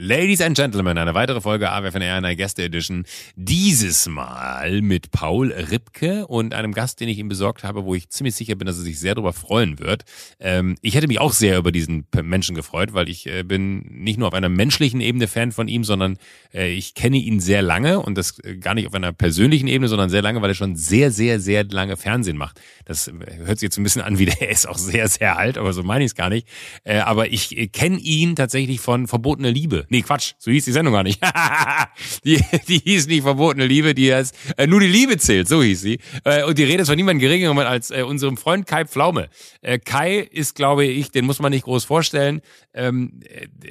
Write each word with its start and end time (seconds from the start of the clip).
Ladies 0.00 0.40
and 0.40 0.56
Gentlemen, 0.56 0.96
eine 0.96 1.14
weitere 1.14 1.40
Folge 1.40 1.72
AWFNR 1.72 2.18
in 2.18 2.22
der 2.22 2.36
Gäste 2.36 2.62
Edition. 2.62 3.04
Dieses 3.34 4.06
Mal 4.06 4.80
mit 4.80 5.10
Paul 5.10 5.50
Ripke 5.50 6.24
und 6.28 6.54
einem 6.54 6.72
Gast, 6.72 7.00
den 7.00 7.08
ich 7.08 7.18
ihm 7.18 7.28
besorgt 7.28 7.64
habe, 7.64 7.84
wo 7.84 7.96
ich 7.96 8.08
ziemlich 8.08 8.36
sicher 8.36 8.54
bin, 8.54 8.66
dass 8.66 8.78
er 8.78 8.84
sich 8.84 9.00
sehr 9.00 9.16
darüber 9.16 9.32
freuen 9.32 9.80
wird. 9.80 10.04
Ähm, 10.38 10.76
ich 10.82 10.94
hätte 10.94 11.08
mich 11.08 11.18
auch 11.18 11.32
sehr 11.32 11.58
über 11.58 11.72
diesen 11.72 12.06
Menschen 12.22 12.54
gefreut, 12.54 12.94
weil 12.94 13.08
ich 13.08 13.26
äh, 13.26 13.42
bin 13.42 13.80
nicht 13.90 14.20
nur 14.20 14.28
auf 14.28 14.34
einer 14.34 14.48
menschlichen 14.48 15.00
Ebene 15.00 15.26
Fan 15.26 15.50
von 15.50 15.66
ihm, 15.66 15.82
sondern 15.82 16.18
äh, 16.54 16.70
ich 16.70 16.94
kenne 16.94 17.16
ihn 17.16 17.40
sehr 17.40 17.62
lange 17.62 17.98
und 17.98 18.16
das 18.16 18.38
äh, 18.44 18.54
gar 18.54 18.74
nicht 18.74 18.86
auf 18.86 18.94
einer 18.94 19.12
persönlichen 19.12 19.66
Ebene, 19.66 19.88
sondern 19.88 20.10
sehr 20.10 20.22
lange, 20.22 20.40
weil 20.42 20.50
er 20.50 20.54
schon 20.54 20.76
sehr, 20.76 21.10
sehr, 21.10 21.40
sehr 21.40 21.64
lange 21.64 21.96
Fernsehen 21.96 22.36
macht. 22.36 22.60
Das 22.84 23.08
äh, 23.08 23.14
hört 23.38 23.58
sich 23.58 23.66
jetzt 23.66 23.78
ein 23.78 23.82
bisschen 23.82 24.02
an, 24.02 24.20
wie 24.20 24.26
der 24.26 24.48
ist 24.48 24.68
auch 24.68 24.78
sehr, 24.78 25.08
sehr 25.08 25.36
alt, 25.36 25.58
aber 25.58 25.72
so 25.72 25.82
meine 25.82 26.04
ich 26.04 26.12
es 26.12 26.14
gar 26.14 26.28
nicht. 26.28 26.46
Äh, 26.84 26.98
aber 26.98 27.32
ich 27.32 27.58
äh, 27.58 27.66
kenne 27.66 27.98
ihn 27.98 28.36
tatsächlich 28.36 28.78
von 28.78 29.08
Verbotene 29.08 29.50
Liebe. 29.50 29.87
Nee, 29.88 30.02
Quatsch, 30.02 30.34
so 30.38 30.50
hieß 30.50 30.64
die 30.64 30.72
Sendung 30.72 30.94
gar 30.94 31.02
nicht. 31.02 31.20
die, 32.24 32.42
die 32.68 32.78
hieß 32.78 33.06
nicht 33.06 33.22
verbotene 33.22 33.66
Liebe, 33.66 33.94
die 33.94 34.12
heißt 34.12 34.34
äh, 34.56 34.66
nur 34.66 34.80
die 34.80 34.86
Liebe 34.86 35.16
zählt, 35.16 35.48
so 35.48 35.62
hieß 35.62 35.80
sie. 35.80 35.98
Äh, 36.24 36.44
und 36.44 36.58
die 36.58 36.64
Rede 36.64 36.82
ist 36.82 36.88
von 36.88 36.96
niemandem 36.96 37.20
geringerem 37.20 37.58
als 37.58 37.90
äh, 37.90 38.02
unserem 38.02 38.36
Freund 38.36 38.66
Kai 38.66 38.84
Pflaume. 38.84 39.28
Äh, 39.62 39.78
Kai 39.78 40.18
ist, 40.18 40.54
glaube 40.54 40.84
ich, 40.84 41.10
den 41.10 41.24
muss 41.24 41.40
man 41.40 41.50
nicht 41.50 41.64
groß 41.64 41.84
vorstellen, 41.84 42.42
ähm, 42.74 43.20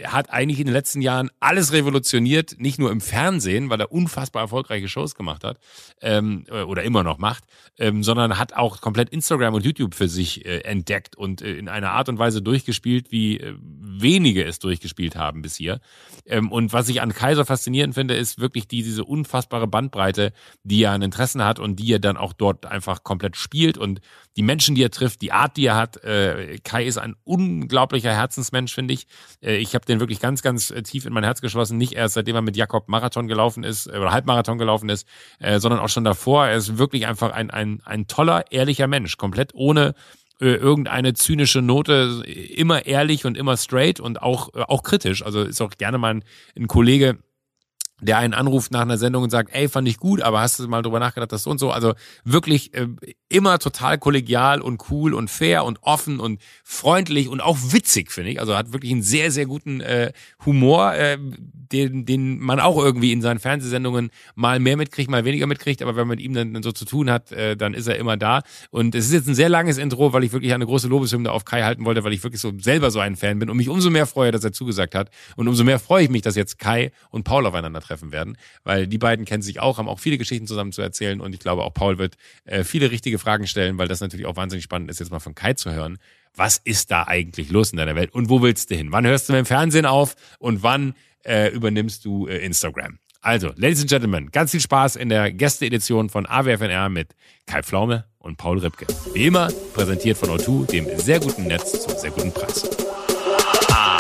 hat 0.05 0.29
eigentlich 0.31 0.59
in 0.59 0.65
den 0.65 0.73
letzten 0.73 1.01
Jahren 1.01 1.29
alles 1.39 1.71
revolutioniert, 1.71 2.55
nicht 2.59 2.79
nur 2.79 2.91
im 2.91 3.01
Fernsehen, 3.01 3.69
weil 3.69 3.79
er 3.79 3.91
unfassbar 3.91 4.43
erfolgreiche 4.43 4.87
Shows 4.87 5.15
gemacht 5.15 5.43
hat 5.43 5.59
ähm, 6.01 6.45
äh, 6.49 6.61
oder 6.63 6.83
immer 6.83 7.03
noch 7.03 7.17
macht, 7.17 7.43
ähm, 7.77 8.03
sondern 8.03 8.37
hat 8.37 8.53
auch 8.53 8.81
komplett 8.81 9.09
Instagram 9.09 9.53
und 9.53 9.65
YouTube 9.65 9.95
für 9.95 10.07
sich 10.07 10.45
äh, 10.45 10.59
entdeckt 10.59 11.15
und 11.15 11.41
äh, 11.41 11.57
in 11.57 11.69
einer 11.69 11.91
Art 11.91 12.09
und 12.09 12.19
Weise 12.19 12.41
durchgespielt, 12.41 13.11
wie 13.11 13.37
äh, 13.37 13.53
wenige 13.59 14.43
es 14.43 14.59
durchgespielt 14.59 15.15
haben 15.15 15.41
bis 15.41 15.55
hier. 15.55 15.79
Ähm, 16.25 16.51
und 16.51 16.73
was 16.73 16.89
ich 16.89 17.01
an 17.01 17.13
Kaiser 17.13 17.45
faszinierend 17.45 17.93
finde, 17.93 18.15
ist 18.15 18.39
wirklich 18.39 18.67
die, 18.67 18.83
diese 18.83 19.03
unfassbare 19.03 19.67
Bandbreite, 19.67 20.33
die 20.63 20.83
er 20.83 20.91
an 20.91 21.01
Interessen 21.01 21.43
hat 21.43 21.59
und 21.59 21.77
die 21.77 21.93
er 21.93 21.99
dann 21.99 22.17
auch 22.17 22.33
dort 22.33 22.65
einfach 22.65 23.03
komplett 23.03 23.35
spielt 23.35 23.77
und 23.77 24.01
die 24.35 24.43
Menschen, 24.43 24.75
die 24.75 24.83
er 24.83 24.91
trifft, 24.91 25.21
die 25.21 25.31
Art, 25.31 25.57
die 25.57 25.65
er 25.65 25.75
hat. 25.75 26.03
Äh, 26.03 26.59
Kai 26.63 26.85
ist 26.85 26.97
ein 26.97 27.15
unglaublicher 27.23 28.13
Herzensmensch, 28.13 28.73
finde 28.73 28.93
ich. 28.93 29.07
Äh, 29.41 29.57
ich 29.57 29.73
habe 29.73 29.85
den 29.85 29.99
wirklich 29.99 30.19
ganz, 30.19 30.41
ganz 30.41 30.69
äh, 30.69 30.83
tief 30.83 31.05
in 31.05 31.13
mein 31.13 31.23
Herz 31.23 31.41
geschlossen. 31.41 31.77
Nicht 31.77 31.93
erst 31.93 32.13
seitdem 32.13 32.35
er 32.35 32.41
mit 32.41 32.55
Jakob 32.55 32.87
Marathon 32.87 33.27
gelaufen 33.27 33.63
ist 33.63 33.87
äh, 33.87 33.97
oder 33.97 34.11
Halbmarathon 34.11 34.57
gelaufen 34.57 34.89
ist, 34.89 35.07
äh, 35.39 35.59
sondern 35.59 35.79
auch 35.79 35.89
schon 35.89 36.03
davor. 36.03 36.47
Er 36.47 36.57
ist 36.57 36.77
wirklich 36.77 37.07
einfach 37.07 37.31
ein, 37.31 37.49
ein, 37.49 37.81
ein 37.83 38.07
toller, 38.07 38.51
ehrlicher 38.51 38.87
Mensch, 38.87 39.17
komplett 39.17 39.53
ohne 39.53 39.95
äh, 40.39 40.55
irgendeine 40.55 41.13
zynische 41.13 41.61
Note, 41.61 42.23
immer 42.25 42.85
ehrlich 42.85 43.25
und 43.25 43.37
immer 43.37 43.57
straight 43.57 43.99
und 43.99 44.21
auch, 44.21 44.53
äh, 44.53 44.61
auch 44.61 44.83
kritisch. 44.83 45.23
Also 45.23 45.41
ist 45.43 45.61
auch 45.61 45.71
gerne 45.77 45.97
mal 45.97 46.15
ein, 46.15 46.23
ein 46.55 46.67
Kollege, 46.67 47.17
der 47.99 48.19
einen 48.19 48.33
anruft 48.33 48.71
nach 48.71 48.81
einer 48.81 48.97
Sendung 48.97 49.23
und 49.23 49.31
sagt, 49.31 49.49
ey, 49.53 49.67
fand 49.67 49.87
ich 49.87 49.97
gut, 49.97 50.21
aber 50.21 50.41
hast 50.41 50.59
du 50.59 50.67
mal 50.67 50.83
drüber 50.83 50.99
nachgedacht, 50.99 51.31
das 51.31 51.43
so 51.43 51.49
und 51.49 51.57
so. 51.57 51.71
Also 51.71 51.93
wirklich 52.23 52.73
äh, 52.75 52.87
immer 53.29 53.57
total 53.57 53.97
kollegial 53.97 54.61
und 54.61 54.91
cool 54.91 55.13
und 55.15 55.29
fair 55.29 55.65
und 55.65 55.79
offen 55.81 56.19
und 56.19 56.39
freundlich 56.63 57.27
und 57.27 57.41
auch 57.41 57.57
witzig, 57.71 58.11
finde 58.11 58.31
ich. 58.31 58.39
Also 58.39 58.55
hat 58.55 58.71
wirklich 58.71 58.91
einen 58.91 59.01
sehr, 59.01 59.31
sehr 59.31 59.47
guten 59.47 59.81
äh, 59.81 60.11
Humor, 60.45 60.93
äh, 60.93 61.17
den, 61.71 62.05
den 62.05 62.39
man 62.39 62.59
auch 62.59 62.77
irgendwie 62.77 63.11
in 63.11 63.21
seinen 63.21 63.39
Fernsehsendungen 63.39 64.11
mal 64.35 64.59
mehr 64.59 64.77
mitkriegt, 64.77 65.09
mal 65.09 65.25
weniger 65.25 65.47
mitkriegt. 65.47 65.81
Aber 65.81 65.95
wenn 65.95 66.07
man 66.07 66.17
mit 66.17 66.21
ihm 66.21 66.33
dann, 66.33 66.53
dann 66.53 66.63
so 66.63 66.71
zu 66.71 66.85
tun 66.85 67.09
hat, 67.09 67.31
äh, 67.31 67.57
dann 67.57 67.73
ist 67.73 67.87
er 67.87 67.97
immer 67.97 68.15
da. 68.15 68.43
Und 68.69 68.93
es 68.93 69.05
ist 69.05 69.13
jetzt 69.13 69.27
ein 69.27 69.35
sehr 69.35 69.49
langes 69.49 69.79
Intro, 69.79 70.13
weil 70.13 70.23
ich 70.23 70.33
wirklich 70.33 70.53
eine 70.53 70.65
große 70.65 70.87
Lobeshymne 70.87 71.31
auf 71.31 71.45
Kai 71.45 71.63
halten 71.63 71.83
wollte, 71.83 72.03
weil 72.03 72.13
ich 72.13 72.23
wirklich 72.23 72.41
so 72.41 72.53
selber 72.59 72.91
so 72.91 72.99
ein 72.99 73.15
Fan 73.15 73.39
bin 73.39 73.49
und 73.49 73.57
mich 73.57 73.69
umso 73.69 73.89
mehr 73.89 74.05
freue, 74.05 74.31
dass 74.31 74.43
er 74.43 74.53
zugesagt 74.53 74.93
hat. 74.93 75.09
Und 75.35 75.47
umso 75.47 75.63
mehr 75.63 75.79
freue 75.79 76.03
ich 76.03 76.09
mich, 76.09 76.21
dass 76.21 76.35
jetzt 76.35 76.59
Kai 76.59 76.91
und 77.09 77.23
Paul 77.23 77.45
aufeinander 77.47 77.81
treffen 77.87 78.11
werden, 78.11 78.37
weil 78.63 78.87
die 78.87 78.97
beiden 78.97 79.25
kennen 79.25 79.41
sich 79.41 79.59
auch, 79.59 79.77
haben 79.77 79.87
auch 79.87 79.99
viele 79.99 80.17
Geschichten 80.17 80.47
zusammen 80.47 80.71
zu 80.71 80.81
erzählen 80.81 81.21
und 81.21 81.33
ich 81.33 81.39
glaube 81.39 81.63
auch 81.63 81.73
Paul 81.73 81.97
wird 81.97 82.17
äh, 82.45 82.63
viele 82.63 82.91
richtige 82.91 83.19
Fragen 83.19 83.47
stellen, 83.47 83.77
weil 83.77 83.87
das 83.87 84.01
natürlich 84.01 84.25
auch 84.25 84.35
wahnsinnig 84.35 84.63
spannend 84.63 84.91
ist, 84.91 84.99
jetzt 84.99 85.11
mal 85.11 85.19
von 85.19 85.35
Kai 85.35 85.53
zu 85.53 85.71
hören. 85.71 85.97
Was 86.35 86.57
ist 86.57 86.91
da 86.91 87.03
eigentlich 87.03 87.49
los 87.49 87.71
in 87.71 87.77
deiner 87.77 87.95
Welt 87.95 88.13
und 88.13 88.29
wo 88.29 88.41
willst 88.41 88.69
du 88.69 88.75
hin? 88.75 88.91
Wann 88.91 89.05
hörst 89.05 89.27
du 89.27 89.33
mit 89.33 89.39
dem 89.39 89.45
Fernsehen 89.45 89.85
auf 89.85 90.15
und 90.39 90.61
wann 90.63 90.93
äh, 91.23 91.49
übernimmst 91.51 92.05
du 92.05 92.27
äh, 92.27 92.37
Instagram? 92.37 92.99
Also, 93.21 93.51
Ladies 93.55 93.81
and 93.81 93.89
Gentlemen, 93.89 94.31
ganz 94.31 94.51
viel 94.51 94.61
Spaß 94.61 94.95
in 94.95 95.09
der 95.09 95.33
Gästeedition 95.33 96.09
von 96.09 96.25
AWFNR 96.25 96.89
mit 96.89 97.15
Kai 97.45 97.63
Pflaume 97.63 98.05
und 98.19 98.37
Paul 98.37 98.59
Ripke. 98.59 98.87
Wie 99.13 99.25
immer 99.25 99.49
präsentiert 99.73 100.17
von 100.17 100.29
O2, 100.29 100.67
dem 100.67 100.87
sehr 100.97 101.19
guten 101.19 101.43
Netz 101.47 101.83
zum 101.83 101.97
sehr 101.97 102.11
guten 102.11 102.31
Preis. 102.31 102.69
A, 103.69 103.97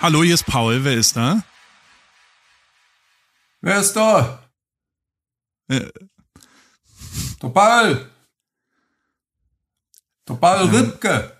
Hallo, 0.00 0.22
hier 0.22 0.34
ist 0.34 0.46
Paul. 0.46 0.84
Wer 0.84 0.94
ist 0.94 1.16
da? 1.16 1.42
Wer 3.60 3.80
ist 3.80 3.92
da? 3.94 4.42
Äh, 5.68 5.88
Der 7.42 7.48
Paul. 7.48 8.10
Der 10.28 10.34
Paul 10.34 10.68
Ripke. 10.68 11.36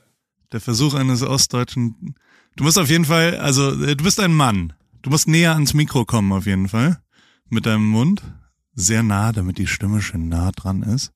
der 0.53 0.61
Versuch 0.61 0.95
eines 0.95 1.23
ostdeutschen. 1.23 2.15
Du 2.57 2.65
musst 2.65 2.79
auf 2.79 2.91
jeden 2.91 3.05
Fall, 3.05 3.39
also 3.39 3.71
äh, 3.85 3.97
du 3.97 4.05
bist 4.05 4.21
ein 4.21 4.35
Mann. 4.35 4.73
Du 5.03 5.11
musst 5.11 5.29
näher 5.29 5.53
ans 5.53 5.73
Mikro 5.73 6.05
kommen 6.05 6.33
auf 6.33 6.47
jeden 6.47 6.69
Fall. 6.69 7.01
Mit 7.49 7.67
deinem 7.67 7.87
Mund. 7.87 8.23
Sehr 8.75 9.03
nah, 9.03 9.33
damit 9.33 9.59
die 9.59 9.67
Stimme 9.67 10.01
schön 10.03 10.29
nah 10.29 10.53
dran 10.53 10.83
ist. 10.83 11.13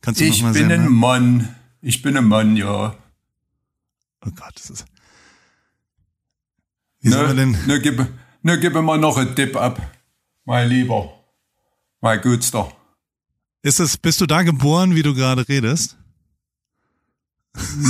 Kannst 0.00 0.20
du 0.20 0.24
Ich 0.24 0.38
noch 0.42 0.48
mal 0.48 0.52
bin 0.54 0.70
ein 0.70 0.84
nah? 0.84 0.90
Mann. 0.90 1.56
Ich 1.80 2.02
bin 2.02 2.16
ein 2.16 2.24
Mann, 2.26 2.56
ja. 2.56 2.96
Oh 4.24 4.30
Gott, 4.30 4.52
das 4.54 4.70
ist. 4.70 4.84
Wie 7.00 7.10
soll 7.10 7.26
man 7.26 7.36
denn? 7.36 7.56
ne, 7.66 7.80
gib, 7.80 8.06
ne, 8.42 8.58
gib 8.58 8.74
mir 8.74 8.82
mal 8.82 8.98
noch 8.98 9.16
einen 9.16 9.34
Tipp 9.34 9.56
ab. 9.56 9.80
Mein 10.44 10.68
Lieber. 10.68 11.12
Mein 12.00 12.20
Gutster. 12.20 12.72
Ist 13.62 13.80
es, 13.80 13.96
bist 13.96 14.20
du 14.20 14.26
da 14.26 14.42
geboren, 14.42 14.94
wie 14.94 15.02
du 15.02 15.14
gerade 15.14 15.46
redest? 15.48 15.96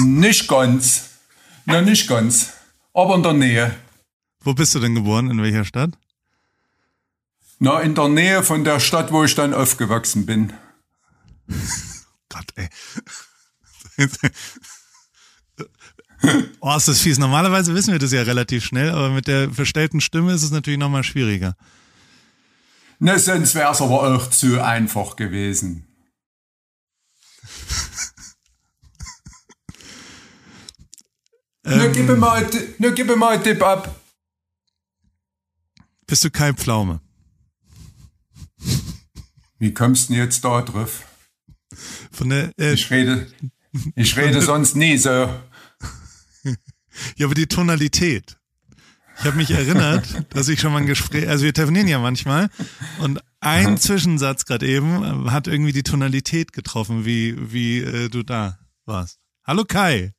Nicht 0.05 0.49
ganz. 0.49 1.11
Ne, 1.67 1.83
nicht 1.83 2.09
ganz. 2.09 2.53
Aber 2.95 3.15
in 3.15 3.23
der 3.23 3.35
Nähe. 3.35 3.75
Wo 4.41 4.55
bist 4.55 4.75
du 4.75 4.81
denn 4.81 4.95
geboren? 4.95 5.31
In 5.31 5.43
welcher 5.43 5.65
Stadt? 5.65 5.91
Na, 7.59 7.81
in 7.81 7.95
der 7.95 8.09
Nähe 8.09 8.43
von 8.43 8.65
der 8.65 8.81
Stadt, 8.81 9.13
wo 9.13 9.25
ich 9.25 9.35
dann 9.35 9.53
aufgewachsen 9.53 10.27
bin. 10.27 10.53
Gott, 12.29 12.47
ey. 12.57 12.69
Oh, 16.61 16.77
ist 16.77 16.89
das 16.89 17.01
fies. 17.01 17.19
Normalerweise 17.19 17.73
wissen 17.75 17.93
wir 17.93 18.01
das 18.01 18.13
ja 18.13 18.23
relativ 18.23 18.65
schnell, 18.65 18.91
aber 18.91 19.11
mit 19.11 19.29
der 19.29 19.51
verstellten 19.51 20.01
Stimme 20.01 20.33
ist 20.33 20.43
es 20.43 20.51
natürlich 20.51 20.79
nochmal 20.79 21.05
schwieriger. 21.05 21.55
Ne, 22.99 23.19
sonst 23.19 23.55
wär's 23.55 23.81
aber 23.81 24.03
auch 24.03 24.29
zu 24.29 24.61
einfach 24.61 25.15
gewesen. 25.15 25.87
Ne, 31.65 31.91
gib 31.93 32.07
mir 32.07 32.17
mal, 32.17 32.49
ne, 32.79 32.93
gib 32.93 33.15
mal 33.17 33.35
einen 33.35 33.43
Tipp 33.43 33.63
ab. 33.63 33.95
Bist 36.07 36.25
du 36.25 36.31
Kai 36.31 36.53
Pflaume? 36.55 37.01
Wie 39.59 39.75
kommst 39.75 40.09
du 40.09 40.15
denn 40.15 40.23
jetzt 40.23 40.43
da 40.45 40.63
drauf? 40.63 41.05
Von 42.11 42.31
der, 42.31 42.53
äh, 42.59 42.73
Ich 42.73 42.91
rede, 42.91 43.27
ich 43.95 44.17
rede 44.17 44.41
sonst 44.41 44.77
nie 44.77 44.97
so. 44.97 45.29
Ja, 47.17 47.27
aber 47.27 47.35
die 47.35 47.47
Tonalität. 47.47 48.37
Ich 49.21 49.25
habe 49.25 49.37
mich 49.37 49.51
erinnert, 49.51 50.07
dass 50.35 50.49
ich 50.49 50.61
schon 50.61 50.73
mal 50.73 50.79
ein 50.79 50.87
Gespräch, 50.87 51.29
also 51.29 51.45
wir 51.45 51.53
telefonieren 51.53 51.89
ja 51.89 51.99
manchmal 51.99 52.49
und 53.01 53.21
ein 53.41 53.77
Zwischensatz 53.79 54.45
gerade 54.45 54.67
eben 54.67 55.27
äh, 55.27 55.31
hat 55.31 55.47
irgendwie 55.49 55.73
die 55.73 55.83
Tonalität 55.83 56.53
getroffen, 56.53 57.05
wie, 57.05 57.37
wie 57.53 57.81
äh, 57.81 58.09
du 58.09 58.23
da 58.23 58.59
warst. 58.87 59.19
Hallo 59.45 59.65
Kai. 59.65 60.13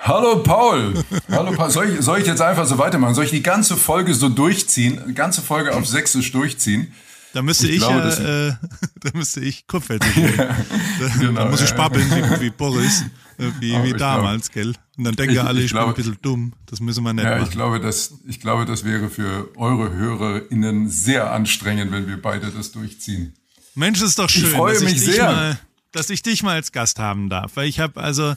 Hallo 0.00 0.42
Paul. 0.42 0.94
Hallo 1.30 1.52
Paul. 1.52 1.70
Soll 1.70 1.90
ich, 1.90 2.00
soll 2.04 2.18
ich 2.18 2.26
jetzt 2.26 2.42
einfach 2.42 2.66
so 2.66 2.76
weitermachen? 2.78 3.14
Soll 3.14 3.24
ich 3.24 3.30
die 3.30 3.42
ganze 3.42 3.76
Folge 3.76 4.14
so 4.14 4.28
durchziehen? 4.28 5.00
Die 5.08 5.14
ganze 5.14 5.40
Folge 5.40 5.74
auf 5.74 5.86
Sächsisch 5.86 6.30
durchziehen? 6.32 6.92
Da 7.32 7.42
müsste 7.42 7.66
Ich 7.66 7.74
ich, 7.74 7.78
glaube, 7.78 7.98
ja, 7.98 8.04
das- 8.04 8.20
äh, 8.20 8.52
da 9.00 9.10
müsste 9.14 9.40
ich 9.40 9.64
reden. 9.72 10.36
da, 11.00 11.08
genau, 11.18 11.44
da 11.44 11.50
muss 11.50 11.60
ich 11.60 11.70
ja. 11.70 11.74
spabbeln 11.74 12.08
wie, 12.10 12.40
wie 12.42 12.50
Boris, 12.50 13.02
äh, 13.02 13.04
wie, 13.38 13.72
wie 13.82 13.88
ich 13.90 13.96
damals, 13.96 14.50
gell? 14.50 14.74
Und 14.96 15.04
dann 15.04 15.14
denken 15.16 15.34
Ich- 15.34 15.40
alle, 15.42 15.58
ich 15.60 15.66
ich, 15.66 15.72
bin 15.72 15.78
glaube- 15.78 15.92
ein 15.92 15.96
bisschen 15.96 16.18
dumm. 16.22 16.52
Das 16.66 16.80
müssen 16.80 17.02
wir 17.04 17.12
nicht 17.12 17.24
Ja, 17.24 17.36
ich 17.36 17.40
machen. 17.42 17.50
glaube, 17.52 17.80
das, 17.80 18.14
ich 18.26 18.40
glaube, 18.40 18.64
das 18.64 18.84
wäre 18.84 19.08
für 19.10 19.50
eure 19.56 19.92
HörerInnen 19.92 20.88
sehr 20.88 21.32
anstrengend, 21.32 21.90
wenn 21.92 22.06
wir 22.06 22.20
beide 22.20 22.50
das 22.50 22.72
durchziehen. 22.72 23.34
Mensch, 23.74 24.00
ist 24.02 24.18
doch 24.18 24.30
schön, 24.30 24.46
freue 24.50 24.72
dass, 24.74 24.82
ich 24.82 24.88
mich 24.88 25.04
dich 25.04 25.14
sehr. 25.14 25.24
Mal, 25.24 25.58
dass 25.92 26.10
ich 26.10 26.22
dich 26.22 26.42
mal 26.42 26.54
als 26.54 26.70
Gast 26.72 26.98
haben 26.98 27.28
darf. 27.28 27.52
Weil 27.56 27.68
ich 27.68 27.80
habe 27.80 28.00
also 28.00 28.34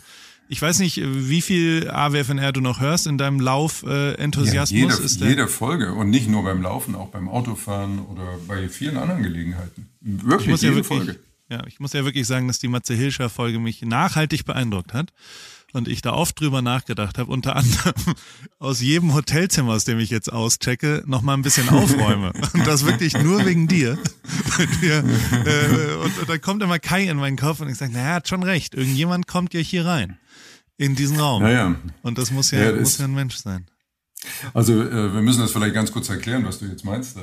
Ich 0.49 0.61
weiß 0.61 0.79
nicht, 0.79 1.01
wie 1.03 1.41
viel 1.41 1.89
AWFNR 1.91 2.53
du 2.53 2.61
noch 2.61 2.79
hörst 2.79 3.05
in 3.05 3.17
deinem 3.17 3.41
Lauf-Enthusiasmus. 3.41 4.79
Ja, 4.79 5.19
jede, 5.19 5.27
jede 5.29 5.47
Folge 5.49 5.93
und 5.93 6.09
nicht 6.09 6.29
nur 6.29 6.43
beim 6.43 6.61
Laufen, 6.61 6.95
auch 6.95 7.09
beim 7.09 7.27
Autofahren 7.27 7.99
oder 7.99 8.37
bei 8.47 8.69
vielen 8.69 8.95
anderen 8.97 9.23
Gelegenheiten. 9.23 9.89
Wirklich 9.99 10.61
jede 10.61 10.67
ja 10.73 10.75
wirklich, 10.75 10.87
Folge. 10.97 11.19
Ja, 11.49 11.65
ich 11.65 11.79
muss 11.79 11.93
ja 11.93 12.03
wirklich 12.03 12.27
sagen, 12.27 12.47
dass 12.47 12.59
die 12.59 12.67
Matze 12.67 12.93
Hilscher 12.93 13.29
Folge 13.29 13.59
mich 13.59 13.81
nachhaltig 13.81 14.43
beeindruckt 14.45 14.93
hat 14.93 15.13
und 15.73 15.87
ich 15.87 16.01
da 16.01 16.11
oft 16.13 16.39
drüber 16.39 16.61
nachgedacht 16.61 17.17
habe, 17.17 17.31
unter 17.31 17.55
anderem 17.55 17.93
aus 18.59 18.81
jedem 18.81 19.13
Hotelzimmer, 19.13 19.73
aus 19.73 19.85
dem 19.85 19.99
ich 19.99 20.09
jetzt 20.09 20.31
auschecke, 20.31 21.03
noch 21.05 21.21
mal 21.21 21.33
ein 21.35 21.41
bisschen 21.43 21.69
aufräume 21.69 22.33
und 22.53 22.67
das 22.67 22.85
wirklich 22.85 23.17
nur 23.17 23.45
wegen 23.45 23.67
dir. 23.67 23.97
Wir, 24.81 24.97
äh, 25.45 25.95
und, 25.95 26.19
und 26.19 26.29
dann 26.29 26.41
kommt 26.41 26.61
immer 26.63 26.79
Kai 26.79 27.03
in 27.07 27.17
meinen 27.17 27.37
Kopf 27.37 27.61
und 27.61 27.69
ich 27.69 27.77
sage, 27.77 27.93
naja, 27.93 28.15
hat 28.15 28.27
schon 28.27 28.43
recht, 28.43 28.75
irgendjemand 28.75 29.27
kommt 29.27 29.53
ja 29.53 29.59
hier 29.61 29.85
rein 29.85 30.17
in 30.77 30.95
diesen 30.95 31.19
Raum. 31.19 31.43
Ja, 31.43 31.49
ja. 31.51 31.75
Und 32.01 32.17
das 32.17 32.31
muss 32.31 32.51
ja, 32.51 32.59
Ja, 32.59 32.71
das- 32.73 32.81
muss 32.81 32.97
ja 32.97 33.05
ein 33.05 33.13
Mensch 33.13 33.35
sein. 33.37 33.67
Also 34.53 34.81
äh, 34.81 35.13
wir 35.13 35.21
müssen 35.21 35.39
das 35.41 35.51
vielleicht 35.51 35.75
ganz 35.75 35.91
kurz 35.91 36.09
erklären, 36.09 36.43
was 36.45 36.59
du 36.59 36.65
jetzt 36.65 36.83
meinst. 36.83 37.17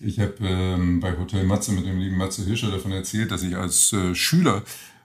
Ich 0.00 0.20
habe 0.20 0.34
ähm, 0.40 1.00
bei 1.00 1.16
Hotel 1.16 1.44
Matze 1.44 1.72
mit 1.72 1.86
dem 1.86 1.98
lieben 1.98 2.18
Matze 2.18 2.44
Hirscher 2.44 2.70
davon 2.70 2.92
erzählt, 2.92 3.30
dass 3.30 3.42
ich 3.42 3.56
als 3.56 3.92
äh, 3.92 4.14
Schüler 4.14 4.62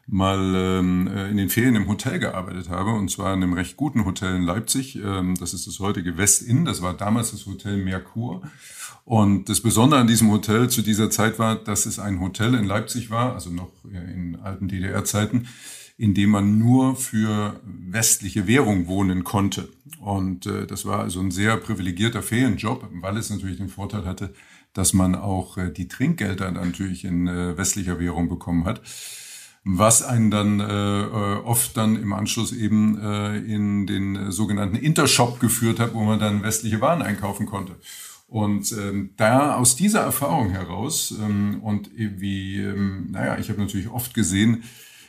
mal 0.08 0.54
ähm, 0.56 1.08
äh, 1.08 1.30
in 1.30 1.38
den 1.38 1.50
Ferien 1.50 1.76
im 1.76 1.88
Hotel 1.88 2.20
gearbeitet 2.20 2.70
habe 2.70 2.92
und 2.92 3.10
zwar 3.10 3.34
in 3.34 3.42
einem 3.42 3.54
recht 3.54 3.78
guten 3.78 4.04
Hotel 4.04 4.36
in 4.36 4.44
Leipzig. 4.44 4.98
Ähm, 4.98 5.36
das 5.40 5.54
ist 5.54 5.66
das 5.68 5.80
heutige 5.80 6.18
West 6.18 6.42
Inn. 6.42 6.66
Das 6.66 6.82
war 6.82 6.94
damals 6.94 7.32
das 7.32 7.46
Hotel 7.46 7.78
Merkur. 7.78 8.42
Und 9.06 9.48
das 9.48 9.62
Besondere 9.62 10.02
an 10.02 10.08
diesem 10.08 10.30
Hotel 10.30 10.70
zu 10.70 10.82
dieser 10.82 11.10
Zeit 11.10 11.40
war, 11.40 11.56
dass 11.56 11.86
es 11.86 11.98
ein 11.98 12.20
Hotel 12.20 12.54
in 12.54 12.66
Leipzig 12.66 13.10
war, 13.10 13.34
also 13.34 13.50
noch 13.50 13.72
in 13.86 14.38
alten 14.44 14.68
DDR-Zeiten, 14.68 15.48
in 15.98 16.14
dem 16.14 16.32
man 16.32 16.60
nur 16.60 16.96
für 16.96 17.60
westliche 17.64 18.46
Währung 18.46 18.88
wohnen 18.88 19.24
konnte. 19.24 19.70
Und 20.02 20.46
äh, 20.46 20.68
das 20.68 20.86
war 20.86 21.00
also 21.00 21.22
ein 21.22 21.32
sehr 21.32 21.58
privilegierter 21.58 22.22
Ferienjob, 22.22 22.90
weil 23.02 23.18
es 23.18 23.30
natürlich 23.30 23.58
den 23.58 23.70
Vorteil 23.70 24.06
hatte, 24.06 24.34
dass 24.74 24.94
man 24.94 25.16
auch 25.16 25.58
äh, 25.58 25.72
die 25.72 25.88
Trinkgelder 25.88 26.52
natürlich 26.52 27.06
in 27.06 27.28
äh, 27.28 27.58
westlicher 27.58 28.00
Währung 28.00 28.30
bekommen 28.30 28.66
hat 28.66 28.82
was 29.64 30.02
einen 30.02 30.32
dann 30.32 30.60
äh, 30.60 31.02
äh, 31.02 31.36
oft 31.44 31.78
dann 31.78 31.96
im 31.96 32.14
Anschluss 32.14 32.52
eben 32.52 33.00
äh, 33.00 33.38
in 33.38 33.86
den 33.86 34.32
sogenannten 34.32 34.76
Intershop 34.76 35.40
geführt 35.40 35.80
hat, 35.80 35.94
wo 35.94 36.04
man 36.04 36.20
dann 36.20 36.42
westliche 36.44 36.82
Waren 36.82 37.02
einkaufen 37.02 37.46
konnte. 37.46 37.76
Und 38.28 38.72
ähm, 38.72 39.12
da 39.18 39.56
aus 39.56 39.76
dieser 39.76 40.02
Erfahrung 40.02 40.52
heraus 40.52 41.14
ähm, 41.20 41.60
und 41.62 41.92
wie, 41.96 42.60
ähm, 42.60 43.12
naja, 43.12 43.38
ich 43.38 43.50
habe 43.50 43.60
natürlich 43.60 43.90
oft 43.90 44.14
gesehen, 44.14 44.64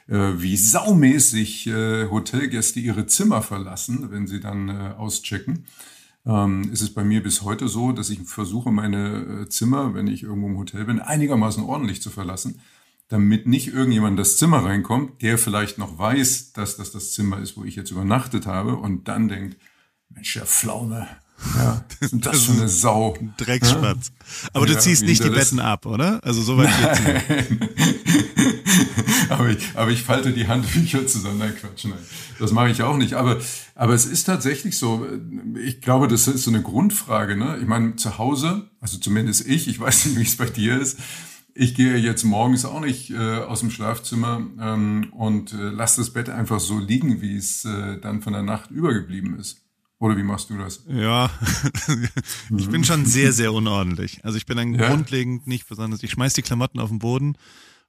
äh, 0.09 0.33
wie 0.37 0.57
saumäßig 0.57 1.69
äh, 1.69 2.09
Hotelgäste 2.11 2.81
ihre 2.81 3.07
Zimmer 3.07 3.41
verlassen, 3.41 4.11
wenn 4.11 4.27
sie 4.27 4.41
dann 4.41 4.69
äh, 4.69 4.95
auschecken. 4.99 5.65
Ähm, 6.25 6.71
ist 6.73 6.83
es 6.83 6.95
bei 6.95 7.05
mir 7.05 7.23
bis 7.23 7.43
heute 7.43 7.69
so, 7.69 7.93
dass 7.93 8.11
ich 8.11 8.21
versuche, 8.21 8.71
meine 8.71 9.43
äh, 9.43 9.49
Zimmer, 9.49 9.95
wenn 9.95 10.07
ich 10.07 10.23
irgendwo 10.23 10.49
im 10.49 10.59
Hotel 10.59 10.85
bin, 10.85 11.01
einigermaßen 11.01 11.65
ordentlich 11.65 12.01
zu 12.01 12.11
verlassen 12.11 12.61
damit 13.13 13.47
nicht 13.47 13.69
irgendjemand 13.69 14.13
in 14.13 14.17
das 14.17 14.39
Zimmer 14.39 14.65
reinkommt, 14.65 15.21
der 15.21 15.37
vielleicht 15.37 15.77
noch 15.77 15.99
weiß, 15.99 16.55
dass 16.55 16.79
das 16.79 16.93
das 16.93 17.13
Zimmer 17.13 17.41
ist, 17.41 17.59
wo 17.59 17.65
ich 17.65 17.77
jetzt 17.77 17.91
übernachtet 17.91 18.47
habe 18.47 18.77
und 18.77 19.07
dann 19.07 19.29
denkt, 19.29 19.59
Mensch, 20.09 20.33
der 20.33 20.47
Pflaume, 20.47 21.07
ja, 21.57 21.85
was 22.01 22.13
ist 22.13 22.27
das 22.27 22.51
eine 22.51 22.69
Sau. 22.69 23.17
Dreckspatz. 23.37 24.13
Aber 24.53 24.67
du 24.67 24.73
Ja, 24.75 24.79
ziehst 24.79 25.03
wie 25.03 25.07
nicht 25.07 25.25
die 25.25 25.29
das- 25.31 25.51
Betten 25.51 25.61
ab, 25.61 25.87
oder? 25.87 26.21
Also 26.25 26.41
soweit 26.43 26.71
geht's 26.81 27.01
nicht. 27.01 27.71
aber, 29.31 29.49
ich, 29.51 29.59
aber 29.75 29.91
ich 29.91 30.03
falte 30.03 30.33
die 30.33 30.47
Handtücher 30.49 31.07
zusammen. 31.07 31.39
Nein, 31.39 31.55
Quatsch, 31.59 31.85
nein. 31.85 31.99
Das 32.39 32.53
mache 32.53 32.71
ich 32.71 32.83
auch 32.83 32.97
nicht. 32.97 33.15
Aber, 33.15 33.39
aber 33.75 33.95
es 33.95 34.05
ist 34.07 34.25
tatsächlich 34.25 34.79
so, 34.79 35.07
ich 35.65 35.81
glaube, 35.81 36.09
das 36.09 36.29
ist 36.29 36.45
so 36.45 36.51
eine 36.51 36.63
Grundfrage. 36.63 37.37
Ne? 37.37 37.59
Ich 37.61 37.67
meine, 37.67 37.97
zu 37.97 38.19
Hause, 38.19 38.71
also 38.81 38.99
zumindest 38.99 39.47
ich, 39.47 39.69
ich 39.69 39.81
weiß 39.81 40.07
nicht, 40.07 40.19
wie 40.19 40.23
es 40.23 40.37
bei 40.37 40.47
dir 40.47 40.81
ist, 40.81 40.99
ich 41.55 41.75
gehe 41.75 41.97
jetzt 41.97 42.25
morgens 42.25 42.65
auch 42.65 42.81
nicht 42.81 43.11
äh, 43.11 43.37
aus 43.41 43.61
dem 43.61 43.71
Schlafzimmer 43.71 44.41
ähm, 44.59 45.09
und 45.13 45.53
äh, 45.53 45.69
lasse 45.69 46.01
das 46.01 46.11
Bett 46.11 46.31
einfach 46.31 46.61
so 46.61 46.79
liegen, 46.79 47.21
wie 47.21 47.37
es 47.37 47.65
äh, 47.67 47.99
dann 48.01 48.23
von 48.23 48.33
der 48.33 48.43
Nacht 48.43 48.71
übergeblieben 48.71 49.39
ist. 49.39 49.62
Oder 50.03 50.17
wie 50.17 50.25
machst 50.25 50.51
du 50.51 50.59
das? 50.59 50.83
Ja, 50.89 51.31
ich 52.59 52.69
bin 52.69 52.83
schon 52.83 53.07
sehr, 53.07 53.33
sehr 53.33 53.53
unordentlich. 53.53 54.19
Also 54.25 54.37
ich 54.37 54.47
bin 54.47 54.57
dann 54.57 54.75
Ja? 54.75 54.89
grundlegend 54.89 55.47
nicht 55.47 55.69
besonders. 55.69 56.03
Ich 56.03 56.11
schmeiß 56.11 56.33
die 56.35 56.43
Klamotten 56.43 56.81
auf 56.81 56.89
den 56.89 56.99
Boden 56.99 57.37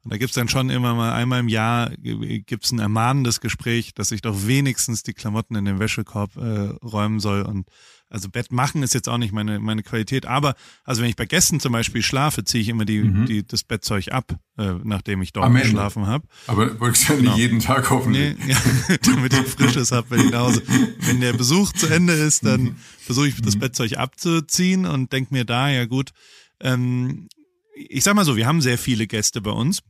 und 0.03 0.13
da 0.13 0.17
gibt's 0.17 0.35
dann 0.35 0.47
schon 0.47 0.69
immer 0.69 0.93
mal 0.93 1.13
einmal 1.13 1.39
im 1.39 1.47
Jahr 1.47 1.89
gibt's 1.97 2.71
ein 2.71 2.77
ermahnendes 2.77 3.41
Gespräch, 3.41 3.95
dass 3.95 4.11
ich 4.11 4.21
doch 4.21 4.45
wenigstens 4.45 5.01
die 5.01 5.13
Klamotten 5.13 5.55
in 5.55 5.65
den 5.65 5.79
Wäschekorb 5.79 6.35
äh, 6.37 6.75
räumen 6.85 7.19
soll. 7.19 7.41
Und 7.41 7.67
also 8.13 8.29
Bett 8.29 8.51
machen 8.51 8.83
ist 8.83 8.93
jetzt 8.93 9.09
auch 9.09 9.17
nicht 9.17 9.33
meine 9.33 9.59
meine 9.59 9.81
Qualität. 9.81 10.27
Aber 10.27 10.55
also 10.83 11.01
wenn 11.01 11.09
ich 11.09 11.15
bei 11.15 11.25
Gästen 11.25 11.59
zum 11.59 11.73
Beispiel 11.73 12.03
schlafe, 12.03 12.43
ziehe 12.43 12.61
ich 12.61 12.69
immer 12.69 12.85
die, 12.85 13.01
die 13.25 13.45
das 13.45 13.63
Bettzeug 13.63 14.11
ab, 14.11 14.37
äh, 14.57 14.73
nachdem 14.83 15.23
ich 15.23 15.33
dort 15.33 15.51
geschlafen 15.53 16.05
habe. 16.05 16.27
Aber 16.45 16.79
wolltest 16.79 17.09
ja 17.09 17.15
nicht 17.15 17.35
jeden 17.35 17.59
Tag 17.59 17.89
hoffentlich. 17.89 18.37
Nee, 18.37 18.51
ja, 18.51 18.97
damit 19.01 19.33
ich 19.33 19.47
Frisches 19.47 19.91
habe, 19.91 20.11
wenn 20.11 20.27
ich 20.27 20.31
nach 20.31 20.41
Hause. 20.41 20.61
Wenn 20.99 21.21
der 21.21 21.33
Besuch 21.33 21.73
zu 21.73 21.87
Ende 21.87 22.13
ist, 22.13 22.45
dann 22.45 22.75
versuche 22.99 23.29
ich 23.29 23.41
das 23.41 23.57
Bettzeug 23.57 23.97
abzuziehen 23.97 24.85
und 24.85 25.11
denk 25.11 25.31
mir 25.31 25.43
da, 25.43 25.69
ja 25.69 25.85
gut, 25.85 26.11
ähm, 26.59 27.27
ich 27.75 28.03
sag 28.03 28.13
mal 28.13 28.25
so, 28.25 28.37
wir 28.37 28.45
haben 28.45 28.61
sehr 28.61 28.77
viele 28.77 29.07
Gäste 29.07 29.41
bei 29.41 29.51
uns. 29.51 29.81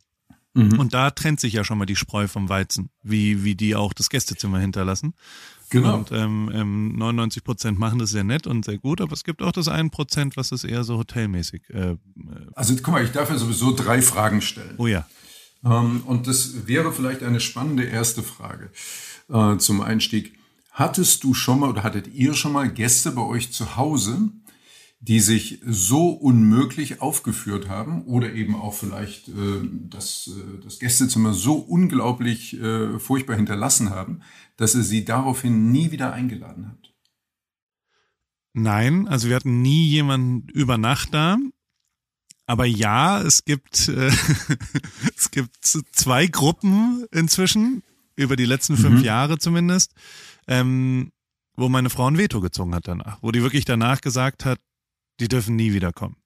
Und 0.56 0.94
da 0.94 1.10
trennt 1.10 1.40
sich 1.40 1.54
ja 1.54 1.64
schon 1.64 1.80
mal 1.80 1.88
die 1.88 1.96
Spreu 1.96 2.28
vom 2.28 2.48
Weizen, 2.48 2.92
wie, 3.02 3.44
wie 3.44 3.56
die 3.56 3.76
auch 3.76 3.92
das 3.92 4.10
Gästezimmer 4.10 4.60
hinterlassen. 4.60 5.16
Genau. 5.74 5.98
Und 5.98 6.12
ähm, 6.12 6.52
ähm, 6.54 6.96
99 6.98 7.44
Prozent 7.44 7.80
machen 7.80 7.98
das 7.98 8.12
sehr 8.12 8.24
nett 8.24 8.46
und 8.46 8.64
sehr 8.64 8.78
gut, 8.78 9.02
aber 9.02 9.14
es 9.14 9.24
gibt 9.24 9.42
auch 9.42 9.52
das 9.52 9.68
1 9.68 9.90
Prozent, 9.92 10.38
was 10.38 10.52
ist 10.52 10.64
eher 10.64 10.84
so 10.84 11.00
hotelmäßig. 11.00 11.64
Äh, 11.72 11.96
Also 12.54 12.76
guck 12.76 12.94
mal, 12.94 13.04
ich 13.04 13.12
darf 13.12 13.30
ja 13.30 13.38
sowieso 13.38 13.74
drei 13.76 14.02
Fragen 14.02 14.42
stellen. 14.42 14.76
oh 14.78 14.88
ja. 14.88 15.08
Ähm, 15.66 16.04
und 16.06 16.28
das 16.28 16.68
wäre 16.68 16.92
vielleicht 16.94 17.24
eine 17.24 17.40
spannende 17.40 17.84
erste 17.84 18.22
Frage 18.22 18.70
äh, 19.30 19.58
zum 19.58 19.82
Einstieg. 19.82 20.34
Hattest 20.72 21.24
du 21.24 21.34
schon 21.34 21.60
mal 21.60 21.70
oder 21.70 21.84
hattet 21.84 22.08
ihr 22.14 22.34
schon 22.34 22.52
mal 22.52 22.70
Gäste 22.70 23.12
bei 23.12 23.22
euch 23.24 23.52
zu 23.52 23.76
Hause, 23.76 24.30
die 25.00 25.20
sich 25.20 25.60
so 25.66 26.10
unmöglich 26.12 27.02
aufgeführt 27.02 27.68
haben 27.68 28.04
oder 28.04 28.34
eben 28.34 28.56
auch 28.56 28.74
vielleicht 28.74 29.28
äh, 29.28 29.32
das, 29.90 30.30
äh, 30.30 30.64
das 30.64 30.80
Gästezimmer 30.80 31.34
so 31.34 31.56
unglaublich 31.56 32.58
äh, 32.62 33.00
furchtbar 33.00 33.36
hinterlassen 33.36 33.90
haben, 33.90 34.22
dass 34.58 34.76
ihr 34.76 34.84
sie 34.84 35.06
daraufhin 35.06 35.72
nie 35.72 35.92
wieder 35.92 36.14
eingeladen 36.14 36.68
habt? 36.68 36.94
Nein, 38.54 39.08
also 39.08 39.30
wir 39.30 39.36
hatten 39.36 39.62
nie 39.62 39.88
jemanden 39.88 40.48
über 40.50 40.78
Nacht 40.78 41.14
da. 41.14 41.38
Aber 42.46 42.66
ja, 42.66 43.22
es 43.22 43.46
gibt, 43.46 43.88
äh, 43.88 44.12
es 45.18 45.32
gibt 45.32 45.66
zwei 45.66 46.28
Gruppen 46.28 47.06
inzwischen, 47.12 47.84
über 48.16 48.36
die 48.36 48.46
letzten 48.46 48.78
fünf 48.78 49.02
Jahre 49.02 49.40
zumindest, 49.40 49.94
ähm, 50.48 51.12
wo 51.56 51.70
meine 51.70 51.90
Frau 51.90 52.08
ein 52.08 52.18
Veto 52.18 52.42
gezogen 52.42 52.76
hat 52.76 52.88
danach, 52.88 53.18
wo 53.22 53.32
die 53.32 53.42
wirklich 53.42 53.66
danach 53.66 54.02
gesagt 54.02 54.46
hat, 54.46 54.60
die 55.20 55.28
dürfen 55.28 55.56
nie 55.56 55.74
wiederkommen. 55.74 56.18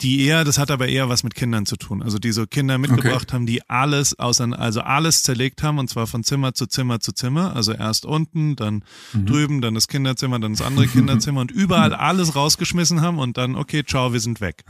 Die 0.00 0.24
eher, 0.24 0.44
das 0.44 0.58
hat 0.58 0.70
aber 0.70 0.88
eher 0.88 1.08
was 1.08 1.22
mit 1.22 1.34
Kindern 1.34 1.66
zu 1.66 1.76
tun. 1.76 2.02
Also 2.02 2.18
die 2.18 2.32
so 2.32 2.46
Kinder 2.46 2.78
mitgebracht 2.78 3.32
haben, 3.32 3.46
die 3.46 3.68
alles 3.68 4.18
außer, 4.18 4.58
also 4.58 4.80
alles 4.80 5.22
zerlegt 5.22 5.62
haben 5.62 5.78
und 5.78 5.88
zwar 5.90 6.06
von 6.06 6.24
Zimmer 6.24 6.54
zu 6.54 6.66
Zimmer 6.66 7.00
zu 7.00 7.12
Zimmer. 7.12 7.54
Also 7.54 7.72
erst 7.72 8.06
unten, 8.06 8.56
dann 8.56 8.82
drüben, 9.12 9.60
dann 9.60 9.74
das 9.74 9.88
Kinderzimmer, 9.88 10.38
dann 10.38 10.52
das 10.52 10.62
andere 10.62 10.86
Kinderzimmer 10.86 11.40
und 11.40 11.50
überall 11.50 11.94
alles 11.94 12.34
rausgeschmissen 12.34 13.00
haben 13.00 13.18
und 13.18 13.36
dann, 13.36 13.56
okay, 13.56 13.84
ciao, 13.84 14.12
wir 14.12 14.20
sind 14.20 14.40
weg. 14.40 14.64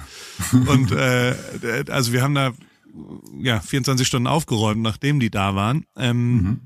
Und 0.53 0.93
äh, 0.93 1.35
also 1.89 2.13
wir 2.13 2.23
haben 2.23 2.35
da 2.35 2.53
ja 3.39 3.61
24 3.61 4.07
Stunden 4.07 4.27
aufgeräumt, 4.27 4.83
nachdem 4.83 5.21
die 5.21 5.31
da 5.31 5.55
waren. 5.55 5.85
Ähm, 5.97 6.61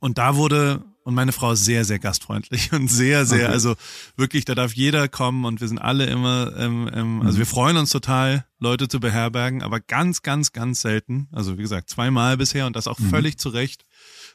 Und 0.00 0.18
da 0.18 0.36
wurde 0.36 0.84
und 1.08 1.14
meine 1.14 1.32
Frau 1.32 1.52
ist 1.52 1.64
sehr, 1.64 1.86
sehr 1.86 1.98
gastfreundlich 1.98 2.70
und 2.74 2.88
sehr, 2.88 3.24
sehr, 3.24 3.46
Okay. 3.46 3.52
also 3.54 3.76
wirklich, 4.16 4.44
da 4.44 4.54
darf 4.54 4.74
jeder 4.74 5.08
kommen 5.08 5.46
und 5.46 5.58
wir 5.62 5.66
sind 5.66 5.78
alle 5.78 6.04
immer, 6.04 6.54
ähm, 6.58 6.90
ähm, 6.92 7.22
also 7.22 7.38
wir 7.38 7.46
freuen 7.46 7.78
uns 7.78 7.88
total, 7.88 8.44
Leute 8.58 8.88
zu 8.88 9.00
beherbergen, 9.00 9.62
aber 9.62 9.80
ganz, 9.80 10.20
ganz, 10.20 10.52
ganz 10.52 10.82
selten, 10.82 11.26
also 11.32 11.56
wie 11.56 11.62
gesagt, 11.62 11.88
zweimal 11.88 12.36
bisher 12.36 12.66
und 12.66 12.76
das 12.76 12.86
auch 12.86 12.98
völlig 13.08 13.38
zu 13.38 13.48
Recht, 13.48 13.86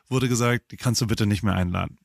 wurde 0.09 0.27
gesagt, 0.27 0.71
die 0.71 0.77
kannst 0.77 0.99
du 0.99 1.05
bitte 1.05 1.27
nicht 1.27 1.43
mehr 1.43 1.53
einladen. 1.53 1.99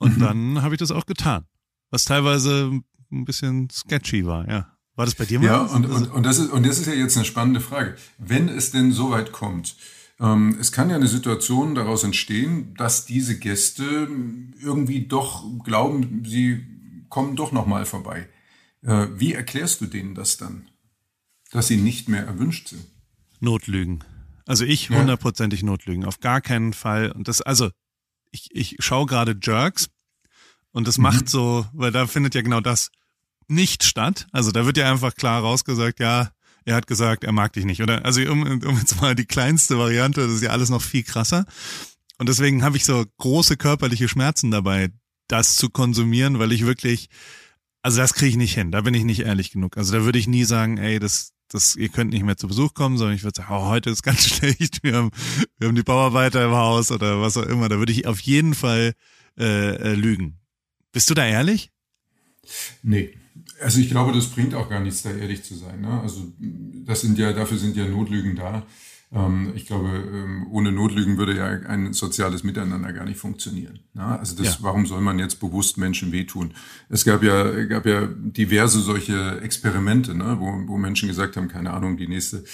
Und 0.00 0.20
dann 0.20 0.60
habe 0.60 0.74
ich 0.74 0.80
das 0.80 0.90
auch 0.90 1.06
getan, 1.06 1.44
was 1.90 2.04
teilweise 2.04 2.80
ein 3.12 3.24
bisschen 3.24 3.70
sketchy 3.70 4.26
war, 4.26 4.48
ja. 4.48 4.72
War 4.96 5.04
das 5.04 5.14
bei 5.14 5.24
dir 5.24 5.38
mal? 5.38 5.46
Ja, 5.46 5.68
so? 5.68 5.76
und, 5.76 5.84
Also- 5.84 5.96
und, 5.98 6.10
und, 6.10 6.22
das 6.24 6.38
ist, 6.38 6.50
und 6.50 6.66
das 6.66 6.78
ist 6.80 6.86
ja 6.88 6.94
jetzt 6.94 7.16
eine 7.16 7.24
spannende 7.24 7.60
Frage. 7.60 7.94
Wenn 8.18 8.48
es 8.48 8.72
denn 8.72 8.90
so 8.90 9.12
weit 9.12 9.30
kommt, 9.30 9.76
es 10.20 10.70
kann 10.70 10.90
ja 10.90 10.96
eine 10.96 11.08
Situation 11.08 11.74
daraus 11.74 12.04
entstehen, 12.04 12.74
dass 12.76 13.06
diese 13.06 13.38
Gäste 13.38 14.06
irgendwie 14.60 15.06
doch 15.06 15.44
glauben, 15.64 16.24
sie 16.26 16.66
kommen 17.08 17.36
doch 17.36 17.52
nochmal 17.52 17.86
vorbei. 17.86 18.28
Äh, 18.82 19.06
wie 19.16 19.32
erklärst 19.32 19.80
du 19.80 19.86
denen 19.86 20.14
das 20.14 20.36
dann? 20.36 20.68
Dass 21.52 21.68
sie 21.68 21.78
nicht 21.78 22.08
mehr 22.08 22.26
erwünscht 22.26 22.68
sind? 22.68 22.84
Notlügen. 23.40 24.04
Also 24.46 24.64
ich 24.64 24.90
Ja. 24.90 24.98
hundertprozentig 24.98 25.62
Notlügen. 25.62 26.04
Auf 26.04 26.20
gar 26.20 26.42
keinen 26.42 26.74
Fall. 26.74 27.12
Und 27.12 27.26
das, 27.26 27.40
also, 27.40 27.70
ich, 28.30 28.50
ich 28.52 28.76
schaue 28.80 29.06
gerade 29.06 29.38
Jerks 29.40 29.88
und 30.70 30.86
das 30.86 30.98
mhm. 30.98 31.04
macht 31.04 31.28
so, 31.30 31.66
weil 31.72 31.92
da 31.92 32.06
findet 32.06 32.34
ja 32.34 32.42
genau 32.42 32.60
das 32.60 32.90
nicht 33.48 33.84
statt. 33.84 34.26
Also 34.32 34.52
da 34.52 34.66
wird 34.66 34.76
ja 34.76 34.90
einfach 34.90 35.14
klar 35.14 35.40
rausgesagt, 35.40 35.98
ja, 35.98 36.30
er 36.64 36.76
hat 36.76 36.86
gesagt, 36.86 37.24
er 37.24 37.32
mag 37.32 37.52
dich 37.52 37.64
nicht, 37.64 37.82
oder? 37.82 38.04
Also 38.04 38.20
um, 38.22 38.42
um 38.42 38.78
jetzt 38.78 39.00
mal 39.00 39.14
die 39.14 39.24
kleinste 39.24 39.78
Variante, 39.78 40.22
das 40.22 40.32
ist 40.32 40.42
ja 40.42 40.50
alles 40.50 40.70
noch 40.70 40.82
viel 40.82 41.02
krasser. 41.02 41.44
Und 42.18 42.28
deswegen 42.28 42.62
habe 42.62 42.76
ich 42.76 42.84
so 42.84 43.04
große 43.18 43.56
körperliche 43.56 44.08
Schmerzen 44.08 44.50
dabei, 44.50 44.90
das 45.28 45.56
zu 45.56 45.70
konsumieren, 45.70 46.38
weil 46.38 46.52
ich 46.52 46.66
wirklich, 46.66 47.08
also 47.82 47.98
das 47.98 48.14
kriege 48.14 48.30
ich 48.30 48.36
nicht 48.36 48.54
hin, 48.54 48.70
da 48.70 48.82
bin 48.82 48.94
ich 48.94 49.04
nicht 49.04 49.20
ehrlich 49.20 49.50
genug. 49.52 49.76
Also 49.78 49.92
da 49.92 50.04
würde 50.04 50.18
ich 50.18 50.28
nie 50.28 50.44
sagen, 50.44 50.76
ey, 50.76 50.98
das, 50.98 51.32
das, 51.48 51.76
ihr 51.76 51.88
könnt 51.88 52.12
nicht 52.12 52.24
mehr 52.24 52.36
zu 52.36 52.46
Besuch 52.46 52.74
kommen, 52.74 52.98
sondern 52.98 53.16
ich 53.16 53.22
würde 53.22 53.40
sagen, 53.40 53.52
oh, 53.52 53.68
heute 53.68 53.90
ist 53.90 54.02
ganz 54.02 54.26
schlecht, 54.28 54.82
wir 54.82 54.96
haben, 54.96 55.10
wir 55.58 55.68
haben 55.68 55.74
die 55.74 55.82
Bauarbeiter 55.82 56.44
im 56.44 56.52
Haus 56.52 56.90
oder 56.90 57.20
was 57.20 57.36
auch 57.36 57.46
immer. 57.46 57.68
Da 57.68 57.78
würde 57.78 57.92
ich 57.92 58.06
auf 58.06 58.20
jeden 58.20 58.54
Fall 58.54 58.92
äh, 59.38 59.76
äh, 59.76 59.94
lügen. 59.94 60.38
Bist 60.92 61.08
du 61.08 61.14
da 61.14 61.24
ehrlich? 61.24 61.70
Nee. 62.82 63.14
Also 63.60 63.80
ich 63.80 63.90
glaube, 63.90 64.12
das 64.12 64.26
bringt 64.26 64.54
auch 64.54 64.68
gar 64.68 64.80
nichts, 64.80 65.02
da 65.02 65.10
ehrlich 65.10 65.42
zu 65.44 65.54
sein. 65.54 65.80
Ne? 65.82 66.00
Also 66.00 66.32
das 66.86 67.02
sind 67.02 67.18
ja, 67.18 67.32
dafür 67.32 67.58
sind 67.58 67.76
ja 67.76 67.86
Notlügen 67.86 68.36
da. 68.36 68.66
Ähm, 69.12 69.52
ich 69.54 69.66
glaube, 69.66 69.88
ähm, 69.88 70.46
ohne 70.50 70.72
Notlügen 70.72 71.18
würde 71.18 71.36
ja 71.36 71.46
ein 71.46 71.92
soziales 71.92 72.44
Miteinander 72.44 72.92
gar 72.92 73.04
nicht 73.04 73.18
funktionieren. 73.18 73.80
Ne? 73.92 74.04
Also 74.04 74.36
das, 74.36 74.54
ja. 74.54 74.58
warum 74.60 74.86
soll 74.86 75.00
man 75.00 75.18
jetzt 75.18 75.40
bewusst 75.40 75.78
Menschen 75.78 76.12
wehtun? 76.12 76.54
Es 76.88 77.04
gab 77.04 77.22
ja, 77.22 77.64
gab 77.64 77.86
ja 77.86 78.06
diverse 78.06 78.80
solche 78.80 79.40
Experimente, 79.40 80.14
ne? 80.14 80.36
wo, 80.38 80.46
wo 80.66 80.78
Menschen 80.78 81.08
gesagt 81.08 81.36
haben, 81.36 81.48
keine 81.48 81.72
Ahnung, 81.72 81.96
die 81.96 82.08
nächste 82.08 82.44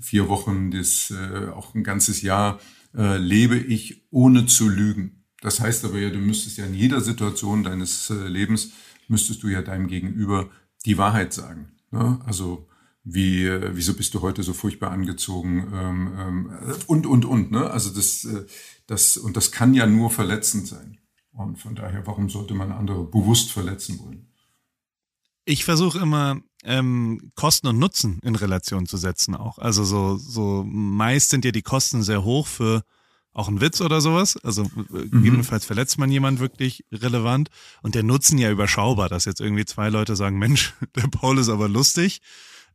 vier 0.00 0.28
Wochen, 0.28 0.70
das 0.70 1.10
äh, 1.10 1.48
auch 1.48 1.74
ein 1.74 1.84
ganzes 1.84 2.22
Jahr 2.22 2.60
äh, 2.96 3.16
lebe 3.16 3.56
ich 3.56 4.06
ohne 4.10 4.46
zu 4.46 4.68
lügen. 4.68 5.24
Das 5.40 5.60
heißt 5.60 5.84
aber 5.84 5.98
ja, 5.98 6.10
du 6.10 6.18
müsstest 6.18 6.58
ja 6.58 6.64
in 6.66 6.74
jeder 6.74 7.00
Situation 7.00 7.62
deines 7.62 8.10
äh, 8.10 8.28
Lebens, 8.28 8.72
müsstest 9.08 9.42
du 9.42 9.48
ja 9.48 9.62
deinem 9.62 9.86
Gegenüber 9.86 10.50
die 10.84 10.98
Wahrheit 10.98 11.32
sagen. 11.32 11.72
Ne? 11.90 12.20
Also 12.24 12.68
wie, 13.04 13.50
wieso 13.76 13.94
bist 13.94 14.14
du 14.14 14.22
heute 14.22 14.42
so 14.42 14.54
furchtbar 14.54 14.90
angezogen 14.90 15.70
ähm, 15.74 16.12
ähm, 16.18 16.74
und, 16.86 17.06
und, 17.06 17.24
und. 17.24 17.50
Ne? 17.50 17.70
Also 17.70 17.90
das, 17.90 18.24
äh, 18.24 18.46
das, 18.86 19.16
und 19.16 19.36
das 19.36 19.52
kann 19.52 19.74
ja 19.74 19.86
nur 19.86 20.10
verletzend 20.10 20.66
sein. 20.66 20.98
Und 21.32 21.58
von 21.58 21.74
daher, 21.74 22.06
warum 22.06 22.30
sollte 22.30 22.54
man 22.54 22.72
andere 22.72 23.04
bewusst 23.04 23.50
verletzen 23.50 23.98
wollen? 23.98 24.26
Ich 25.44 25.64
versuche 25.64 25.98
immer 25.98 26.40
ähm, 26.62 27.32
Kosten 27.34 27.66
und 27.66 27.78
Nutzen 27.78 28.20
in 28.22 28.36
Relation 28.36 28.86
zu 28.86 28.96
setzen 28.96 29.34
auch. 29.34 29.58
Also 29.58 29.84
so, 29.84 30.16
so 30.16 30.64
meist 30.66 31.30
sind 31.30 31.44
ja 31.44 31.50
die 31.50 31.62
Kosten 31.62 32.02
sehr 32.02 32.24
hoch 32.24 32.46
für 32.46 32.82
auch 33.34 33.48
ein 33.48 33.60
Witz 33.60 33.80
oder 33.80 34.00
sowas. 34.00 34.38
Also 34.42 34.62
äh, 34.62 34.66
mhm. 34.88 35.10
gegebenenfalls 35.10 35.66
verletzt 35.66 35.98
man 35.98 36.10
jemand 36.10 36.40
wirklich 36.40 36.84
relevant 36.92 37.50
und 37.82 37.94
der 37.94 38.04
Nutzen 38.04 38.38
ja 38.38 38.50
überschaubar, 38.50 39.08
dass 39.08 39.26
jetzt 39.26 39.40
irgendwie 39.40 39.66
zwei 39.66 39.90
Leute 39.90 40.16
sagen, 40.16 40.38
Mensch, 40.38 40.72
der 40.96 41.08
Paul 41.08 41.38
ist 41.38 41.50
aber 41.50 41.68
lustig. 41.68 42.22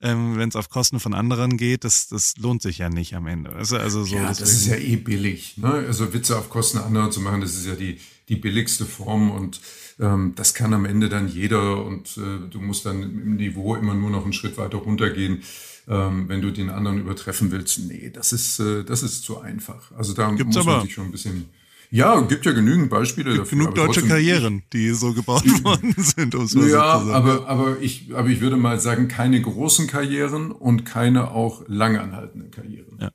Ähm, 0.01 0.37
Wenn 0.37 0.47
es 0.47 0.55
auf 0.55 0.69
Kosten 0.69 1.01
von 1.01 1.13
anderen 1.13 1.57
geht, 1.57 1.83
das, 1.83 2.07
das 2.07 2.37
lohnt 2.37 2.61
sich 2.61 2.77
ja 2.77 2.89
nicht 2.89 3.15
am 3.15 3.27
Ende. 3.27 3.51
Also, 3.51 3.77
also 3.77 4.05
so 4.05 4.15
ja, 4.15 4.29
das 4.29 4.39
ist 4.39 4.65
ja 4.67 4.75
eh 4.75 4.95
billig. 4.95 5.57
Ne? 5.57 5.71
Also 5.71 6.13
Witze 6.13 6.37
auf 6.37 6.49
Kosten 6.49 6.77
anderer 6.77 7.11
zu 7.11 7.19
machen, 7.19 7.41
das 7.41 7.55
ist 7.55 7.65
ja 7.65 7.75
die, 7.75 7.99
die 8.29 8.37
billigste 8.37 8.85
Form 8.85 9.29
und 9.29 9.59
ähm, 9.99 10.33
das 10.35 10.53
kann 10.53 10.73
am 10.73 10.85
Ende 10.85 11.09
dann 11.09 11.27
jeder 11.27 11.83
und 11.85 12.17
äh, 12.17 12.49
du 12.49 12.61
musst 12.61 12.85
dann 12.85 13.03
im 13.03 13.35
Niveau 13.35 13.75
immer 13.75 13.93
nur 13.93 14.09
noch 14.09 14.23
einen 14.23 14.31
Schritt 14.31 14.57
weiter 14.57 14.77
runtergehen 14.77 15.43
ähm, 15.89 16.29
wenn 16.29 16.41
du 16.41 16.51
den 16.51 16.69
anderen 16.69 16.99
übertreffen 16.99 17.51
willst. 17.51 17.79
Nee, 17.79 18.11
das 18.13 18.31
ist, 18.31 18.59
äh, 18.59 18.83
das 18.83 19.01
ist 19.01 19.23
zu 19.23 19.41
einfach. 19.41 19.91
Also 19.97 20.13
da 20.13 20.29
Gibt's 20.31 20.55
muss 20.55 20.65
man 20.65 20.81
sich 20.81 20.93
schon 20.93 21.05
ein 21.05 21.11
bisschen. 21.11 21.49
Ja, 21.91 22.21
gibt 22.21 22.45
ja 22.45 22.51
genügend 22.51 22.91
Beispiele 22.91 23.31
gibt 23.31 23.41
dafür. 23.41 23.57
Genug 23.57 23.73
deutsche 23.73 24.03
Karrieren, 24.03 24.61
die 24.71 24.91
so 24.91 25.13
gebaut 25.13 25.43
worden 25.63 25.95
sind. 25.97 26.35
Um 26.35 26.47
so 26.47 26.63
ja, 26.63 26.83
aber, 26.83 27.47
aber, 27.47 27.81
ich, 27.81 28.13
aber 28.13 28.29
ich 28.29 28.41
würde 28.41 28.57
mal 28.57 28.79
sagen, 28.79 29.07
keine 29.07 29.41
großen 29.41 29.87
Karrieren 29.87 30.51
und 30.51 30.85
keine 30.85 31.31
auch 31.31 31.63
langanhaltenden 31.67 32.51
Karrieren. 32.51 32.99
Ja. 33.01 33.09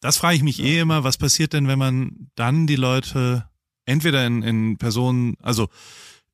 Das 0.00 0.16
frage 0.16 0.34
ich 0.34 0.42
mich 0.42 0.58
ja. 0.58 0.64
eh 0.64 0.78
immer, 0.80 1.04
was 1.04 1.18
passiert 1.18 1.52
denn, 1.52 1.68
wenn 1.68 1.78
man 1.78 2.28
dann 2.34 2.66
die 2.66 2.74
Leute 2.74 3.48
entweder 3.84 4.26
in, 4.26 4.42
in 4.42 4.76
Personen, 4.76 5.36
also 5.40 5.68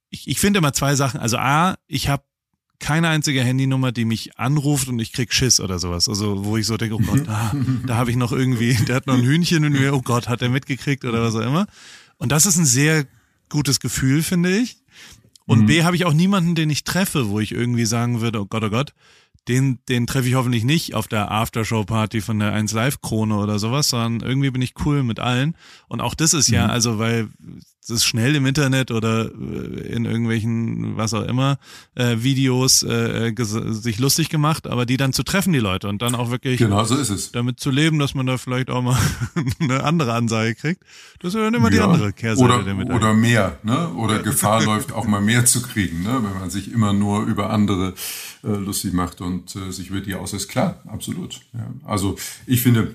ich, 0.08 0.26
ich 0.26 0.40
finde 0.40 0.58
immer 0.58 0.72
zwei 0.72 0.94
Sachen. 0.94 1.20
Also 1.20 1.36
A, 1.36 1.76
ich 1.86 2.08
habe 2.08 2.24
keine 2.82 3.08
einzige 3.08 3.42
Handynummer, 3.42 3.92
die 3.92 4.04
mich 4.04 4.38
anruft 4.38 4.88
und 4.88 4.98
ich 4.98 5.12
krieg 5.12 5.32
Schiss 5.32 5.60
oder 5.60 5.78
sowas. 5.78 6.08
Also 6.08 6.44
wo 6.44 6.56
ich 6.56 6.66
so 6.66 6.76
denke, 6.76 6.96
oh 6.96 6.98
Gott, 6.98 7.26
da, 7.26 7.52
da 7.86 7.96
habe 7.96 8.10
ich 8.10 8.16
noch 8.16 8.32
irgendwie, 8.32 8.74
der 8.74 8.96
hat 8.96 9.06
noch 9.06 9.14
ein 9.14 9.22
Hühnchen 9.22 9.64
in 9.64 9.72
mir, 9.72 9.94
oh 9.94 10.02
Gott, 10.02 10.28
hat 10.28 10.42
er 10.42 10.50
mitgekriegt 10.50 11.04
oder 11.04 11.22
was 11.22 11.34
auch 11.34 11.46
immer. 11.46 11.66
Und 12.18 12.32
das 12.32 12.44
ist 12.44 12.58
ein 12.58 12.66
sehr 12.66 13.06
gutes 13.48 13.80
Gefühl, 13.80 14.22
finde 14.22 14.54
ich. 14.58 14.76
Und 15.46 15.62
mhm. 15.62 15.66
B, 15.66 15.84
habe 15.84 15.96
ich 15.96 16.04
auch 16.04 16.12
niemanden, 16.12 16.54
den 16.54 16.70
ich 16.70 16.84
treffe, 16.84 17.28
wo 17.28 17.40
ich 17.40 17.52
irgendwie 17.52 17.86
sagen 17.86 18.20
würde, 18.20 18.40
oh 18.40 18.46
Gott, 18.46 18.64
oh 18.64 18.70
Gott, 18.70 18.92
den, 19.48 19.78
den 19.88 20.06
treffe 20.06 20.28
ich 20.28 20.34
hoffentlich 20.34 20.64
nicht 20.64 20.94
auf 20.94 21.08
der 21.08 21.30
Aftershow-Party 21.30 22.20
von 22.20 22.38
der 22.38 22.52
1 22.52 22.72
Live-Krone 22.72 23.36
oder 23.36 23.58
sowas, 23.58 23.88
sondern 23.88 24.28
irgendwie 24.28 24.50
bin 24.50 24.62
ich 24.62 24.74
cool 24.84 25.02
mit 25.02 25.20
allen. 25.20 25.56
Und 25.88 26.00
auch 26.00 26.14
das 26.14 26.34
ist 26.34 26.48
ja, 26.48 26.64
mhm. 26.64 26.70
also 26.70 26.98
weil 26.98 27.28
das 27.82 27.90
ist 27.96 28.04
schnell 28.04 28.36
im 28.36 28.46
Internet 28.46 28.92
oder 28.92 29.24
äh, 29.24 29.92
in 29.92 30.04
irgendwelchen, 30.04 30.96
was 30.96 31.14
auch 31.14 31.24
immer, 31.24 31.58
äh, 31.96 32.18
Videos 32.18 32.84
äh, 32.84 33.34
sich 33.36 33.98
lustig 33.98 34.28
gemacht, 34.28 34.68
aber 34.68 34.86
die 34.86 34.96
dann 34.96 35.12
zu 35.12 35.24
treffen, 35.24 35.52
die 35.52 35.58
Leute, 35.58 35.88
und 35.88 36.00
dann 36.00 36.14
auch 36.14 36.30
wirklich 36.30 36.58
genau 36.58 36.84
so 36.84 36.96
ist 36.96 37.10
es. 37.10 37.32
damit 37.32 37.58
zu 37.58 37.70
leben, 37.70 37.98
dass 37.98 38.14
man 38.14 38.26
da 38.26 38.38
vielleicht 38.38 38.70
auch 38.70 38.82
mal 38.82 38.96
eine 39.58 39.82
andere 39.82 40.12
Ansage 40.12 40.54
kriegt. 40.54 40.82
Das 41.18 41.34
ist 41.34 41.34
ja 41.34 41.44
dann 41.44 41.54
immer 41.54 41.72
ja. 41.72 41.76
die 41.76 41.80
andere 41.80 42.12
Kehrseite 42.12 42.44
oder, 42.44 42.62
der 42.62 42.74
Medaille. 42.74 43.00
Oder 43.00 43.14
mehr, 43.14 43.58
ne? 43.64 43.88
Oder 43.94 44.20
Gefahr 44.20 44.62
läuft, 44.62 44.92
auch 44.92 45.06
mal 45.06 45.20
mehr 45.20 45.44
zu 45.44 45.60
kriegen, 45.60 46.04
ne? 46.04 46.20
wenn 46.22 46.38
man 46.38 46.50
sich 46.50 46.72
immer 46.72 46.92
nur 46.92 47.24
über 47.24 47.50
andere 47.50 47.94
äh, 48.44 48.48
lustig 48.48 48.92
macht 48.92 49.20
und 49.20 49.56
äh, 49.56 49.72
sich 49.72 49.90
über 49.90 50.00
die 50.00 50.14
aus 50.14 50.32
ist. 50.32 50.48
Klar, 50.48 50.80
absolut. 50.86 51.40
Ja. 51.52 51.66
Also 51.84 52.16
ich 52.46 52.62
finde, 52.62 52.94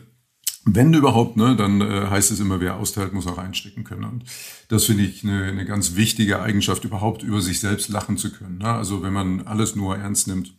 wenn 0.69 0.93
überhaupt, 0.93 1.37
ne, 1.37 1.55
dann 1.55 1.81
äh, 1.81 2.07
heißt 2.07 2.29
es 2.31 2.39
immer, 2.39 2.59
wer 2.59 2.75
austeilt, 2.75 3.13
muss 3.13 3.25
auch 3.25 3.37
einstecken 3.37 3.83
können. 3.83 4.03
Und 4.03 4.25
das 4.67 4.85
finde 4.85 5.03
ich 5.03 5.23
eine, 5.23 5.45
eine 5.45 5.65
ganz 5.65 5.95
wichtige 5.95 6.41
Eigenschaft, 6.41 6.83
überhaupt 6.83 7.23
über 7.23 7.41
sich 7.41 7.59
selbst 7.59 7.87
lachen 7.89 8.17
zu 8.17 8.31
können. 8.31 8.57
Ne? 8.57 8.67
Also 8.67 9.01
wenn 9.01 9.13
man 9.13 9.47
alles 9.47 9.75
nur 9.75 9.97
ernst 9.97 10.27
nimmt, 10.27 10.53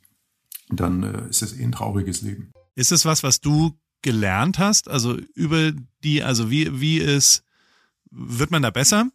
dann 0.70 1.02
äh, 1.02 1.28
ist 1.28 1.42
es 1.42 1.58
eh 1.58 1.62
ein 1.62 1.72
trauriges 1.72 2.22
Leben. 2.22 2.52
Ist 2.74 2.90
es 2.90 3.04
was, 3.04 3.22
was 3.22 3.40
du 3.40 3.78
gelernt 4.02 4.58
hast? 4.58 4.88
Also 4.88 5.18
über 5.34 5.72
die, 6.02 6.22
also 6.22 6.50
wie, 6.50 6.80
wie 6.80 6.98
ist, 6.98 7.44
wird 8.10 8.50
man 8.50 8.62
da 8.62 8.70
besser? 8.70 9.10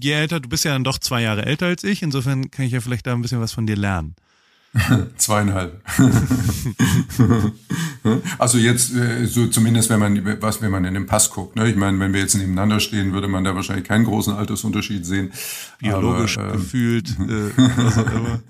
Je 0.00 0.12
älter, 0.12 0.40
du 0.40 0.48
bist 0.48 0.64
ja 0.64 0.72
dann 0.72 0.84
doch 0.84 0.98
zwei 0.98 1.22
Jahre 1.22 1.44
älter 1.44 1.66
als 1.66 1.84
ich, 1.84 2.02
insofern 2.02 2.50
kann 2.50 2.64
ich 2.64 2.72
ja 2.72 2.80
vielleicht 2.80 3.06
da 3.06 3.12
ein 3.12 3.22
bisschen 3.22 3.40
was 3.40 3.52
von 3.52 3.66
dir 3.66 3.76
lernen. 3.76 4.14
Zweieinhalb. 5.16 5.80
also 8.38 8.58
jetzt 8.58 8.94
äh, 8.94 9.26
so 9.26 9.46
zumindest, 9.46 9.90
wenn 9.90 9.98
man 9.98 10.42
was, 10.42 10.60
wenn 10.60 10.70
man 10.70 10.84
in 10.84 10.94
den 10.94 11.06
Pass 11.06 11.30
guckt. 11.30 11.56
Ne? 11.56 11.68
Ich 11.68 11.76
meine, 11.76 11.98
wenn 12.00 12.12
wir 12.12 12.20
jetzt 12.20 12.34
nebeneinander 12.34 12.80
stehen, 12.80 13.12
würde 13.12 13.28
man 13.28 13.44
da 13.44 13.54
wahrscheinlich 13.54 13.86
keinen 13.86 14.04
großen 14.04 14.34
Altersunterschied 14.34 15.06
sehen. 15.06 15.32
Biologisch 15.78 16.38
Aber, 16.38 16.54
ähm, 16.54 16.60
gefühlt, 16.60 17.10
äh, 17.18 17.50
was 17.56 17.98
auch 17.98 18.12
immer. 18.12 18.40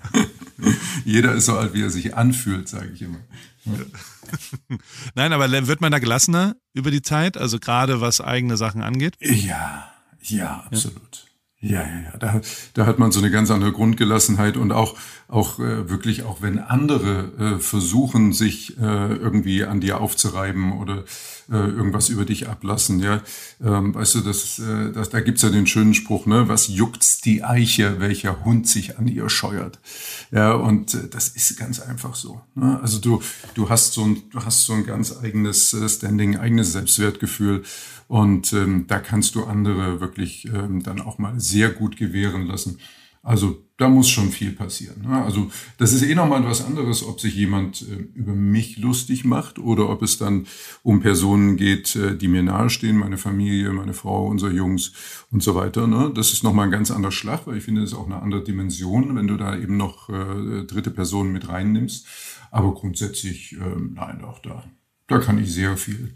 Jeder 1.05 1.33
ist 1.33 1.45
so 1.45 1.57
alt, 1.57 1.73
wie 1.73 1.83
er 1.83 1.89
sich 1.89 2.15
anfühlt, 2.15 2.67
sage 2.67 2.91
ich 2.93 3.01
immer. 3.01 3.19
Nein, 5.15 5.33
aber 5.33 5.49
wird 5.67 5.81
man 5.81 5.91
da 5.91 5.99
gelassener 5.99 6.55
über 6.73 6.91
die 6.91 7.01
Zeit, 7.01 7.37
also 7.37 7.59
gerade 7.59 8.01
was 8.01 8.21
eigene 8.21 8.57
Sachen 8.57 8.81
angeht? 8.81 9.15
Ja, 9.21 9.89
ja, 10.21 10.65
absolut. 10.65 11.23
Ja, 11.23 11.28
ja, 11.61 11.81
ja. 11.81 12.17
Da, 12.17 12.39
da 12.73 12.85
hat 12.85 12.99
man 12.99 13.11
so 13.11 13.19
eine 13.19 13.31
ganz 13.31 13.51
andere 13.51 13.73
Grundgelassenheit 13.73 14.55
und 14.55 14.71
auch, 14.71 14.95
auch 15.27 15.59
äh, 15.59 15.89
wirklich, 15.89 16.23
auch 16.23 16.41
wenn 16.41 16.57
andere 16.57 17.31
äh, 17.37 17.59
versuchen, 17.59 18.31
sich 18.31 18.77
äh, 18.77 18.81
irgendwie 18.81 19.65
an 19.65 19.81
dir 19.81 19.99
aufzureiben 19.99 20.71
oder 20.79 21.03
äh, 21.51 21.57
irgendwas 21.57 22.07
über 22.07 22.23
dich 22.23 22.47
ablassen, 22.47 23.01
ja. 23.01 23.21
Ähm, 23.61 23.93
weißt 23.93 24.15
du, 24.15 24.21
das, 24.21 24.59
äh, 24.59 24.93
das, 24.93 25.09
da 25.09 25.19
gibt's 25.19 25.41
ja 25.41 25.49
den 25.49 25.67
schönen 25.67 25.93
Spruch, 25.93 26.25
ne, 26.25 26.47
was 26.47 26.69
juckt's 26.69 27.19
die 27.19 27.43
Eiche, 27.43 27.99
welcher 27.99 28.45
Hund 28.45 28.65
sich 28.65 28.97
an 28.97 29.09
ihr 29.09 29.29
scheuert. 29.29 29.79
Ja, 30.31 30.53
und 30.53 30.93
äh, 30.93 31.09
das 31.09 31.27
ist 31.27 31.57
ganz 31.57 31.81
einfach 31.81 32.15
so. 32.15 32.39
Ne? 32.55 32.79
Also 32.81 32.99
du, 32.99 33.21
du 33.53 33.69
hast 33.69 33.93
so 33.93 34.05
ein, 34.05 34.23
du 34.31 34.45
hast 34.45 34.65
so 34.65 34.73
ein 34.73 34.85
ganz 34.85 35.13
eigenes 35.21 35.73
äh, 35.73 35.89
Standing, 35.89 36.37
eigenes 36.37 36.71
Selbstwertgefühl. 36.71 37.63
Und 38.09 38.53
ähm, 38.53 38.85
da 38.87 38.97
kannst 38.97 39.35
du 39.35 39.43
andere 39.43 40.01
wirklich 40.01 40.45
ähm, 40.51 40.81
dann 40.81 40.99
auch 40.99 41.19
mal 41.19 41.39
sehr 41.39 41.69
gut 41.69 41.95
gewähren 41.95 42.47
lassen. 42.47 42.79
Also 43.21 43.63
da 43.77 43.87
muss 43.87 44.09
schon 44.09 44.31
viel 44.31 44.53
passieren. 44.53 45.03
Ne? 45.03 45.23
Also 45.23 45.51
das 45.77 45.93
ist 45.93 46.01
eh 46.01 46.15
nochmal 46.15 46.43
was 46.43 46.65
anderes, 46.65 47.05
ob 47.05 47.21
sich 47.21 47.35
jemand 47.35 47.83
äh, 47.83 48.01
über 48.15 48.33
mich 48.33 48.79
lustig 48.79 49.25
macht 49.25 49.59
oder 49.59 49.89
ob 49.89 50.01
es 50.01 50.17
dann 50.17 50.47
um 50.81 51.01
Personen 51.01 51.55
geht, 51.55 51.95
äh, 51.97 52.17
die 52.17 52.29
mir 52.29 52.41
nahestehen, 52.41 52.97
meine 52.97 53.19
Familie, 53.19 53.71
meine 53.73 53.93
Frau, 53.93 54.25
unsere 54.25 54.53
Jungs 54.53 54.93
und 55.29 55.43
so 55.43 55.53
weiter. 55.53 55.85
Ne? 55.85 56.11
Das 56.15 56.33
ist 56.33 56.43
nochmal 56.43 56.65
ein 56.65 56.71
ganz 56.71 56.89
anderer 56.89 57.11
Schlag, 57.11 57.45
weil 57.45 57.57
ich 57.57 57.63
finde, 57.63 57.81
das 57.81 57.91
ist 57.91 57.97
auch 57.97 58.07
eine 58.07 58.23
andere 58.23 58.43
Dimension, 58.43 59.15
wenn 59.15 59.27
du 59.27 59.37
da 59.37 59.55
eben 59.55 59.77
noch 59.77 60.09
äh, 60.09 60.63
dritte 60.63 60.89
Personen 60.89 61.31
mit 61.31 61.47
reinnimmst. 61.47 62.07
Aber 62.49 62.73
grundsätzlich, 62.73 63.53
äh, 63.53 63.79
nein, 63.93 64.23
auch 64.23 64.39
da, 64.39 64.63
da 65.05 65.19
kann 65.19 65.37
ich 65.37 65.53
sehr 65.53 65.77
viel 65.77 66.15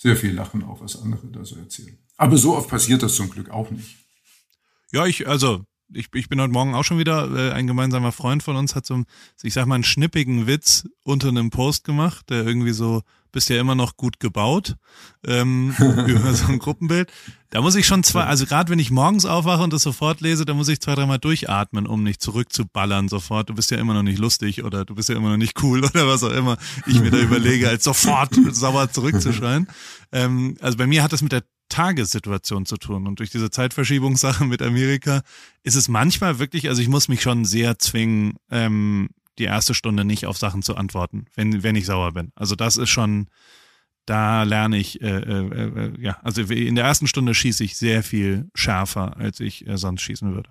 sehr 0.00 0.16
viel 0.16 0.32
lachen, 0.32 0.64
auch 0.64 0.80
was 0.80 1.00
andere 1.02 1.26
da 1.26 1.44
so 1.44 1.56
erzählen. 1.56 1.98
Aber 2.16 2.38
so 2.38 2.56
oft 2.56 2.70
passiert 2.70 3.02
das 3.02 3.14
zum 3.14 3.28
Glück 3.28 3.50
auch 3.50 3.70
nicht. 3.70 3.96
Ja, 4.92 5.04
ich, 5.04 5.28
also 5.28 5.62
ich, 5.92 6.08
ich 6.14 6.28
bin 6.30 6.40
heute 6.40 6.52
Morgen 6.52 6.74
auch 6.74 6.84
schon 6.84 6.98
wieder, 6.98 7.30
äh, 7.36 7.52
ein 7.52 7.66
gemeinsamer 7.66 8.10
Freund 8.10 8.42
von 8.42 8.56
uns 8.56 8.74
hat 8.74 8.86
so, 8.86 9.02
ich 9.42 9.52
sag 9.52 9.66
mal, 9.66 9.74
einen 9.74 9.84
schnippigen 9.84 10.46
Witz 10.46 10.88
unter 11.04 11.28
einem 11.28 11.50
Post 11.50 11.84
gemacht, 11.84 12.30
der 12.30 12.46
irgendwie 12.46 12.72
so, 12.72 13.02
bist 13.30 13.48
ja 13.48 13.60
immer 13.60 13.74
noch 13.74 13.96
gut 13.96 14.20
gebaut, 14.20 14.76
ähm, 15.26 15.74
über 15.78 16.34
so 16.34 16.46
ein 16.46 16.58
Gruppenbild. 16.58 17.10
Da 17.50 17.60
muss 17.60 17.74
ich 17.74 17.86
schon 17.86 18.04
zwei, 18.04 18.24
also 18.24 18.46
gerade 18.46 18.70
wenn 18.70 18.78
ich 18.78 18.90
morgens 18.90 19.24
aufwache 19.24 19.62
und 19.62 19.72
das 19.72 19.82
sofort 19.82 20.20
lese, 20.20 20.44
da 20.44 20.54
muss 20.54 20.68
ich 20.68 20.80
zwei, 20.80 20.94
dreimal 20.94 21.18
durchatmen, 21.18 21.86
um 21.86 22.02
nicht 22.02 22.22
zurückzuballern 22.22 23.08
sofort. 23.08 23.50
Du 23.50 23.54
bist 23.54 23.70
ja 23.70 23.78
immer 23.78 23.94
noch 23.94 24.04
nicht 24.04 24.18
lustig 24.18 24.62
oder 24.62 24.84
du 24.84 24.94
bist 24.94 25.08
ja 25.08 25.16
immer 25.16 25.30
noch 25.30 25.36
nicht 25.36 25.62
cool 25.62 25.84
oder 25.84 26.06
was 26.06 26.22
auch 26.22 26.32
immer 26.32 26.56
ich 26.86 27.00
mir 27.00 27.10
da 27.10 27.18
überlege, 27.20 27.68
als 27.68 27.84
sofort 27.84 28.34
sauer 28.52 28.90
zurückzuschreien. 28.90 29.66
Ähm, 30.12 30.56
also 30.60 30.78
bei 30.78 30.86
mir 30.86 31.02
hat 31.02 31.12
das 31.12 31.22
mit 31.22 31.32
der 31.32 31.42
Tagessituation 31.70 32.66
zu 32.66 32.76
tun. 32.76 33.06
Und 33.06 33.20
durch 33.20 33.30
diese 33.30 33.50
Zeitverschiebungssache 33.50 34.44
mit 34.44 34.60
Amerika 34.60 35.22
ist 35.62 35.76
es 35.76 35.88
manchmal 35.88 36.38
wirklich, 36.38 36.68
also 36.68 36.82
ich 36.82 36.88
muss 36.88 37.08
mich 37.08 37.22
schon 37.22 37.46
sehr 37.46 37.78
zwingen, 37.78 38.34
ähm, 38.50 39.08
die 39.40 39.44
erste 39.44 39.74
Stunde 39.74 40.04
nicht 40.04 40.26
auf 40.26 40.38
Sachen 40.38 40.62
zu 40.62 40.76
antworten, 40.76 41.26
wenn, 41.34 41.62
wenn 41.62 41.76
ich 41.76 41.86
sauer 41.86 42.12
bin. 42.12 42.32
Also 42.36 42.54
das 42.54 42.76
ist 42.76 42.90
schon, 42.90 43.26
da 44.06 44.44
lerne 44.44 44.76
ich, 44.76 45.00
äh, 45.00 45.06
äh, 45.06 45.86
äh, 45.86 45.92
ja, 46.00 46.18
also 46.22 46.42
in 46.42 46.74
der 46.74 46.84
ersten 46.84 47.06
Stunde 47.06 47.34
schieße 47.34 47.64
ich 47.64 47.76
sehr 47.76 48.02
viel 48.02 48.48
schärfer, 48.54 49.16
als 49.16 49.40
ich 49.40 49.66
äh, 49.66 49.76
sonst 49.76 50.02
schießen 50.02 50.34
würde. 50.34 50.50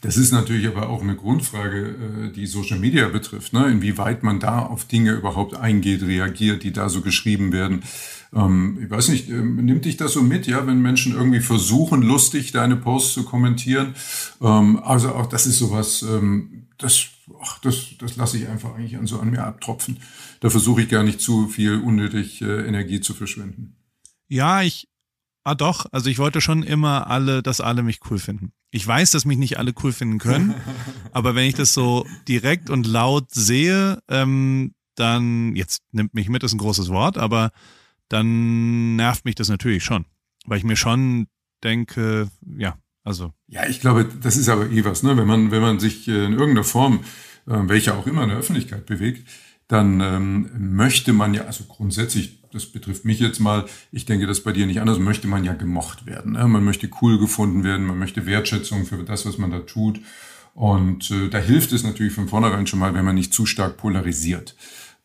Das 0.00 0.16
ist 0.16 0.32
natürlich 0.32 0.66
aber 0.66 0.88
auch 0.88 1.02
eine 1.02 1.16
Grundfrage, 1.16 2.28
äh, 2.28 2.32
die 2.32 2.46
Social 2.46 2.78
Media 2.78 3.08
betrifft, 3.08 3.52
ne? 3.52 3.66
inwieweit 3.66 4.22
man 4.22 4.40
da 4.40 4.60
auf 4.60 4.86
Dinge 4.86 5.12
überhaupt 5.12 5.54
eingeht, 5.54 6.02
reagiert, 6.02 6.62
die 6.62 6.72
da 6.72 6.88
so 6.88 7.02
geschrieben 7.02 7.52
werden. 7.52 7.82
Ähm, 8.34 8.78
ich 8.82 8.90
weiß 8.90 9.08
nicht, 9.08 9.28
ähm, 9.28 9.56
nimmt 9.56 9.84
dich 9.84 9.96
das 9.96 10.12
so 10.12 10.22
mit, 10.22 10.46
ja, 10.46 10.66
wenn 10.66 10.80
Menschen 10.80 11.14
irgendwie 11.14 11.40
versuchen, 11.40 12.02
lustig 12.02 12.52
deine 12.52 12.76
Posts 12.76 13.14
zu 13.14 13.24
kommentieren? 13.24 13.94
Ähm, 14.40 14.82
also 14.82 15.14
auch 15.14 15.26
das 15.26 15.46
ist 15.46 15.58
sowas, 15.58 16.02
ähm, 16.02 16.65
das, 16.78 17.06
ach, 17.40 17.58
das, 17.60 17.96
das 17.98 18.16
lasse 18.16 18.38
ich 18.38 18.48
einfach 18.48 18.74
eigentlich 18.74 18.96
an 18.96 19.06
so 19.06 19.20
an 19.20 19.30
mir 19.30 19.44
abtropfen. 19.44 19.98
Da 20.40 20.50
versuche 20.50 20.82
ich 20.82 20.88
gar 20.88 21.02
nicht 21.02 21.20
zu 21.20 21.48
viel 21.48 21.78
unnötig 21.80 22.42
äh, 22.42 22.66
Energie 22.66 23.00
zu 23.00 23.14
verschwenden. 23.14 23.76
Ja, 24.28 24.62
ich, 24.62 24.88
ah 25.44 25.54
doch, 25.54 25.86
also 25.92 26.10
ich 26.10 26.18
wollte 26.18 26.40
schon 26.40 26.62
immer 26.62 27.08
alle, 27.08 27.42
dass 27.42 27.60
alle 27.60 27.82
mich 27.82 28.00
cool 28.10 28.18
finden. 28.18 28.52
Ich 28.70 28.86
weiß, 28.86 29.12
dass 29.12 29.24
mich 29.24 29.38
nicht 29.38 29.58
alle 29.58 29.72
cool 29.82 29.92
finden 29.92 30.18
können, 30.18 30.54
aber 31.12 31.34
wenn 31.34 31.46
ich 31.46 31.54
das 31.54 31.72
so 31.72 32.06
direkt 32.28 32.68
und 32.68 32.86
laut 32.86 33.32
sehe, 33.32 34.02
ähm, 34.08 34.74
dann, 34.96 35.54
jetzt 35.56 35.82
nimmt 35.92 36.14
mich 36.14 36.28
mit, 36.28 36.42
ist 36.42 36.52
ein 36.52 36.58
großes 36.58 36.88
Wort, 36.88 37.18
aber 37.18 37.50
dann 38.08 38.96
nervt 38.96 39.24
mich 39.24 39.34
das 39.34 39.48
natürlich 39.48 39.84
schon. 39.84 40.06
Weil 40.46 40.58
ich 40.58 40.64
mir 40.64 40.76
schon 40.76 41.26
denke, 41.62 42.28
ja, 42.56 42.78
also. 43.06 43.32
Ja, 43.46 43.66
ich 43.68 43.80
glaube, 43.80 44.04
das 44.04 44.36
ist 44.36 44.48
aber 44.48 44.68
eh 44.68 44.84
was, 44.84 45.04
ne? 45.04 45.16
Wenn 45.16 45.28
man, 45.28 45.52
wenn 45.52 45.62
man 45.62 45.78
sich 45.78 46.08
in 46.08 46.32
irgendeiner 46.32 46.64
Form, 46.64 47.04
äh, 47.46 47.54
welche 47.68 47.94
auch 47.94 48.06
immer 48.08 48.24
in 48.24 48.30
der 48.30 48.38
Öffentlichkeit 48.38 48.84
bewegt, 48.84 49.28
dann 49.68 50.00
ähm, 50.00 50.50
möchte 50.58 51.12
man 51.12 51.32
ja, 51.32 51.44
also 51.44 51.64
grundsätzlich, 51.64 52.42
das 52.52 52.66
betrifft 52.66 53.04
mich 53.04 53.20
jetzt 53.20 53.38
mal, 53.38 53.66
ich 53.92 54.06
denke, 54.06 54.26
das 54.26 54.40
bei 54.40 54.52
dir 54.52 54.66
nicht 54.66 54.80
anders, 54.80 54.98
möchte 54.98 55.28
man 55.28 55.44
ja 55.44 55.52
gemocht 55.52 56.06
werden. 56.06 56.32
Ne? 56.32 56.48
Man 56.48 56.64
möchte 56.64 56.90
cool 57.00 57.18
gefunden 57.18 57.62
werden, 57.62 57.86
man 57.86 57.98
möchte 57.98 58.26
Wertschätzung 58.26 58.86
für 58.86 59.02
das, 59.04 59.24
was 59.24 59.38
man 59.38 59.52
da 59.52 59.60
tut. 59.60 60.00
Und 60.54 61.10
äh, 61.12 61.28
da 61.28 61.38
hilft 61.38 61.72
es 61.72 61.84
natürlich 61.84 62.12
von 62.12 62.28
vornherein 62.28 62.66
schon 62.66 62.80
mal, 62.80 62.94
wenn 62.94 63.04
man 63.04 63.14
nicht 63.14 63.32
zu 63.32 63.46
stark 63.46 63.76
polarisiert. 63.76 64.56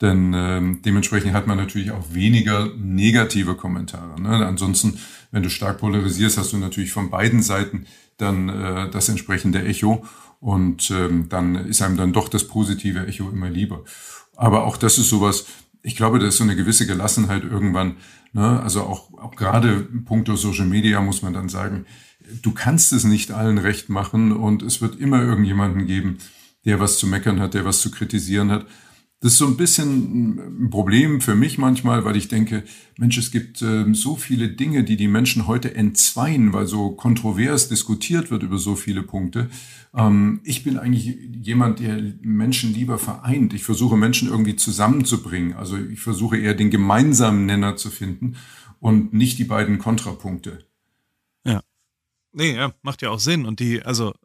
Denn 0.02 0.34
ähm, 0.36 0.82
dementsprechend 0.84 1.34
hat 1.34 1.46
man 1.46 1.58
natürlich 1.58 1.92
auch 1.92 2.14
weniger 2.14 2.70
negative 2.76 3.56
Kommentare. 3.56 4.20
Ne? 4.20 4.46
Ansonsten, 4.46 4.98
wenn 5.32 5.44
du 5.44 5.50
stark 5.50 5.78
polarisierst, 5.78 6.40
hast 6.40 6.54
du 6.54 6.58
natürlich 6.58 6.92
von 6.92 7.12
beiden 7.12 7.44
Seiten 7.44 7.86
dann 8.18 8.50
äh, 8.50 8.90
das 8.90 9.10
entsprechende 9.10 9.64
Echo. 9.64 10.04
Und 10.40 10.90
ähm, 10.90 11.30
dann 11.30 11.54
ist 11.54 11.84
einem 11.84 11.98
dann 11.98 12.14
doch 12.14 12.28
das 12.28 12.48
positive 12.48 13.06
Echo 13.06 13.30
immer 13.30 13.50
lieber. 13.50 13.84
Aber 14.36 14.66
auch 14.66 14.76
das 14.76 14.98
ist 14.98 15.10
sowas, 15.10 15.46
ich 15.84 15.96
glaube, 15.96 16.18
da 16.18 16.28
ist 16.28 16.38
so 16.38 16.44
eine 16.44 16.56
gewisse 16.56 16.88
Gelassenheit 16.88 17.44
irgendwann. 17.44 17.98
Ne? 18.34 18.60
Also 18.62 18.82
auch, 18.82 19.14
auch 19.20 19.36
gerade 19.36 19.88
puncto 20.06 20.36
Social 20.36 20.66
Media 20.66 21.00
muss 21.02 21.22
man 21.22 21.34
dann 21.34 21.48
sagen, 21.48 21.86
du 22.42 22.52
kannst 22.52 22.92
es 22.94 23.04
nicht 23.04 23.32
allen 23.32 23.60
recht 23.60 23.90
machen 23.90 24.32
und 24.32 24.64
es 24.64 24.82
wird 24.82 25.00
immer 25.00 25.22
irgendjemanden 25.22 25.86
geben, 25.86 26.18
der 26.66 26.80
was 26.80 26.98
zu 26.98 27.08
meckern 27.08 27.40
hat, 27.40 27.54
der 27.54 27.66
was 27.66 27.82
zu 27.82 27.92
kritisieren 27.92 28.52
hat. 28.52 28.66
Das 29.22 29.34
ist 29.34 29.38
so 29.38 29.46
ein 29.46 29.56
bisschen 29.56 30.64
ein 30.66 30.70
Problem 30.72 31.22
für 31.22 31.36
mich 31.36 31.60
manchmal, 31.60 32.04
weil 32.06 32.16
ich 32.16 32.28
denke, 32.28 32.64
Mensch, 32.98 33.20
es 33.20 33.30
gibt 33.30 33.62
äh, 33.62 33.86
so 33.94 34.16
viele 34.16 34.50
Dinge, 34.50 34.84
die 34.84 34.98
die 34.98 35.08
Menschen 35.08 35.46
heute 35.46 35.76
entzweien, 35.76 36.54
weil 36.54 36.66
so 36.66 36.90
kontrovers 36.90 37.70
diskutiert 37.70 38.32
wird 38.32 38.42
über 38.42 38.58
so 38.58 38.76
viele 38.76 39.04
Punkte. 39.04 39.52
Ähm, 39.94 40.42
ich 40.44 40.64
bin 40.64 40.80
eigentlich 40.80 41.20
jemand, 41.40 41.80
der 41.80 42.02
Menschen 42.22 42.74
lieber 42.74 42.98
vereint. 42.98 43.54
Ich 43.54 43.64
versuche 43.64 43.96
Menschen 43.96 44.28
irgendwie 44.28 44.56
zusammenzubringen. 44.56 45.54
Also 45.54 45.78
ich 45.78 46.00
versuche 46.00 46.40
eher 46.40 46.56
den 46.56 46.72
gemeinsamen 46.72 47.46
Nenner 47.46 47.76
zu 47.76 47.92
finden 47.92 48.38
und 48.80 49.14
nicht 49.14 49.38
die 49.38 49.44
beiden 49.44 49.78
Kontrapunkte. 49.78 50.66
Ja. 51.46 51.62
Nee, 52.34 52.56
ja, 52.56 52.74
macht 52.82 53.04
ja 53.04 53.12
auch 53.12 53.20
Sinn. 53.20 53.46
Und 53.46 53.60
die, 53.60 53.84
also 53.84 54.16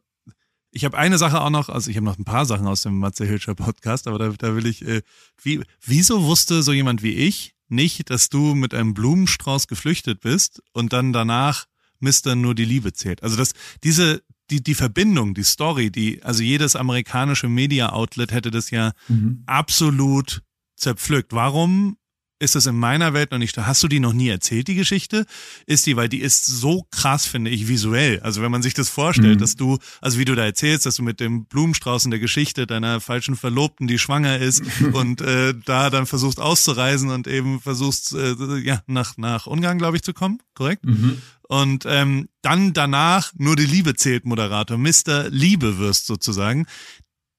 ich 0.71 0.85
habe 0.85 0.97
eine 0.97 1.17
Sache 1.17 1.41
auch 1.41 1.49
noch, 1.49 1.69
also 1.69 1.89
ich 1.89 1.97
habe 1.97 2.05
noch 2.05 2.17
ein 2.17 2.25
paar 2.25 2.45
Sachen 2.45 2.67
aus 2.67 2.81
dem 2.81 2.97
Matze 2.99 3.25
Hilscher 3.25 3.55
Podcast, 3.55 4.07
aber 4.07 4.19
da, 4.19 4.29
da 4.29 4.55
will 4.55 4.65
ich, 4.65 4.85
äh, 4.85 5.01
wie, 5.41 5.61
wieso 5.83 6.23
wusste 6.23 6.63
so 6.63 6.73
jemand 6.73 7.03
wie 7.03 7.13
ich 7.13 7.53
nicht, 7.69 8.09
dass 8.09 8.29
du 8.29 8.55
mit 8.55 8.73
einem 8.73 8.93
Blumenstrauß 8.93 9.67
geflüchtet 9.67 10.21
bist 10.21 10.61
und 10.73 10.93
dann 10.93 11.13
danach 11.13 11.65
Mister 11.99 12.35
nur 12.35 12.55
die 12.55 12.65
Liebe 12.65 12.93
zählt? 12.93 13.23
Also 13.23 13.37
das, 13.37 13.53
diese, 13.83 14.21
die, 14.49 14.63
die 14.63 14.75
Verbindung, 14.75 15.33
die 15.33 15.43
Story, 15.43 15.91
die, 15.91 16.23
also 16.23 16.43
jedes 16.43 16.75
amerikanische 16.75 17.49
Media-Outlet 17.49 18.31
hätte 18.31 18.51
das 18.51 18.69
ja 18.71 18.93
mhm. 19.07 19.43
absolut 19.45 20.43
zerpflückt. 20.75 21.33
Warum 21.33 21.97
ist 22.39 22.55
es 22.55 22.65
in 22.65 22.75
meiner 22.75 23.13
Welt 23.13 23.31
noch 23.31 23.37
nicht. 23.39 23.57
Hast 23.57 23.81
du 23.83 23.87
die 23.87 23.99
noch 23.99 24.13
nie 24.13 24.29
erzählt, 24.29 24.67
die 24.67 24.75
Geschichte? 24.75 25.25
Ist 25.65 25.85
die, 25.85 25.95
weil 25.95 26.09
die 26.09 26.21
ist 26.21 26.45
so 26.45 26.85
krass, 26.91 27.25
finde 27.25 27.49
ich, 27.51 27.67
visuell. 27.67 28.19
Also 28.21 28.41
wenn 28.41 28.51
man 28.51 28.61
sich 28.61 28.73
das 28.73 28.89
vorstellt, 28.89 29.35
mhm. 29.35 29.39
dass 29.39 29.55
du, 29.55 29.79
also 30.01 30.19
wie 30.19 30.25
du 30.25 30.35
da 30.35 30.45
erzählst, 30.45 30.85
dass 30.85 30.95
du 30.95 31.03
mit 31.03 31.19
dem 31.19 31.45
Blumenstrauß 31.45 32.05
in 32.05 32.11
der 32.11 32.19
Geschichte 32.19 32.67
deiner 32.67 33.01
falschen 33.01 33.35
Verlobten, 33.35 33.87
die 33.87 33.97
schwanger 33.97 34.37
ist 34.37 34.61
und 34.93 35.21
äh, 35.21 35.53
da 35.65 35.89
dann 35.89 36.05
versuchst 36.05 36.39
auszureisen 36.39 37.09
und 37.09 37.27
eben 37.27 37.59
versuchst, 37.59 38.13
äh, 38.13 38.35
ja, 38.59 38.81
nach, 38.85 39.17
nach 39.17 39.47
Ungarn, 39.47 39.77
glaube 39.77 39.97
ich, 39.97 40.03
zu 40.03 40.13
kommen, 40.13 40.39
korrekt? 40.53 40.85
Mhm. 40.85 41.21
Und 41.49 41.85
ähm, 41.87 42.27
dann 42.41 42.73
danach 42.73 43.31
nur 43.37 43.55
die 43.55 43.65
Liebe 43.65 43.95
zählt, 43.95 44.25
Moderator, 44.25 44.77
Mr. 44.77 45.29
Liebe 45.29 45.79
wirst 45.79 46.05
sozusagen. 46.05 46.65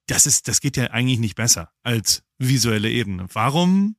Das 0.07 0.25
ist, 0.25 0.49
das 0.49 0.61
geht 0.61 0.79
ja 0.79 0.85
eigentlich 0.91 1.19
nicht 1.19 1.35
besser 1.35 1.71
als 1.83 2.23
visuelle 2.39 2.91
Ebene. 2.91 3.27
Warum 3.33 3.97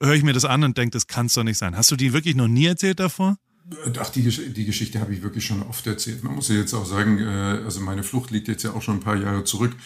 höre 0.00 0.14
ich 0.14 0.22
mir 0.22 0.32
das 0.32 0.44
an 0.44 0.64
und 0.64 0.76
denke, 0.78 0.92
das 0.92 1.06
kann 1.06 1.26
es 1.26 1.34
doch 1.34 1.44
nicht 1.44 1.58
sein. 1.58 1.76
Hast 1.76 1.90
du 1.90 1.96
die 1.96 2.12
wirklich 2.12 2.36
noch 2.36 2.48
nie 2.48 2.66
erzählt 2.66 3.00
davor? 3.00 3.36
Ach, 3.98 4.10
die, 4.10 4.22
die 4.22 4.64
Geschichte 4.64 5.00
habe 5.00 5.14
ich 5.14 5.22
wirklich 5.22 5.44
schon 5.44 5.62
oft 5.62 5.86
erzählt. 5.86 6.24
Man 6.24 6.34
muss 6.34 6.48
ja 6.48 6.56
jetzt 6.56 6.74
auch 6.74 6.86
sagen, 6.86 7.18
äh, 7.18 7.62
also 7.64 7.80
meine 7.80 8.02
Flucht 8.02 8.30
liegt 8.30 8.48
jetzt 8.48 8.64
ja 8.64 8.72
auch 8.72 8.82
schon 8.82 8.96
ein 8.96 9.00
paar 9.00 9.16
Jahre 9.16 9.44
zurück 9.44 9.76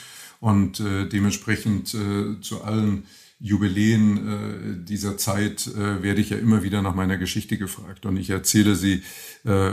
und 0.40 0.80
äh, 0.80 1.06
dementsprechend 1.06 1.94
äh, 1.94 2.40
zu 2.40 2.62
allen 2.62 3.04
Jubiläen 3.40 4.86
dieser 4.86 5.18
Zeit 5.18 5.68
werde 5.74 6.20
ich 6.20 6.30
ja 6.30 6.38
immer 6.38 6.62
wieder 6.62 6.80
nach 6.80 6.94
meiner 6.94 7.18
Geschichte 7.18 7.58
gefragt 7.58 8.06
und 8.06 8.16
ich 8.16 8.30
erzähle 8.30 8.74
sie 8.74 9.02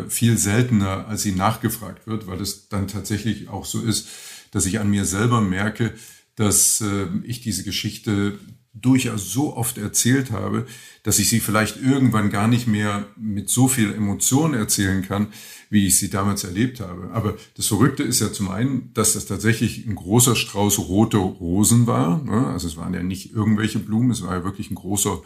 viel 0.10 0.38
seltener, 0.38 1.08
als 1.08 1.22
sie 1.22 1.32
nachgefragt 1.32 2.06
wird, 2.06 2.28
weil 2.28 2.42
es 2.42 2.68
dann 2.68 2.88
tatsächlich 2.88 3.48
auch 3.48 3.64
so 3.64 3.80
ist, 3.80 4.10
dass 4.50 4.66
ich 4.66 4.80
an 4.80 4.90
mir 4.90 5.06
selber 5.06 5.40
merke, 5.40 5.94
dass 6.36 6.84
ich 7.24 7.42
diese 7.42 7.64
Geschichte 7.64 8.40
durchaus 8.74 9.32
so 9.32 9.56
oft 9.56 9.78
erzählt 9.78 10.32
habe, 10.32 10.66
dass 11.04 11.20
ich 11.20 11.30
sie 11.30 11.42
vielleicht 11.42 11.82
irgendwann 11.82 12.30
gar 12.30 12.48
nicht 12.48 12.68
mehr 12.68 13.06
mit 13.18 13.50
so 13.50 13.68
viel 13.68 13.94
Emotion 13.94 14.54
erzählen 14.54 15.02
kann, 15.02 15.28
wie 15.70 15.88
ich 15.88 15.98
sie 15.98 16.10
damals 16.10 16.44
erlebt 16.44 16.80
habe. 16.80 17.10
Aber 17.12 17.36
das 17.58 17.68
Verrückte 17.68 18.04
ist 18.04 18.22
ja 18.22 18.32
zum 18.32 18.50
einen, 18.50 18.94
dass 18.94 19.14
das 19.14 19.26
tatsächlich 19.26 19.86
ein 19.86 19.96
großer 19.96 20.36
Strauß 20.36 20.80
rote 20.80 21.18
Rosen 21.18 21.86
war. 21.86 22.24
Ne? 22.24 22.48
Also 22.48 22.68
es 22.68 22.78
waren 22.78 22.94
ja 22.94 23.04
nicht 23.04 23.34
irgendwelche 23.34 23.80
Blumen, 23.80 24.12
es 24.12 24.22
war 24.22 24.36
ja 24.38 24.44
wirklich 24.44 24.72
ein 24.72 24.76
großer 24.76 25.22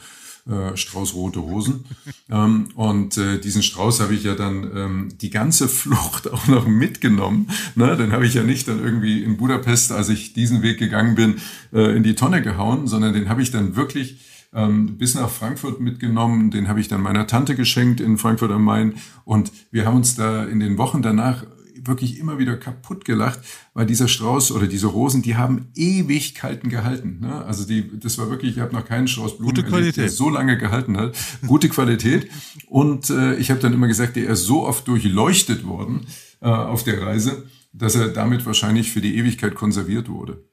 äh, 0.49 0.77
Strauß 0.77 1.15
rote 1.15 1.39
Rosen. 1.39 1.85
ähm, 2.29 2.69
und 2.75 3.17
äh, 3.17 3.39
diesen 3.39 3.63
Strauß 3.63 3.99
habe 3.99 4.13
ich 4.13 4.23
ja 4.23 4.35
dann 4.35 4.69
ähm, 4.75 5.09
die 5.19 5.29
ganze 5.29 5.67
Flucht 5.69 6.31
auch 6.31 6.47
noch 6.47 6.67
mitgenommen. 6.67 7.49
Ne? 7.75 7.97
Den 7.97 8.11
habe 8.11 8.25
ich 8.25 8.33
ja 8.33 8.43
nicht 8.43 8.67
dann 8.67 8.83
irgendwie 8.83 9.23
in 9.23 9.37
Budapest, 9.37 9.91
als 9.91 10.09
ich 10.09 10.33
diesen 10.33 10.61
Weg 10.61 10.77
gegangen 10.77 11.15
bin, 11.15 11.35
äh, 11.73 11.95
in 11.95 12.03
die 12.03 12.15
Tonne 12.15 12.41
gehauen, 12.41 12.87
sondern 12.87 13.13
den 13.13 13.29
habe 13.29 13.41
ich 13.41 13.51
dann 13.51 13.75
wirklich 13.75 14.19
ähm, 14.53 14.97
bis 14.97 15.15
nach 15.15 15.29
Frankfurt 15.29 15.81
mitgenommen. 15.81 16.51
Den 16.51 16.67
habe 16.67 16.79
ich 16.79 16.87
dann 16.87 17.01
meiner 17.01 17.27
Tante 17.27 17.55
geschenkt 17.55 17.99
in 17.99 18.17
Frankfurt 18.17 18.51
am 18.51 18.63
Main. 18.63 18.95
Und 19.25 19.51
wir 19.71 19.85
haben 19.85 19.97
uns 19.97 20.15
da 20.15 20.45
in 20.45 20.59
den 20.59 20.77
Wochen 20.77 21.01
danach 21.01 21.43
wirklich 21.87 22.19
immer 22.19 22.37
wieder 22.37 22.57
kaputt 22.57 23.05
gelacht, 23.05 23.39
weil 23.73 23.85
dieser 23.85 24.07
Strauß 24.07 24.51
oder 24.51 24.67
diese 24.67 24.87
Rosen, 24.87 25.21
die 25.21 25.35
haben 25.35 25.67
Ewigkeiten 25.75 26.69
gehalten. 26.69 27.19
Ne? 27.21 27.45
Also 27.45 27.65
die, 27.65 27.99
das 27.99 28.17
war 28.17 28.29
wirklich, 28.29 28.57
ich 28.57 28.61
habe 28.61 28.73
noch 28.73 28.85
keinen 28.85 29.07
Strauß 29.07 29.37
Blumen 29.37 29.55
Gute 29.55 29.71
erlebt, 29.71 29.97
der 29.97 30.09
so 30.09 30.29
lange 30.29 30.57
gehalten 30.57 30.97
hat. 30.97 31.15
Gute 31.45 31.69
Qualität. 31.69 32.29
Und 32.67 33.09
äh, 33.09 33.35
ich 33.35 33.51
habe 33.51 33.59
dann 33.59 33.73
immer 33.73 33.87
gesagt, 33.87 34.15
der 34.15 34.29
ist 34.29 34.43
so 34.43 34.65
oft 34.65 34.87
durchleuchtet 34.87 35.65
worden 35.65 36.07
äh, 36.41 36.47
auf 36.47 36.83
der 36.83 37.01
Reise, 37.01 37.43
dass 37.73 37.95
er 37.95 38.09
damit 38.09 38.45
wahrscheinlich 38.45 38.91
für 38.91 39.01
die 39.01 39.17
Ewigkeit 39.17 39.55
konserviert 39.55 40.09
wurde. 40.09 40.43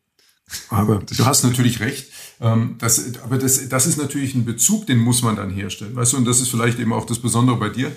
Aber 0.69 0.99
du 0.99 1.25
hast 1.25 1.45
natürlich 1.45 1.81
recht. 1.81 2.09
Ähm, 2.41 2.77
das, 2.79 3.19
aber 3.23 3.39
das, 3.39 3.69
das 3.69 3.87
ist 3.87 3.99
natürlich 3.99 4.35
ein 4.35 4.45
Bezug, 4.45 4.87
den 4.87 4.99
muss 4.99 5.23
man 5.23 5.37
dann 5.37 5.51
herstellen. 5.51 5.95
Weißt 5.95 6.13
du, 6.13 6.17
und 6.17 6.25
das 6.25 6.41
ist 6.41 6.49
vielleicht 6.49 6.79
eben 6.79 6.93
auch 6.93 7.07
das 7.07 7.21
Besondere 7.21 7.57
bei 7.57 7.69
dir, 7.69 7.93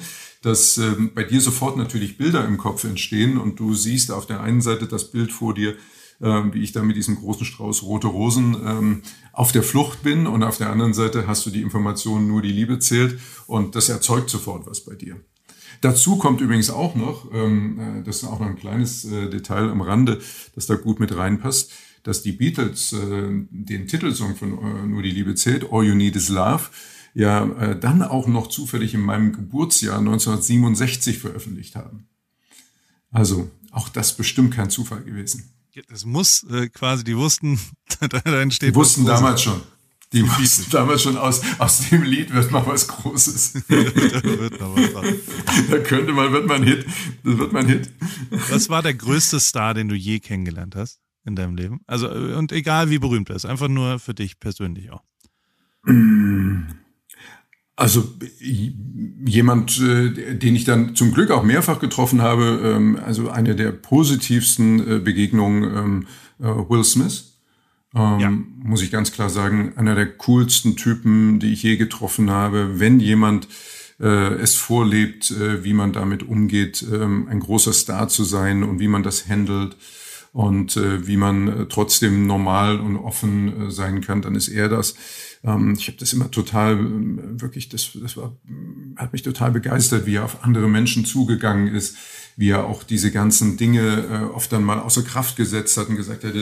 dass 0.45 0.77
ähm, 0.77 1.11
bei 1.15 1.23
dir 1.23 1.41
sofort 1.41 1.75
natürlich 1.75 2.17
Bilder 2.17 2.45
im 2.45 2.57
Kopf 2.57 2.83
entstehen 2.83 3.37
und 3.37 3.59
du 3.59 3.73
siehst 3.73 4.11
auf 4.11 4.27
der 4.27 4.41
einen 4.41 4.61
Seite 4.61 4.85
das 4.85 5.09
Bild 5.09 5.31
vor 5.31 5.55
dir, 5.55 5.75
ähm, 6.21 6.53
wie 6.53 6.61
ich 6.61 6.71
da 6.71 6.83
mit 6.83 6.95
diesem 6.95 7.15
großen 7.15 7.45
Strauß 7.45 7.81
rote 7.81 8.07
Rosen 8.07 8.55
ähm, 8.63 9.01
auf 9.33 9.51
der 9.51 9.63
Flucht 9.63 10.03
bin 10.03 10.27
und 10.27 10.43
auf 10.43 10.57
der 10.57 10.69
anderen 10.69 10.93
Seite 10.93 11.25
hast 11.25 11.47
du 11.47 11.49
die 11.49 11.63
Information, 11.63 12.27
nur 12.27 12.43
die 12.43 12.51
Liebe 12.51 12.77
zählt 12.77 13.19
und 13.47 13.75
das 13.75 13.89
erzeugt 13.89 14.29
sofort 14.29 14.67
was 14.67 14.81
bei 14.81 14.93
dir. 14.93 15.19
Dazu 15.81 16.17
kommt 16.17 16.41
übrigens 16.41 16.69
auch 16.69 16.93
noch, 16.93 17.33
ähm, 17.33 17.79
äh, 17.79 18.03
das 18.03 18.17
ist 18.17 18.25
auch 18.25 18.39
noch 18.39 18.47
ein 18.47 18.55
kleines 18.55 19.03
äh, 19.05 19.29
Detail 19.29 19.71
am 19.71 19.81
Rande, 19.81 20.21
das 20.53 20.67
da 20.67 20.75
gut 20.75 20.99
mit 20.99 21.17
reinpasst, 21.17 21.71
dass 22.03 22.21
die 22.21 22.33
Beatles 22.33 22.93
äh, 22.93 23.29
den 23.49 23.87
Titelsong 23.87 24.35
von 24.35 24.51
äh, 24.51 24.85
Nur 24.85 25.01
die 25.01 25.09
Liebe 25.09 25.33
zählt, 25.33 25.65
All 25.71 25.83
You 25.83 25.95
Need 25.95 26.15
Is 26.15 26.29
Love, 26.29 26.65
ja 27.15 27.45
äh, 27.59 27.79
dann 27.79 28.03
auch 28.03 28.27
noch 28.27 28.47
zufällig 28.47 28.93
in 28.93 29.01
meinem 29.01 29.33
Geburtsjahr 29.33 29.97
1967 29.97 31.17
veröffentlicht 31.17 31.75
haben. 31.75 32.07
Also 33.09 33.49
auch 33.71 33.89
das 33.89 34.15
bestimmt 34.15 34.53
kein 34.53 34.69
Zufall 34.69 35.03
gewesen. 35.03 35.51
Das 35.89 36.05
muss 36.05 36.43
äh, 36.43 36.69
quasi, 36.69 37.03
die 37.03 37.17
wussten, 37.17 37.59
da 37.99 38.39
entsteht 38.39 38.69
Die 38.69 38.75
wussten 38.75 39.05
damals 39.05 39.41
schon. 39.41 39.61
Die, 40.13 40.23
wussten 40.23 40.69
damals 40.69 41.01
schon, 41.01 41.17
aus, 41.17 41.41
aus 41.57 41.89
dem 41.89 42.03
Lied 42.03 42.31
wird 42.31 42.51
mal 42.51 42.65
was 42.67 42.87
Großes. 42.87 43.53
da 43.67 43.75
wird 43.75 44.61
noch 44.61 44.75
was. 44.77 45.15
Da 45.69 45.79
könnte 45.79 46.13
man, 46.13 46.31
wird 46.31 46.45
man 46.47 46.63
Hit. 46.63 46.85
Das 47.23 47.37
wird 47.37 47.51
man 47.51 47.67
Hit. 47.67 47.89
Was 48.49 48.69
war 48.69 48.83
der 48.83 48.93
größte 48.93 49.39
Star, 49.39 49.73
den 49.73 49.89
du 49.89 49.95
je 49.95 50.19
kennengelernt 50.19 50.75
hast? 50.75 51.01
in 51.25 51.35
deinem 51.35 51.55
Leben? 51.55 51.81
Also, 51.87 52.09
und 52.09 52.51
egal 52.51 52.89
wie 52.89 52.99
berühmt 52.99 53.29
er 53.29 53.35
ist, 53.35 53.45
einfach 53.45 53.67
nur 53.67 53.99
für 53.99 54.13
dich 54.13 54.39
persönlich 54.39 54.91
auch. 54.91 55.03
Also 57.77 58.07
jemand, 58.39 59.81
äh, 59.81 60.35
den 60.35 60.55
ich 60.55 60.63
dann 60.63 60.95
zum 60.95 61.13
Glück 61.13 61.31
auch 61.31 61.43
mehrfach 61.43 61.79
getroffen 61.79 62.21
habe, 62.21 62.61
ähm, 62.63 62.97
also 63.03 63.29
eine 63.29 63.55
der 63.55 63.71
positivsten 63.71 64.79
äh, 64.79 64.99
Begegnungen, 64.99 65.63
ähm, 65.63 66.07
äh, 66.39 66.69
Will 66.69 66.85
Smith. 66.85 67.33
Ähm, 67.93 68.19
ja. 68.19 68.31
Muss 68.63 68.81
ich 68.81 68.91
ganz 68.91 69.11
klar 69.11 69.29
sagen, 69.29 69.73
einer 69.75 69.93
der 69.93 70.07
coolsten 70.07 70.77
Typen, 70.77 71.39
die 71.39 71.51
ich 71.51 71.63
je 71.63 71.75
getroffen 71.75 72.29
habe. 72.29 72.79
Wenn 72.79 72.99
jemand 72.99 73.47
es 73.97 74.55
vorlebt, 74.55 75.33
wie 75.63 75.71
man 75.71 75.93
damit 75.93 76.21
umgeht, 76.21 76.85
ein 76.91 77.39
großer 77.39 77.71
Star 77.71 78.09
zu 78.09 78.25
sein 78.25 78.63
und 78.63 78.81
wie 78.81 78.89
man 78.89 79.03
das 79.03 79.29
handelt 79.29 79.77
und 80.33 80.75
wie 80.75 81.15
man 81.15 81.67
trotzdem 81.69 82.27
normal 82.27 82.81
und 82.81 82.97
offen 82.97 83.71
sein 83.71 84.01
kann, 84.01 84.21
dann 84.21 84.35
ist 84.35 84.49
er 84.49 84.67
das. 84.67 84.95
Ähm, 85.45 85.75
ich 85.77 85.87
habe 85.87 85.97
das 85.97 86.13
immer 86.13 86.31
total, 86.31 86.73
äh, 86.73 87.41
wirklich, 87.41 87.69
das, 87.69 87.91
das 88.01 88.17
war, 88.17 88.35
hat 88.95 89.13
mich 89.13 89.21
total 89.21 89.51
begeistert, 89.51 90.05
wie 90.05 90.15
er 90.15 90.25
auf 90.25 90.43
andere 90.43 90.67
Menschen 90.67 91.05
zugegangen 91.05 91.67
ist, 91.67 91.95
wie 92.35 92.49
er 92.49 92.65
auch 92.65 92.83
diese 92.83 93.11
ganzen 93.11 93.57
Dinge 93.57 94.05
äh, 94.09 94.33
oft 94.33 94.51
dann 94.51 94.63
mal 94.63 94.79
außer 94.79 95.03
Kraft 95.03 95.35
gesetzt 95.35 95.77
hat 95.77 95.89
und 95.89 95.95
gesagt 95.95 96.23
hat, 96.23 96.33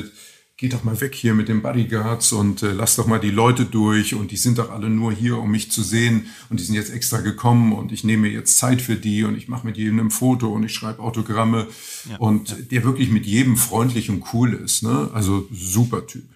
geht 0.56 0.74
doch 0.74 0.84
mal 0.84 1.00
weg 1.02 1.16
hier 1.16 1.34
mit 1.34 1.50
den 1.50 1.62
Bodyguards 1.62 2.32
und 2.32 2.62
äh, 2.62 2.72
lass 2.72 2.96
doch 2.96 3.08
mal 3.08 3.20
die 3.20 3.32
Leute 3.32 3.66
durch 3.66 4.14
und 4.14 4.32
die 4.32 4.38
sind 4.38 4.60
doch 4.60 4.72
alle 4.72 4.90
nur 4.90 5.12
hier, 5.12 5.38
um 5.38 5.50
mich 5.52 5.72
zu 5.72 5.82
sehen 5.82 6.28
und 6.50 6.60
die 6.60 6.64
sind 6.64 6.76
jetzt 6.76 6.94
extra 6.94 7.22
gekommen 7.22 7.74
und 7.74 7.92
ich 7.92 8.04
nehme 8.04 8.28
jetzt 8.28 8.58
Zeit 8.58 8.82
für 8.82 8.96
die 8.96 9.24
und 9.24 9.36
ich 9.36 9.48
mache 9.48 9.66
mit 9.66 9.78
jedem 9.78 10.00
ein 10.00 10.12
Foto 10.12 10.54
und 10.54 10.64
ich 10.64 10.74
schreibe 10.74 11.02
Autogramme 11.02 11.68
ja, 12.10 12.18
und 12.18 12.50
ja. 12.50 12.56
der 12.72 12.84
wirklich 12.84 13.10
mit 13.10 13.26
jedem 13.26 13.58
freundlich 13.58 14.10
und 14.10 14.24
cool 14.34 14.54
ist, 14.54 14.84
ne? 14.84 15.10
Also 15.14 15.48
super 15.52 16.06
Typ. 16.06 16.30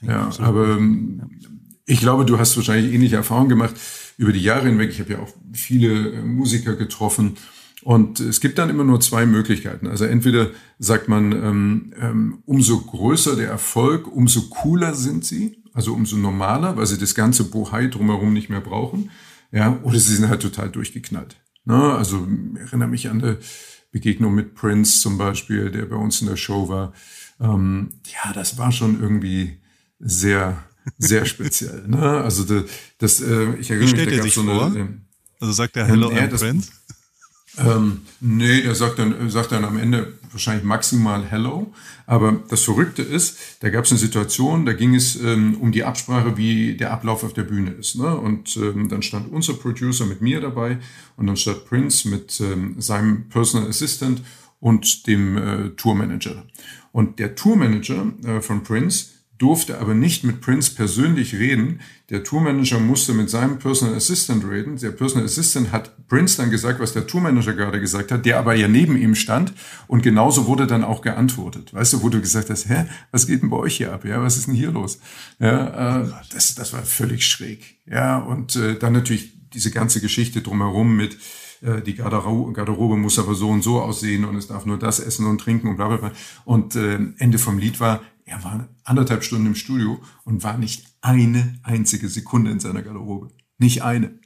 Ja, 0.00 0.30
ja 0.30 0.44
aber 0.44 0.78
ähm, 0.78 1.20
ich 1.90 2.00
glaube, 2.00 2.24
du 2.24 2.38
hast 2.38 2.56
wahrscheinlich 2.56 2.94
ähnliche 2.94 3.16
Erfahrungen 3.16 3.48
gemacht 3.48 3.74
über 4.16 4.32
die 4.32 4.40
Jahre 4.40 4.68
hinweg. 4.68 4.90
Ich 4.90 5.00
habe 5.00 5.12
ja 5.12 5.18
auch 5.18 5.32
viele 5.52 6.12
äh, 6.12 6.22
Musiker 6.22 6.76
getroffen 6.76 7.36
und 7.82 8.20
es 8.20 8.40
gibt 8.40 8.58
dann 8.58 8.70
immer 8.70 8.84
nur 8.84 9.00
zwei 9.00 9.26
Möglichkeiten. 9.26 9.86
Also 9.88 10.04
entweder 10.04 10.50
sagt 10.78 11.08
man, 11.08 11.32
ähm, 11.32 11.94
ähm, 12.00 12.42
umso 12.46 12.80
größer 12.80 13.34
der 13.34 13.48
Erfolg, 13.48 14.06
umso 14.06 14.42
cooler 14.50 14.94
sind 14.94 15.24
sie, 15.24 15.62
also 15.72 15.92
umso 15.94 16.16
normaler, 16.16 16.76
weil 16.76 16.86
sie 16.86 16.98
das 16.98 17.14
ganze 17.14 17.44
Bohai 17.44 17.88
drumherum 17.88 18.32
nicht 18.32 18.50
mehr 18.50 18.60
brauchen. 18.60 19.10
Ja, 19.50 19.80
oder 19.82 19.98
sie 19.98 20.14
sind 20.14 20.28
halt 20.28 20.42
total 20.42 20.70
durchgeknallt. 20.70 21.36
Ne? 21.64 21.74
Also 21.74 22.28
ich 22.54 22.60
erinnere 22.60 22.88
mich 22.88 23.08
an 23.08 23.22
eine 23.22 23.38
Begegnung 23.90 24.34
mit 24.34 24.54
Prince 24.54 25.00
zum 25.00 25.18
Beispiel, 25.18 25.72
der 25.72 25.86
bei 25.86 25.96
uns 25.96 26.20
in 26.20 26.28
der 26.28 26.36
Show 26.36 26.68
war. 26.68 26.92
Ähm, 27.40 27.94
ja, 28.04 28.32
das 28.32 28.58
war 28.58 28.70
schon 28.70 29.00
irgendwie 29.00 29.58
sehr, 29.98 30.62
sehr 30.98 31.26
speziell. 31.26 31.86
Ne? 31.86 31.98
Also 31.98 32.44
das, 32.44 32.64
das 32.98 33.20
äh, 33.20 33.54
ich 33.60 33.70
erinnere 33.70 33.96
mich, 33.96 34.04
da 34.06 34.16
gab 34.16 34.28
so 34.30 34.40
eine. 34.42 34.78
Äh, 34.78 34.86
also 35.40 35.52
sagt 35.52 35.76
er 35.76 35.86
Hello, 35.86 36.10
äh, 36.10 36.20
I'm 36.20 36.36
Prince? 36.36 36.70
Ähm, 37.58 38.02
nee, 38.20 38.62
der 38.62 38.74
sagt 38.74 38.98
dann, 38.98 39.28
sagt 39.28 39.52
dann 39.52 39.64
am 39.64 39.76
Ende 39.76 40.14
wahrscheinlich 40.30 40.64
maximal 40.64 41.24
Hello. 41.24 41.72
Aber 42.06 42.42
das 42.48 42.62
Verrückte 42.62 43.02
ist, 43.02 43.38
da 43.60 43.70
gab 43.70 43.84
es 43.84 43.90
eine 43.90 43.98
Situation, 43.98 44.66
da 44.66 44.72
ging 44.72 44.94
es 44.94 45.16
ähm, 45.16 45.56
um 45.60 45.72
die 45.72 45.84
Absprache, 45.84 46.36
wie 46.36 46.76
der 46.76 46.92
Ablauf 46.92 47.24
auf 47.24 47.32
der 47.32 47.42
Bühne 47.42 47.72
ist. 47.72 47.96
Ne? 47.96 48.16
Und 48.16 48.56
ähm, 48.56 48.88
dann 48.88 49.02
stand 49.02 49.32
unser 49.32 49.54
Producer 49.54 50.06
mit 50.06 50.20
mir 50.20 50.40
dabei 50.40 50.78
und 51.16 51.26
dann 51.26 51.36
stand 51.36 51.66
Prince 51.66 52.08
mit 52.08 52.40
ähm, 52.40 52.76
seinem 52.78 53.28
Personal 53.28 53.68
Assistant 53.68 54.22
und 54.60 55.06
dem 55.06 55.36
äh, 55.36 55.70
Tourmanager. 55.70 56.44
Und 56.92 57.18
der 57.18 57.34
Tourmanager 57.34 58.12
äh, 58.24 58.40
von 58.40 58.62
Prince 58.62 59.06
durfte 59.40 59.78
aber 59.78 59.94
nicht 59.94 60.22
mit 60.22 60.42
Prince 60.42 60.74
persönlich 60.74 61.34
reden. 61.34 61.80
Der 62.10 62.22
Tourmanager 62.22 62.78
musste 62.78 63.14
mit 63.14 63.30
seinem 63.30 63.58
Personal 63.58 63.94
Assistant 63.96 64.44
reden. 64.44 64.76
Der 64.76 64.90
Personal 64.90 65.24
Assistant 65.24 65.72
hat 65.72 66.06
Prince 66.08 66.36
dann 66.36 66.50
gesagt, 66.50 66.78
was 66.78 66.92
der 66.92 67.06
Tourmanager 67.06 67.54
gerade 67.54 67.80
gesagt 67.80 68.12
hat, 68.12 68.26
der 68.26 68.38
aber 68.38 68.54
ja 68.54 68.68
neben 68.68 68.98
ihm 68.98 69.14
stand. 69.14 69.54
Und 69.86 70.02
genauso 70.02 70.46
wurde 70.46 70.66
dann 70.66 70.84
auch 70.84 71.00
geantwortet. 71.00 71.72
Weißt 71.72 71.94
du, 71.94 72.02
wo 72.02 72.10
du 72.10 72.20
gesagt 72.20 72.50
hast, 72.50 72.68
hä, 72.68 72.84
was 73.12 73.26
geht 73.26 73.40
denn 73.40 73.48
bei 73.48 73.56
euch 73.56 73.78
hier 73.78 73.94
ab? 73.94 74.04
Ja, 74.04 74.22
was 74.22 74.36
ist 74.36 74.46
denn 74.46 74.54
hier 74.54 74.72
los? 74.72 75.00
Ja, 75.38 76.02
äh, 76.02 76.08
das, 76.34 76.54
das 76.54 76.74
war 76.74 76.82
völlig 76.82 77.24
schräg. 77.24 77.78
Ja, 77.90 78.18
und 78.18 78.56
äh, 78.56 78.78
dann 78.78 78.92
natürlich 78.92 79.32
diese 79.54 79.70
ganze 79.70 80.02
Geschichte 80.02 80.42
drumherum 80.42 80.94
mit, 80.94 81.16
äh, 81.62 81.80
die 81.80 81.94
Garderobe, 81.94 82.52
Garderobe 82.52 82.96
muss 82.98 83.18
aber 83.18 83.34
so 83.34 83.48
und 83.48 83.62
so 83.62 83.80
aussehen 83.80 84.26
und 84.26 84.36
es 84.36 84.48
darf 84.48 84.66
nur 84.66 84.78
das 84.78 85.00
essen 85.00 85.24
und 85.24 85.40
trinken 85.40 85.68
und 85.68 85.76
bla 85.76 85.88
bla 85.88 85.96
bla. 85.96 86.12
Und 86.44 86.76
äh, 86.76 86.98
Ende 87.16 87.38
vom 87.38 87.58
Lied 87.58 87.80
war, 87.80 88.02
er 88.30 88.44
war 88.44 88.68
anderthalb 88.84 89.24
Stunden 89.24 89.46
im 89.46 89.54
Studio 89.56 90.00
und 90.24 90.44
war 90.44 90.56
nicht 90.56 90.86
eine 91.00 91.58
einzige 91.64 92.08
Sekunde 92.08 92.52
in 92.52 92.60
seiner 92.60 92.82
Garderobe. 92.82 93.30
Nicht 93.58 93.82
eine. 93.82 94.18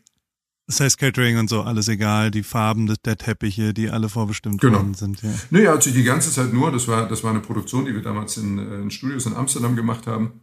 Das 0.67 0.81
heißt 0.81 0.99
Catering 0.99 1.39
und 1.39 1.49
so, 1.49 1.63
alles 1.63 1.89
egal, 1.89 2.31
die 2.31 2.43
Farben 2.43 2.95
der 3.05 3.17
Teppiche, 3.17 3.75
die 3.75 3.91
alle 3.91 4.09
vorbestimmt 4.09 4.61
genau. 4.61 4.79
worden 4.79 4.95
sind. 4.95 5.23
Ja. 5.23 5.73
Hat 5.73 5.83
sich 5.83 5.95
die 5.95 6.05
ganze 6.05 6.31
Zeit 6.31 6.53
nur, 6.53 6.71
das 6.71 6.87
war, 6.87 7.09
das 7.09 7.23
war 7.25 7.31
eine 7.31 7.41
Produktion, 7.41 7.85
die 7.85 7.95
wir 7.95 8.03
damals 8.03 8.37
in, 8.37 8.59
äh, 8.59 8.81
in 8.81 8.91
Studios 8.91 9.27
in 9.27 9.35
Amsterdam 9.35 9.77
gemacht 9.77 10.07
haben. 10.07 10.41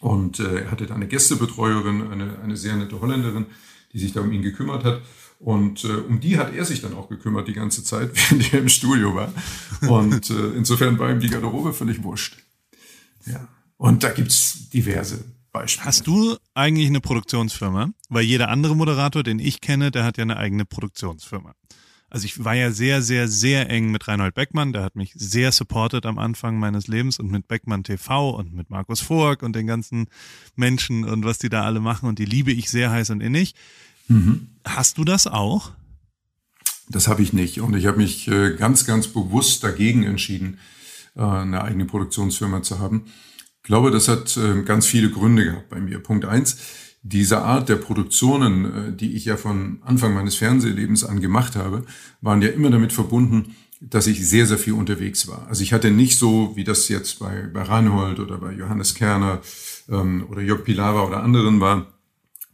Und 0.00 0.40
äh, 0.40 0.62
er 0.62 0.70
hatte 0.70 0.86
da 0.86 0.94
eine 0.94 1.06
Gästebetreuerin, 1.06 2.10
eine, 2.10 2.38
eine 2.40 2.56
sehr 2.56 2.76
nette 2.76 3.00
Holländerin, 3.00 3.46
die 3.92 3.98
sich 3.98 4.12
da 4.12 4.20
um 4.20 4.32
ihn 4.32 4.42
gekümmert 4.42 4.84
hat. 4.84 5.02
Und 5.38 5.84
äh, 5.84 5.88
um 5.88 6.20
die 6.20 6.38
hat 6.38 6.54
er 6.54 6.64
sich 6.64 6.82
dann 6.82 6.94
auch 6.94 7.08
gekümmert 7.08 7.46
die 7.48 7.52
ganze 7.52 7.82
Zeit, 7.84 8.10
während 8.30 8.52
er 8.52 8.60
im 8.60 8.68
Studio 8.68 9.14
war. 9.14 9.32
Und 9.88 10.30
äh, 10.30 10.56
insofern 10.56 10.98
war 10.98 11.10
ihm 11.10 11.20
die 11.20 11.30
Garderobe 11.30 11.72
völlig 11.72 12.02
wurscht. 12.02 12.36
Ja. 13.26 13.48
Und 13.76 14.02
da 14.02 14.10
gibt's 14.10 14.68
diverse 14.70 15.24
Beispiele. 15.52 15.86
Hast 15.86 16.06
du 16.06 16.36
eigentlich 16.54 16.88
eine 16.88 17.00
Produktionsfirma? 17.00 17.90
Weil 18.08 18.24
jeder 18.24 18.48
andere 18.48 18.76
Moderator, 18.76 19.22
den 19.22 19.38
ich 19.38 19.60
kenne, 19.60 19.90
der 19.90 20.04
hat 20.04 20.16
ja 20.16 20.22
eine 20.22 20.36
eigene 20.36 20.64
Produktionsfirma. 20.64 21.54
Also 22.12 22.26
ich 22.26 22.44
war 22.44 22.54
ja 22.54 22.70
sehr, 22.72 23.00
sehr, 23.00 23.26
sehr 23.26 23.70
eng 23.70 23.90
mit 23.90 24.06
Reinhold 24.06 24.34
Beckmann. 24.34 24.74
Der 24.74 24.82
hat 24.82 24.96
mich 24.96 25.14
sehr 25.14 25.50
supportet 25.50 26.04
am 26.04 26.18
Anfang 26.18 26.58
meines 26.58 26.86
Lebens 26.86 27.18
und 27.18 27.30
mit 27.30 27.48
Beckmann 27.48 27.84
TV 27.84 28.30
und 28.30 28.52
mit 28.52 28.68
Markus 28.68 29.00
Vork 29.00 29.42
und 29.42 29.56
den 29.56 29.66
ganzen 29.66 30.08
Menschen 30.54 31.04
und 31.04 31.24
was 31.24 31.38
die 31.38 31.48
da 31.48 31.62
alle 31.62 31.80
machen. 31.80 32.10
Und 32.10 32.18
die 32.18 32.26
liebe 32.26 32.52
ich 32.52 32.68
sehr 32.68 32.90
heiß 32.90 33.08
und 33.10 33.22
innig. 33.22 33.54
Mhm. 34.08 34.48
Hast 34.66 34.98
du 34.98 35.04
das 35.04 35.26
auch? 35.26 35.72
Das 36.90 37.08
habe 37.08 37.22
ich 37.22 37.32
nicht. 37.32 37.60
Und 37.60 37.74
ich 37.74 37.86
habe 37.86 37.96
mich 37.96 38.28
äh, 38.28 38.56
ganz, 38.56 38.84
ganz 38.84 39.08
bewusst 39.08 39.64
dagegen 39.64 40.02
entschieden, 40.02 40.58
eine 41.14 41.62
eigene 41.62 41.84
Produktionsfirma 41.84 42.62
zu 42.62 42.78
haben. 42.78 43.04
Ich 43.62 43.68
glaube, 43.68 43.90
das 43.90 44.08
hat 44.08 44.36
äh, 44.36 44.62
ganz 44.62 44.86
viele 44.86 45.10
Gründe 45.10 45.44
gehabt 45.44 45.68
bei 45.68 45.80
mir. 45.80 46.00
Punkt 46.00 46.24
eins, 46.24 46.56
diese 47.02 47.42
Art 47.42 47.68
der 47.68 47.76
Produktionen, 47.76 48.64
äh, 48.64 48.92
die 48.92 49.14
ich 49.14 49.24
ja 49.24 49.36
von 49.36 49.78
Anfang 49.82 50.14
meines 50.14 50.36
Fernsehlebens 50.36 51.04
an 51.04 51.20
gemacht 51.20 51.56
habe, 51.56 51.84
waren 52.20 52.42
ja 52.42 52.48
immer 52.48 52.70
damit 52.70 52.92
verbunden, 52.92 53.54
dass 53.80 54.06
ich 54.06 54.26
sehr, 54.26 54.46
sehr 54.46 54.58
viel 54.58 54.74
unterwegs 54.74 55.26
war. 55.26 55.46
Also 55.48 55.62
ich 55.62 55.72
hatte 55.72 55.90
nicht 55.90 56.18
so, 56.18 56.52
wie 56.54 56.64
das 56.64 56.88
jetzt 56.88 57.18
bei, 57.18 57.48
bei 57.52 57.62
Reinhold 57.62 58.20
oder 58.20 58.38
bei 58.38 58.52
Johannes 58.52 58.94
Kerner 58.94 59.40
ähm, 59.88 60.26
oder 60.28 60.40
Jörg 60.40 60.64
Pilawa 60.64 61.02
oder 61.02 61.22
anderen 61.22 61.60
war, 61.60 61.86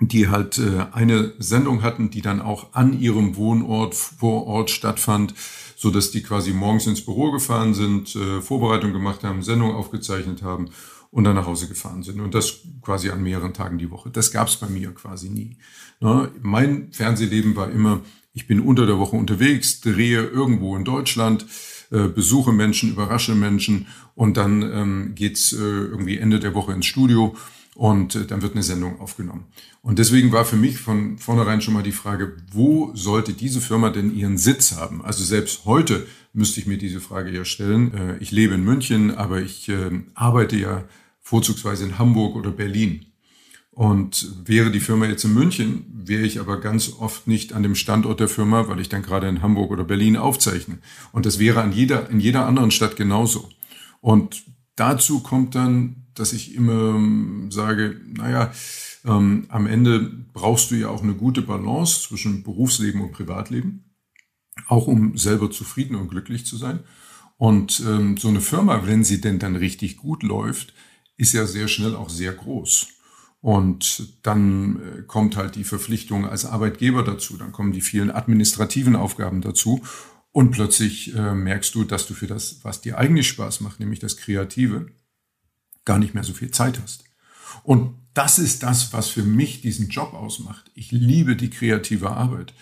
die 0.00 0.28
halt 0.28 0.58
äh, 0.58 0.86
eine 0.92 1.32
Sendung 1.38 1.82
hatten, 1.82 2.10
die 2.10 2.22
dann 2.22 2.40
auch 2.40 2.72
an 2.72 2.98
ihrem 2.98 3.36
Wohnort 3.36 3.94
vor 3.94 4.46
Ort 4.46 4.70
stattfand, 4.70 5.34
so 5.76 5.90
dass 5.90 6.10
die 6.10 6.22
quasi 6.22 6.52
morgens 6.52 6.86
ins 6.86 7.04
Büro 7.04 7.32
gefahren 7.32 7.74
sind, 7.74 8.14
äh, 8.14 8.40
Vorbereitung 8.40 8.92
gemacht 8.92 9.24
haben, 9.24 9.42
Sendung 9.42 9.74
aufgezeichnet 9.74 10.42
haben 10.42 10.70
und 11.10 11.24
dann 11.24 11.34
nach 11.34 11.46
Hause 11.46 11.68
gefahren 11.68 12.02
sind. 12.02 12.20
Und 12.20 12.34
das 12.34 12.60
quasi 12.82 13.10
an 13.10 13.22
mehreren 13.22 13.54
Tagen 13.54 13.78
die 13.78 13.90
Woche. 13.90 14.10
Das 14.10 14.30
gab 14.30 14.48
es 14.48 14.56
bei 14.56 14.68
mir 14.68 14.92
quasi 14.92 15.30
nie. 15.30 15.56
Ne? 16.00 16.30
Mein 16.42 16.92
Fernsehleben 16.92 17.56
war 17.56 17.70
immer, 17.70 18.00
ich 18.34 18.46
bin 18.46 18.60
unter 18.60 18.86
der 18.86 18.98
Woche 18.98 19.16
unterwegs, 19.16 19.80
drehe 19.80 20.22
irgendwo 20.22 20.76
in 20.76 20.84
Deutschland, 20.84 21.46
äh, 21.90 22.06
besuche 22.06 22.52
Menschen, 22.52 22.90
überrasche 22.90 23.34
Menschen 23.34 23.86
und 24.14 24.36
dann 24.36 24.62
ähm, 24.62 25.12
geht's 25.14 25.52
äh, 25.52 25.56
irgendwie 25.56 26.18
Ende 26.18 26.38
der 26.38 26.54
Woche 26.54 26.72
ins 26.72 26.86
Studio 26.86 27.34
und 27.78 28.16
äh, 28.16 28.26
dann 28.26 28.42
wird 28.42 28.54
eine 28.54 28.64
Sendung 28.64 29.00
aufgenommen. 29.00 29.46
Und 29.82 30.00
deswegen 30.00 30.32
war 30.32 30.44
für 30.44 30.56
mich 30.56 30.78
von 30.78 31.16
vornherein 31.16 31.60
schon 31.60 31.74
mal 31.74 31.84
die 31.84 31.92
Frage, 31.92 32.36
wo 32.52 32.90
sollte 32.94 33.32
diese 33.32 33.60
Firma 33.60 33.90
denn 33.90 34.12
ihren 34.12 34.36
Sitz 34.36 34.74
haben? 34.74 35.04
Also 35.04 35.22
selbst 35.22 35.64
heute 35.64 36.04
müsste 36.32 36.58
ich 36.58 36.66
mir 36.66 36.76
diese 36.76 37.00
Frage 37.00 37.30
ja 37.30 37.44
stellen. 37.44 37.94
Äh, 37.94 38.18
ich 38.18 38.32
lebe 38.32 38.54
in 38.54 38.64
München, 38.64 39.16
aber 39.16 39.40
ich 39.40 39.68
äh, 39.68 39.92
arbeite 40.14 40.56
ja 40.56 40.84
vorzugsweise 41.20 41.84
in 41.84 42.00
Hamburg 42.00 42.34
oder 42.34 42.50
Berlin. 42.50 43.06
Und 43.70 44.26
wäre 44.44 44.72
die 44.72 44.80
Firma 44.80 45.06
jetzt 45.06 45.24
in 45.24 45.34
München, 45.34 45.84
wäre 45.88 46.24
ich 46.24 46.40
aber 46.40 46.60
ganz 46.60 46.94
oft 46.98 47.28
nicht 47.28 47.52
an 47.52 47.62
dem 47.62 47.76
Standort 47.76 48.18
der 48.18 48.28
Firma, 48.28 48.66
weil 48.66 48.80
ich 48.80 48.88
dann 48.88 49.02
gerade 49.02 49.28
in 49.28 49.40
Hamburg 49.40 49.70
oder 49.70 49.84
Berlin 49.84 50.16
aufzeichne. 50.16 50.78
Und 51.12 51.26
das 51.26 51.38
wäre 51.38 51.62
an 51.62 51.70
jeder, 51.70 52.10
in 52.10 52.18
jeder 52.18 52.44
anderen 52.44 52.72
Stadt 52.72 52.96
genauso. 52.96 53.48
Und 54.00 54.42
dazu 54.74 55.20
kommt 55.20 55.54
dann 55.54 56.07
dass 56.18 56.32
ich 56.32 56.54
immer 56.54 56.94
ähm, 56.94 57.50
sage, 57.50 58.00
naja, 58.06 58.52
ähm, 59.04 59.46
am 59.48 59.66
Ende 59.66 60.00
brauchst 60.32 60.70
du 60.70 60.74
ja 60.74 60.88
auch 60.88 61.02
eine 61.02 61.14
gute 61.14 61.42
Balance 61.42 62.02
zwischen 62.02 62.42
Berufsleben 62.42 63.00
und 63.00 63.12
Privatleben, 63.12 63.84
auch 64.66 64.86
um 64.86 65.16
selber 65.16 65.50
zufrieden 65.50 65.94
und 65.94 66.08
glücklich 66.08 66.46
zu 66.46 66.56
sein. 66.56 66.80
Und 67.36 67.80
ähm, 67.86 68.16
so 68.16 68.28
eine 68.28 68.40
Firma, 68.40 68.86
wenn 68.86 69.04
sie 69.04 69.20
denn 69.20 69.38
dann 69.38 69.56
richtig 69.56 69.96
gut 69.96 70.22
läuft, 70.22 70.74
ist 71.16 71.32
ja 71.32 71.46
sehr 71.46 71.68
schnell 71.68 71.94
auch 71.94 72.10
sehr 72.10 72.32
groß. 72.32 72.88
Und 73.40 74.08
dann 74.24 74.80
äh, 74.82 75.02
kommt 75.02 75.36
halt 75.36 75.54
die 75.54 75.64
Verpflichtung 75.64 76.26
als 76.26 76.44
Arbeitgeber 76.44 77.04
dazu, 77.04 77.36
dann 77.36 77.52
kommen 77.52 77.72
die 77.72 77.80
vielen 77.80 78.10
administrativen 78.10 78.96
Aufgaben 78.96 79.40
dazu. 79.40 79.82
Und 80.32 80.50
plötzlich 80.50 81.14
äh, 81.14 81.34
merkst 81.34 81.74
du, 81.74 81.84
dass 81.84 82.06
du 82.06 82.14
für 82.14 82.26
das, 82.26 82.60
was 82.62 82.80
dir 82.80 82.98
eigentlich 82.98 83.28
Spaß 83.28 83.60
macht, 83.60 83.80
nämlich 83.80 84.00
das 84.00 84.16
Kreative, 84.16 84.86
gar 85.88 85.98
nicht 85.98 86.14
mehr 86.14 86.22
so 86.22 86.34
viel 86.34 86.50
Zeit 86.50 86.78
hast. 86.82 87.04
Und 87.64 87.94
das 88.12 88.38
ist 88.38 88.62
das, 88.62 88.92
was 88.92 89.08
für 89.08 89.22
mich 89.22 89.62
diesen 89.62 89.88
Job 89.88 90.12
ausmacht. 90.12 90.70
Ich 90.74 90.92
liebe 90.92 91.34
die 91.34 91.48
kreative 91.50 92.10
Arbeit. 92.10 92.52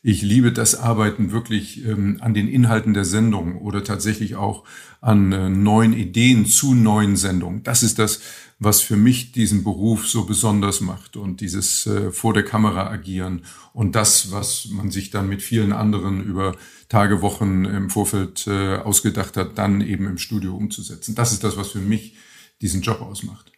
Ich 0.00 0.22
liebe 0.22 0.52
das 0.52 0.76
Arbeiten 0.76 1.32
wirklich 1.32 1.84
ähm, 1.84 2.18
an 2.20 2.34
den 2.34 2.46
Inhalten 2.46 2.94
der 2.94 3.04
Sendung 3.04 3.60
oder 3.60 3.82
tatsächlich 3.82 4.36
auch 4.36 4.62
an 5.00 5.32
äh, 5.32 5.48
neuen 5.48 5.92
Ideen 5.92 6.46
zu 6.46 6.72
neuen 6.72 7.16
Sendungen. 7.16 7.64
Das 7.64 7.82
ist 7.82 7.98
das, 7.98 8.20
was 8.60 8.80
für 8.80 8.96
mich 8.96 9.32
diesen 9.32 9.64
Beruf 9.64 10.06
so 10.06 10.24
besonders 10.24 10.80
macht 10.80 11.16
und 11.16 11.40
dieses 11.40 11.86
äh, 11.86 12.12
vor 12.12 12.32
der 12.32 12.44
Kamera 12.44 12.88
agieren 12.88 13.42
und 13.72 13.96
das, 13.96 14.30
was 14.30 14.68
man 14.70 14.92
sich 14.92 15.10
dann 15.10 15.28
mit 15.28 15.42
vielen 15.42 15.72
anderen 15.72 16.22
über 16.22 16.54
Tage, 16.88 17.22
Wochen 17.22 17.64
im 17.64 17.90
Vorfeld 17.90 18.46
äh, 18.46 18.76
ausgedacht 18.76 19.36
hat, 19.36 19.58
dann 19.58 19.80
eben 19.80 20.06
im 20.06 20.18
Studio 20.18 20.54
umzusetzen. 20.54 21.16
Das 21.16 21.32
ist 21.32 21.42
das, 21.42 21.56
was 21.56 21.68
für 21.68 21.80
mich 21.80 22.14
diesen 22.60 22.82
Job 22.82 23.00
ausmacht. 23.00 23.52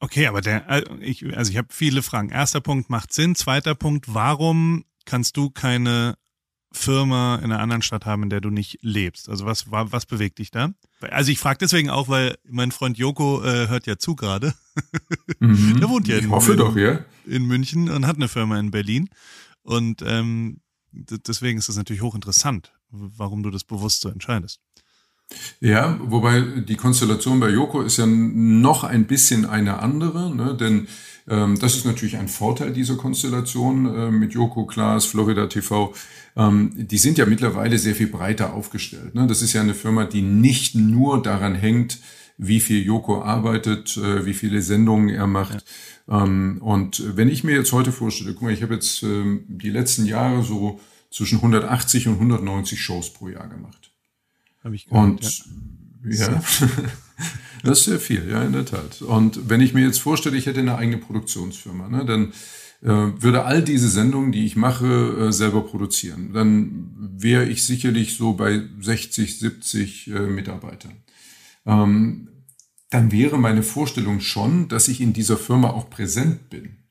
Okay, 0.00 0.26
aber 0.26 0.40
der, 0.40 0.68
äh, 0.68 0.82
ich, 1.00 1.24
also 1.36 1.50
ich 1.52 1.56
habe 1.56 1.68
viele 1.70 2.02
Fragen. 2.02 2.30
Erster 2.30 2.60
Punkt 2.60 2.90
macht 2.90 3.12
Sinn. 3.12 3.36
Zweiter 3.36 3.76
Punkt, 3.76 4.12
warum 4.12 4.84
kannst 5.04 5.36
du 5.36 5.48
keine 5.50 6.16
Firma 6.72 7.36
in 7.36 7.44
einer 7.44 7.60
anderen 7.60 7.82
Stadt 7.82 8.04
haben, 8.04 8.24
in 8.24 8.30
der 8.30 8.40
du 8.40 8.50
nicht 8.50 8.78
lebst? 8.82 9.28
Also 9.28 9.46
was, 9.46 9.70
was 9.70 10.06
bewegt 10.06 10.38
dich 10.38 10.50
da? 10.50 10.72
Also 11.00 11.30
ich 11.30 11.38
frage 11.38 11.58
deswegen 11.58 11.88
auch, 11.88 12.08
weil 12.08 12.36
mein 12.48 12.72
Freund 12.72 12.98
Joko 12.98 13.42
äh, 13.44 13.68
hört 13.68 13.86
ja 13.86 13.96
zu 13.96 14.16
gerade. 14.16 14.54
Mhm. 15.38 15.80
Der 15.80 15.88
wohnt 15.88 16.06
ja 16.06 16.18
in, 16.18 16.26
ich 16.26 16.30
hoffe 16.30 16.52
in, 16.52 16.58
doch, 16.58 16.76
ja. 16.76 17.04
in 17.26 17.46
München 17.46 17.90
und 17.90 18.06
hat 18.06 18.14
eine 18.14 18.28
Firma 18.28 18.60
in 18.60 18.70
Berlin. 18.70 19.08
Und 19.62 20.02
ähm, 20.06 20.60
deswegen 20.92 21.58
ist 21.58 21.68
es 21.68 21.76
natürlich 21.76 22.00
hochinteressant, 22.00 22.72
warum 22.90 23.42
du 23.42 23.50
das 23.50 23.64
bewusst 23.64 24.02
so 24.02 24.08
entscheidest. 24.08 24.60
Ja, 25.60 25.98
wobei 26.02 26.40
die 26.40 26.76
Konstellation 26.76 27.40
bei 27.40 27.50
Joko 27.50 27.82
ist 27.82 27.98
ja 27.98 28.06
noch 28.06 28.84
ein 28.84 29.06
bisschen 29.06 29.44
eine 29.44 29.78
andere, 29.78 30.34
ne? 30.34 30.56
denn 30.58 30.88
ähm, 31.28 31.58
das 31.58 31.76
ist 31.76 31.84
natürlich 31.84 32.16
ein 32.16 32.28
Vorteil 32.28 32.72
dieser 32.72 32.96
Konstellation 32.96 33.86
äh, 33.86 34.10
mit 34.10 34.34
Joko, 34.34 34.66
Klaas, 34.66 35.04
Florida 35.04 35.46
TV. 35.46 35.94
Ähm, 36.36 36.72
die 36.74 36.98
sind 36.98 37.18
ja 37.18 37.26
mittlerweile 37.26 37.78
sehr 37.78 37.94
viel 37.94 38.08
breiter 38.08 38.54
aufgestellt. 38.54 39.14
Ne? 39.14 39.26
Das 39.26 39.42
ist 39.42 39.52
ja 39.52 39.60
eine 39.60 39.74
Firma, 39.74 40.04
die 40.04 40.22
nicht 40.22 40.74
nur 40.74 41.22
daran 41.22 41.54
hängt, 41.54 42.00
wie 42.38 42.60
viel 42.60 42.82
Joko 42.84 43.22
arbeitet, 43.22 43.96
äh, 43.96 44.26
wie 44.26 44.34
viele 44.34 44.62
Sendungen 44.62 45.08
er 45.10 45.26
macht. 45.26 45.64
Ja. 46.08 46.24
Ähm, 46.24 46.58
und 46.60 47.02
wenn 47.16 47.28
ich 47.28 47.44
mir 47.44 47.54
jetzt 47.54 47.72
heute 47.72 47.92
vorstelle, 47.92 48.32
guck 48.32 48.42
mal, 48.42 48.52
ich 48.52 48.62
habe 48.62 48.74
jetzt 48.74 49.02
ähm, 49.02 49.44
die 49.48 49.70
letzten 49.70 50.06
Jahre 50.06 50.42
so 50.42 50.80
zwischen 51.10 51.38
180 51.38 52.08
und 52.08 52.14
190 52.14 52.80
Shows 52.80 53.12
pro 53.12 53.28
Jahr 53.28 53.48
gemacht. 53.48 53.81
Habe 54.62 54.74
ich 54.74 54.86
gehört, 54.86 55.04
Und 55.04 55.44
ja, 56.04 56.32
ja. 56.32 56.42
das 57.64 57.80
ist 57.80 57.84
sehr 57.84 58.00
viel, 58.00 58.28
ja, 58.28 58.42
in 58.42 58.52
der 58.52 58.64
Tat. 58.64 59.02
Und 59.02 59.48
wenn 59.48 59.60
ich 59.60 59.74
mir 59.74 59.84
jetzt 59.84 60.00
vorstelle, 60.00 60.36
ich 60.36 60.46
hätte 60.46 60.60
eine 60.60 60.76
eigene 60.76 60.98
Produktionsfirma, 60.98 61.88
ne, 61.88 62.04
dann 62.04 62.32
äh, 62.82 63.22
würde 63.22 63.44
all 63.44 63.62
diese 63.62 63.88
Sendungen, 63.88 64.32
die 64.32 64.44
ich 64.44 64.56
mache, 64.56 65.28
äh, 65.28 65.32
selber 65.32 65.62
produzieren. 65.62 66.32
Dann 66.32 66.90
wäre 67.16 67.46
ich 67.46 67.64
sicherlich 67.64 68.16
so 68.16 68.32
bei 68.32 68.62
60, 68.80 69.38
70 69.38 70.08
äh, 70.08 70.20
Mitarbeitern. 70.20 70.96
Ähm, 71.64 72.28
dann 72.90 73.12
wäre 73.12 73.38
meine 73.38 73.62
Vorstellung 73.62 74.20
schon, 74.20 74.68
dass 74.68 74.88
ich 74.88 75.00
in 75.00 75.12
dieser 75.12 75.36
Firma 75.36 75.70
auch 75.70 75.88
präsent 75.90 76.50
bin. 76.50 76.81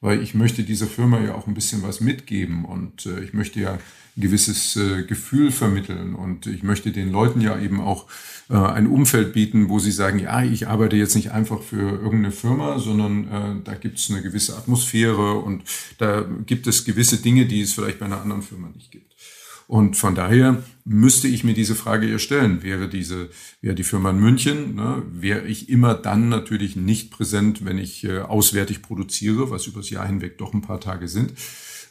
Weil 0.00 0.22
ich 0.22 0.34
möchte 0.34 0.62
dieser 0.62 0.86
Firma 0.86 1.20
ja 1.20 1.34
auch 1.34 1.46
ein 1.46 1.54
bisschen 1.54 1.82
was 1.82 2.00
mitgeben 2.00 2.64
und 2.64 3.04
äh, 3.06 3.20
ich 3.22 3.34
möchte 3.34 3.60
ja 3.60 3.78
ein 4.16 4.20
gewisses 4.20 4.76
äh, 4.76 5.02
Gefühl 5.04 5.52
vermitteln. 5.52 6.14
Und 6.14 6.46
ich 6.46 6.62
möchte 6.62 6.90
den 6.90 7.12
Leuten 7.12 7.40
ja 7.40 7.58
eben 7.58 7.80
auch 7.80 8.06
äh, 8.48 8.56
ein 8.56 8.86
Umfeld 8.86 9.32
bieten, 9.32 9.68
wo 9.68 9.78
sie 9.78 9.92
sagen, 9.92 10.18
ja, 10.18 10.42
ich 10.42 10.68
arbeite 10.68 10.96
jetzt 10.96 11.14
nicht 11.14 11.32
einfach 11.32 11.62
für 11.62 12.00
irgendeine 12.00 12.32
Firma, 12.32 12.78
sondern 12.78 13.28
äh, 13.28 13.64
da 13.64 13.74
gibt 13.74 13.98
es 13.98 14.10
eine 14.10 14.22
gewisse 14.22 14.56
Atmosphäre 14.56 15.38
und 15.38 15.62
da 15.98 16.24
gibt 16.46 16.66
es 16.66 16.84
gewisse 16.84 17.18
Dinge, 17.18 17.46
die 17.46 17.60
es 17.60 17.74
vielleicht 17.74 17.98
bei 17.98 18.06
einer 18.06 18.20
anderen 18.20 18.42
Firma 18.42 18.68
nicht 18.74 18.90
gibt. 18.90 19.14
Und 19.70 19.96
von 19.96 20.16
daher 20.16 20.64
müsste 20.84 21.28
ich 21.28 21.44
mir 21.44 21.54
diese 21.54 21.76
Frage 21.76 22.08
eher 22.08 22.18
stellen. 22.18 22.64
Wäre 22.64 22.88
diese, 22.88 23.30
wäre 23.60 23.76
die 23.76 23.84
Firma 23.84 24.10
in 24.10 24.18
München, 24.18 24.74
ne, 24.74 25.00
wäre 25.12 25.46
ich 25.46 25.68
immer 25.68 25.94
dann 25.94 26.28
natürlich 26.28 26.74
nicht 26.74 27.12
präsent, 27.12 27.64
wenn 27.64 27.78
ich 27.78 28.02
äh, 28.02 28.18
auswärtig 28.18 28.82
produziere, 28.82 29.48
was 29.52 29.68
übers 29.68 29.88
Jahr 29.88 30.08
hinweg 30.08 30.38
doch 30.38 30.54
ein 30.54 30.60
paar 30.60 30.80
Tage 30.80 31.06
sind 31.06 31.34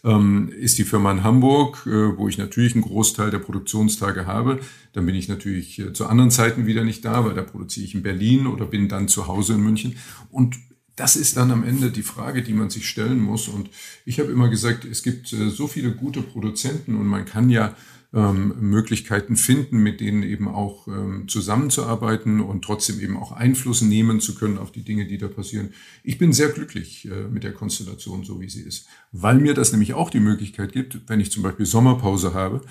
ähm, 0.03 0.49
ist 0.57 0.77
die 0.77 0.83
Firma 0.83 1.11
in 1.11 1.23
Hamburg, 1.23 1.85
äh, 1.85 2.17
wo 2.17 2.29
ich 2.29 2.37
natürlich 2.37 2.73
einen 2.73 2.83
Großteil 2.83 3.31
der 3.31 3.39
Produktionstage 3.39 4.25
habe. 4.25 4.59
Dann 4.93 5.05
bin 5.05 5.15
ich 5.15 5.27
natürlich 5.27 5.79
äh, 5.79 5.91
zu 5.93 6.07
anderen 6.07 6.31
Zeiten 6.31 6.65
wieder 6.65 6.83
nicht 6.83 7.03
da, 7.03 7.25
weil 7.25 7.33
da 7.33 7.41
produziere 7.41 7.85
ich 7.85 7.95
in 7.95 8.03
Berlin 8.03 8.47
oder 8.47 8.65
bin 8.65 8.87
dann 8.87 9.09
zu 9.09 9.27
Hause 9.27 9.55
in 9.55 9.61
München. 9.61 9.97
Und 10.31 10.57
das 10.99 11.15
ist 11.15 11.37
dann 11.37 11.51
am 11.51 11.63
Ende 11.63 11.91
die 11.91 12.03
Frage, 12.03 12.43
die 12.43 12.53
man 12.53 12.69
sich 12.69 12.89
stellen 12.89 13.19
muss. 13.19 13.47
Und 13.47 13.69
ich 14.05 14.19
habe 14.19 14.31
immer 14.31 14.49
gesagt, 14.49 14.83
es 14.83 15.01
gibt 15.01 15.31
äh, 15.31 15.49
so 15.49 15.67
viele 15.67 15.91
gute 15.91 16.21
Produzenten 16.21 16.95
und 16.95 17.07
man 17.07 17.25
kann 17.25 17.49
ja 17.49 17.75
ähm, 18.11 18.55
Möglichkeiten 18.59 19.35
finden, 19.37 19.77
mit 19.77 20.01
denen 20.01 20.23
eben 20.23 20.47
auch 20.47 20.87
ähm, 20.87 21.27
zusammenzuarbeiten 21.27 22.41
und 22.41 22.63
trotzdem 22.63 22.99
eben 22.99 23.15
auch 23.15 23.31
Einfluss 23.31 23.81
nehmen 23.81 24.19
zu 24.19 24.35
können 24.35 24.57
auf 24.57 24.71
die 24.71 24.83
Dinge, 24.83 25.05
die 25.05 25.17
da 25.17 25.27
passieren. 25.27 25.69
Ich 26.03 26.17
bin 26.17 26.33
sehr 26.33 26.49
glücklich 26.49 27.05
äh, 27.05 27.27
mit 27.29 27.43
der 27.43 27.53
Konstellation, 27.53 28.25
so 28.25 28.41
wie 28.41 28.49
sie 28.49 28.63
ist, 28.63 28.87
weil 29.11 29.37
mir 29.37 29.53
das 29.53 29.71
nämlich 29.71 29.93
auch 29.93 30.09
die 30.09 30.19
Möglichkeit 30.19 30.73
gibt, 30.73 31.07
wenn 31.07 31.19
ich 31.19 31.31
zum 31.31 31.43
Beispiel 31.43 31.65
Sommerpause 31.65 32.33
habe, 32.33 32.61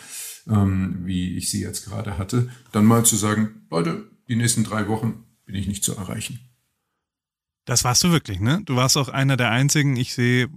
ähm, 0.49 0.99
wie 1.05 1.37
ich 1.37 1.51
sie 1.51 1.63
jetzt 1.63 1.87
gerade 1.87 2.19
hatte, 2.19 2.51
dann 2.73 2.85
mal 2.85 3.05
zu 3.05 3.17
sagen, 3.17 3.63
Leute, 3.71 4.11
die 4.29 4.37
nächsten 4.37 4.65
drei 4.65 4.89
Wochen 4.89 5.25
bin 5.47 5.55
ich 5.55 5.69
nicht 5.69 5.85
zu 5.85 5.95
erreichen. 5.95 6.41
Das 7.69 7.85
warst 7.85 8.03
du 8.03 8.11
wirklich, 8.11 8.41
ne? 8.41 8.63
Du 8.65 8.77
warst 8.77 8.97
auch 8.97 9.11
einer 9.11 9.37
der 9.37 9.51
einzigen. 9.51 9.97
Ich 9.97 10.15
sehe 10.15 10.49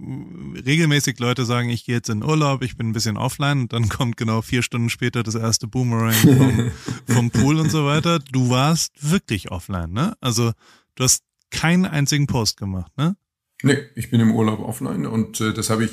regelmäßig 0.64 1.18
Leute 1.18 1.44
sagen, 1.44 1.68
ich 1.68 1.84
gehe 1.84 1.96
jetzt 1.96 2.08
in 2.08 2.24
Urlaub, 2.24 2.62
ich 2.62 2.78
bin 2.78 2.88
ein 2.88 2.94
bisschen 2.94 3.18
offline 3.18 3.60
und 3.60 3.74
dann 3.74 3.88
kommt 3.90 4.16
genau 4.16 4.40
vier 4.40 4.62
Stunden 4.62 4.88
später 4.88 5.22
das 5.22 5.34
erste 5.34 5.66
Boomerang 5.66 6.14
vom, 6.14 6.70
vom 7.14 7.30
Pool 7.30 7.58
und 7.58 7.70
so 7.70 7.84
weiter. 7.84 8.18
Du 8.18 8.48
warst 8.48 8.94
wirklich 9.10 9.50
offline, 9.50 9.92
ne? 9.92 10.16
Also 10.22 10.52
du 10.94 11.04
hast 11.04 11.22
keinen 11.50 11.84
einzigen 11.84 12.26
Post 12.26 12.56
gemacht, 12.56 12.90
ne? 12.96 13.14
Nee, 13.62 13.76
ich 13.94 14.10
bin 14.10 14.20
im 14.20 14.34
Urlaub 14.34 14.60
offline 14.60 15.04
und 15.04 15.38
äh, 15.42 15.52
das 15.52 15.68
habe 15.68 15.84
ich 15.84 15.90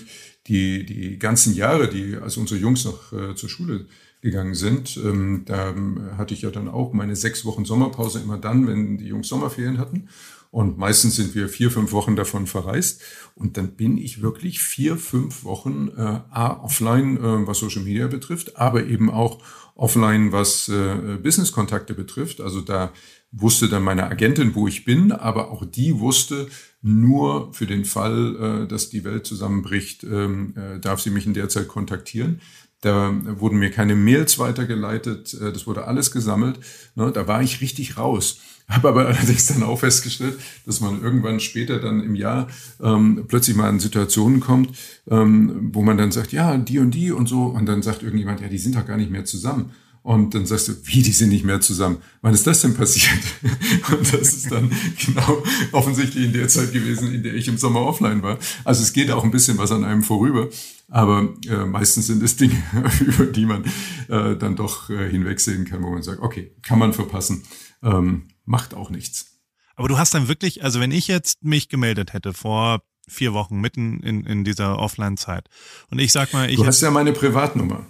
die, 0.47 0.85
die 0.85 1.19
ganzen 1.19 1.53
Jahre, 1.53 1.89
die, 1.89 2.15
als 2.15 2.37
unsere 2.37 2.61
Jungs 2.61 2.85
noch 2.85 3.11
äh, 3.11 3.35
zur 3.35 3.49
Schule 3.49 3.87
gegangen 4.21 4.55
sind. 4.55 4.95
Ähm, 4.95 5.43
da 5.45 5.75
hatte 6.17 6.33
ich 6.33 6.43
ja 6.43 6.49
dann 6.49 6.69
auch 6.69 6.93
meine 6.93 7.17
sechs 7.17 7.43
Wochen 7.43 7.65
Sommerpause 7.65 8.19
immer 8.19 8.37
dann, 8.37 8.67
wenn 8.67 8.97
die 8.97 9.07
Jungs 9.07 9.27
Sommerferien 9.27 9.79
hatten. 9.79 10.07
Und 10.51 10.77
meistens 10.77 11.15
sind 11.15 11.35
wir 11.35 11.47
vier, 11.47 11.69
fünf 11.69 11.91
Wochen 11.91 12.15
davon 12.15 12.47
verreist. 12.47 13.01
Und 13.35 13.57
dann 13.57 13.75
bin 13.75 13.97
ich 13.97 14.21
wirklich 14.21 14.59
vier, 14.59 14.97
fünf 14.97 15.43
Wochen 15.43 15.89
äh, 15.95 16.19
offline, 16.33 17.17
äh, 17.17 17.47
was 17.47 17.59
Social 17.59 17.83
Media 17.83 18.07
betrifft, 18.07 18.57
aber 18.57 18.85
eben 18.85 19.11
auch 19.11 19.43
offline, 19.75 20.31
was 20.31 20.67
äh, 20.67 21.17
Business-Kontakte 21.21 21.93
betrifft. 21.93 22.41
Also 22.41 22.61
da 22.61 22.91
wusste 23.31 23.69
dann 23.69 23.83
meine 23.83 24.07
Agentin, 24.07 24.55
wo 24.55 24.67
ich 24.67 24.85
bin, 24.85 25.11
aber 25.11 25.51
auch 25.51 25.63
die 25.65 25.99
wusste, 25.99 26.47
nur 26.81 27.53
für 27.53 27.67
den 27.67 27.85
Fall, 27.85 28.63
äh, 28.63 28.67
dass 28.67 28.89
die 28.89 29.03
Welt 29.03 29.25
zusammenbricht, 29.25 30.03
ähm, 30.03 30.55
äh, 30.57 30.79
darf 30.79 30.99
sie 31.01 31.11
mich 31.11 31.25
in 31.25 31.33
der 31.33 31.49
Zeit 31.49 31.67
kontaktieren. 31.67 32.41
Da 32.81 33.13
wurden 33.39 33.59
mir 33.59 33.71
keine 33.71 33.95
Mails 33.95 34.39
weitergeleitet, 34.39 35.33
äh, 35.33 35.51
das 35.51 35.67
wurde 35.67 35.85
alles 35.85 36.11
gesammelt. 36.11 36.59
Ne, 36.95 37.11
da 37.11 37.27
war 37.27 37.41
ich 37.41 37.61
richtig 37.61 37.97
raus. 37.97 38.39
Habe 38.69 38.89
aber 38.89 39.07
allerdings 39.07 39.47
dann 39.47 39.63
auch 39.63 39.79
festgestellt, 39.79 40.39
dass 40.65 40.79
man 40.79 41.01
irgendwann 41.01 41.39
später 41.39 41.79
dann 41.79 42.03
im 42.03 42.15
Jahr 42.15 42.47
ähm, 42.81 43.25
plötzlich 43.27 43.55
mal 43.55 43.69
in 43.69 43.79
Situationen 43.79 44.39
kommt, 44.39 44.77
ähm, 45.09 45.71
wo 45.73 45.81
man 45.81 45.97
dann 45.97 46.11
sagt, 46.11 46.31
ja, 46.31 46.55
die 46.55 46.79
und 46.79 46.91
die 46.91 47.11
und 47.11 47.27
so. 47.27 47.45
Und 47.45 47.65
dann 47.65 47.81
sagt 47.81 48.03
irgendjemand, 48.03 48.41
ja, 48.41 48.47
die 48.47 48.59
sind 48.59 48.75
doch 48.75 48.85
gar 48.85 48.97
nicht 48.97 49.11
mehr 49.11 49.25
zusammen. 49.25 49.71
Und 50.01 50.33
dann 50.33 50.45
sagst 50.45 50.67
du, 50.67 50.73
wie, 50.85 51.01
die 51.01 51.11
sind 51.11 51.29
nicht 51.29 51.43
mehr 51.43 51.59
zusammen. 51.59 51.97
Wann 52.21 52.33
ist 52.33 52.47
das 52.47 52.61
denn 52.61 52.73
passiert? 52.73 53.19
Und 53.91 54.13
das 54.13 54.33
ist 54.33 54.51
dann 54.51 54.71
genau 55.05 55.43
offensichtlich 55.71 56.25
in 56.25 56.33
der 56.33 56.47
Zeit 56.47 56.71
gewesen, 56.71 57.13
in 57.13 57.21
der 57.21 57.33
ich 57.33 57.47
im 57.47 57.57
Sommer 57.57 57.81
offline 57.81 58.23
war. 58.23 58.39
Also 58.63 58.81
es 58.81 58.93
geht 58.93 59.11
auch 59.11 59.23
ein 59.23 59.31
bisschen 59.31 59.57
was 59.57 59.71
an 59.71 59.83
einem 59.83 60.01
vorüber. 60.01 60.47
Aber 60.87 61.33
äh, 61.47 61.65
meistens 61.65 62.07
sind 62.07 62.23
es 62.23 62.37
Dinge, 62.37 62.55
über 63.01 63.25
die 63.25 63.45
man 63.45 63.65
äh, 64.07 64.35
dann 64.37 64.55
doch 64.55 64.89
äh, 64.89 65.09
hinwegsehen 65.09 65.65
kann, 65.65 65.83
wo 65.83 65.89
man 65.89 66.01
sagt, 66.01 66.21
okay, 66.21 66.51
kann 66.63 66.79
man 66.79 66.93
verpassen, 66.93 67.43
ähm, 67.83 68.23
macht 68.49 68.73
auch 68.73 68.89
nichts. 68.89 69.37
Aber 69.75 69.87
du 69.87 69.97
hast 69.97 70.13
dann 70.13 70.27
wirklich, 70.27 70.63
also 70.63 70.79
wenn 70.79 70.91
ich 70.91 71.07
jetzt 71.07 71.43
mich 71.43 71.69
gemeldet 71.69 72.11
hätte 72.13 72.33
vor 72.33 72.81
vier 73.07 73.33
Wochen 73.33 73.61
mitten 73.61 74.01
in, 74.01 74.25
in 74.25 74.43
dieser 74.43 74.77
Offline-Zeit 74.77 75.47
und 75.89 75.99
ich 75.99 76.11
sag 76.11 76.33
mal, 76.33 76.49
ich. 76.49 76.57
Du 76.57 76.65
hast 76.65 76.81
ja 76.81 76.91
meine 76.91 77.13
Privatnummer. 77.13 77.85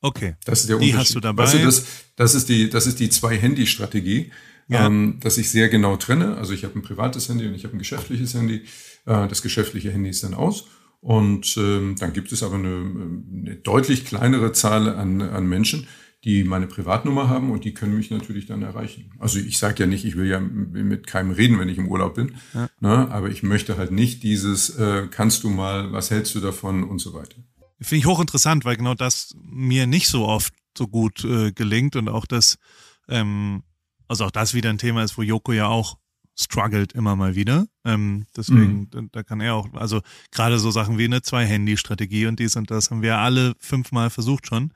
Okay. 0.00 0.34
Das 0.44 0.60
ist 0.60 0.70
der 0.70 0.78
die 0.78 0.96
hast 0.96 1.14
du 1.14 1.20
dabei. 1.20 1.44
Weißt 1.44 1.54
du, 1.54 1.58
das, 1.58 1.84
das 2.16 2.34
ist 2.34 2.48
die, 2.48 2.70
das 2.70 2.86
ist 2.86 2.98
die 2.98 3.10
Zwei-Handy-Strategie, 3.10 4.32
ja. 4.68 4.86
ähm, 4.86 5.18
dass 5.20 5.36
ich 5.36 5.50
sehr 5.50 5.68
genau 5.68 5.96
trenne. 5.96 6.36
Also 6.36 6.54
ich 6.54 6.64
habe 6.64 6.78
ein 6.78 6.82
privates 6.82 7.28
Handy 7.28 7.46
und 7.46 7.54
ich 7.54 7.64
habe 7.64 7.76
ein 7.76 7.78
geschäftliches 7.78 8.32
Handy. 8.34 8.64
Äh, 9.04 9.28
das 9.28 9.42
geschäftliche 9.42 9.92
Handy 9.92 10.08
ist 10.08 10.24
dann 10.24 10.34
aus. 10.34 10.66
Und 11.00 11.56
ähm, 11.58 11.96
dann 11.98 12.12
gibt 12.12 12.32
es 12.32 12.42
aber 12.42 12.56
eine, 12.56 12.68
eine 12.68 13.56
deutlich 13.56 14.06
kleinere 14.06 14.52
Zahl 14.52 14.88
an, 14.88 15.20
an 15.20 15.46
Menschen, 15.46 15.86
die 16.24 16.44
meine 16.44 16.66
Privatnummer 16.66 17.28
haben 17.28 17.50
und 17.50 17.64
die 17.64 17.72
können 17.72 17.96
mich 17.96 18.10
natürlich 18.10 18.46
dann 18.46 18.62
erreichen. 18.62 19.10
Also 19.18 19.38
ich 19.38 19.58
sage 19.58 19.80
ja 19.80 19.86
nicht, 19.86 20.04
ich 20.04 20.16
will 20.16 20.26
ja 20.26 20.38
mit 20.38 21.06
keinem 21.06 21.30
reden, 21.30 21.58
wenn 21.58 21.68
ich 21.68 21.78
im 21.78 21.88
Urlaub 21.88 22.14
bin, 22.14 22.36
ja. 22.52 22.68
ne, 22.80 23.10
aber 23.10 23.30
ich 23.30 23.42
möchte 23.42 23.78
halt 23.78 23.90
nicht 23.90 24.22
dieses, 24.22 24.70
äh, 24.76 25.08
kannst 25.10 25.44
du 25.44 25.48
mal, 25.48 25.92
was 25.92 26.10
hältst 26.10 26.34
du 26.34 26.40
davon 26.40 26.84
und 26.84 26.98
so 26.98 27.14
weiter. 27.14 27.36
Finde 27.80 28.00
ich 28.00 28.06
hochinteressant, 28.06 28.66
weil 28.66 28.76
genau 28.76 28.94
das 28.94 29.34
mir 29.42 29.86
nicht 29.86 30.08
so 30.08 30.26
oft 30.26 30.52
so 30.76 30.88
gut 30.88 31.24
äh, 31.24 31.52
gelingt 31.52 31.96
und 31.96 32.10
auch 32.10 32.26
das, 32.26 32.58
ähm, 33.08 33.62
also 34.06 34.26
auch 34.26 34.30
das 34.30 34.52
wieder 34.52 34.68
ein 34.68 34.78
Thema 34.78 35.02
ist, 35.02 35.16
wo 35.16 35.22
Joko 35.22 35.52
ja 35.52 35.68
auch 35.68 35.96
struggelt 36.38 36.92
immer 36.92 37.16
mal 37.16 37.34
wieder. 37.34 37.66
Ähm, 37.84 38.26
deswegen, 38.36 38.80
mhm. 38.80 38.90
da, 38.90 39.00
da 39.12 39.22
kann 39.22 39.40
er 39.40 39.54
auch, 39.54 39.72
also 39.72 40.02
gerade 40.30 40.58
so 40.58 40.70
Sachen 40.70 40.98
wie 40.98 41.04
eine 41.04 41.22
Zwei-Handy-Strategie 41.22 42.26
und 42.26 42.38
dies 42.38 42.56
und 42.56 42.70
das 42.70 42.90
haben 42.90 43.02
wir 43.02 43.18
alle 43.18 43.54
fünfmal 43.58 44.10
versucht 44.10 44.46
schon 44.46 44.72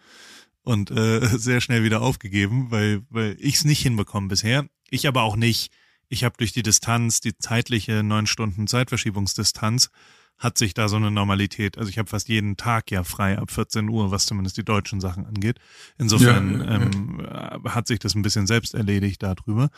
und 0.65 0.91
äh, 0.91 1.21
sehr 1.39 1.61
schnell 1.61 1.85
wieder 1.85 2.03
aufgegeben, 2.03 2.71
weil, 2.71 3.03
weil 3.11 3.37
ich 3.39 3.57
es 3.57 3.65
nicht 3.65 3.83
hinbekommen 3.83 4.29
bisher. 4.29 4.67
Ich 4.91 5.07
aber 5.07 5.23
auch 5.23 5.37
nicht. 5.37 5.71
Ich 6.09 6.25
habe 6.25 6.37
durch 6.37 6.53
die 6.53 6.63
Distanz, 6.63 7.21
die 7.21 7.37
zeitliche 7.39 8.03
neun 8.03 8.27
Stunden 8.27 8.67
Zeitverschiebungsdistanz, 8.67 9.91
hat 10.39 10.59
sich 10.59 10.75
da 10.75 10.89
so 10.89 10.97
eine 10.97 11.11
Normalität. 11.11 11.79
Also 11.79 11.91
ich 11.91 11.99
habe 11.99 12.09
fast 12.09 12.29
jeden 12.29 12.57
Tag 12.57 12.91
ja 12.91 13.05
frei 13.05 13.39
ab 13.39 13.51
14 13.51 13.89
Uhr, 13.89 14.11
was 14.11 14.27
zumindest 14.27 14.57
die 14.57 14.65
deutschen 14.65 15.01
Sachen 15.01 15.27
angeht. 15.27 15.59
Insofern 15.97 16.61
ja, 16.61 16.67
ja, 16.67 16.73
ja. 16.73 17.55
Ähm, 17.55 17.65
hat 17.67 17.87
sich 17.87 18.01
das 18.01 18.15
ein 18.15 18.23
bisschen 18.23 18.47
selbst 18.47 18.75
erledigt 18.75 19.23
darüber. 19.23 19.71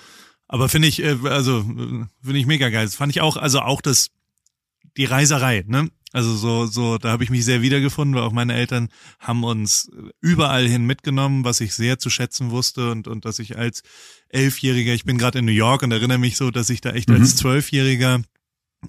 Aber 0.49 0.69
finde 0.69 0.89
ich, 0.89 1.03
äh, 1.03 1.17
also 1.25 1.63
finde 1.63 2.39
ich 2.39 2.47
mega 2.47 2.69
geil. 2.71 2.87
Das 2.87 2.97
fand 2.97 3.11
ich 3.11 3.21
auch, 3.21 3.37
also 3.37 3.61
auch 3.61 3.81
das, 3.81 4.09
die 4.97 5.05
Reiserei, 5.05 5.65
ne? 5.67 5.91
Also 6.13 6.35
so, 6.35 6.65
so, 6.65 6.97
da 6.97 7.11
habe 7.11 7.25
ich 7.25 7.31
mich 7.31 7.45
sehr 7.45 7.61
wiedergefunden, 7.61 8.15
weil 8.15 8.23
auch 8.23 8.33
meine 8.33 8.55
Eltern 8.55 8.89
haben 9.19 9.45
uns 9.45 9.91
überall 10.23 10.67
hin 10.67 10.87
mitgenommen, 10.87 11.45
was 11.45 11.61
ich 11.61 11.75
sehr 11.75 11.99
zu 11.99 12.09
schätzen 12.09 12.51
wusste 12.51 12.91
und, 12.91 13.07
und 13.07 13.27
dass 13.27 13.39
ich 13.39 13.59
als 13.59 13.83
Elfjähriger, 14.31 14.95
ich 14.95 15.05
bin 15.05 15.19
gerade 15.19 15.41
in 15.41 15.45
New 15.45 15.53
York 15.53 15.83
und 15.83 15.93
erinnere 15.93 16.19
mich 16.19 16.37
so, 16.39 16.51
dass 16.51 16.71
ich 16.71 16.81
da 16.81 16.93
echt 16.93 17.11
mhm. 17.11 17.17
als 17.17 17.37
Zwölfjähriger 17.37 18.23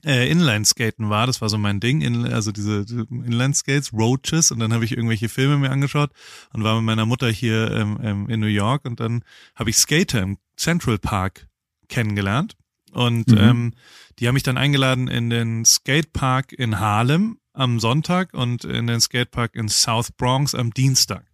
äh, 0.06 0.30
Inlineskaten 0.30 1.10
war, 1.10 1.28
das 1.28 1.41
war 1.41 1.50
so 1.50 1.58
mein 1.58 1.80
Ding, 1.80 2.02
in, 2.02 2.26
also 2.26 2.52
diese 2.52 2.86
Inlineskates, 3.10 3.91
Roaches 3.91 4.52
und 4.52 4.60
dann 4.60 4.72
habe 4.72 4.86
ich 4.86 4.91
irgendwelche 4.91 5.28
Filme 5.28 5.58
mir 5.58 5.72
angeschaut 5.72 6.12
und 6.54 6.63
war 6.63 6.76
mit 6.76 6.86
meiner 6.86 7.06
Mutter 7.06 7.30
hier 7.30 7.72
ähm, 7.72 8.00
ähm, 8.02 8.30
in 8.30 8.39
New 8.39 8.48
York 8.48 8.86
und 8.86 9.00
dann 9.00 9.24
habe 9.56 9.70
ich 9.70 9.78
Skater 9.78 10.22
im 10.22 10.38
Central 10.56 10.98
Park 10.98 11.48
kennengelernt 11.89 12.56
und 12.91 13.28
mhm. 13.32 13.38
ähm, 13.38 13.74
die 14.19 14.27
haben 14.27 14.34
mich 14.34 14.43
dann 14.43 14.58
eingeladen 14.58 15.08
in 15.08 15.30
den 15.30 15.65
Skatepark 15.65 16.51
in 16.51 16.80
Harlem 16.80 17.38
am 17.53 17.80
Sonntag 17.80 18.34
und 18.34 18.65
in 18.65 18.88
den 18.88 19.01
Skatepark 19.01 19.56
in 19.56 19.67
South 19.67 20.12
Bronx 20.12 20.53
am 20.53 20.71
Dienstag. 20.71 21.25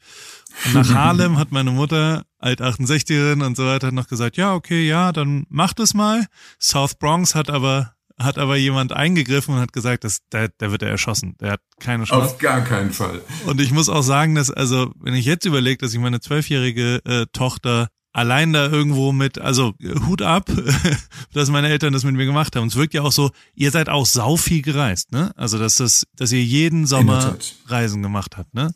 Und 0.65 0.73
nach 0.73 0.89
Harlem 0.93 1.37
hat 1.37 1.51
meine 1.51 1.71
Mutter, 1.71 2.25
alt 2.39 2.61
68erin 2.61 3.45
und 3.45 3.57
so 3.57 3.65
weiter, 3.65 3.91
noch 3.91 4.07
gesagt, 4.07 4.37
ja, 4.37 4.53
okay, 4.53 4.87
ja, 4.87 5.11
dann 5.11 5.45
mach 5.49 5.73
das 5.73 5.93
mal. 5.93 6.25
South 6.59 6.95
Bronx 6.95 7.35
hat 7.35 7.49
aber 7.49 7.93
hat 8.19 8.37
aber 8.37 8.55
jemand 8.55 8.93
eingegriffen 8.93 9.55
und 9.55 9.59
hat 9.59 9.73
gesagt, 9.73 10.03
dass 10.03 10.19
der, 10.31 10.49
der 10.49 10.71
wird 10.71 10.83
er 10.83 10.89
erschossen. 10.89 11.35
Der 11.41 11.53
hat 11.53 11.61
keine 11.79 12.03
Chance. 12.03 12.25
Auf 12.25 12.37
gar 12.37 12.61
keinen 12.61 12.91
Fall. 12.91 13.21
Und 13.45 13.59
ich 13.59 13.71
muss 13.71 13.89
auch 13.89 14.03
sagen, 14.03 14.35
dass, 14.35 14.51
also, 14.51 14.91
wenn 14.99 15.15
ich 15.15 15.25
jetzt 15.25 15.45
überlege, 15.45 15.79
dass 15.79 15.93
ich 15.93 15.99
meine 15.99 16.21
zwölfjährige 16.21 17.01
äh, 17.05 17.25
Tochter 17.33 17.89
allein 18.13 18.53
da 18.53 18.67
irgendwo 18.67 19.11
mit, 19.11 19.39
also 19.39 19.73
Hut 20.07 20.21
ab, 20.21 20.49
dass 21.33 21.49
meine 21.49 21.67
Eltern 21.67 21.93
das 21.93 22.03
mit 22.03 22.15
mir 22.15 22.25
gemacht 22.25 22.55
haben. 22.55 22.67
es 22.67 22.75
wirkt 22.75 22.93
ja 22.93 23.01
auch 23.01 23.11
so, 23.11 23.31
ihr 23.55 23.71
seid 23.71 23.89
auch 23.89 24.05
sau 24.05 24.37
viel 24.37 24.61
gereist, 24.61 25.11
ne? 25.11 25.31
Also 25.35 25.59
dass 25.59 25.77
das, 25.77 26.05
dass 26.15 26.31
ihr 26.31 26.43
jeden 26.43 26.85
Sommer 26.85 27.35
Reisen 27.65 28.01
gemacht 28.01 28.37
habt, 28.37 28.53
ne? 28.53 28.73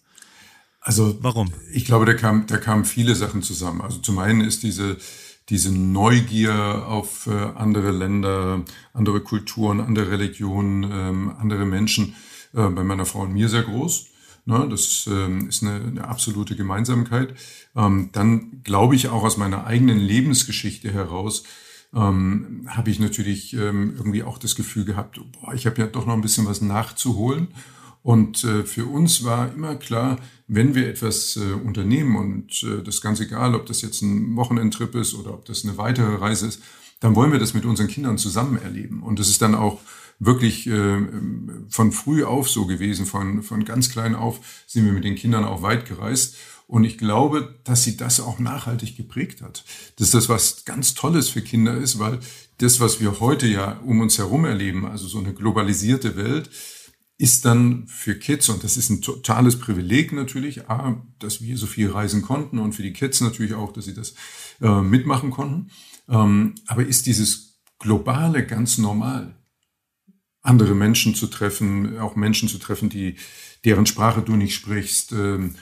Also 0.81 1.17
warum? 1.21 1.53
Ich 1.71 1.85
glaube, 1.85 2.05
da 2.05 2.13
kam, 2.13 2.47
da 2.47 2.57
kamen 2.57 2.85
viele 2.85 3.15
Sachen 3.15 3.41
zusammen. 3.41 3.81
Also 3.81 3.99
zum 3.99 4.19
einen 4.19 4.41
ist 4.41 4.63
diese 4.63 4.97
diese 5.49 5.71
Neugier 5.71 6.85
auf 6.87 7.27
äh, 7.27 7.31
andere 7.31 7.91
Länder, 7.91 8.63
andere 8.93 9.21
Kulturen, 9.21 9.79
andere 9.79 10.11
Religionen, 10.11 10.83
ähm, 10.83 11.33
andere 11.37 11.65
Menschen 11.65 12.15
äh, 12.53 12.67
bei 12.67 12.83
meiner 12.83 13.05
Frau 13.05 13.21
und 13.21 13.33
mir 13.33 13.47
sehr 13.49 13.63
groß. 13.63 14.07
Ne, 14.45 14.65
das 14.69 15.09
ähm, 15.11 15.49
ist 15.49 15.61
eine, 15.61 15.75
eine 15.75 16.07
absolute 16.07 16.55
Gemeinsamkeit. 16.55 17.33
Ähm, 17.77 18.09
dann 18.11 18.63
glaube 18.63 18.95
ich 18.95 19.07
auch 19.07 19.23
aus 19.23 19.37
meiner 19.37 19.67
eigenen 19.67 19.99
Lebensgeschichte 19.99 20.91
heraus, 20.91 21.43
ähm, 21.93 22.67
habe 22.67 22.89
ich 22.89 22.99
natürlich 22.99 23.53
ähm, 23.53 23.93
irgendwie 23.95 24.23
auch 24.23 24.39
das 24.39 24.55
Gefühl 24.55 24.83
gehabt, 24.83 25.21
boah, 25.33 25.53
ich 25.53 25.65
habe 25.65 25.79
ja 25.79 25.87
doch 25.87 26.05
noch 26.05 26.15
ein 26.15 26.21
bisschen 26.21 26.47
was 26.47 26.61
nachzuholen. 26.61 27.49
Und 28.01 28.43
äh, 28.43 28.63
für 28.63 28.85
uns 28.85 29.23
war 29.23 29.53
immer 29.53 29.75
klar, 29.75 30.17
wenn 30.47 30.75
wir 30.75 30.87
etwas 30.87 31.35
äh, 31.37 31.53
unternehmen 31.53 32.15
und 32.15 32.63
äh, 32.63 32.81
das 32.81 33.01
ganz 33.01 33.19
egal, 33.19 33.53
ob 33.53 33.65
das 33.65 33.81
jetzt 33.81 34.01
ein 34.01 34.35
Wochenendtrip 34.35 34.95
ist 34.95 35.13
oder 35.13 35.33
ob 35.33 35.45
das 35.45 35.63
eine 35.63 35.77
weitere 35.77 36.15
Reise 36.15 36.47
ist, 36.47 36.61
dann 36.99 37.15
wollen 37.15 37.31
wir 37.31 37.39
das 37.39 37.53
mit 37.53 37.65
unseren 37.65 37.87
Kindern 37.87 38.17
zusammen 38.17 38.57
erleben. 38.57 39.03
Und 39.03 39.19
das 39.19 39.29
ist 39.29 39.41
dann 39.41 39.55
auch 39.55 39.81
wirklich 40.19 40.67
äh, 40.67 40.97
von 41.69 41.91
früh 41.91 42.23
auf 42.23 42.49
so 42.49 42.65
gewesen, 42.65 43.05
von, 43.05 43.43
von 43.43 43.65
ganz 43.65 43.89
klein 43.89 44.15
auf 44.15 44.39
sind 44.65 44.85
wir 44.85 44.93
mit 44.93 45.03
den 45.03 45.15
Kindern 45.15 45.43
auch 45.43 45.61
weit 45.61 45.85
gereist. 45.85 46.37
Und 46.67 46.83
ich 46.83 46.97
glaube, 46.97 47.59
dass 47.63 47.85
sie 47.85 47.95
das 47.95 48.19
auch 48.19 48.39
nachhaltig 48.39 48.97
geprägt 48.97 49.41
hat. 49.41 49.63
Dass 49.95 50.11
das 50.11 50.27
was 50.27 50.65
ganz 50.65 50.93
Tolles 50.93 51.29
für 51.29 51.41
Kinder 51.41 51.75
ist, 51.75 51.97
weil 51.97 52.19
das, 52.57 52.81
was 52.81 52.99
wir 52.99 53.21
heute 53.21 53.47
ja 53.47 53.79
um 53.85 54.01
uns 54.01 54.17
herum 54.17 54.43
erleben, 54.43 54.85
also 54.85 55.07
so 55.07 55.19
eine 55.19 55.33
globalisierte 55.33 56.17
Welt, 56.17 56.49
ist 57.17 57.45
dann 57.45 57.87
für 57.87 58.15
Kids, 58.15 58.49
und 58.49 58.63
das 58.63 58.77
ist 58.77 58.89
ein 58.89 59.01
totales 59.01 59.57
Privileg 59.57 60.11
natürlich, 60.11 60.69
A, 60.69 61.01
dass 61.19 61.41
wir 61.41 61.57
so 61.57 61.65
viel 61.65 61.89
reisen 61.89 62.21
konnten 62.21 62.59
und 62.59 62.73
für 62.73 62.83
die 62.83 62.93
Kids 62.93 63.21
natürlich 63.21 63.55
auch, 63.55 63.73
dass 63.73 63.85
sie 63.85 63.95
das 63.95 64.13
äh, 64.61 64.81
mitmachen 64.81 65.31
konnten. 65.31 65.71
Ähm, 66.09 66.55
aber 66.67 66.85
ist 66.85 67.07
dieses 67.07 67.59
Globale 67.79 68.45
ganz 68.45 68.77
normal? 68.77 69.35
Andere 70.41 70.75
Menschen 70.75 71.15
zu 71.15 71.27
treffen, 71.27 71.97
auch 71.97 72.15
Menschen 72.15 72.49
zu 72.49 72.59
treffen, 72.59 72.89
die, 72.89 73.15
deren 73.65 73.85
Sprache 73.85 74.21
du 74.21 74.35
nicht 74.35 74.53
sprichst, 74.53 75.11
ähm, 75.11 75.55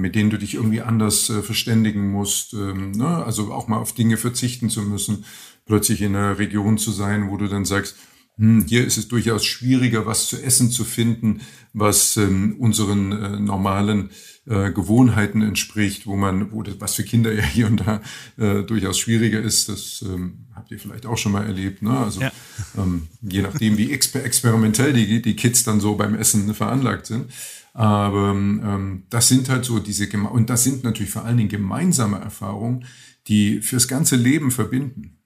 mit 0.00 0.14
denen 0.14 0.30
du 0.30 0.38
dich 0.38 0.54
irgendwie 0.54 0.80
anders 0.80 1.28
äh, 1.30 1.42
verständigen 1.42 2.10
musst, 2.10 2.54
ähm, 2.54 2.92
ne? 2.92 3.24
also 3.24 3.52
auch 3.52 3.68
mal 3.68 3.78
auf 3.78 3.92
Dinge 3.92 4.16
verzichten 4.16 4.70
zu 4.70 4.82
müssen, 4.82 5.24
plötzlich 5.64 6.02
in 6.02 6.14
einer 6.14 6.38
Region 6.38 6.78
zu 6.78 6.92
sein, 6.92 7.30
wo 7.30 7.36
du 7.36 7.48
dann 7.48 7.64
sagst, 7.64 7.96
hm, 8.38 8.66
hier 8.68 8.86
ist 8.86 8.98
es 8.98 9.08
durchaus 9.08 9.44
schwieriger, 9.44 10.04
was 10.04 10.28
zu 10.28 10.40
essen 10.40 10.70
zu 10.70 10.84
finden, 10.84 11.40
was 11.72 12.16
ähm, 12.16 12.56
unseren 12.58 13.12
äh, 13.12 13.40
normalen 13.40 14.10
äh, 14.46 14.70
Gewohnheiten 14.72 15.40
entspricht, 15.40 16.06
wo 16.06 16.16
man, 16.16 16.52
wo 16.52 16.62
das, 16.62 16.78
was 16.78 16.94
für 16.94 17.02
Kinder 17.02 17.32
ja 17.32 17.42
hier 17.42 17.66
und 17.66 17.78
da 17.78 18.02
äh, 18.36 18.62
durchaus 18.62 18.98
schwieriger 18.98 19.40
ist. 19.40 19.70
Das 19.70 20.02
ähm, 20.02 20.46
habt 20.54 20.70
ihr 20.70 20.78
vielleicht 20.78 21.06
auch 21.06 21.16
schon 21.16 21.32
mal 21.32 21.46
erlebt. 21.46 21.80
Ne? 21.80 21.98
Also 21.98 22.20
ja. 22.20 22.30
ähm, 22.76 23.08
je 23.22 23.40
nachdem, 23.40 23.78
wie 23.78 23.90
exper 23.90 24.22
experimentell 24.22 24.92
die, 24.92 25.22
die 25.22 25.36
Kids 25.36 25.64
dann 25.64 25.80
so 25.80 25.94
beim 25.96 26.14
Essen 26.14 26.54
veranlagt 26.54 27.06
sind. 27.06 27.32
Aber 27.76 28.30
ähm, 28.30 29.02
das 29.10 29.28
sind 29.28 29.50
halt 29.50 29.66
so 29.66 29.80
diese 29.80 30.08
und 30.16 30.48
das 30.48 30.64
sind 30.64 30.82
natürlich 30.82 31.10
vor 31.12 31.26
allen 31.26 31.36
Dingen 31.36 31.50
gemeinsame 31.50 32.18
Erfahrungen, 32.18 32.86
die 33.26 33.60
fürs 33.60 33.86
ganze 33.86 34.16
Leben 34.16 34.50
verbinden. 34.50 35.18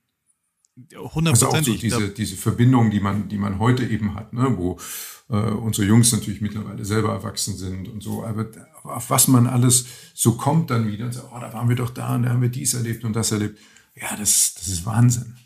Also 0.96 1.46
auch 1.46 1.62
so 1.62 1.74
diese, 1.74 2.08
diese 2.08 2.36
Verbindung, 2.36 2.90
die 2.90 2.98
man, 2.98 3.28
die 3.28 3.38
man 3.38 3.60
heute 3.60 3.86
eben 3.86 4.16
hat, 4.16 4.32
ne, 4.32 4.52
wo 4.56 4.80
äh, 5.28 5.36
unsere 5.36 5.86
Jungs 5.86 6.10
natürlich 6.10 6.40
mittlerweile 6.40 6.84
selber 6.84 7.10
erwachsen 7.10 7.56
sind 7.56 7.86
und 7.88 8.02
so, 8.02 8.24
aber 8.24 8.46
auf 8.82 9.10
was 9.10 9.28
man 9.28 9.46
alles 9.46 9.86
so 10.12 10.32
kommt 10.32 10.70
dann 10.70 10.88
wieder 10.88 11.04
und 11.04 11.12
sagt, 11.12 11.28
oh, 11.32 11.38
da 11.38 11.52
waren 11.52 11.68
wir 11.68 11.76
doch 11.76 11.90
da 11.90 12.16
und 12.16 12.24
da 12.24 12.30
haben 12.30 12.42
wir 12.42 12.48
dies 12.48 12.74
erlebt 12.74 13.04
und 13.04 13.14
das 13.14 13.30
erlebt. 13.30 13.60
Ja, 13.94 14.16
das, 14.16 14.54
das 14.54 14.66
ist 14.66 14.84
Wahnsinn. 14.84 15.36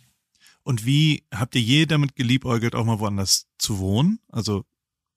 Und 0.62 0.86
wie 0.86 1.24
habt 1.30 1.54
ihr 1.54 1.60
je 1.60 1.84
damit 1.84 2.16
geliebäugelt, 2.16 2.74
auch 2.74 2.86
mal 2.86 2.98
woanders 2.98 3.46
zu 3.58 3.78
wohnen? 3.78 4.20
Also 4.28 4.64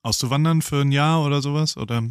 auszuwandern 0.01 0.61
für 0.61 0.81
ein 0.81 0.91
Jahr 0.91 1.23
oder 1.23 1.41
sowas? 1.41 1.77
Oder? 1.77 2.03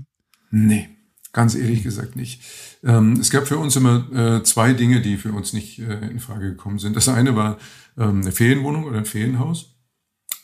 Nee, 0.50 0.88
ganz 1.32 1.54
ehrlich 1.54 1.82
gesagt 1.82 2.16
nicht. 2.16 2.42
Ähm, 2.82 3.14
es 3.20 3.30
gab 3.30 3.46
für 3.46 3.58
uns 3.58 3.76
immer 3.76 4.10
äh, 4.12 4.42
zwei 4.42 4.72
Dinge, 4.72 5.00
die 5.00 5.16
für 5.16 5.32
uns 5.32 5.52
nicht 5.52 5.78
äh, 5.78 6.08
in 6.08 6.20
Frage 6.20 6.50
gekommen 6.50 6.78
sind. 6.78 6.96
Das 6.96 7.08
eine 7.08 7.36
war 7.36 7.58
ähm, 7.98 8.22
eine 8.22 8.32
Ferienwohnung 8.32 8.84
oder 8.84 8.98
ein 8.98 9.06
Ferienhaus. 9.06 9.76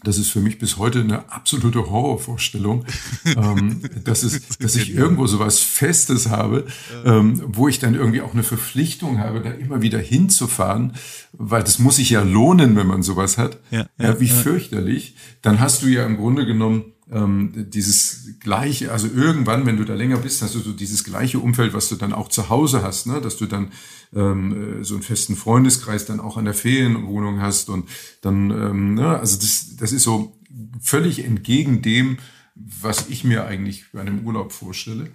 Das 0.04 0.18
ist 0.18 0.30
für 0.30 0.40
mich 0.40 0.58
bis 0.58 0.78
heute 0.78 1.00
eine 1.00 1.30
absolute 1.30 1.88
Horrorvorstellung, 1.88 2.84
ähm, 3.36 3.82
dass, 4.02 4.24
es, 4.24 4.58
dass 4.58 4.74
ich 4.74 4.94
irgendwo 4.94 5.26
so 5.26 5.38
was 5.38 5.60
Festes 5.60 6.28
habe, 6.28 6.66
ähm, 7.04 7.40
wo 7.46 7.68
ich 7.68 7.78
dann 7.78 7.94
irgendwie 7.94 8.20
auch 8.20 8.32
eine 8.32 8.42
Verpflichtung 8.42 9.20
habe, 9.20 9.40
da 9.40 9.50
immer 9.50 9.80
wieder 9.80 10.00
hinzufahren, 10.00 10.94
weil 11.32 11.62
das 11.62 11.78
muss 11.78 11.96
sich 11.96 12.10
ja 12.10 12.22
lohnen, 12.22 12.74
wenn 12.74 12.86
man 12.86 13.02
sowas 13.02 13.38
hat. 13.38 13.60
Ja, 13.70 13.86
ja, 13.98 14.08
ja 14.08 14.20
wie 14.20 14.26
ja. 14.26 14.34
fürchterlich. 14.34 15.14
Dann 15.40 15.60
hast 15.60 15.82
du 15.82 15.86
ja 15.86 16.04
im 16.04 16.16
Grunde 16.16 16.46
genommen 16.46 16.91
ähm, 17.10 17.52
dieses 17.70 18.38
gleiche, 18.40 18.92
also 18.92 19.08
irgendwann, 19.08 19.66
wenn 19.66 19.76
du 19.76 19.84
da 19.84 19.94
länger 19.94 20.18
bist, 20.18 20.42
hast 20.42 20.54
du 20.54 20.60
so 20.60 20.72
dieses 20.72 21.04
gleiche 21.04 21.38
Umfeld, 21.38 21.74
was 21.74 21.88
du 21.88 21.96
dann 21.96 22.12
auch 22.12 22.28
zu 22.28 22.48
Hause 22.48 22.82
hast, 22.82 23.06
ne? 23.06 23.20
dass 23.20 23.36
du 23.36 23.46
dann 23.46 23.72
ähm, 24.14 24.80
äh, 24.80 24.84
so 24.84 24.94
einen 24.94 25.02
festen 25.02 25.36
Freundeskreis 25.36 26.06
dann 26.06 26.20
auch 26.20 26.36
an 26.36 26.44
der 26.44 26.54
Ferienwohnung 26.54 27.40
hast 27.40 27.68
und 27.68 27.88
dann, 28.20 28.50
ähm, 28.50 28.94
ne? 28.94 29.18
also 29.18 29.36
das, 29.36 29.76
das 29.76 29.92
ist 29.92 30.04
so 30.04 30.36
völlig 30.80 31.24
entgegen 31.24 31.82
dem, 31.82 32.18
was 32.54 33.08
ich 33.08 33.24
mir 33.24 33.46
eigentlich 33.46 33.86
bei 33.92 34.00
einem 34.00 34.24
Urlaub 34.26 34.52
vorstelle. 34.52 35.10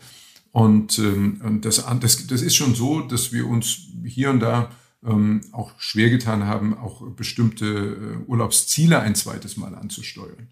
Und, 0.51 0.97
ähm, 0.99 1.41
und 1.43 1.65
das, 1.65 1.85
das, 1.99 2.27
das 2.27 2.41
ist 2.41 2.55
schon 2.55 2.75
so, 2.75 3.01
dass 3.01 3.31
wir 3.31 3.47
uns 3.47 3.88
hier 4.03 4.29
und 4.29 4.39
da 4.39 4.71
ähm, 5.05 5.41
auch 5.51 5.71
schwer 5.79 6.09
getan 6.09 6.45
haben, 6.45 6.77
auch 6.77 7.07
bestimmte 7.11 7.65
äh, 7.65 8.29
Urlaubsziele 8.29 8.99
ein 8.99 9.15
zweites 9.15 9.57
Mal 9.57 9.75
anzusteuern. 9.75 10.47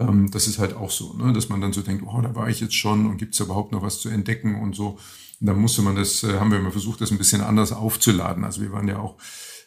Ähm, 0.00 0.30
das 0.30 0.46
ist 0.46 0.58
halt 0.58 0.74
auch 0.74 0.90
so, 0.90 1.14
ne? 1.14 1.32
dass 1.32 1.48
man 1.48 1.60
dann 1.60 1.72
so 1.72 1.82
denkt, 1.82 2.04
oh, 2.06 2.20
da 2.20 2.34
war 2.34 2.48
ich 2.48 2.60
jetzt 2.60 2.74
schon 2.74 3.06
und 3.06 3.18
gibt 3.18 3.34
es 3.34 3.40
überhaupt 3.40 3.72
noch 3.72 3.82
was 3.82 4.00
zu 4.00 4.08
entdecken 4.08 4.60
und 4.60 4.74
so. 4.74 4.98
Und 5.40 5.46
dann 5.46 5.58
musste 5.58 5.82
man 5.82 5.96
das, 5.96 6.22
äh, 6.22 6.38
haben 6.38 6.50
wir 6.50 6.58
immer 6.58 6.72
versucht, 6.72 7.00
das 7.00 7.10
ein 7.10 7.18
bisschen 7.18 7.42
anders 7.42 7.72
aufzuladen. 7.72 8.44
Also 8.44 8.62
wir 8.62 8.72
waren 8.72 8.88
ja 8.88 8.98
auch 8.98 9.16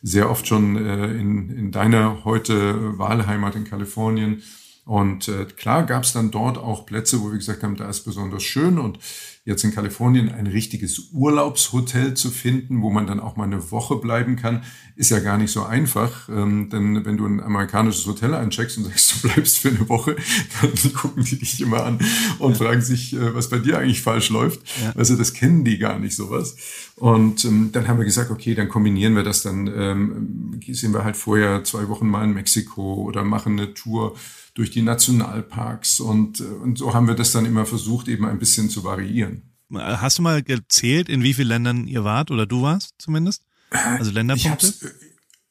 sehr 0.01 0.29
oft 0.29 0.47
schon 0.47 0.75
äh, 0.75 1.13
in, 1.13 1.49
in 1.49 1.71
deiner 1.71 2.25
heute 2.25 2.97
Wahlheimat 2.97 3.55
in 3.55 3.63
Kalifornien. 3.63 4.43
Und 4.85 5.29
äh, 5.29 5.45
klar 5.45 5.85
gab 5.85 6.03
es 6.03 6.11
dann 6.11 6.31
dort 6.31 6.57
auch 6.57 6.85
Plätze, 6.85 7.21
wo 7.21 7.31
wir 7.31 7.37
gesagt 7.37 7.63
haben, 7.63 7.77
da 7.77 7.89
ist 7.89 8.01
besonders 8.01 8.43
schön 8.43 8.77
und 8.77 8.99
jetzt 9.45 9.63
in 9.63 9.73
Kalifornien 9.73 10.29
ein 10.29 10.47
richtiges 10.47 11.09
Urlaubshotel 11.11 12.13
zu 12.13 12.31
finden, 12.31 12.81
wo 12.81 12.89
man 12.89 13.07
dann 13.07 13.19
auch 13.19 13.35
mal 13.35 13.43
eine 13.43 13.71
Woche 13.71 13.97
bleiben 13.97 14.37
kann, 14.37 14.63
ist 14.95 15.09
ja 15.09 15.19
gar 15.19 15.37
nicht 15.37 15.51
so 15.51 15.63
einfach. 15.63 16.29
Ähm, 16.29 16.69
denn 16.69 17.05
wenn 17.05 17.17
du 17.17 17.25
ein 17.25 17.41
amerikanisches 17.41 18.05
Hotel 18.07 18.33
eincheckst 18.33 18.77
und 18.77 18.85
sagst, 18.85 19.15
du 19.15 19.27
bleibst 19.27 19.59
für 19.59 19.69
eine 19.69 19.87
Woche, 19.87 20.15
dann 20.61 20.93
gucken 20.93 21.23
die 21.23 21.39
dich 21.39 21.59
immer 21.61 21.85
an 21.85 21.99
und 22.39 22.51
ja. 22.51 22.65
fragen 22.65 22.81
sich, 22.81 23.13
äh, 23.13 23.33
was 23.33 23.49
bei 23.49 23.59
dir 23.59 23.79
eigentlich 23.79 24.01
falsch 24.01 24.29
läuft. 24.29 24.61
Ja. 24.81 24.93
Also 24.95 25.15
das 25.15 25.33
kennen 25.33 25.65
die 25.65 25.77
gar 25.77 25.99
nicht 25.99 26.15
sowas. 26.15 26.55
Und 26.95 27.43
ähm, 27.43 27.69
dann 27.71 27.87
haben 27.87 27.97
wir 27.97 28.05
gesagt, 28.05 28.31
okay, 28.31 28.55
dann 28.55 28.69
kombinieren 28.69 29.15
wir 29.15 29.23
das, 29.23 29.43
dann 29.43 29.67
ähm, 29.67 30.59
sind 30.67 30.93
wir 30.93 31.03
halt 31.03 31.17
vorher 31.17 31.63
zwei 31.63 31.89
Wochen 31.89 32.07
mal 32.07 32.23
in 32.23 32.33
Mexiko 32.33 32.95
oder 32.95 33.23
machen 33.23 33.59
eine 33.59 33.73
Tour 33.73 34.15
durch 34.53 34.71
die 34.71 34.81
Nationalparks 34.81 35.99
und, 35.99 36.39
äh, 36.39 36.43
und 36.43 36.77
so 36.77 36.93
haben 36.93 37.07
wir 37.07 37.15
das 37.15 37.31
dann 37.31 37.45
immer 37.45 37.65
versucht, 37.65 38.07
eben 38.07 38.25
ein 38.25 38.39
bisschen 38.39 38.69
zu 38.69 38.83
variieren. 38.83 39.41
Hast 39.73 40.19
du 40.19 40.21
mal 40.21 40.43
gezählt, 40.43 41.09
in 41.09 41.23
wie 41.23 41.33
vielen 41.33 41.47
Ländern 41.47 41.87
ihr 41.87 42.03
wart 42.03 42.29
oder 42.29 42.45
du 42.45 42.61
warst 42.61 42.93
zumindest? 42.99 43.43
Also 43.71 44.11
Länderpunkte? 44.11 44.71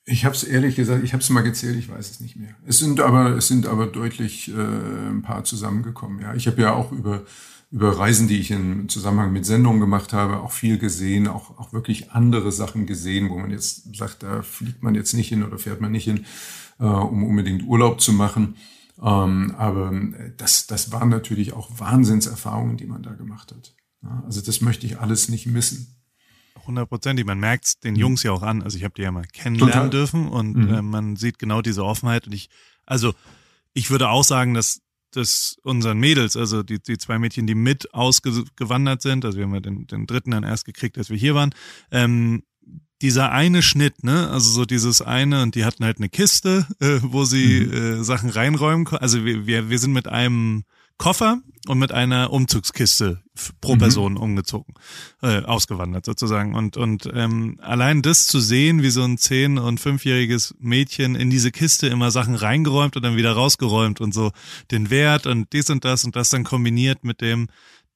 Ich 0.05 0.25
habe 0.25 0.35
es 0.35 0.43
ehrlich 0.43 0.77
gesagt, 0.77 1.05
ich 1.05 1.13
habe 1.13 1.23
es 1.23 1.31
mal 1.31 1.43
gezählt, 1.43 1.77
ich 1.77 1.89
weiß 1.89 2.11
es 2.11 2.21
nicht 2.21 2.37
mehr. 2.37 2.55
Es 2.67 2.79
sind 2.79 3.01
aber 3.01 3.37
es 3.37 3.47
sind 3.47 3.67
aber 3.67 3.87
deutlich 3.87 4.49
äh, 4.49 4.53
ein 4.53 5.23
paar 5.23 5.45
zusammengekommen. 5.45 6.21
Ja, 6.21 6.35
ich 6.35 6.47
habe 6.47 6.61
ja 6.61 6.73
auch 6.73 6.91
über 6.93 7.25
über 7.71 7.97
Reisen, 7.99 8.29
die 8.29 8.39
ich 8.39 8.51
im 8.51 8.89
Zusammenhang 8.89 9.33
mit 9.33 9.47
Sendungen 9.47 9.81
gemacht 9.81 10.13
habe, 10.13 10.41
auch 10.41 10.51
viel 10.51 10.79
gesehen, 10.79 11.29
auch 11.29 11.57
auch 11.59 11.73
wirklich 11.73 12.11
andere 12.11 12.51
Sachen 12.51 12.87
gesehen, 12.87 13.31
wo 13.31 13.39
man 13.39 13.51
jetzt 13.51 13.95
sagt, 13.97 14.25
da 14.25 14.43
fliegt 14.43 14.83
man 14.83 14.95
jetzt 14.95 15.15
nicht 15.15 15.29
hin 15.29 15.45
oder 15.45 15.59
fährt 15.59 15.81
man 15.81 15.93
nicht 15.93 16.05
hin, 16.05 16.27
äh, 16.81 16.85
um 16.85 17.25
unbedingt 17.25 17.63
Urlaub 17.65 18.01
zu 18.01 18.13
machen. 18.13 18.57
Ähm, 19.01 19.55
aber 19.57 19.93
äh, 19.93 20.33
das, 20.37 20.67
das 20.67 20.93
waren 20.93 21.09
natürlich 21.09 21.53
auch 21.53 21.71
Wahnsinnserfahrungen, 21.79 22.77
die 22.77 22.87
man 22.87 23.03
da 23.03 23.13
gemacht 23.13 23.53
hat. 23.53 23.75
Ja, 24.03 24.23
also 24.27 24.41
das 24.41 24.61
möchte 24.61 24.87
ich 24.87 24.99
alles 24.99 25.29
nicht 25.29 25.47
missen. 25.47 25.97
Hundertprozentig. 26.67 27.25
Man 27.25 27.41
merkt 27.41 27.65
es 27.65 27.81
den 27.81 27.95
mhm. 27.95 28.01
Jungs 28.01 28.23
ja 28.23 28.33
auch 28.33 28.43
an. 28.43 28.63
Also 28.63 28.77
ich 28.77 28.85
habe 28.85 28.95
die 28.95 29.03
ja 29.03 29.11
mal 29.11 29.27
kennenlernen 29.27 29.75
Total. 29.75 29.91
dürfen 29.91 30.29
und 30.29 30.57
mhm. 30.57 30.75
äh, 30.75 30.83
man 30.83 31.17
sieht 31.17 31.39
genau 31.39 31.63
diese 31.63 31.85
Offenheit. 31.85 32.27
Und 32.27 32.35
ich, 32.35 32.51
also 32.87 33.15
ich 33.73 33.91
würde 33.91 34.09
auch 34.09 34.25
sagen, 34.25 34.55
dass 34.55 34.81
dass 35.15 35.57
unseren 35.63 35.99
Mädels, 35.99 36.37
also 36.37 36.63
die, 36.63 36.83
die 36.83 36.99
zwei 36.99 37.19
Mädchen, 37.19 37.47
die 37.47 37.55
mit 37.55 37.93
ausgewandert 37.95 39.03
sind, 39.03 39.25
also 39.25 39.37
wir 39.37 39.45
haben 39.45 39.55
ja 39.55 39.61
den, 39.61 39.87
den 39.87 40.07
dritten 40.07 40.31
dann 40.31 40.43
erst 40.43 40.65
gekriegt, 40.65 40.97
als 40.99 41.11
wir 41.11 41.19
hier 41.19 41.35
waren, 41.35 41.55
ähm, 41.91 42.43
dieser 43.03 43.33
eine 43.33 43.63
Schnitt, 43.63 44.05
ne, 44.05 44.31
also 44.31 44.51
so 44.51 44.65
dieses 44.65 45.03
eine, 45.03 45.43
und 45.43 45.55
die 45.55 45.65
hatten 45.65 45.85
halt 45.85 45.99
eine 45.99 46.09
Kiste, 46.09 46.67
äh, 46.81 47.01
wo 47.03 47.25
sie 47.25 47.61
mhm. 47.61 47.73
äh, 47.73 48.05
Sachen 48.05 48.31
reinräumen 48.31 48.85
konnten. 48.85 49.03
Also 49.03 49.25
wir, 49.25 49.47
wir, 49.47 49.69
wir 49.69 49.79
sind 49.79 49.93
mit 49.93 50.09
einem 50.09 50.65
Koffer 50.99 51.41
und 51.67 51.79
mit 51.79 51.91
einer 51.91 52.33
Umzugskiste 52.33 53.23
pro 53.61 53.75
mhm. 53.75 53.79
Person 53.79 54.17
umgezogen, 54.17 54.75
äh, 55.21 55.43
ausgewandert 55.43 56.05
sozusagen. 56.05 56.55
Und, 56.55 56.77
und 56.77 57.11
ähm, 57.13 57.59
allein 57.61 58.03
das 58.03 58.29
zu 58.29 58.39
sehen, 58.39 58.83
wie 58.83 58.91
so 58.91 59.03
ein 59.03 59.19
zehn- 59.19 59.59
und 59.59 59.81
fünfjähriges 59.81 60.55
Mädchen 60.61 61.17
in 61.17 61.29
diese 61.29 61.51
Kiste 61.51 61.89
immer 61.89 62.13
Sachen 62.13 62.37
reingeräumt 62.37 62.95
und 62.95 63.03
dann 63.03 63.17
wieder 63.17 63.33
rausgeräumt 63.33 64.01
und 64.01 64.15
so 64.15 64.31
den 64.71 64.91
Wert 64.91 65.27
und 65.27 65.53
dies 65.53 65.71
und 65.71 65.85
das 65.85 66.05
und 66.05 66.15
das 66.15 66.29
dann 66.29 66.45
kombiniert 66.45 67.03
mit 67.03 67.21
dem, 67.21 67.49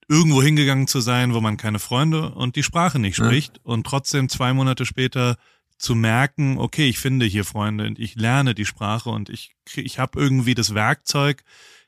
irgendwo 0.08 0.42
hingegangen 0.42 0.86
zu 0.86 1.00
sein, 1.00 1.34
wo 1.34 1.40
man 1.40 1.56
keine 1.56 1.78
Freunde 1.78 2.30
und 2.30 2.56
die 2.56 2.62
Sprache 2.62 2.98
nicht 2.98 3.16
spricht 3.16 3.56
ja. 3.56 3.60
und 3.64 3.86
trotzdem 3.86 4.28
zwei 4.28 4.52
Monate 4.52 4.86
später 4.86 5.36
zu 5.78 5.94
merken, 5.94 6.58
okay, 6.58 6.88
ich 6.88 6.98
finde 6.98 7.26
hier 7.26 7.44
Freunde 7.44 7.86
und 7.86 7.98
ich 7.98 8.14
lerne 8.14 8.54
die 8.54 8.64
Sprache 8.64 9.10
und 9.10 9.28
ich 9.28 9.54
ich 9.74 9.98
habe 9.98 10.18
irgendwie 10.18 10.54
das 10.54 10.74
Werkzeug, 10.74 11.42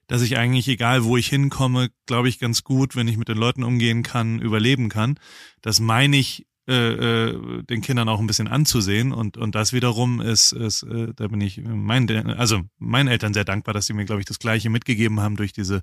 dass 0.09 0.23
ich 0.23 0.37
eigentlich 0.37 0.69
egal 0.69 1.05
wo 1.05 1.17
ich 1.17 1.29
hinkomme, 1.29 1.91
glaube 2.07 2.29
ich 2.29 2.39
ganz 2.39 2.65
gut, 2.65 2.97
wenn 2.97 3.09
ich 3.09 3.17
mit 3.17 3.29
den 3.29 3.39
Leuten 3.39 3.63
umgehen 3.63 4.03
kann, 4.03 4.41
überleben 4.41 4.89
kann. 4.89 5.19
Das 5.63 5.81
meine 5.81 6.17
ich 6.17 6.47
äh, 6.69 7.31
äh, 7.31 7.63
den 7.63 7.81
Kindern 7.81 8.09
auch 8.09 8.21
ein 8.21 8.27
bisschen 8.27 8.47
anzusehen 8.47 9.13
und 9.13 9.37
und 9.39 9.55
das 9.55 9.73
wiederum 9.73 10.21
ist 10.21 10.53
ist 10.53 10.83
äh, 10.83 11.15
da 11.17 11.29
bin 11.29 11.41
ich 11.41 11.63
meinen 11.63 12.31
also 12.31 12.61
meinen 12.79 13.09
Eltern 13.09 13.33
sehr 13.33 13.45
dankbar, 13.45 13.73
dass 13.73 13.87
sie 13.87 13.95
mir 13.95 14.05
glaube 14.05 14.21
ich 14.21 14.27
das 14.27 14.39
gleiche 14.39 14.69
mitgegeben 14.69 15.21
haben 15.21 15.37
durch 15.37 15.53
diese 15.53 15.83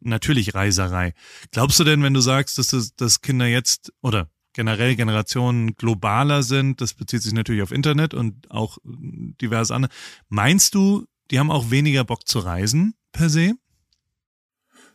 natürlich 0.00 0.54
Reiserei. 0.54 1.12
Glaubst 1.50 1.78
du 1.80 1.84
denn, 1.84 2.02
wenn 2.02 2.14
du 2.14 2.20
sagst, 2.20 2.58
dass, 2.58 2.68
das, 2.68 2.96
dass 2.96 3.20
Kinder 3.20 3.46
jetzt 3.46 3.92
oder 4.00 4.30
generell 4.54 4.96
Generationen 4.96 5.74
globaler 5.76 6.42
sind, 6.42 6.80
das 6.80 6.94
bezieht 6.94 7.22
sich 7.22 7.32
natürlich 7.32 7.62
auf 7.62 7.72
Internet 7.72 8.14
und 8.14 8.50
auch 8.50 8.78
diverse 8.84 9.74
andere, 9.74 9.92
meinst 10.28 10.74
du, 10.74 11.06
die 11.30 11.38
haben 11.38 11.50
auch 11.50 11.70
weniger 11.70 12.04
Bock 12.04 12.26
zu 12.26 12.38
reisen 12.38 12.94
per 13.12 13.30
se? 13.30 13.54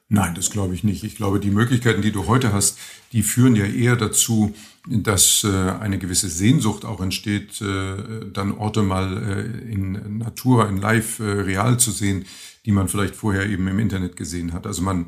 Nein, 0.10 0.36
das 0.36 0.52
glaube 0.52 0.74
ich 0.74 0.86
nicht. 0.86 1.04
Ich 1.04 1.18
glaube, 1.18 1.40
die 1.40 1.52
Möglichkeiten, 1.52 2.02
die 2.02 2.14
du 2.14 2.28
heute 2.28 2.54
hast, 2.54 2.80
die 3.12 3.24
führen 3.24 3.58
ja 3.58 3.66
eher 3.66 3.98
dazu, 3.98 4.56
dass 4.88 5.44
äh, 5.44 5.72
eine 5.82 5.98
gewisse 5.98 6.30
Sehnsucht 6.30 6.86
auch 6.86 7.02
entsteht, 7.02 7.62
äh, 7.62 8.30
dann 8.32 8.54
Orte 8.54 8.84
mal 8.84 9.18
äh, 9.18 9.72
in 9.72 10.20
Natura, 10.20 10.70
in 10.70 10.78
Live, 10.78 11.20
real 11.20 11.78
zu 11.78 11.92
sehen, 11.92 12.26
die 12.66 12.72
man 12.72 12.88
vielleicht 12.88 13.16
vorher 13.18 13.48
eben 13.48 13.68
im 13.68 13.80
Internet 13.80 14.16
gesehen 14.16 14.54
hat. 14.54 14.66
Also 14.66 14.82
man 14.82 15.08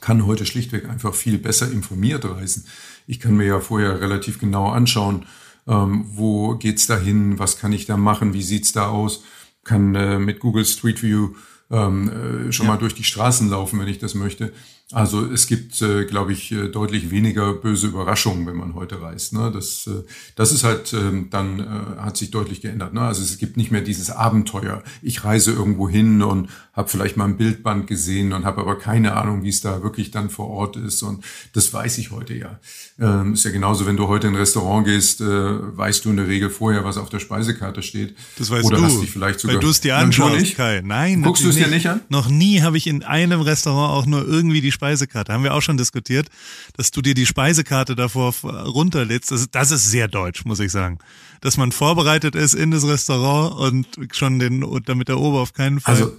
kann 0.00 0.26
heute 0.26 0.44
schlichtweg 0.44 0.86
einfach 0.86 1.14
viel 1.14 1.38
besser 1.38 1.70
informiert 1.72 2.26
reisen. 2.26 2.66
Ich 3.06 3.20
kann 3.20 3.36
mir 3.38 3.46
ja 3.46 3.60
vorher 3.60 4.02
relativ 4.02 4.38
genau 4.38 4.68
anschauen, 4.68 5.24
ähm, 5.66 6.04
wo 6.08 6.56
geht's 6.56 6.86
da 6.86 6.98
hin, 6.98 7.38
was 7.38 7.58
kann 7.58 7.72
ich 7.72 7.86
da 7.86 7.96
machen, 7.96 8.34
wie 8.34 8.42
sieht's 8.42 8.72
da 8.72 8.88
aus. 8.88 9.24
kann 9.64 10.24
mit 10.24 10.40
Google 10.40 10.64
Street 10.64 11.02
View 11.02 11.34
ähm, 11.70 12.48
äh, 12.48 12.52
schon 12.52 12.66
ja. 12.66 12.72
mal 12.72 12.78
durch 12.78 12.94
die 12.94 13.04
Straßen 13.04 13.48
laufen, 13.48 13.78
wenn 13.80 13.88
ich 13.88 13.98
das 13.98 14.14
möchte. 14.14 14.52
Also 14.92 15.24
es 15.24 15.46
gibt, 15.46 15.80
äh, 15.82 16.04
glaube 16.04 16.32
ich, 16.32 16.50
äh, 16.50 16.68
deutlich 16.68 17.12
weniger 17.12 17.52
böse 17.54 17.86
Überraschungen, 17.86 18.44
wenn 18.46 18.56
man 18.56 18.74
heute 18.74 19.00
reist. 19.00 19.32
Ne? 19.32 19.52
Das, 19.52 19.86
äh, 19.86 20.02
das 20.34 20.50
ist 20.50 20.64
halt 20.64 20.92
äh, 20.92 21.26
dann 21.30 21.60
äh, 21.60 22.00
hat 22.00 22.16
sich 22.16 22.32
deutlich 22.32 22.60
geändert. 22.60 22.92
Ne? 22.92 23.02
Also 23.02 23.22
es 23.22 23.38
gibt 23.38 23.56
nicht 23.56 23.70
mehr 23.70 23.82
dieses 23.82 24.10
Abenteuer. 24.10 24.82
Ich 25.00 25.24
reise 25.24 25.52
irgendwo 25.52 25.88
hin 25.88 26.22
und 26.22 26.48
habe 26.80 26.88
vielleicht 26.88 27.16
mal 27.16 27.26
ein 27.26 27.36
Bildband 27.36 27.86
gesehen 27.86 28.32
und 28.32 28.44
habe 28.44 28.62
aber 28.62 28.78
keine 28.78 29.14
Ahnung, 29.14 29.44
wie 29.44 29.50
es 29.50 29.60
da 29.60 29.82
wirklich 29.82 30.10
dann 30.10 30.30
vor 30.30 30.48
Ort 30.48 30.76
ist. 30.76 31.02
Und 31.02 31.24
das 31.52 31.72
weiß 31.72 31.98
ich 31.98 32.10
heute 32.10 32.34
ja. 32.34 32.58
Ähm, 32.98 33.34
ist 33.34 33.44
ja 33.44 33.50
genauso, 33.50 33.86
wenn 33.86 33.96
du 33.96 34.08
heute 34.08 34.26
in 34.26 34.34
ein 34.34 34.38
Restaurant 34.38 34.86
gehst, 34.86 35.20
äh, 35.20 35.24
weißt 35.24 36.04
du 36.04 36.10
in 36.10 36.16
der 36.16 36.26
Regel 36.26 36.50
vorher, 36.50 36.84
was 36.84 36.96
auf 36.96 37.10
der 37.10 37.20
Speisekarte 37.20 37.82
steht. 37.82 38.16
Das 38.38 38.50
weißt 38.50 38.64
Oder 38.64 38.78
du. 38.78 38.84
hast 38.84 39.00
dich 39.00 39.10
vielleicht 39.10 39.40
sogar. 39.40 39.56
Weil 39.56 39.60
du 39.62 39.68
es 39.68 39.80
dir 39.80 39.96
anschaust, 39.96 40.56
Kai. 40.56 40.80
Nein, 40.82 41.22
guckst 41.22 41.44
du 41.44 41.50
es 41.50 41.56
dir 41.56 41.68
nicht 41.68 41.86
an? 41.86 42.00
Noch 42.08 42.28
nie 42.28 42.62
habe 42.62 42.76
ich 42.76 42.86
in 42.86 43.02
einem 43.02 43.42
Restaurant 43.42 43.92
auch 43.92 44.06
nur 44.06 44.26
irgendwie 44.26 44.62
die 44.62 44.72
Speisekarte. 44.72 45.32
Haben 45.32 45.44
wir 45.44 45.54
auch 45.54 45.62
schon 45.62 45.76
diskutiert, 45.76 46.28
dass 46.76 46.90
du 46.90 47.02
dir 47.02 47.14
die 47.14 47.26
Speisekarte 47.26 47.94
davor 47.94 48.34
runterlädst. 48.42 49.30
Das, 49.30 49.50
das 49.50 49.70
ist 49.70 49.90
sehr 49.90 50.08
deutsch, 50.08 50.44
muss 50.46 50.60
ich 50.60 50.72
sagen. 50.72 50.98
Dass 51.42 51.56
man 51.56 51.72
vorbereitet 51.72 52.34
ist 52.34 52.54
in 52.54 52.70
das 52.70 52.86
Restaurant 52.86 53.54
und 53.58 54.16
schon 54.16 54.38
den, 54.38 54.64
damit 54.86 55.08
der 55.08 55.18
Ober 55.18 55.40
auf 55.40 55.52
keinen 55.52 55.80
Fall. 55.80 55.94
Also, 55.94 56.12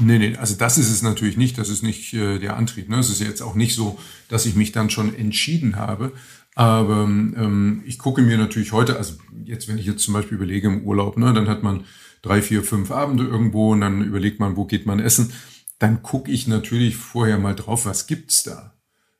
Nee, 0.00 0.18
nee, 0.18 0.36
also 0.36 0.54
das 0.54 0.78
ist 0.78 0.90
es 0.90 1.02
natürlich 1.02 1.36
nicht, 1.36 1.58
das 1.58 1.68
ist 1.68 1.82
nicht 1.82 2.14
äh, 2.14 2.38
der 2.38 2.56
Antrieb. 2.56 2.88
Ne? 2.88 2.98
Es 2.98 3.10
ist 3.10 3.20
jetzt 3.20 3.42
auch 3.42 3.54
nicht 3.54 3.74
so, 3.74 3.98
dass 4.28 4.46
ich 4.46 4.54
mich 4.54 4.72
dann 4.72 4.90
schon 4.90 5.14
entschieden 5.14 5.76
habe. 5.76 6.12
Aber 6.54 7.04
ähm, 7.04 7.82
ich 7.86 7.98
gucke 7.98 8.22
mir 8.22 8.38
natürlich 8.38 8.72
heute, 8.72 8.96
also 8.96 9.14
jetzt, 9.44 9.68
wenn 9.68 9.78
ich 9.78 9.86
jetzt 9.86 10.02
zum 10.02 10.14
Beispiel 10.14 10.36
überlege 10.36 10.68
im 10.68 10.82
Urlaub, 10.82 11.16
ne, 11.16 11.32
dann 11.32 11.48
hat 11.48 11.62
man 11.62 11.84
drei, 12.22 12.42
vier, 12.42 12.62
fünf 12.62 12.90
Abende 12.90 13.24
irgendwo 13.24 13.72
und 13.72 13.80
dann 13.80 14.02
überlegt 14.02 14.40
man, 14.40 14.56
wo 14.56 14.64
geht 14.64 14.86
man 14.86 15.00
essen 15.00 15.32
dann 15.80 16.02
gucke 16.02 16.30
ich 16.30 16.46
natürlich 16.46 16.96
vorher 16.96 17.38
mal 17.38 17.56
drauf, 17.56 17.86
was 17.86 18.06
gibt's 18.06 18.44
da. 18.44 18.74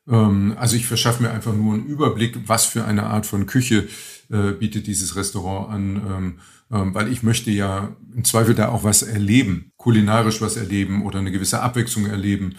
Ähm, 0.07 0.55
also 0.59 0.77
ich 0.77 0.87
verschaffe 0.87 1.23
mir 1.23 1.31
einfach 1.31 1.55
nur 1.55 1.75
einen 1.75 1.87
Überblick, 1.87 2.37
was 2.47 2.67
für 2.67 2.85
eine 2.85 3.05
Art 3.05 3.27
von 3.27 3.47
Küche 3.47 3.89
äh, 4.31 4.53
bietet 4.53 4.87
dieses 4.87 5.17
Restaurant 5.17 5.71
an, 5.71 5.97
ähm, 5.97 6.39
weil 6.71 7.13
ich 7.13 7.23
möchte 7.23 7.51
ja 7.51 7.95
im 8.15 8.25
Zweifel 8.25 8.55
da 8.55 8.69
auch 8.69 8.85
was 8.85 9.03
erleben, 9.03 9.73
kulinarisch 9.77 10.41
was 10.41 10.57
erleben 10.57 11.05
oder 11.05 11.19
eine 11.19 11.33
gewisse 11.33 11.61
Abwechslung 11.61 12.07
erleben. 12.07 12.55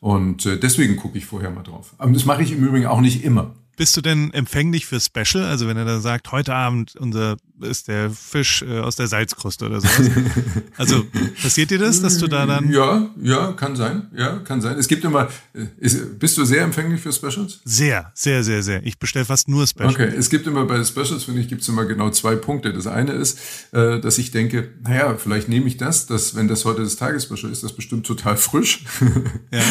Und 0.00 0.46
äh, 0.46 0.58
deswegen 0.58 0.96
gucke 0.96 1.18
ich 1.18 1.26
vorher 1.26 1.50
mal 1.50 1.62
drauf. 1.62 1.94
Aber 1.98 2.12
das 2.12 2.24
mache 2.24 2.42
ich 2.42 2.52
im 2.52 2.64
Übrigen 2.64 2.86
auch 2.86 3.00
nicht 3.00 3.24
immer. 3.24 3.54
Bist 3.76 3.96
du 3.96 4.00
denn 4.00 4.32
empfänglich 4.32 4.86
für 4.86 5.00
Special? 5.00 5.44
Also 5.44 5.66
wenn 5.66 5.76
er 5.76 5.84
da 5.84 6.00
sagt, 6.00 6.32
heute 6.32 6.54
Abend 6.54 6.96
unser 6.96 7.36
ist 7.60 7.88
der 7.88 8.10
Fisch 8.10 8.62
äh, 8.62 8.78
aus 8.78 8.96
der 8.96 9.06
Salzkruste 9.06 9.66
oder 9.66 9.80
sowas. 9.80 10.10
also 10.78 11.04
passiert 11.42 11.70
dir 11.70 11.78
das, 11.78 12.00
dass 12.00 12.16
du 12.16 12.26
da 12.26 12.46
dann? 12.46 12.72
Ja, 12.72 13.10
ja, 13.20 13.52
kann 13.52 13.76
sein. 13.76 14.08
Ja, 14.16 14.38
kann 14.38 14.62
sein. 14.62 14.78
Es 14.78 14.88
gibt 14.88 15.04
immer. 15.04 15.28
Äh, 15.52 15.66
ist, 15.78 16.18
bist 16.18 16.38
du 16.38 16.44
sehr 16.44 16.62
empfänglich 16.62 17.00
für 17.00 17.12
Specials? 17.12 17.60
Sehr, 17.64 18.10
sehr, 18.14 18.42
sehr, 18.42 18.62
sehr. 18.62 18.84
Ich 18.86 18.98
bestelle 18.98 19.26
fast 19.26 19.48
nur 19.48 19.66
Specials. 19.66 19.94
Okay, 19.94 20.12
es 20.16 20.30
gibt 20.30 20.46
immer 20.46 20.64
bei 20.64 20.82
Specials 20.82 21.24
finde 21.24 21.42
ich 21.42 21.48
gibt 21.48 21.62
es 21.62 21.68
immer 21.68 21.84
genau 21.84 22.10
zwei 22.10 22.34
Punkte. 22.34 22.72
Das 22.72 22.86
eine 22.86 23.12
ist, 23.12 23.38
äh, 23.72 24.00
dass 24.00 24.16
ich 24.16 24.30
denke, 24.30 24.70
naja, 24.82 25.16
vielleicht 25.16 25.48
nehme 25.50 25.66
ich 25.66 25.76
das, 25.76 26.06
dass 26.06 26.34
wenn 26.34 26.48
das 26.48 26.64
heute 26.64 26.82
das 26.82 26.96
Tagesspecial 26.96 27.52
ist, 27.52 27.62
das 27.62 27.74
bestimmt 27.74 28.06
total 28.06 28.36
frisch. 28.38 28.84
Ja. 29.52 29.62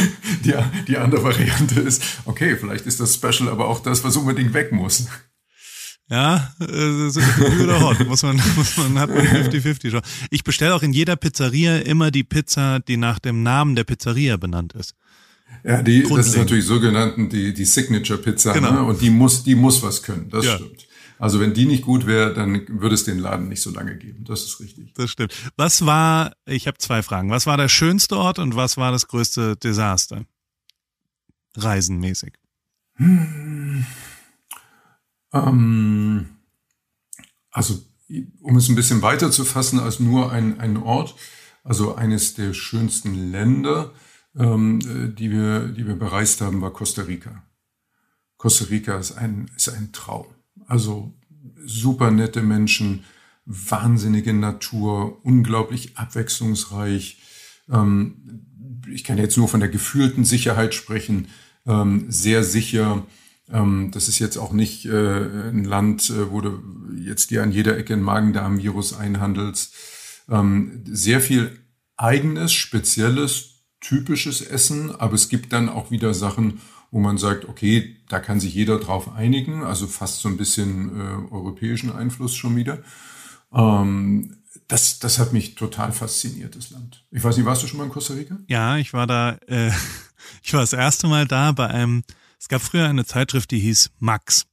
die, 0.44 0.54
die 0.88 0.98
andere 0.98 1.24
Variante 1.24 1.80
ist, 1.80 2.02
okay, 2.26 2.56
vielleicht 2.56 2.86
ist 2.86 3.00
das 3.00 3.16
Special 3.16 3.50
aber 3.50 3.68
auch 3.68 3.82
das 3.82 3.96
das, 3.96 4.04
was 4.04 4.18
unbedingt 4.18 4.54
weg 4.54 4.72
muss. 4.72 5.08
Ja, 6.08 6.54
äh, 6.60 7.10
so 7.10 7.20
oder 7.64 7.82
hot, 7.82 8.08
muss 8.08 8.22
man, 8.22 8.36
muss 8.56 8.78
man 8.78 9.00
hat 9.00 9.10
man 9.10 9.26
50-50 9.26 9.90
schon. 9.90 10.02
Ich 10.30 10.44
bestelle 10.44 10.76
auch 10.76 10.84
in 10.84 10.94
jeder 10.94 11.16
Pizzeria 11.16 11.78
immer 11.78 12.12
die 12.12 12.24
Pizza, 12.24 12.80
die 12.80 12.98
nach 12.98 13.18
dem 13.18 13.42
Namen 13.42 13.76
der 13.76 13.86
Pizzeria 13.86 14.38
benannt 14.38 14.74
ist. 14.74 14.94
Ja, 15.64 15.82
die, 15.82 16.04
das 16.04 16.28
ist 16.28 16.38
natürlich 16.38 16.66
so 16.66 16.80
genannt, 16.80 17.32
die, 17.32 17.54
die 17.54 17.66
Signature 17.66 18.20
Pizza, 18.20 18.54
genau. 18.54 18.72
ne? 18.72 18.84
und 18.84 19.02
die 19.02 19.10
muss, 19.10 19.44
die 19.44 19.56
muss 19.56 19.82
was 19.82 20.04
können, 20.04 20.30
das 20.30 20.46
ja. 20.46 20.56
stimmt. 20.56 20.88
Also 21.18 21.40
wenn 21.40 21.54
die 21.54 21.66
nicht 21.66 21.84
gut 21.84 22.06
wäre, 22.06 22.34
dann 22.34 22.68
würde 22.68 22.94
es 22.94 23.06
den 23.06 23.20
Laden 23.20 23.48
nicht 23.48 23.62
so 23.62 23.72
lange 23.72 23.96
geben. 23.96 24.26
Das 24.26 24.44
ist 24.44 24.60
richtig. 24.60 24.94
Das 24.96 25.10
stimmt. 25.10 25.34
Was 25.56 25.86
war, 25.86 26.34
ich 26.46 26.68
habe 26.68 26.78
zwei 26.78 27.02
Fragen. 27.04 27.30
Was 27.30 27.46
war 27.46 27.56
der 27.58 27.70
schönste 27.70 28.18
Ort 28.18 28.38
und 28.38 28.56
was 28.56 28.76
war 28.76 28.92
das 28.92 29.08
größte 29.08 29.56
Desaster? 29.56 30.26
Reisenmäßig. 31.56 32.34
Hm. 32.98 33.86
Ähm, 35.34 36.38
also, 37.52 37.82
um 38.42 38.58
es 38.58 38.70
ein 38.70 38.76
bisschen 38.76 39.02
weiter 39.02 39.32
zu 39.32 39.46
fassen 39.46 39.80
als 39.80 40.00
nur 40.00 40.32
ein, 40.32 40.60
ein 40.60 40.78
Ort, 40.78 41.16
also 41.64 41.96
eines 41.96 42.36
der 42.36 42.54
schönsten 42.54 43.32
Länder, 43.32 43.94
ähm, 44.38 45.16
die, 45.18 45.32
wir, 45.32 45.68
die 45.70 45.88
wir 45.88 45.96
bereist 45.96 46.42
haben, 46.42 46.62
war 46.62 46.72
Costa 46.72 47.04
Rica. 47.04 47.44
Costa 48.38 48.66
Rica 48.66 48.98
ist 48.98 49.14
ein, 49.14 49.50
ist 49.56 49.70
ein 49.70 49.92
Traum. 49.92 50.28
Also 50.68 51.14
super 51.66 52.12
nette 52.12 52.42
Menschen, 52.42 53.06
wahnsinnige 53.46 54.34
Natur, 54.34 55.24
unglaublich 55.26 55.98
abwechslungsreich. 55.98 57.22
Ähm, 57.70 58.46
ich 58.92 59.04
kann 59.04 59.18
jetzt 59.18 59.38
nur 59.38 59.48
von 59.48 59.60
der 59.60 59.70
gefühlten 59.70 60.26
Sicherheit 60.26 60.74
sprechen 60.74 61.28
ähm, 61.66 62.06
sehr 62.10 62.44
sicher. 62.44 63.06
Ähm, 63.52 63.92
das 63.92 64.08
ist 64.08 64.20
jetzt 64.20 64.38
auch 64.38 64.52
nicht 64.52 64.86
äh, 64.86 65.50
ein 65.50 65.64
Land, 65.64 66.10
äh, 66.10 66.32
wo 66.32 66.42
du 66.42 66.60
jetzt 66.98 67.32
dir 67.32 67.44
an 67.44 67.52
jeder 67.52 67.78
Ecke 67.78 67.94
ein 67.94 68.02
Magen-Darm-Virus 68.02 68.98
einhandelst. 68.98 69.74
Ähm, 70.30 70.84
sehr 70.86 71.22
viel 71.22 71.60
eigenes, 71.98 72.54
spezielles, 72.54 73.66
typisches 73.80 74.42
Essen, 74.42 74.96
aber 74.96 75.14
es 75.14 75.30
gibt 75.30 75.54
dann 75.54 75.70
auch 75.70 75.92
wieder 75.92 76.14
Sachen, 76.14 76.60
wo 76.92 77.00
man 77.00 77.18
sagt, 77.18 77.48
okay, 77.48 77.98
da 78.10 78.20
kann 78.20 78.40
sich 78.40 78.54
jeder 78.54 78.80
drauf 78.80 79.14
einigen, 79.14 79.64
also 79.64 79.86
fast 79.86 80.22
so 80.22 80.30
ein 80.30 80.38
bisschen 80.38 81.00
äh, 81.00 81.34
europäischen 81.34 81.92
Einfluss 81.92 82.36
schon 82.36 82.56
wieder. 82.56 82.80
Ähm, 83.54 84.38
das, 84.68 85.00
das 85.00 85.20
hat 85.20 85.34
mich 85.34 85.56
total 85.56 85.92
fasziniert, 85.92 86.56
das 86.56 86.72
Land. 86.72 87.06
Ich 87.12 87.24
weiß 87.24 87.38
nicht, 87.38 87.46
warst 87.46 87.62
du 87.62 87.68
schon 87.68 87.78
mal 87.78 87.84
in 87.84 87.92
Costa 87.92 88.14
Rica? 88.14 88.38
Ja, 88.48 88.78
ich 88.78 88.94
war 88.94 89.06
da, 89.06 89.38
äh, 89.48 89.72
ich 90.44 90.54
war 90.54 90.62
das 90.62 90.74
erste 90.74 91.08
Mal 91.08 91.28
da 91.28 91.52
bei 91.52 91.68
einem, 91.68 92.04
es 92.40 92.48
gab 92.48 92.62
früher 92.62 92.88
eine 92.88 93.06
Zeitschrift, 93.06 93.52
die 93.52 93.60
hieß 93.60 93.92
Max. 94.00 94.48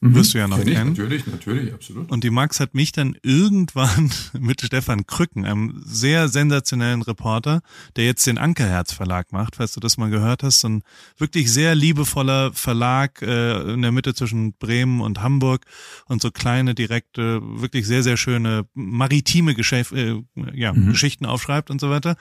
Mhm. 0.00 0.14
Wirst 0.14 0.34
du 0.34 0.38
ja 0.38 0.46
noch 0.46 0.58
Kenn 0.58 0.66
kennen. 0.66 0.92
Ich, 0.92 0.98
natürlich, 0.98 1.26
natürlich, 1.26 1.72
absolut. 1.72 2.10
Und 2.10 2.22
die 2.22 2.30
Max 2.30 2.60
hat 2.60 2.74
mich 2.74 2.92
dann 2.92 3.16
irgendwann 3.22 4.10
mit 4.38 4.60
Stefan 4.60 5.06
Krücken, 5.06 5.46
einem 5.46 5.82
sehr 5.84 6.28
sensationellen 6.28 7.02
Reporter, 7.02 7.62
der 7.96 8.04
jetzt 8.04 8.26
den 8.26 8.36
Ankerherz 8.36 8.92
Verlag 8.92 9.32
macht, 9.32 9.56
falls 9.56 9.72
du 9.72 9.80
das 9.80 9.96
mal 9.96 10.10
gehört 10.10 10.42
hast, 10.42 10.60
so 10.60 10.68
ein 10.68 10.82
wirklich 11.16 11.50
sehr 11.50 11.74
liebevoller 11.74 12.52
Verlag 12.52 13.22
äh, 13.22 13.72
in 13.72 13.82
der 13.82 13.92
Mitte 13.92 14.14
zwischen 14.14 14.52
Bremen 14.52 15.00
und 15.00 15.22
Hamburg 15.22 15.64
und 16.06 16.20
so 16.20 16.30
kleine, 16.30 16.74
direkte, 16.74 17.40
wirklich 17.42 17.86
sehr, 17.86 18.02
sehr 18.02 18.18
schöne 18.18 18.66
maritime 18.74 19.54
Geschäf 19.54 19.92
äh, 19.92 20.22
ja, 20.52 20.74
mhm. 20.74 20.90
Geschichten 20.90 21.24
aufschreibt 21.24 21.70
und 21.70 21.80
so 21.80 21.88
weiter. 21.88 22.16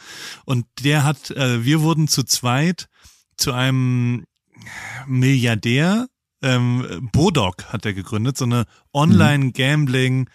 Und 0.46 0.66
der 0.84 1.04
hat, 1.04 1.32
äh, 1.32 1.66
wir 1.66 1.82
wurden 1.82 2.08
zu 2.08 2.24
zweit 2.24 2.88
zu 3.38 3.52
einem 3.52 4.24
Milliardär, 5.07 6.07
ähm, 6.41 7.09
Bodok 7.11 7.66
hat 7.66 7.86
er 7.86 7.93
gegründet, 7.93 8.38
so 8.38 8.45
eine 8.45 8.66
Online-Gambling, 8.93 10.30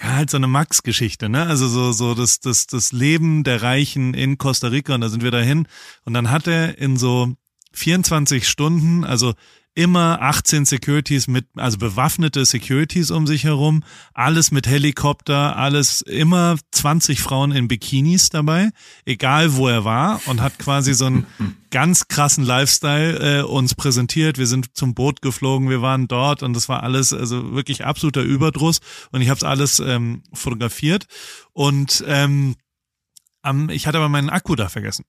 ja, 0.00 0.16
halt 0.16 0.30
so 0.30 0.36
eine 0.36 0.46
Max-Geschichte, 0.48 1.28
ne? 1.28 1.46
Also 1.46 1.68
so, 1.68 1.92
so 1.92 2.14
das, 2.14 2.40
das, 2.40 2.66
das 2.66 2.92
Leben 2.92 3.44
der 3.44 3.62
Reichen 3.62 4.14
in 4.14 4.38
Costa 4.38 4.68
Rica 4.68 4.94
und 4.94 5.02
da 5.02 5.08
sind 5.08 5.22
wir 5.22 5.30
dahin. 5.30 5.68
Und 6.04 6.14
dann 6.14 6.30
hat 6.30 6.46
er 6.46 6.78
in 6.78 6.96
so 6.96 7.34
24 7.72 8.48
Stunden, 8.48 9.04
also 9.04 9.34
immer 9.74 10.20
18 10.20 10.66
Securities 10.66 11.28
mit, 11.28 11.46
also 11.56 11.78
bewaffnete 11.78 12.44
Securities 12.44 13.10
um 13.10 13.26
sich 13.26 13.44
herum, 13.44 13.82
alles 14.12 14.50
mit 14.50 14.66
Helikopter, 14.66 15.56
alles 15.56 16.02
immer 16.02 16.56
20 16.72 17.22
Frauen 17.22 17.52
in 17.52 17.68
Bikinis 17.68 18.28
dabei, 18.28 18.70
egal 19.06 19.54
wo 19.56 19.68
er 19.68 19.84
war 19.84 20.20
und 20.26 20.42
hat 20.42 20.58
quasi 20.58 20.92
so 20.92 21.06
einen 21.06 21.26
ganz 21.70 22.08
krassen 22.08 22.44
Lifestyle 22.44 23.40
äh, 23.40 23.42
uns 23.42 23.74
präsentiert. 23.74 24.36
Wir 24.36 24.46
sind 24.46 24.76
zum 24.76 24.94
Boot 24.94 25.22
geflogen, 25.22 25.70
wir 25.70 25.80
waren 25.80 26.06
dort 26.06 26.42
und 26.42 26.54
das 26.54 26.68
war 26.68 26.82
alles 26.82 27.14
also 27.14 27.54
wirklich 27.54 27.84
absoluter 27.84 28.22
Überdruss 28.22 28.80
und 29.10 29.22
ich 29.22 29.30
habe 29.30 29.38
es 29.38 29.44
alles 29.44 29.80
ähm, 29.80 30.22
fotografiert 30.34 31.06
und 31.52 32.04
ähm, 32.06 32.56
ich 33.70 33.86
hatte 33.86 33.98
aber 33.98 34.08
meinen 34.08 34.30
Akku 34.30 34.54
da 34.54 34.68
vergessen. 34.68 35.04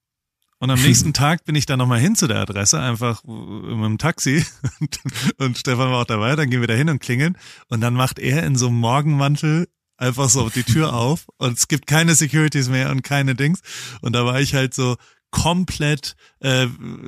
Und 0.63 0.71
am 0.71 0.81
nächsten 0.81 1.11
Tag 1.11 1.43
bin 1.43 1.55
ich 1.55 1.65
dann 1.65 1.77
nochmal 1.77 1.99
hin 1.99 2.15
zu 2.15 2.25
der 2.25 2.37
Adresse, 2.37 2.79
einfach 2.79 3.21
mit 3.25 3.83
dem 3.83 3.97
Taxi. 3.97 4.45
Und, 4.79 4.99
und 5.37 5.57
Stefan 5.57 5.91
war 5.91 5.99
auch 5.99 6.05
dabei, 6.05 6.37
dann 6.37 6.49
gehen 6.49 6.61
wir 6.61 6.69
da 6.69 6.73
hin 6.73 6.89
und 6.89 6.99
klingeln. 6.99 7.37
Und 7.67 7.81
dann 7.81 7.93
macht 7.93 8.17
er 8.17 8.43
in 8.43 8.55
so 8.55 8.67
einem 8.67 8.77
Morgenmantel 8.77 9.67
einfach 9.97 10.29
so 10.29 10.49
die 10.49 10.63
Tür 10.63 10.93
auf 10.93 11.25
und 11.35 11.57
es 11.57 11.67
gibt 11.67 11.85
keine 11.85 12.15
Securities 12.15 12.69
mehr 12.69 12.91
und 12.91 13.03
keine 13.03 13.35
Dings. 13.35 13.59
Und 13.99 14.13
da 14.13 14.25
war 14.25 14.39
ich 14.39 14.53
halt 14.53 14.73
so 14.73 14.95
komplett, 15.31 16.15
äh, 16.39 16.67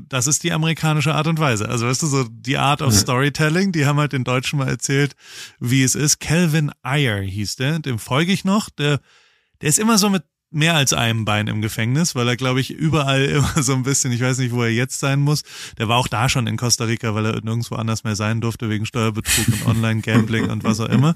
das 0.09 0.27
ist 0.27 0.43
die 0.43 0.51
amerikanische 0.51 1.15
Art 1.15 1.27
und 1.27 1.39
Weise. 1.39 1.69
Also 1.69 1.87
weißt 1.87 2.01
du, 2.01 2.07
so 2.07 2.25
die 2.29 2.57
Art 2.57 2.81
of 2.81 2.93
Storytelling, 2.93 3.71
die 3.71 3.85
haben 3.85 3.99
halt 3.99 4.11
den 4.11 4.25
Deutschen 4.25 4.59
mal 4.59 4.67
erzählt, 4.67 5.15
wie 5.59 5.81
es 5.81 5.95
ist. 5.95 6.19
Calvin 6.19 6.73
Ayer 6.81 7.21
hieß 7.21 7.55
der, 7.55 7.79
dem 7.79 7.99
folge 7.99 8.33
ich 8.33 8.43
noch, 8.43 8.69
der 8.69 8.99
der 9.61 9.69
ist 9.69 9.79
immer 9.79 9.97
so 9.97 10.09
mit 10.09 10.23
mehr 10.55 10.75
als 10.75 10.93
einem 10.93 11.25
Bein 11.25 11.47
im 11.47 11.61
Gefängnis, 11.61 12.15
weil 12.15 12.27
er, 12.27 12.37
glaube 12.37 12.61
ich, 12.61 12.71
überall 12.71 13.25
immer 13.25 13.61
so 13.61 13.73
ein 13.73 13.83
bisschen, 13.83 14.11
ich 14.11 14.21
weiß 14.21 14.39
nicht, 14.39 14.53
wo 14.53 14.63
er 14.63 14.71
jetzt 14.71 14.99
sein 14.99 15.19
muss. 15.19 15.43
Der 15.77 15.87
war 15.87 15.97
auch 15.97 16.07
da 16.07 16.29
schon 16.29 16.47
in 16.47 16.57
Costa 16.57 16.85
Rica, 16.85 17.13
weil 17.13 17.25
er 17.25 17.41
nirgendwo 17.41 17.75
anders 17.75 18.03
mehr 18.03 18.15
sein 18.15 18.41
durfte 18.41 18.69
wegen 18.69 18.85
Steuerbetrug 18.85 19.47
und 19.47 19.67
Online-Gambling 19.67 20.49
und 20.49 20.63
was 20.63 20.79
auch 20.79 20.89
immer. 20.89 21.15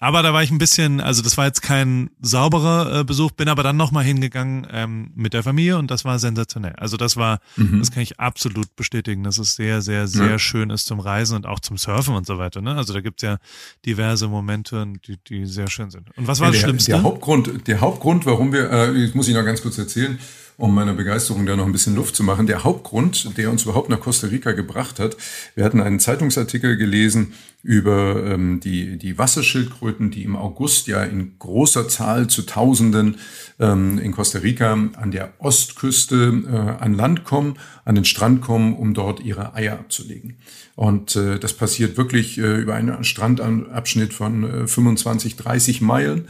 Aber 0.00 0.22
da 0.22 0.32
war 0.32 0.42
ich 0.44 0.50
ein 0.50 0.58
bisschen, 0.58 1.00
also 1.00 1.22
das 1.22 1.36
war 1.36 1.46
jetzt 1.46 1.60
kein 1.60 2.10
sauberer 2.20 3.00
äh, 3.00 3.04
Besuch, 3.04 3.32
bin 3.32 3.48
aber 3.48 3.64
dann 3.64 3.76
nochmal 3.76 4.04
hingegangen 4.04 4.66
ähm, 4.70 5.10
mit 5.16 5.34
der 5.34 5.42
Familie 5.42 5.76
und 5.76 5.90
das 5.90 6.04
war 6.04 6.20
sensationell. 6.20 6.74
Also 6.76 6.96
das 6.96 7.16
war, 7.16 7.40
mhm. 7.56 7.80
das 7.80 7.90
kann 7.90 8.02
ich 8.04 8.20
absolut 8.20 8.76
bestätigen, 8.76 9.24
dass 9.24 9.38
es 9.38 9.56
sehr, 9.56 9.82
sehr, 9.82 10.06
sehr 10.06 10.30
ja. 10.30 10.38
schön 10.38 10.70
ist 10.70 10.86
zum 10.86 11.00
Reisen 11.00 11.36
und 11.36 11.46
auch 11.46 11.58
zum 11.58 11.76
Surfen 11.76 12.14
und 12.14 12.26
so 12.26 12.38
weiter. 12.38 12.60
Ne? 12.60 12.76
Also 12.76 12.92
da 12.92 13.00
gibt's 13.00 13.22
ja 13.22 13.38
diverse 13.86 14.28
Momente, 14.28 14.86
die, 15.06 15.16
die 15.28 15.46
sehr 15.46 15.68
schön 15.68 15.90
sind. 15.90 16.16
Und 16.16 16.28
was 16.28 16.38
war 16.38 16.48
ja, 16.48 16.52
das 16.52 16.60
Schlimmste? 16.60 16.92
Der 16.92 17.02
Hauptgrund, 17.02 17.66
der 17.66 17.80
Hauptgrund, 17.80 18.24
warum 18.24 18.52
wir, 18.52 18.70
äh, 18.70 19.10
muss 19.14 19.26
ich 19.26 19.34
noch 19.34 19.44
ganz 19.44 19.62
kurz 19.62 19.78
erzählen, 19.78 20.18
um 20.58 20.74
meiner 20.74 20.92
Begeisterung 20.92 21.46
da 21.46 21.54
noch 21.54 21.66
ein 21.66 21.72
bisschen 21.72 21.94
Luft 21.94 22.16
zu 22.16 22.24
machen. 22.24 22.48
Der 22.48 22.64
Hauptgrund, 22.64 23.38
der 23.38 23.48
uns 23.48 23.62
überhaupt 23.62 23.88
nach 23.88 24.00
Costa 24.00 24.26
Rica 24.26 24.52
gebracht 24.52 24.98
hat, 24.98 25.16
wir 25.54 25.64
hatten 25.64 25.80
einen 25.80 26.00
Zeitungsartikel 26.00 26.76
gelesen 26.76 27.32
über 27.62 28.24
ähm, 28.26 28.58
die, 28.58 28.98
die 28.98 29.18
Wasserschildkröten, 29.18 30.10
die 30.10 30.24
im 30.24 30.34
August 30.34 30.88
ja 30.88 31.04
in 31.04 31.38
großer 31.38 31.88
Zahl 31.88 32.26
zu 32.26 32.42
Tausenden 32.42 33.18
ähm, 33.60 33.98
in 33.98 34.10
Costa 34.10 34.40
Rica 34.40 34.72
an 34.72 35.10
der 35.12 35.32
Ostküste 35.38 36.42
äh, 36.50 36.82
an 36.82 36.94
Land 36.94 37.22
kommen, 37.22 37.56
an 37.84 37.94
den 37.94 38.04
Strand 38.04 38.40
kommen, 38.40 38.74
um 38.74 38.94
dort 38.94 39.20
ihre 39.20 39.54
Eier 39.54 39.74
abzulegen. 39.74 40.38
Und 40.78 41.16
äh, 41.16 41.40
das 41.40 41.54
passiert 41.54 41.96
wirklich 41.96 42.38
äh, 42.38 42.60
über 42.60 42.76
einen 42.76 43.02
Strandabschnitt 43.02 44.14
von 44.14 44.62
äh, 44.62 44.68
25, 44.68 45.34
30 45.34 45.80
Meilen. 45.80 46.28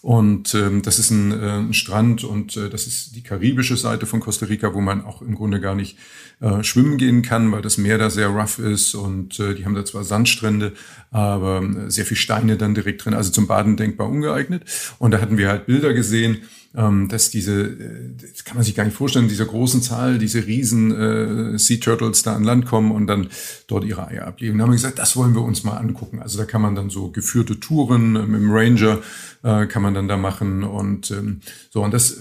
Und 0.00 0.54
ähm, 0.54 0.80
das 0.80 0.98
ist 0.98 1.10
ein, 1.10 1.32
äh, 1.32 1.58
ein 1.58 1.74
Strand 1.74 2.24
und 2.24 2.56
äh, 2.56 2.70
das 2.70 2.86
ist 2.86 3.14
die 3.14 3.22
karibische 3.22 3.76
Seite 3.76 4.06
von 4.06 4.20
Costa 4.20 4.46
Rica, 4.46 4.72
wo 4.72 4.80
man 4.80 5.04
auch 5.04 5.20
im 5.20 5.34
Grunde 5.34 5.60
gar 5.60 5.74
nicht 5.74 5.98
äh, 6.40 6.64
schwimmen 6.64 6.96
gehen 6.96 7.22
kann, 7.22 7.52
weil 7.52 7.62
das 7.62 7.78
Meer 7.78 7.98
da 7.98 8.10
sehr 8.10 8.28
rough 8.28 8.58
ist 8.58 8.94
und 8.94 9.38
äh, 9.38 9.54
die 9.54 9.64
haben 9.64 9.74
da 9.74 9.84
zwar 9.84 10.04
Sandstrände, 10.04 10.72
aber 11.10 11.62
äh, 11.62 11.90
sehr 11.90 12.06
viel 12.06 12.16
Steine 12.16 12.56
dann 12.56 12.74
direkt 12.74 13.04
drin, 13.04 13.14
also 13.14 13.30
zum 13.30 13.46
Baden 13.46 13.76
denkbar 13.76 14.08
ungeeignet. 14.08 14.64
Und 14.98 15.10
da 15.12 15.20
hatten 15.20 15.38
wir 15.38 15.48
halt 15.48 15.66
Bilder 15.66 15.92
gesehen, 15.92 16.38
ähm, 16.74 17.08
dass 17.08 17.30
diese, 17.30 17.62
äh, 17.62 18.14
das 18.32 18.44
kann 18.44 18.56
man 18.56 18.64
sich 18.64 18.74
gar 18.74 18.84
nicht 18.84 18.96
vorstellen, 18.96 19.28
diese 19.28 19.44
großen 19.44 19.82
Zahl, 19.82 20.18
diese 20.18 20.46
riesen 20.46 20.92
äh, 20.92 21.58
Sea 21.58 21.78
Turtles 21.78 22.22
da 22.22 22.34
an 22.34 22.44
Land 22.44 22.66
kommen 22.66 22.92
und 22.92 23.06
dann 23.06 23.28
dort 23.66 23.84
ihre 23.84 24.06
Eier 24.06 24.26
ablegen. 24.26 24.58
Da 24.58 24.62
haben 24.62 24.70
wir 24.70 24.76
gesagt, 24.76 24.98
das 24.98 25.16
wollen 25.16 25.34
wir 25.34 25.42
uns 25.42 25.64
mal 25.64 25.76
angucken. 25.76 26.20
Also 26.20 26.38
da 26.38 26.44
kann 26.44 26.62
man 26.62 26.74
dann 26.74 26.88
so 26.88 27.10
geführte 27.10 27.58
Touren 27.58 28.12
mit 28.12 28.40
dem 28.40 28.52
Ranger 28.52 29.00
äh, 29.42 29.66
kann 29.66 29.82
man 29.82 29.94
dann 29.94 30.08
da 30.08 30.16
machen 30.16 30.64
und 30.64 31.10
ähm, 31.10 31.40
so 31.70 31.82
und 31.82 31.94
das 31.94 32.18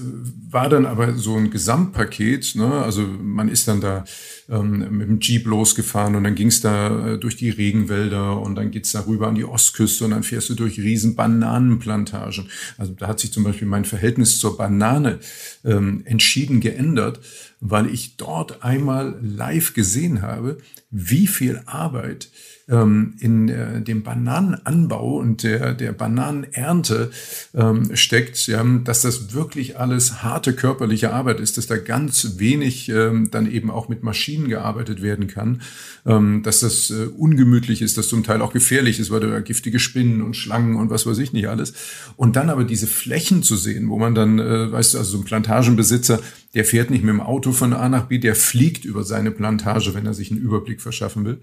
war 0.49 0.69
dann 0.69 0.85
aber 0.85 1.13
so 1.13 1.35
ein 1.35 1.51
Gesamtpaket. 1.51 2.55
Ne? 2.55 2.71
Also 2.71 3.01
man 3.01 3.49
ist 3.49 3.67
dann 3.67 3.81
da 3.81 4.05
ähm, 4.47 4.97
mit 4.97 5.07
dem 5.07 5.19
Jeep 5.19 5.45
losgefahren 5.45 6.15
und 6.15 6.23
dann 6.23 6.35
ging 6.35 6.47
es 6.47 6.61
da 6.61 7.13
äh, 7.13 7.17
durch 7.19 7.35
die 7.35 7.49
Regenwälder 7.49 8.39
und 8.39 8.55
dann 8.55 8.71
geht's 8.71 8.91
da 8.91 9.05
rüber 9.05 9.27
an 9.27 9.35
die 9.35 9.45
Ostküste 9.45 10.05
und 10.05 10.11
dann 10.11 10.23
fährst 10.23 10.49
du 10.49 10.55
durch 10.55 10.79
riesen 10.79 11.15
Bananenplantagen. 11.15 12.49
Also 12.77 12.93
da 12.93 13.07
hat 13.07 13.19
sich 13.19 13.33
zum 13.33 13.43
Beispiel 13.43 13.67
mein 13.67 13.85
Verhältnis 13.85 14.39
zur 14.39 14.57
Banane 14.57 15.19
ähm, 15.65 16.03
entschieden 16.05 16.61
geändert, 16.61 17.19
weil 17.59 17.87
ich 17.87 18.15
dort 18.17 18.63
einmal 18.63 19.19
live 19.21 19.73
gesehen 19.73 20.21
habe, 20.21 20.57
wie 20.89 21.27
viel 21.27 21.61
Arbeit 21.65 22.29
ähm, 22.69 23.15
in 23.19 23.49
äh, 23.49 23.81
dem 23.81 24.03
Bananenanbau 24.03 25.17
und 25.17 25.43
der, 25.43 25.73
der 25.73 25.91
Bananenernte 25.91 27.11
ähm, 27.53 27.95
steckt, 27.95 28.47
ja, 28.47 28.63
dass 28.83 29.01
das 29.01 29.33
wirklich 29.33 29.79
alles 29.79 30.21
harte 30.23 30.53
körperliche 30.53 31.11
Arbeit 31.11 31.39
ist, 31.39 31.57
dass 31.57 31.67
da 31.67 31.77
ganz 31.77 32.35
wenig 32.37 32.89
ähm, 32.89 33.29
dann 33.31 33.49
eben 33.49 33.71
auch 33.71 33.89
mit 33.89 34.03
Maschinen 34.03 34.49
gearbeitet 34.49 35.01
werden 35.01 35.27
kann, 35.27 35.61
ähm, 36.05 36.43
dass 36.43 36.59
das 36.59 36.91
äh, 36.91 37.05
ungemütlich 37.05 37.81
ist, 37.81 37.97
dass 37.97 38.09
zum 38.09 38.23
Teil 38.23 38.41
auch 38.41 38.53
gefährlich 38.53 38.99
ist, 38.99 39.11
weil 39.11 39.21
da 39.21 39.39
giftige 39.39 39.79
Spinnen 39.79 40.21
und 40.21 40.35
Schlangen 40.35 40.75
und 40.75 40.89
was 40.89 41.05
weiß 41.05 41.17
ich 41.17 41.33
nicht 41.33 41.47
alles. 41.47 41.73
Und 42.15 42.35
dann 42.35 42.49
aber 42.49 42.63
diese 42.63 42.87
Flächen 42.87 43.43
zu 43.43 43.55
sehen, 43.55 43.89
wo 43.89 43.97
man 43.97 44.15
dann, 44.15 44.39
äh, 44.39 44.71
weißt 44.71 44.93
du, 44.93 44.97
also 44.99 45.11
so 45.11 45.17
ein 45.19 45.25
Plantagenbesitzer, 45.25 46.19
der 46.53 46.65
fährt 46.65 46.89
nicht 46.89 47.03
mit 47.03 47.13
dem 47.13 47.21
Auto 47.21 47.51
von 47.51 47.73
A 47.73 47.89
nach 47.89 48.05
B, 48.05 48.17
der 48.17 48.35
fliegt 48.35 48.85
über 48.85 49.03
seine 49.03 49.31
Plantage, 49.31 49.93
wenn 49.93 50.05
er 50.05 50.13
sich 50.13 50.31
einen 50.31 50.41
Überblick 50.41 50.81
verschaffen 50.81 51.25
will. 51.25 51.39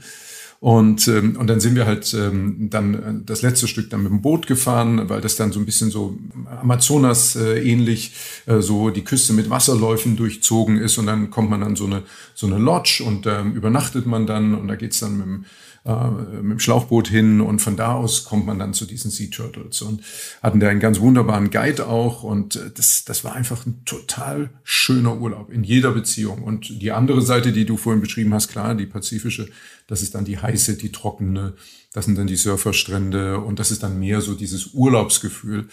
Und, 0.59 1.07
ähm, 1.09 1.37
und 1.37 1.49
dann 1.49 1.61
sind 1.61 1.75
wir 1.75 1.87
halt 1.87 2.15
ähm, 2.15 2.69
dann 2.71 2.95
äh, 2.95 3.25
das 3.27 3.43
letzte 3.43 3.69
Stück 3.69 3.91
dann 3.91 4.03
mit 4.03 4.11
dem 4.11 4.23
Boot 4.23 4.47
gefahren, 4.47 5.09
weil 5.09 5.21
das 5.21 5.37
dann 5.37 5.53
so 5.53 5.61
ein 5.61 5.67
bisschen 5.67 5.91
so 5.91 6.19
Amazonas 6.61 7.37
äh, 7.37 7.61
ähnlich, 7.61 8.13
äh, 8.47 8.61
so 8.61 8.89
die 8.89 9.05
Küste 9.05 9.35
mit 9.35 9.51
Wasserläufen 9.51 10.17
durchzogen 10.17 10.79
ist. 10.79 10.97
Und 10.97 11.07
dann 11.07 11.31
kommt 11.31 11.51
man 11.51 11.63
an 11.63 11.77
so 11.77 11.85
eine, 11.85 12.05
so 12.35 12.47
eine 12.47 12.59
Lodge 12.59 13.05
und 13.07 13.27
ähm, 13.27 13.53
übernachtet 13.53 14.07
man 14.07 14.27
dann 14.27 14.55
und 14.55 14.69
da 14.69 14.77
geht's 14.77 15.01
dann 15.01 15.19
mit 15.19 15.27
dem 15.27 15.45
äh, 15.87 16.11
mit 16.11 16.53
dem 16.53 16.59
Schlauchboot 16.59 17.07
hin 17.07 17.41
und 17.41 17.61
von 17.61 17.77
da 17.77 17.95
aus 17.95 18.25
kommt 18.25 18.45
man 18.45 18.59
dann 18.59 18.75
zu 18.75 18.87
diesen 18.87 19.11
Sea 19.11 19.29
Turtles 19.31 19.83
und 19.83 20.03
hatten 20.43 20.59
da 20.59 20.69
einen 20.69 20.81
ganz 20.81 20.99
wunderbaren 20.99 21.51
Guide 21.51 21.87
auch 21.87 22.25
und 22.25 22.57
äh, 22.57 22.71
das, 22.75 23.05
das 23.05 23.23
war 23.23 23.37
einfach 23.37 23.67
ein 23.67 23.85
total 23.85 24.51
schöner 24.65 25.17
Urlaub 25.17 25.51
in 25.51 25.63
jeder 25.63 25.93
Beziehung. 25.93 26.43
Und 26.43 26.83
die 26.83 26.91
andere 26.91 27.23
Seite, 27.23 27.53
die 27.53 27.67
du 27.67 27.77
vorhin 27.77 28.01
beschrieben 28.01 28.35
hast, 28.35 28.49
klar, 28.49 28.75
die 28.75 28.87
pazifische, 28.87 29.49
das 29.87 30.03
ist 30.03 30.17
dann 30.17 30.25
die 30.25 30.39
heiße, 30.39 30.77
die 30.77 30.91
trockene, 30.91 31.55
das 31.93 32.07
sind 32.07 32.19
dann 32.19 32.27
die 32.27 32.37
Surferstrände 32.37 33.39
und 33.39 33.61
das 33.61 33.71
ist 33.71 33.85
dann 33.85 34.01
mehr 34.01 34.21
so 34.21 34.35
dieses 34.35 34.75
Urlaubsgefühl, 34.75 35.69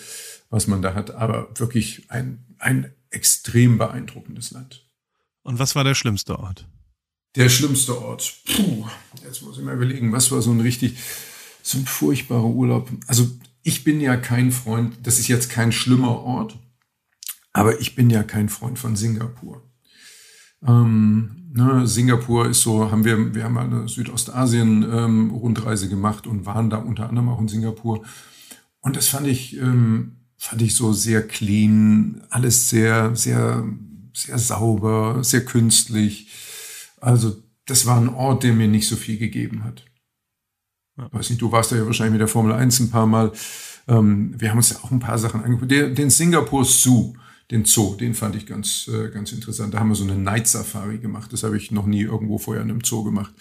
was 0.52 0.68
man 0.68 0.84
da 0.84 0.94
hat. 0.94 1.10
Aber 1.16 1.50
wirklich 1.56 2.06
ein, 2.10 2.46
ein 2.60 2.94
extrem 3.10 3.80
beeindruckendes 3.80 4.52
Land. 4.52 4.88
Und 5.42 5.58
was 5.58 5.76
war 5.76 5.84
der 5.84 5.96
schlimmste 5.96 6.38
Ort? 6.38 6.68
Der 7.36 7.50
schlimmste 7.50 8.00
Ort. 8.00 8.36
Puh, 8.46 8.86
jetzt 9.26 9.42
muss 9.42 9.58
ich 9.58 9.64
mal 9.64 9.74
überlegen, 9.76 10.12
was 10.12 10.32
war 10.32 10.42
so 10.42 10.52
ein 10.52 10.62
richtig, 10.62 10.98
so 11.64 11.80
ein 11.80 11.86
furchtbarer 11.86 12.46
Urlaub. 12.46 12.92
Also 13.08 13.28
ich 13.64 13.84
bin 13.84 14.00
ja 14.02 14.18
kein 14.18 14.52
Freund, 14.52 14.98
das 15.04 15.18
ist 15.18 15.28
jetzt 15.30 15.50
kein 15.50 15.72
schlimmer 15.72 16.20
Ort, 16.20 16.60
aber 17.52 17.80
ich 17.80 17.96
bin 17.96 18.10
ja 18.12 18.24
kein 18.24 18.50
Freund 18.50 18.78
von 18.78 18.96
Singapur. 18.96 19.64
Ähm, 20.66 21.50
ne, 21.54 21.88
Singapur 21.88 22.50
ist 22.50 22.62
so, 22.62 22.92
haben 22.92 23.04
wir, 23.04 23.34
wir 23.34 23.46
haben 23.46 23.58
eine 23.58 23.88
Südostasien-Rundreise 23.88 25.86
ähm, 25.86 25.92
gemacht 25.92 26.28
und 26.28 26.46
waren 26.46 26.70
da 26.70 26.78
unter 26.78 27.10
anderem 27.10 27.30
auch 27.30 27.40
in 27.40 27.48
Singapur. 27.48 28.04
Und 28.82 28.96
das 28.96 29.08
fand 29.08 29.26
ich, 29.28 29.58
ähm, 29.58 30.18
fand 30.38 30.62
ich 30.62 30.76
so 30.76 30.94
sehr 30.94 31.26
clean, 31.28 32.22
alles 32.30 32.70
sehr, 32.70 33.16
sehr, 33.16 33.66
sehr 34.14 34.38
sauber, 34.38 35.24
sehr 35.24 35.46
künstlich. 35.46 36.28
Also 37.04 37.44
das 37.66 37.86
war 37.86 37.98
ein 37.98 38.10
Ort, 38.10 38.44
der 38.44 38.54
mir 38.54 38.70
nicht 38.70 38.88
so 38.88 38.96
viel 38.96 39.18
gegeben 39.18 39.66
hat. 39.66 39.86
Ja. 40.98 41.12
Weiß 41.12 41.30
nicht, 41.30 41.42
du 41.42 41.52
warst 41.52 41.72
da 41.72 41.76
ja 41.76 41.86
wahrscheinlich 41.86 42.14
mit 42.14 42.22
der 42.22 42.28
Formel 42.30 42.54
1 42.54 42.80
ein 42.80 42.92
paar 42.92 43.08
Mal. 43.08 43.34
Ähm, 43.88 44.40
wir 44.40 44.50
haben 44.50 44.58
uns 44.58 44.70
ja 44.70 44.78
auch 44.78 44.92
ein 44.92 45.00
paar 45.00 45.18
Sachen 45.18 45.44
angeguckt. 45.44 45.70
Der, 45.70 45.90
den 45.90 46.10
Singapur 46.10 46.64
Zoo, 46.64 47.14
den 47.52 47.66
Zoo, 47.66 47.96
den 47.96 48.14
fand 48.14 48.36
ich 48.36 48.46
ganz, 48.46 48.88
äh, 48.88 49.10
ganz 49.10 49.34
interessant. 49.34 49.74
Da 49.74 49.80
haben 49.80 49.90
wir 49.90 49.96
so 49.96 50.06
eine 50.06 50.16
Night 50.16 50.48
Safari 50.48 51.00
gemacht. 51.00 51.34
Das 51.34 51.44
habe 51.44 51.58
ich 51.58 51.72
noch 51.72 51.88
nie 51.88 52.04
irgendwo 52.04 52.38
vorher 52.38 52.64
in 52.64 52.70
einem 52.70 52.84
Zoo 52.86 53.04
gemacht. 53.04 53.34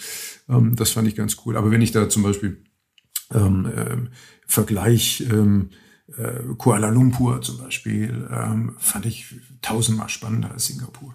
Ähm, 0.48 0.74
das 0.74 0.90
fand 0.90 1.06
ich 1.06 1.14
ganz 1.14 1.36
cool. 1.44 1.56
Aber 1.56 1.70
wenn 1.70 1.82
ich 1.82 1.92
da 1.92 2.08
zum 2.08 2.24
Beispiel 2.24 2.64
ähm, 3.32 3.66
äh, 3.66 3.96
Vergleich 4.46 5.24
ähm, 5.30 5.70
äh, 6.16 6.40
Kuala 6.58 6.88
Lumpur 6.88 7.40
zum 7.42 7.58
Beispiel, 7.58 8.28
ähm, 8.28 8.74
fand 8.78 9.06
ich 9.06 9.36
tausendmal 9.60 10.08
spannender 10.08 10.50
als 10.50 10.66
Singapur. 10.66 11.14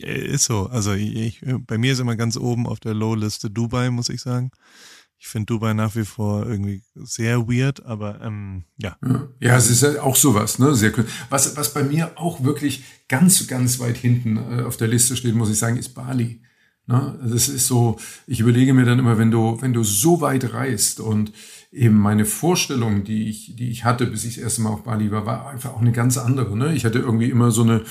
Äh, 0.00 0.26
ist 0.26 0.44
so. 0.44 0.66
Also 0.66 0.92
ich, 0.92 1.40
bei 1.66 1.78
mir 1.78 1.92
ist 1.92 2.00
immer 2.00 2.16
ganz 2.16 2.36
oben 2.36 2.66
auf 2.66 2.80
der 2.80 2.94
Low-Liste 2.94 3.50
Dubai, 3.50 3.90
muss 3.90 4.08
ich 4.08 4.20
sagen. 4.20 4.50
Ich 5.18 5.28
finde 5.28 5.46
Dubai 5.46 5.72
nach 5.72 5.96
wie 5.96 6.04
vor 6.04 6.46
irgendwie 6.46 6.82
sehr 6.94 7.48
weird, 7.48 7.84
aber 7.86 8.20
ähm, 8.20 8.64
ja. 8.76 8.98
Ja, 9.40 9.56
es 9.56 9.70
ist 9.70 9.82
ja 9.82 10.02
auch 10.02 10.16
sowas, 10.16 10.58
ne? 10.58 10.74
Sehr 10.74 10.92
cool. 10.98 11.06
Was, 11.30 11.56
was 11.56 11.72
bei 11.72 11.82
mir 11.82 12.12
auch 12.16 12.44
wirklich 12.44 12.84
ganz, 13.08 13.46
ganz 13.46 13.78
weit 13.80 13.96
hinten 13.96 14.36
äh, 14.36 14.62
auf 14.64 14.76
der 14.76 14.88
Liste 14.88 15.16
steht, 15.16 15.34
muss 15.34 15.50
ich 15.50 15.58
sagen, 15.58 15.78
ist 15.78 15.94
Bali. 15.94 16.42
Ne? 16.86 17.18
Das 17.22 17.48
ist 17.48 17.66
so, 17.66 17.96
ich 18.26 18.40
überlege 18.40 18.74
mir 18.74 18.84
dann 18.84 18.98
immer, 18.98 19.16
wenn 19.16 19.30
du, 19.30 19.60
wenn 19.62 19.72
du 19.72 19.82
so 19.82 20.20
weit 20.20 20.52
reist 20.52 21.00
und 21.00 21.32
eben 21.72 21.96
meine 21.96 22.26
Vorstellung, 22.26 23.04
die 23.04 23.28
ich, 23.30 23.56
die 23.56 23.70
ich 23.70 23.84
hatte, 23.84 24.06
bis 24.06 24.24
ich 24.24 24.34
das 24.34 24.44
erste 24.44 24.62
Mal 24.62 24.70
auf 24.70 24.84
Bali 24.84 25.10
war, 25.10 25.24
war 25.24 25.48
einfach 25.48 25.72
auch 25.72 25.80
eine 25.80 25.92
ganz 25.92 26.18
andere. 26.18 26.56
Ne? 26.56 26.74
Ich 26.74 26.84
hatte 26.84 26.98
irgendwie 26.98 27.30
immer 27.30 27.50
so 27.50 27.62
eine 27.62 27.84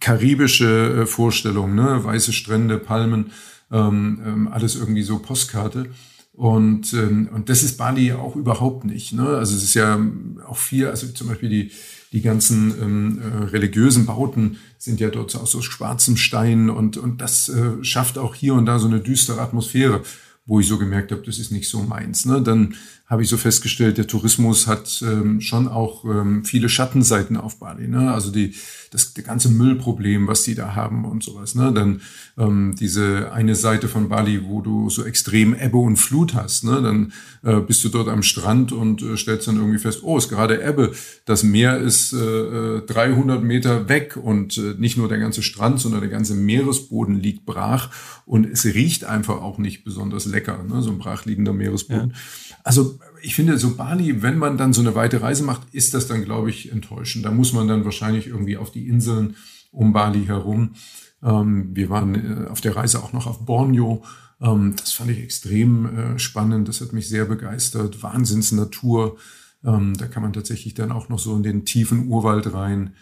karibische 0.00 1.02
äh, 1.02 1.06
Vorstellung, 1.06 1.74
ne? 1.74 2.02
weiße 2.02 2.32
Strände, 2.32 2.78
Palmen, 2.78 3.32
ähm, 3.70 4.20
ähm, 4.24 4.48
alles 4.48 4.76
irgendwie 4.76 5.02
so 5.02 5.18
Postkarte. 5.18 5.90
Und, 6.32 6.94
ähm, 6.94 7.28
und 7.34 7.48
das 7.48 7.62
ist 7.62 7.76
Bali 7.76 8.12
auch 8.12 8.34
überhaupt 8.34 8.84
nicht. 8.84 9.12
Ne? 9.12 9.26
Also 9.26 9.54
es 9.54 9.62
ist 9.62 9.74
ja 9.74 10.00
auch 10.46 10.56
viel, 10.56 10.86
also 10.86 11.06
zum 11.08 11.28
Beispiel 11.28 11.50
die, 11.50 11.70
die 12.12 12.22
ganzen 12.22 12.74
ähm, 12.80 13.20
äh, 13.20 13.44
religiösen 13.44 14.06
Bauten 14.06 14.58
sind 14.78 15.00
ja 15.00 15.10
dort 15.10 15.36
aus 15.36 15.50
so 15.50 15.60
schwarzem 15.60 16.16
Stein 16.16 16.70
und, 16.70 16.96
und 16.96 17.20
das 17.20 17.48
äh, 17.48 17.84
schafft 17.84 18.16
auch 18.16 18.34
hier 18.34 18.54
und 18.54 18.66
da 18.66 18.78
so 18.78 18.86
eine 18.86 19.00
düstere 19.00 19.40
Atmosphäre, 19.40 20.02
wo 20.46 20.60
ich 20.60 20.66
so 20.66 20.78
gemerkt 20.78 21.12
habe, 21.12 21.22
das 21.24 21.38
ist 21.38 21.52
nicht 21.52 21.68
so 21.68 21.82
meins. 21.82 22.24
Ne? 22.24 22.40
Dann 22.40 22.74
habe 23.10 23.24
ich 23.24 23.28
so 23.28 23.36
festgestellt, 23.36 23.98
der 23.98 24.06
Tourismus 24.06 24.68
hat 24.68 25.02
ähm, 25.04 25.40
schon 25.40 25.66
auch 25.66 26.04
ähm, 26.04 26.44
viele 26.44 26.68
Schattenseiten 26.68 27.36
auf 27.36 27.58
Bali. 27.58 27.88
Ne? 27.88 28.12
Also 28.12 28.30
die, 28.30 28.54
das, 28.92 29.12
das 29.14 29.24
ganze 29.24 29.48
Müllproblem, 29.48 30.28
was 30.28 30.44
die 30.44 30.54
da 30.54 30.76
haben 30.76 31.04
und 31.04 31.24
sowas. 31.24 31.56
Ne? 31.56 31.72
Dann 31.74 32.02
ähm, 32.38 32.76
diese 32.78 33.32
eine 33.32 33.56
Seite 33.56 33.88
von 33.88 34.08
Bali, 34.08 34.44
wo 34.44 34.60
du 34.60 34.90
so 34.90 35.04
extrem 35.04 35.54
Ebbe 35.54 35.78
und 35.78 35.96
Flut 35.96 36.34
hast. 36.34 36.62
Ne? 36.62 36.80
Dann 36.82 37.12
äh, 37.42 37.60
bist 37.60 37.82
du 37.82 37.88
dort 37.88 38.06
am 38.06 38.22
Strand 38.22 38.70
und 38.70 39.02
äh, 39.02 39.16
stellst 39.16 39.48
dann 39.48 39.56
irgendwie 39.56 39.80
fest, 39.80 40.04
oh, 40.04 40.16
ist 40.16 40.28
gerade 40.28 40.62
Ebbe. 40.62 40.92
Das 41.24 41.42
Meer 41.42 41.78
ist 41.78 42.12
äh, 42.12 42.80
300 42.80 43.42
Meter 43.42 43.88
weg 43.88 44.16
und 44.22 44.56
äh, 44.56 44.74
nicht 44.78 44.96
nur 44.96 45.08
der 45.08 45.18
ganze 45.18 45.42
Strand, 45.42 45.80
sondern 45.80 46.00
der 46.00 46.10
ganze 46.10 46.34
Meeresboden 46.34 47.16
liegt 47.16 47.44
brach 47.44 47.90
und 48.24 48.46
es 48.46 48.64
riecht 48.64 49.02
einfach 49.02 49.42
auch 49.42 49.58
nicht 49.58 49.82
besonders 49.82 50.26
lecker, 50.26 50.62
ne? 50.62 50.80
so 50.80 50.90
ein 50.90 50.98
brachliegender 50.98 51.52
Meeresboden. 51.52 52.10
Ja. 52.10 52.56
Also 52.62 52.99
ich 53.22 53.34
finde, 53.34 53.58
so 53.58 53.76
Bali, 53.76 54.22
wenn 54.22 54.38
man 54.38 54.56
dann 54.56 54.72
so 54.72 54.80
eine 54.80 54.94
weite 54.94 55.22
Reise 55.22 55.42
macht, 55.42 55.62
ist 55.72 55.94
das 55.94 56.06
dann, 56.06 56.24
glaube 56.24 56.50
ich, 56.50 56.72
enttäuschend. 56.72 57.24
Da 57.24 57.30
muss 57.30 57.52
man 57.52 57.68
dann 57.68 57.84
wahrscheinlich 57.84 58.26
irgendwie 58.26 58.56
auf 58.56 58.70
die 58.70 58.88
Inseln 58.88 59.36
um 59.70 59.92
Bali 59.92 60.26
herum. 60.26 60.74
Ähm, 61.22 61.70
wir 61.74 61.90
waren 61.90 62.14
äh, 62.14 62.48
auf 62.48 62.60
der 62.60 62.76
Reise 62.76 63.02
auch 63.02 63.12
noch 63.12 63.26
auf 63.26 63.44
Borneo. 63.44 64.02
Ähm, 64.40 64.74
das 64.76 64.92
fand 64.92 65.10
ich 65.10 65.18
extrem 65.18 65.86
äh, 65.86 66.18
spannend. 66.18 66.68
Das 66.68 66.80
hat 66.80 66.92
mich 66.92 67.08
sehr 67.08 67.26
begeistert. 67.26 68.02
Wahnsinnsnatur. 68.02 69.18
Ähm, 69.64 69.96
da 69.96 70.06
kann 70.06 70.22
man 70.22 70.32
tatsächlich 70.32 70.74
dann 70.74 70.92
auch 70.92 71.08
noch 71.08 71.18
so 71.18 71.36
in 71.36 71.42
den 71.42 71.64
tiefen 71.64 72.08
Urwald 72.08 72.52
rein. 72.52 72.94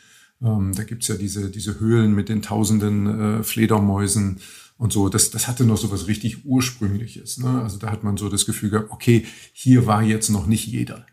Ähm, 0.43 0.73
da 0.75 0.85
gibt's 0.85 1.09
ja 1.09 1.17
diese, 1.17 1.51
diese 1.51 1.81
Höhlen 1.81 2.15
mit 2.15 2.29
den 2.29 2.43
tausenden 2.43 3.39
äh, 3.39 3.43
Fledermäusen 3.43 4.41
und 4.79 4.93
so. 4.93 5.09
Das, 5.09 5.31
das 5.31 5.47
hatte 5.47 5.65
noch 5.65 5.77
so 5.77 5.91
was 5.91 6.07
richtig 6.07 6.47
Ursprüngliches. 6.47 7.39
Ne? 7.39 7.63
Also 7.63 7.79
da 7.79 7.91
hat 7.91 8.05
man 8.05 8.17
so 8.17 8.31
das 8.31 8.47
Gefühl 8.47 8.71
gehabt, 8.71 8.91
okay, 8.91 9.27
hier 9.53 9.87
war 9.87 10.03
jetzt 10.03 10.31
noch 10.31 10.47
nicht 10.47 10.67
jeder. 10.67 11.05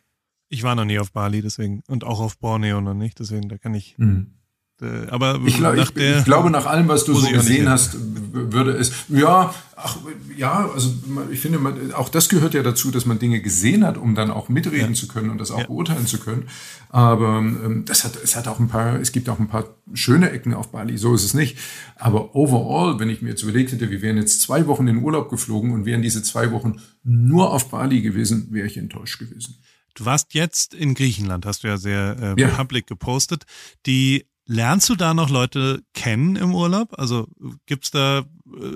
Ich 0.47 0.63
war 0.63 0.75
noch 0.75 0.85
nie 0.85 0.99
auf 0.99 1.11
Bali, 1.11 1.41
deswegen, 1.41 1.81
und 1.87 2.03
auch 2.03 2.19
auf 2.19 2.37
Borneo 2.37 2.79
noch 2.79 2.93
nicht, 2.93 3.19
deswegen, 3.19 3.49
da 3.49 3.57
kann 3.57 3.73
ich. 3.73 3.97
Mhm. 3.97 4.34
Äh, 4.81 5.07
aber 5.09 5.39
ich, 5.45 5.55
glaub, 5.55 5.75
ich, 5.75 5.95
ich, 5.95 6.25
glaube, 6.25 6.49
nach 6.49 6.65
allem, 6.65 6.89
was 6.89 7.05
du 7.05 7.13
so 7.13 7.29
gesehen 7.29 7.69
hast, 7.69 7.95
würde 8.33 8.71
es, 8.71 8.91
ja, 9.07 9.53
ach, 9.77 9.97
ja, 10.35 10.69
also 10.73 10.93
ich 11.31 11.39
finde, 11.39 11.59
man, 11.59 11.93
auch 11.93 12.09
das 12.09 12.27
gehört 12.27 12.53
ja 12.53 12.61
dazu, 12.61 12.91
dass 12.91 13.05
man 13.05 13.17
Dinge 13.17 13.39
gesehen 13.39 13.85
hat, 13.85 13.97
um 13.97 14.15
dann 14.15 14.31
auch 14.31 14.49
mitreden 14.49 14.89
ja. 14.89 14.93
zu 14.93 15.07
können 15.07 15.29
und 15.29 15.37
das 15.37 15.51
auch 15.51 15.59
ja. 15.59 15.67
beurteilen 15.67 16.07
zu 16.07 16.19
können. 16.19 16.49
Aber 16.89 17.37
ähm, 17.37 17.83
das 17.85 18.03
hat, 18.03 18.17
es 18.21 18.35
hat 18.35 18.49
auch 18.49 18.59
ein 18.59 18.67
paar, 18.67 18.99
es 18.99 19.13
gibt 19.13 19.29
auch 19.29 19.39
ein 19.39 19.47
paar 19.47 19.77
schöne 19.93 20.31
Ecken 20.31 20.53
auf 20.53 20.71
Bali, 20.71 20.97
so 20.97 21.15
ist 21.15 21.23
es 21.23 21.33
nicht. 21.33 21.57
Aber 21.95 22.35
overall, 22.35 22.99
wenn 22.99 23.09
ich 23.09 23.21
mir 23.21 23.29
jetzt 23.29 23.43
überlegt 23.43 23.71
hätte, 23.71 23.89
wir 23.89 24.01
wären 24.01 24.17
jetzt 24.17 24.41
zwei 24.41 24.67
Wochen 24.67 24.89
in 24.89 24.97
Urlaub 24.97 25.29
geflogen 25.29 25.71
und 25.71 25.85
wären 25.85 26.01
diese 26.01 26.21
zwei 26.21 26.51
Wochen 26.51 26.81
nur 27.03 27.53
auf 27.53 27.69
Bali 27.69 28.01
gewesen, 28.01 28.47
wäre 28.51 28.67
ich 28.67 28.75
enttäuscht 28.75 29.19
gewesen. 29.19 29.55
Du 29.93 30.03
warst 30.03 30.33
jetzt 30.33 30.73
in 30.73 30.93
Griechenland, 30.93 31.45
hast 31.45 31.63
du 31.63 31.69
ja 31.69 31.77
sehr 31.77 32.35
äh, 32.37 32.41
ja. 32.41 32.49
public 32.49 32.85
gepostet. 32.85 33.45
Die 33.85 34.25
Lernst 34.47 34.89
du 34.89 34.95
da 34.95 35.13
noch 35.13 35.29
Leute 35.29 35.81
kennen 35.93 36.35
im 36.35 36.53
Urlaub? 36.53 36.93
Also 36.99 37.27
gibt's 37.65 37.89
da, 37.89 38.19
äh, 38.19 38.23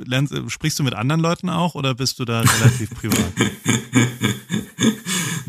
lernst, 0.05 0.33
sprichst 0.47 0.79
du 0.79 0.83
mit 0.83 0.95
anderen 0.95 1.21
Leuten 1.21 1.49
auch 1.49 1.75
oder 1.75 1.93
bist 1.93 2.19
du 2.19 2.25
da 2.25 2.41
relativ 2.41 2.89
privat? 2.91 3.31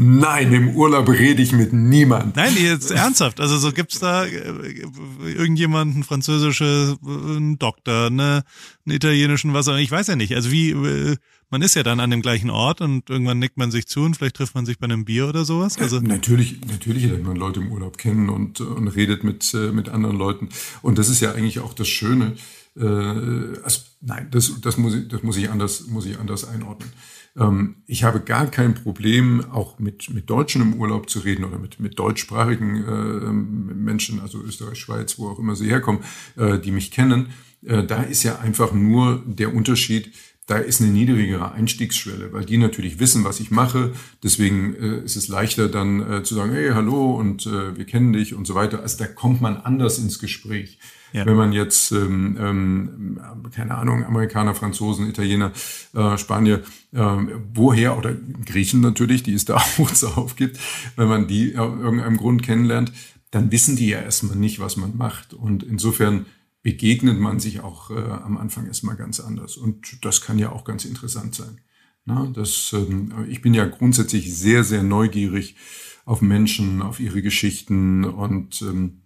Nein, 0.02 0.52
im 0.54 0.76
Urlaub 0.76 1.10
rede 1.10 1.42
ich 1.42 1.52
mit 1.52 1.74
niemand. 1.74 2.34
Nein, 2.36 2.54
jetzt 2.58 2.90
ernsthaft. 2.90 3.38
Also 3.38 3.58
so 3.58 3.70
gibt's 3.70 3.98
da 3.98 4.24
äh, 4.24 4.84
irgendjemanden, 5.26 6.04
französische, 6.04 6.96
einen 7.02 7.58
Doktor, 7.58 8.08
ne, 8.08 8.42
einen 8.86 8.96
italienischen, 8.96 9.52
was 9.52 9.68
auch 9.68 9.76
Ich 9.76 9.90
weiß 9.90 10.06
ja 10.06 10.16
nicht. 10.16 10.34
Also 10.34 10.50
wie, 10.50 10.70
äh, 10.70 11.16
man 11.50 11.62
ist 11.62 11.74
ja 11.74 11.82
dann 11.82 12.00
an 12.00 12.10
dem 12.10 12.22
gleichen 12.22 12.48
Ort 12.48 12.80
und 12.80 13.10
irgendwann 13.10 13.38
nickt 13.38 13.56
man 13.56 13.70
sich 13.70 13.86
zu 13.86 14.00
und 14.00 14.16
vielleicht 14.16 14.36
trifft 14.36 14.54
man 14.54 14.64
sich 14.64 14.78
bei 14.78 14.84
einem 14.84 15.04
Bier 15.04 15.28
oder 15.28 15.44
sowas. 15.44 15.78
Also 15.78 15.96
ja, 15.96 16.02
natürlich, 16.02 16.60
natürlich 16.66 17.04
lernt 17.04 17.24
man 17.24 17.36
Leute 17.36 17.60
im 17.60 17.72
Urlaub 17.72 17.98
kennen 17.98 18.28
und, 18.28 18.60
und 18.60 18.88
redet 18.88 19.24
mit, 19.24 19.52
äh, 19.54 19.72
mit 19.72 19.88
anderen 19.88 20.16
Leuten. 20.16 20.48
Und 20.82 20.98
das 20.98 21.08
ist 21.08 21.20
ja 21.20 21.32
eigentlich 21.32 21.58
auch 21.58 21.74
das 21.74 21.88
Schöne. 21.88 22.36
Äh, 22.76 22.84
also, 22.84 23.80
nein, 24.00 24.28
das, 24.30 24.60
das, 24.60 24.76
muss 24.76 24.94
ich, 24.94 25.08
das 25.08 25.22
muss 25.22 25.36
ich 25.36 25.50
anders, 25.50 25.86
muss 25.88 26.06
ich 26.06 26.18
anders 26.18 26.44
einordnen. 26.44 26.90
Ähm, 27.36 27.76
ich 27.86 28.04
habe 28.04 28.20
gar 28.20 28.46
kein 28.46 28.74
Problem, 28.74 29.44
auch 29.50 29.78
mit, 29.78 30.10
mit 30.10 30.30
Deutschen 30.30 30.62
im 30.62 30.74
Urlaub 30.74 31.10
zu 31.10 31.20
reden 31.20 31.44
oder 31.44 31.58
mit, 31.58 31.80
mit 31.80 31.98
deutschsprachigen 31.98 32.84
äh, 32.84 33.32
Menschen, 33.74 34.20
also 34.20 34.40
Österreich, 34.40 34.78
Schweiz, 34.78 35.18
wo 35.18 35.28
auch 35.28 35.38
immer 35.38 35.56
sie 35.56 35.68
herkommen, 35.68 36.02
äh, 36.36 36.58
die 36.58 36.70
mich 36.70 36.90
kennen. 36.90 37.30
Äh, 37.64 37.84
da 37.84 38.02
ist 38.02 38.22
ja 38.22 38.38
einfach 38.38 38.72
nur 38.72 39.22
der 39.26 39.54
Unterschied, 39.54 40.12
da 40.50 40.58
ist 40.58 40.80
eine 40.80 40.90
niedrigere 40.90 41.52
Einstiegsschwelle, 41.52 42.32
weil 42.32 42.44
die 42.44 42.58
natürlich 42.58 42.98
wissen, 42.98 43.22
was 43.22 43.38
ich 43.38 43.52
mache. 43.52 43.92
Deswegen 44.24 44.74
äh, 44.74 45.04
ist 45.04 45.14
es 45.14 45.28
leichter 45.28 45.68
dann 45.68 46.00
äh, 46.10 46.22
zu 46.24 46.34
sagen, 46.34 46.52
hey, 46.52 46.70
hallo 46.70 47.12
und 47.14 47.46
äh, 47.46 47.76
wir 47.76 47.84
kennen 47.84 48.12
dich 48.12 48.34
und 48.34 48.48
so 48.48 48.56
weiter. 48.56 48.80
Also 48.80 48.98
da 48.98 49.06
kommt 49.06 49.40
man 49.40 49.58
anders 49.58 49.98
ins 49.98 50.18
Gespräch. 50.18 50.78
Ja. 51.12 51.24
Wenn 51.24 51.36
man 51.36 51.52
jetzt, 51.52 51.92
ähm, 51.92 52.36
ähm, 52.40 53.20
keine 53.54 53.76
Ahnung, 53.76 54.04
Amerikaner, 54.04 54.56
Franzosen, 54.56 55.08
Italiener, 55.08 55.52
äh, 55.94 56.18
Spanier, 56.18 56.62
äh, 56.92 57.16
woher, 57.54 57.96
oder 57.96 58.12
Griechen 58.44 58.80
natürlich, 58.80 59.22
die 59.22 59.34
es 59.34 59.44
da 59.44 59.56
auch 59.78 59.90
zuhauf 59.92 60.34
gibt, 60.34 60.58
wenn 60.96 61.08
man 61.08 61.28
die 61.28 61.56
aus 61.56 61.78
irgendeinem 61.78 62.16
Grund 62.16 62.42
kennenlernt, 62.42 62.92
dann 63.30 63.52
wissen 63.52 63.76
die 63.76 63.88
ja 63.88 64.00
erstmal 64.00 64.36
nicht, 64.36 64.58
was 64.58 64.76
man 64.76 64.96
macht. 64.96 65.32
Und 65.32 65.62
insofern 65.62 66.26
begegnet 66.62 67.18
man 67.18 67.40
sich 67.40 67.60
auch 67.60 67.90
äh, 67.90 67.94
am 67.94 68.36
Anfang 68.36 68.66
erstmal 68.66 68.96
ganz 68.96 69.20
anders. 69.20 69.56
Und 69.56 70.04
das 70.04 70.20
kann 70.20 70.38
ja 70.38 70.52
auch 70.52 70.64
ganz 70.64 70.84
interessant 70.84 71.34
sein. 71.34 71.60
Na, 72.04 72.26
das, 72.26 72.72
ähm, 72.72 73.26
ich 73.28 73.42
bin 73.42 73.54
ja 73.54 73.66
grundsätzlich 73.66 74.34
sehr, 74.34 74.64
sehr 74.64 74.82
neugierig 74.82 75.56
auf 76.04 76.22
Menschen, 76.22 76.82
auf 76.82 77.00
ihre 77.00 77.22
Geschichten 77.22 78.04
und 78.04 78.62
ähm, 78.62 79.02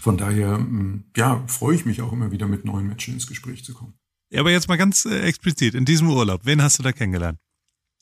von 0.00 0.16
daher 0.16 0.56
ähm, 0.56 1.04
ja, 1.16 1.44
freue 1.46 1.76
ich 1.76 1.86
mich 1.86 2.02
auch 2.02 2.12
immer 2.12 2.32
wieder 2.32 2.46
mit 2.46 2.64
neuen 2.64 2.86
Menschen 2.86 3.14
ins 3.14 3.26
Gespräch 3.26 3.64
zu 3.64 3.74
kommen. 3.74 3.94
Ja, 4.30 4.40
aber 4.40 4.50
jetzt 4.50 4.68
mal 4.68 4.76
ganz 4.76 5.04
äh, 5.04 5.20
explizit, 5.20 5.74
in 5.74 5.84
diesem 5.84 6.10
Urlaub, 6.10 6.42
wen 6.44 6.62
hast 6.62 6.78
du 6.78 6.82
da 6.82 6.92
kennengelernt? 6.92 7.38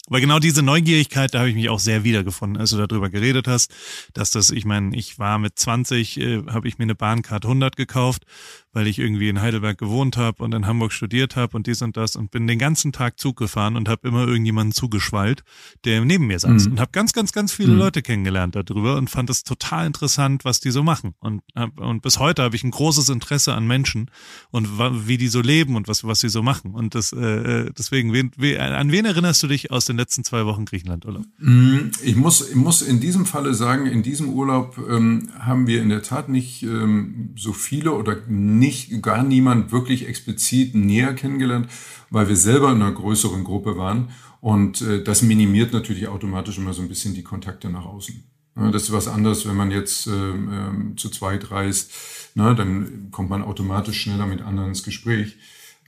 Aber 0.08 0.20
genau 0.20 0.40
diese 0.40 0.62
Neugierigkeit, 0.62 1.32
da 1.32 1.40
habe 1.40 1.50
ich 1.50 1.54
mich 1.54 1.68
auch 1.68 1.78
sehr 1.78 2.02
wiedergefunden, 2.02 2.60
als 2.60 2.70
du 2.70 2.84
darüber 2.84 3.08
geredet 3.08 3.46
hast, 3.46 3.72
dass 4.14 4.32
das, 4.32 4.50
ich 4.50 4.64
meine, 4.64 4.96
ich 4.96 5.18
war 5.18 5.38
mit 5.38 5.58
20, 5.58 6.18
äh, 6.18 6.42
habe 6.48 6.66
ich 6.66 6.78
mir 6.78 6.84
eine 6.84 6.96
Bahncard 6.96 7.44
100 7.44 7.76
gekauft 7.76 8.24
weil 8.72 8.86
ich 8.86 8.98
irgendwie 8.98 9.28
in 9.28 9.40
Heidelberg 9.40 9.78
gewohnt 9.78 10.16
habe 10.16 10.42
und 10.42 10.54
in 10.54 10.66
Hamburg 10.66 10.92
studiert 10.92 11.36
habe 11.36 11.56
und 11.56 11.66
dies 11.66 11.82
und 11.82 11.96
das 11.96 12.16
und 12.16 12.30
bin 12.30 12.46
den 12.46 12.58
ganzen 12.58 12.92
Tag 12.92 13.18
Zug 13.18 13.36
gefahren 13.36 13.76
und 13.76 13.88
habe 13.88 14.08
immer 14.08 14.26
irgendjemanden 14.26 14.72
zugeschwallt, 14.72 15.44
der 15.84 16.04
neben 16.04 16.26
mir 16.26 16.38
saß 16.38 16.66
mhm. 16.66 16.72
und 16.72 16.80
habe 16.80 16.90
ganz, 16.92 17.12
ganz, 17.12 17.32
ganz 17.32 17.52
viele 17.52 17.72
mhm. 17.72 17.78
Leute 17.78 18.02
kennengelernt 18.02 18.56
darüber 18.56 18.96
und 18.96 19.10
fand 19.10 19.30
es 19.30 19.44
total 19.44 19.86
interessant, 19.86 20.44
was 20.44 20.60
die 20.60 20.70
so 20.70 20.82
machen 20.82 21.14
und 21.20 21.42
hab, 21.54 21.78
und 21.80 22.02
bis 22.02 22.18
heute 22.18 22.42
habe 22.42 22.56
ich 22.56 22.64
ein 22.64 22.70
großes 22.70 23.08
Interesse 23.08 23.54
an 23.54 23.66
Menschen 23.66 24.10
und 24.50 24.68
wie 25.06 25.18
die 25.18 25.28
so 25.28 25.40
leben 25.40 25.76
und 25.76 25.88
was 25.88 26.04
was 26.04 26.20
sie 26.20 26.28
so 26.28 26.42
machen 26.42 26.74
und 26.74 26.94
das 26.94 27.12
äh, 27.12 27.18
äh 27.18 27.72
deswegen 27.76 28.12
wen, 28.12 28.30
wen, 28.36 28.58
an 28.60 28.90
wen 28.90 29.04
erinnerst 29.04 29.42
du 29.42 29.48
dich 29.48 29.70
aus 29.70 29.84
den 29.84 29.96
letzten 29.96 30.24
zwei 30.24 30.46
Wochen 30.46 30.64
Griechenland-Urlaub? 30.64 31.24
Mhm. 31.38 31.90
Ich 32.02 32.16
muss 32.16 32.48
ich 32.48 32.56
muss 32.56 32.82
in 32.82 33.00
diesem 33.00 33.26
Falle 33.26 33.54
sagen, 33.54 33.86
in 33.86 34.02
diesem 34.02 34.30
Urlaub 34.30 34.78
ähm, 34.88 35.30
haben 35.38 35.66
wir 35.66 35.82
in 35.82 35.88
der 35.88 36.02
Tat 36.02 36.28
nicht 36.28 36.62
ähm, 36.62 37.30
so 37.36 37.52
viele 37.52 37.92
oder 37.92 38.16
nicht 38.62 39.02
gar 39.02 39.22
niemand 39.22 39.72
wirklich 39.72 40.08
explizit 40.08 40.74
näher 40.74 41.14
kennengelernt, 41.14 41.68
weil 42.10 42.28
wir 42.28 42.36
selber 42.36 42.70
in 42.70 42.80
einer 42.82 42.92
größeren 42.92 43.44
Gruppe 43.44 43.76
waren. 43.76 44.10
Und 44.40 44.82
äh, 44.82 45.02
das 45.02 45.22
minimiert 45.22 45.72
natürlich 45.72 46.08
automatisch 46.08 46.58
immer 46.58 46.72
so 46.72 46.82
ein 46.82 46.88
bisschen 46.88 47.14
die 47.14 47.22
Kontakte 47.22 47.68
nach 47.68 47.84
außen. 47.84 48.22
Ja, 48.56 48.70
das 48.70 48.84
ist 48.84 48.92
was 48.92 49.08
anderes, 49.08 49.46
wenn 49.48 49.56
man 49.56 49.70
jetzt 49.70 50.06
äh, 50.06 50.10
äh, 50.10 50.96
zu 50.96 51.08
zweit 51.08 51.50
reist, 51.50 51.90
ne, 52.34 52.54
dann 52.54 53.08
kommt 53.10 53.30
man 53.30 53.42
automatisch 53.42 54.00
schneller 54.00 54.26
mit 54.26 54.42
anderen 54.42 54.70
ins 54.70 54.82
Gespräch. 54.82 55.36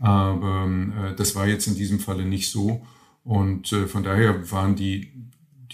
Aber 0.01 0.67
äh, 0.67 1.15
das 1.15 1.35
war 1.37 1.47
jetzt 1.47 1.67
in 1.67 1.77
diesem 1.77 2.01
Falle 2.01 2.25
nicht 2.25 2.51
so. 2.51 2.85
Und 3.23 3.73
äh, 3.73 3.87
von 3.87 4.03
daher 4.03 4.51
waren 4.51 4.77
die 4.77 5.13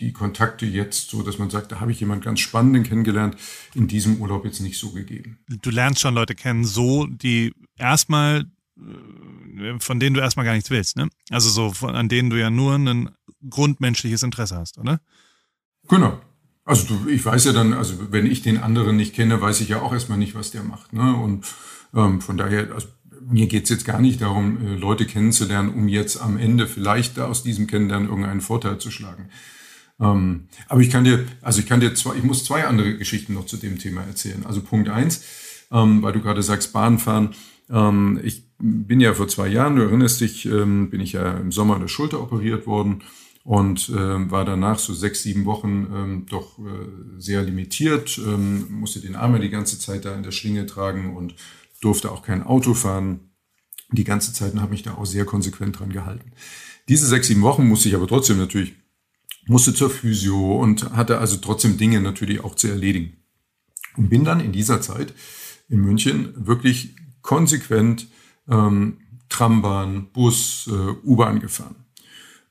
die 0.01 0.13
Kontakte 0.13 0.67
jetzt 0.67 1.11
so, 1.11 1.23
dass 1.23 1.39
man 1.39 1.51
sagt, 1.51 1.73
da 1.73 1.81
habe 1.81 1.93
ich 1.93 2.01
jemand 2.01 2.25
ganz 2.25 2.41
Spannenden 2.41 2.83
kennengelernt, 2.83 3.37
in 3.75 3.87
diesem 3.87 4.21
Urlaub 4.21 4.45
jetzt 4.45 4.61
nicht 4.61 4.79
so 4.79 4.91
gegeben. 4.91 5.39
Du 5.63 5.71
lernst 5.71 6.01
schon 6.01 6.15
Leute 6.15 6.35
kennen, 6.35 6.65
so, 6.65 7.07
die 7.07 7.53
erstmal, 7.77 8.47
äh, 8.79 9.79
von 9.79 10.01
denen 10.01 10.15
du 10.15 10.21
erstmal 10.21 10.47
gar 10.47 10.55
nichts 10.55 10.71
willst, 10.71 10.97
ne? 10.97 11.09
Also 11.31 11.51
so, 11.51 11.73
von, 11.73 11.95
an 11.95 12.09
denen 12.09 12.31
du 12.31 12.41
ja 12.41 12.51
nur 12.51 12.75
ein 12.75 13.11
grundmenschliches 13.49 14.23
Interesse 14.23 14.57
hast, 14.57 14.79
oder? 14.79 15.01
Genau. 15.89 16.21
Also 16.65 16.87
du, 16.87 17.09
ich 17.09 17.25
weiß 17.25 17.47
ja 17.47 17.53
dann, 17.53 17.73
also 17.73 18.13
wenn 18.13 18.27
ich 18.27 18.43
den 18.43 18.59
anderen 18.59 18.97
nicht 18.97 19.15
kenne, 19.15 19.41
weiß 19.41 19.61
ich 19.61 19.69
ja 19.69 19.81
auch 19.81 19.93
erstmal 19.93 20.19
nicht, 20.19 20.35
was 20.35 20.51
der 20.51 20.63
macht. 20.63 20.93
Ne? 20.93 21.15
Und 21.15 21.47
ähm, 21.95 22.21
von 22.21 22.37
daher, 22.37 22.73
also 22.73 22.89
mir 23.23 23.47
geht's 23.47 23.71
jetzt 23.71 23.85
gar 23.85 24.01
nicht 24.01 24.21
darum, 24.21 24.65
äh, 24.65 24.75
Leute 24.77 25.07
kennenzulernen, 25.07 25.75
um 25.75 25.89
jetzt 25.89 26.21
am 26.21 26.37
Ende 26.37 26.67
vielleicht 26.67 27.19
aus 27.19 27.43
diesem 27.43 27.67
Kennenlernen 27.67 28.09
irgendeinen 28.09 28.41
Vorteil 28.41 28.79
zu 28.79 28.91
schlagen. 28.91 29.31
Ähm, 30.01 30.49
aber 30.69 30.81
ich 30.81 30.91
kann 30.91 31.05
dir, 31.05 31.27
also 31.43 31.61
ich 31.61 31.67
kann 31.67 31.81
dir 31.81 31.95
zwei, 31.95 32.17
ich 32.17 32.23
muss 32.23 32.45
zwei 32.45 32.65
andere 32.65 32.97
Geschichten 32.97 33.35
noch 33.35 33.47
zu 33.47 33.57
dem 33.57 33.79
Thema 33.79 34.03
erzählen. 34.03 34.45
Also 34.47 34.63
Punkt 34.63 34.89
eins, 34.89 35.23
ähm, 35.71 36.03
weil 36.03 36.13
du 36.13 36.21
gerade 36.21 36.43
sagst, 36.43 36.73
Bahnfahren. 36.73 37.31
Ähm, 37.69 38.21
ich 38.23 38.45
bin 38.59 39.01
ja 39.01 39.15
vor 39.15 39.29
zwei 39.29 39.49
Jahren, 39.49 39.77
du 39.77 39.83
erinnerst 39.83 40.21
dich, 40.21 40.47
ähm, 40.47 40.91
bin 40.91 41.01
ich 41.01 41.13
ja 41.13 41.37
im 41.37 41.53
Sommer 41.53 41.75
an 41.75 41.81
der 41.81 41.89
Schulter 41.89 42.23
operiert 42.23 42.67
worden 42.67 43.03
und 43.45 43.89
äh, 43.89 44.31
war 44.31 44.45
danach 44.45 44.79
so 44.79 44.93
sechs, 44.93 45.23
sieben 45.23 45.45
Wochen 45.45 45.87
ähm, 45.95 46.27
doch 46.29 46.59
äh, 46.59 46.63
sehr 47.19 47.43
limitiert, 47.43 48.19
ähm, 48.19 48.67
musste 48.71 49.01
den 49.01 49.17
Arm 49.17 49.41
die 49.41 49.51
ganze 49.51 49.79
Zeit 49.79 50.05
da 50.05 50.15
in 50.15 50.23
der 50.23 50.33
Schlinge 50.33 50.67
tragen 50.67 51.17
und 51.17 51.35
durfte 51.81 52.11
auch 52.11 52.23
kein 52.23 52.43
Auto 52.43 52.75
fahren 52.75 53.31
die 53.93 54.05
ganze 54.05 54.33
Zeit 54.33 54.55
habe 54.55 54.71
mich 54.71 54.83
da 54.83 54.95
auch 54.95 55.07
sehr 55.07 55.25
konsequent 55.25 55.79
dran 55.79 55.93
gehalten. 55.93 56.33
Diese 56.89 57.07
sechs, 57.07 57.29
sieben 57.29 57.43
Wochen 57.43 57.67
musste 57.67 57.89
ich 57.89 57.95
aber 57.95 58.07
trotzdem 58.07 58.39
natürlich, 58.39 58.75
musste 59.51 59.75
zur 59.75 59.91
Physio 59.91 60.57
und 60.57 60.93
hatte 60.93 61.19
also 61.19 61.37
trotzdem 61.37 61.77
Dinge 61.77 62.01
natürlich 62.01 62.43
auch 62.45 62.55
zu 62.55 62.69
erledigen. 62.69 63.17
Und 63.97 64.09
bin 64.09 64.25
dann 64.25 64.39
in 64.39 64.53
dieser 64.53 64.81
Zeit 64.81 65.13
in 65.69 65.81
München 65.81 66.33
wirklich 66.37 66.95
konsequent 67.21 68.07
ähm, 68.49 68.99
Trambahn, 69.29 70.11
Bus, 70.13 70.69
äh, 70.71 71.07
U-Bahn 71.07 71.41
gefahren. 71.41 71.75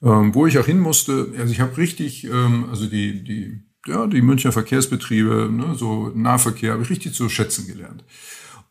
Ähm, 0.01 0.35
wo 0.35 0.45
ich 0.45 0.59
auch 0.59 0.65
hin 0.65 0.79
musste, 0.79 1.33
also 1.37 1.51
ich 1.51 1.61
habe 1.61 1.77
richtig, 1.77 2.25
ähm, 2.25 2.65
also 2.69 2.85
die, 2.85 3.23
die, 3.23 3.61
ja, 3.85 4.05
die 4.05 4.21
Münchner 4.21 4.51
Verkehrsbetriebe, 4.51 5.49
ne, 5.51 5.75
so 5.75 6.09
Nahverkehr, 6.09 6.73
habe 6.73 6.83
ich 6.83 6.89
richtig 6.89 7.13
zu 7.13 7.29
schätzen 7.29 7.65
gelernt. 7.67 8.03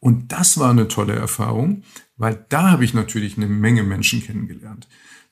Und 0.00 0.32
das 0.32 0.58
war 0.58 0.70
eine 0.70 0.88
tolle 0.88 1.14
Erfahrung, 1.14 1.82
weil 2.16 2.44
da 2.50 2.70
habe 2.70 2.84
ich 2.84 2.92
natürlich 2.92 3.36
eine 3.36 3.46
Menge 3.46 3.82
Menschen 3.82 4.22
kennengelernt. 4.22 4.86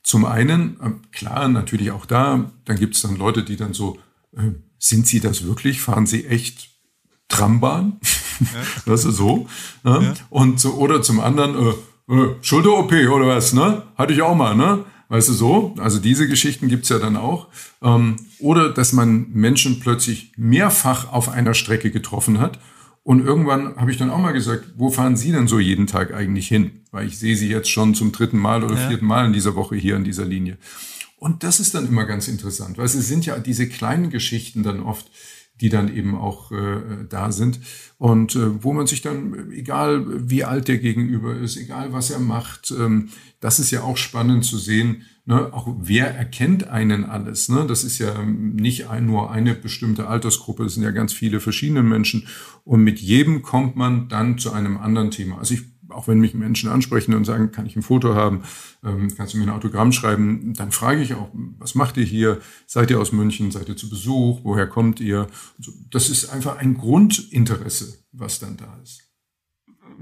Zum 0.07 0.23
einen, 0.23 0.79
äh, 0.79 0.91
klar, 1.11 1.49
natürlich 1.49 1.91
auch 1.91 2.05
da, 2.05 2.49
dann 2.63 2.79
gibt 2.79 2.95
es 2.95 3.01
dann 3.01 3.17
Leute, 3.17 3.43
die 3.43 3.57
dann 3.57 3.73
so, 3.73 3.99
äh, 4.37 4.53
sind 4.79 5.05
Sie 5.05 5.19
das 5.19 5.43
wirklich? 5.43 5.81
Fahren 5.81 6.05
Sie 6.05 6.25
echt 6.25 6.69
Trambahn? 7.27 7.99
Ja. 8.39 8.47
Das 8.85 9.03
ist 9.03 9.17
so. 9.17 9.49
Ne? 9.83 9.99
Ja. 10.03 10.13
Und 10.29 10.61
so, 10.61 10.75
oder 10.75 11.01
zum 11.01 11.19
anderen, 11.19 11.57
äh, 11.57 12.13
äh, 12.13 12.35
Schulter-OP 12.41 12.93
oder 13.11 13.27
was, 13.27 13.51
ne? 13.51 13.81
Hatte 13.97 14.13
ich 14.13 14.21
auch 14.21 14.35
mal, 14.35 14.55
ne? 14.55 14.85
Weißt 15.09 15.27
du 15.27 15.33
so? 15.33 15.75
Also 15.77 15.99
diese 15.99 16.29
Geschichten 16.29 16.69
gibt's 16.69 16.87
ja 16.87 16.99
dann 16.99 17.17
auch. 17.17 17.47
Ähm, 17.81 18.15
oder 18.39 18.69
dass 18.69 18.93
man 18.93 19.31
Menschen 19.33 19.81
plötzlich 19.81 20.31
mehrfach 20.37 21.11
auf 21.11 21.27
einer 21.27 21.53
Strecke 21.53 21.91
getroffen 21.91 22.39
hat 22.39 22.59
und 23.07 23.25
irgendwann 23.25 23.77
habe 23.77 23.89
ich 23.89 23.95
dann 23.95 24.09
auch 24.09 24.17
mal 24.17 24.33
gesagt, 24.33 24.65
wo 24.75 24.89
fahren 24.89 25.15
Sie 25.15 25.31
denn 25.31 25.47
so 25.47 25.59
jeden 25.59 25.87
Tag 25.87 26.13
eigentlich 26.13 26.49
hin? 26.49 26.81
Weil 26.91 27.07
ich 27.07 27.17
sehe 27.17 27.37
Sie 27.37 27.47
jetzt 27.47 27.69
schon 27.69 27.95
zum 27.95 28.11
dritten 28.11 28.37
Mal 28.37 28.65
oder 28.65 28.75
ja. 28.75 28.89
vierten 28.89 29.05
Mal 29.05 29.25
in 29.27 29.31
dieser 29.31 29.55
Woche 29.55 29.77
hier 29.77 29.95
an 29.95 30.03
dieser 30.03 30.25
Linie. 30.25 30.57
Und 31.17 31.43
das 31.43 31.61
ist 31.61 31.73
dann 31.73 31.87
immer 31.87 32.03
ganz 32.03 32.27
interessant, 32.27 32.77
weil 32.77 32.83
es 32.83 32.91
sind 32.91 33.25
ja 33.25 33.39
diese 33.39 33.69
kleinen 33.69 34.09
Geschichten 34.09 34.61
dann 34.61 34.81
oft, 34.81 35.09
die 35.61 35.69
dann 35.69 35.93
eben 35.93 36.15
auch 36.15 36.51
äh, 36.51 37.05
da 37.09 37.31
sind 37.31 37.59
und 37.97 38.35
äh, 38.35 38.63
wo 38.63 38.73
man 38.73 38.87
sich 38.87 39.01
dann, 39.01 39.51
egal 39.51 40.29
wie 40.29 40.43
alt 40.43 40.67
der 40.67 40.77
Gegenüber 40.77 41.35
ist, 41.35 41.57
egal 41.57 41.93
was 41.93 42.11
er 42.11 42.19
macht, 42.19 42.73
ähm, 42.77 43.09
das 43.39 43.59
ist 43.59 43.71
ja 43.71 43.81
auch 43.81 43.97
spannend 43.97 44.45
zu 44.45 44.57
sehen, 44.57 45.03
Ne, 45.29 45.51
auch 45.51 45.67
wer 45.77 46.15
erkennt 46.15 46.69
einen 46.69 47.03
alles? 47.03 47.49
Ne? 47.49 47.65
Das 47.67 47.83
ist 47.83 47.99
ja 47.99 48.23
nicht 48.23 48.87
ein, 48.87 49.07
nur 49.07 49.29
eine 49.29 49.55
bestimmte 49.55 50.07
Altersgruppe, 50.07 50.63
es 50.63 50.75
sind 50.75 50.83
ja 50.83 50.91
ganz 50.91 51.11
viele 51.11 51.41
verschiedene 51.41 51.83
Menschen. 51.83 52.27
Und 52.63 52.81
mit 52.85 53.01
jedem 53.01 53.41
kommt 53.41 53.75
man 53.75 54.07
dann 54.07 54.37
zu 54.37 54.53
einem 54.53 54.77
anderen 54.77 55.11
Thema. 55.11 55.37
Also 55.37 55.55
ich, 55.55 55.63
auch 55.89 56.07
wenn 56.07 56.19
mich 56.19 56.33
Menschen 56.33 56.69
ansprechen 56.69 57.13
und 57.13 57.25
sagen, 57.25 57.51
kann 57.51 57.65
ich 57.65 57.75
ein 57.75 57.81
Foto 57.81 58.15
haben, 58.15 58.43
ähm, 58.83 59.13
kannst 59.15 59.33
du 59.33 59.37
mir 59.37 59.45
ein 59.45 59.49
Autogramm 59.49 59.91
schreiben, 59.91 60.53
dann 60.53 60.71
frage 60.71 61.01
ich 61.01 61.13
auch, 61.13 61.29
was 61.57 61.75
macht 61.75 61.97
ihr 61.97 62.05
hier? 62.05 62.39
Seid 62.65 62.91
ihr 62.91 62.99
aus 62.99 63.11
München? 63.11 63.51
Seid 63.51 63.69
ihr 63.69 63.77
zu 63.77 63.89
Besuch? 63.89 64.41
Woher 64.43 64.67
kommt 64.67 64.99
ihr? 64.99 65.27
Das 65.91 66.09
ist 66.09 66.29
einfach 66.29 66.57
ein 66.57 66.75
Grundinteresse, 66.75 67.99
was 68.11 68.39
dann 68.39 68.57
da 68.57 68.79
ist. 68.83 69.03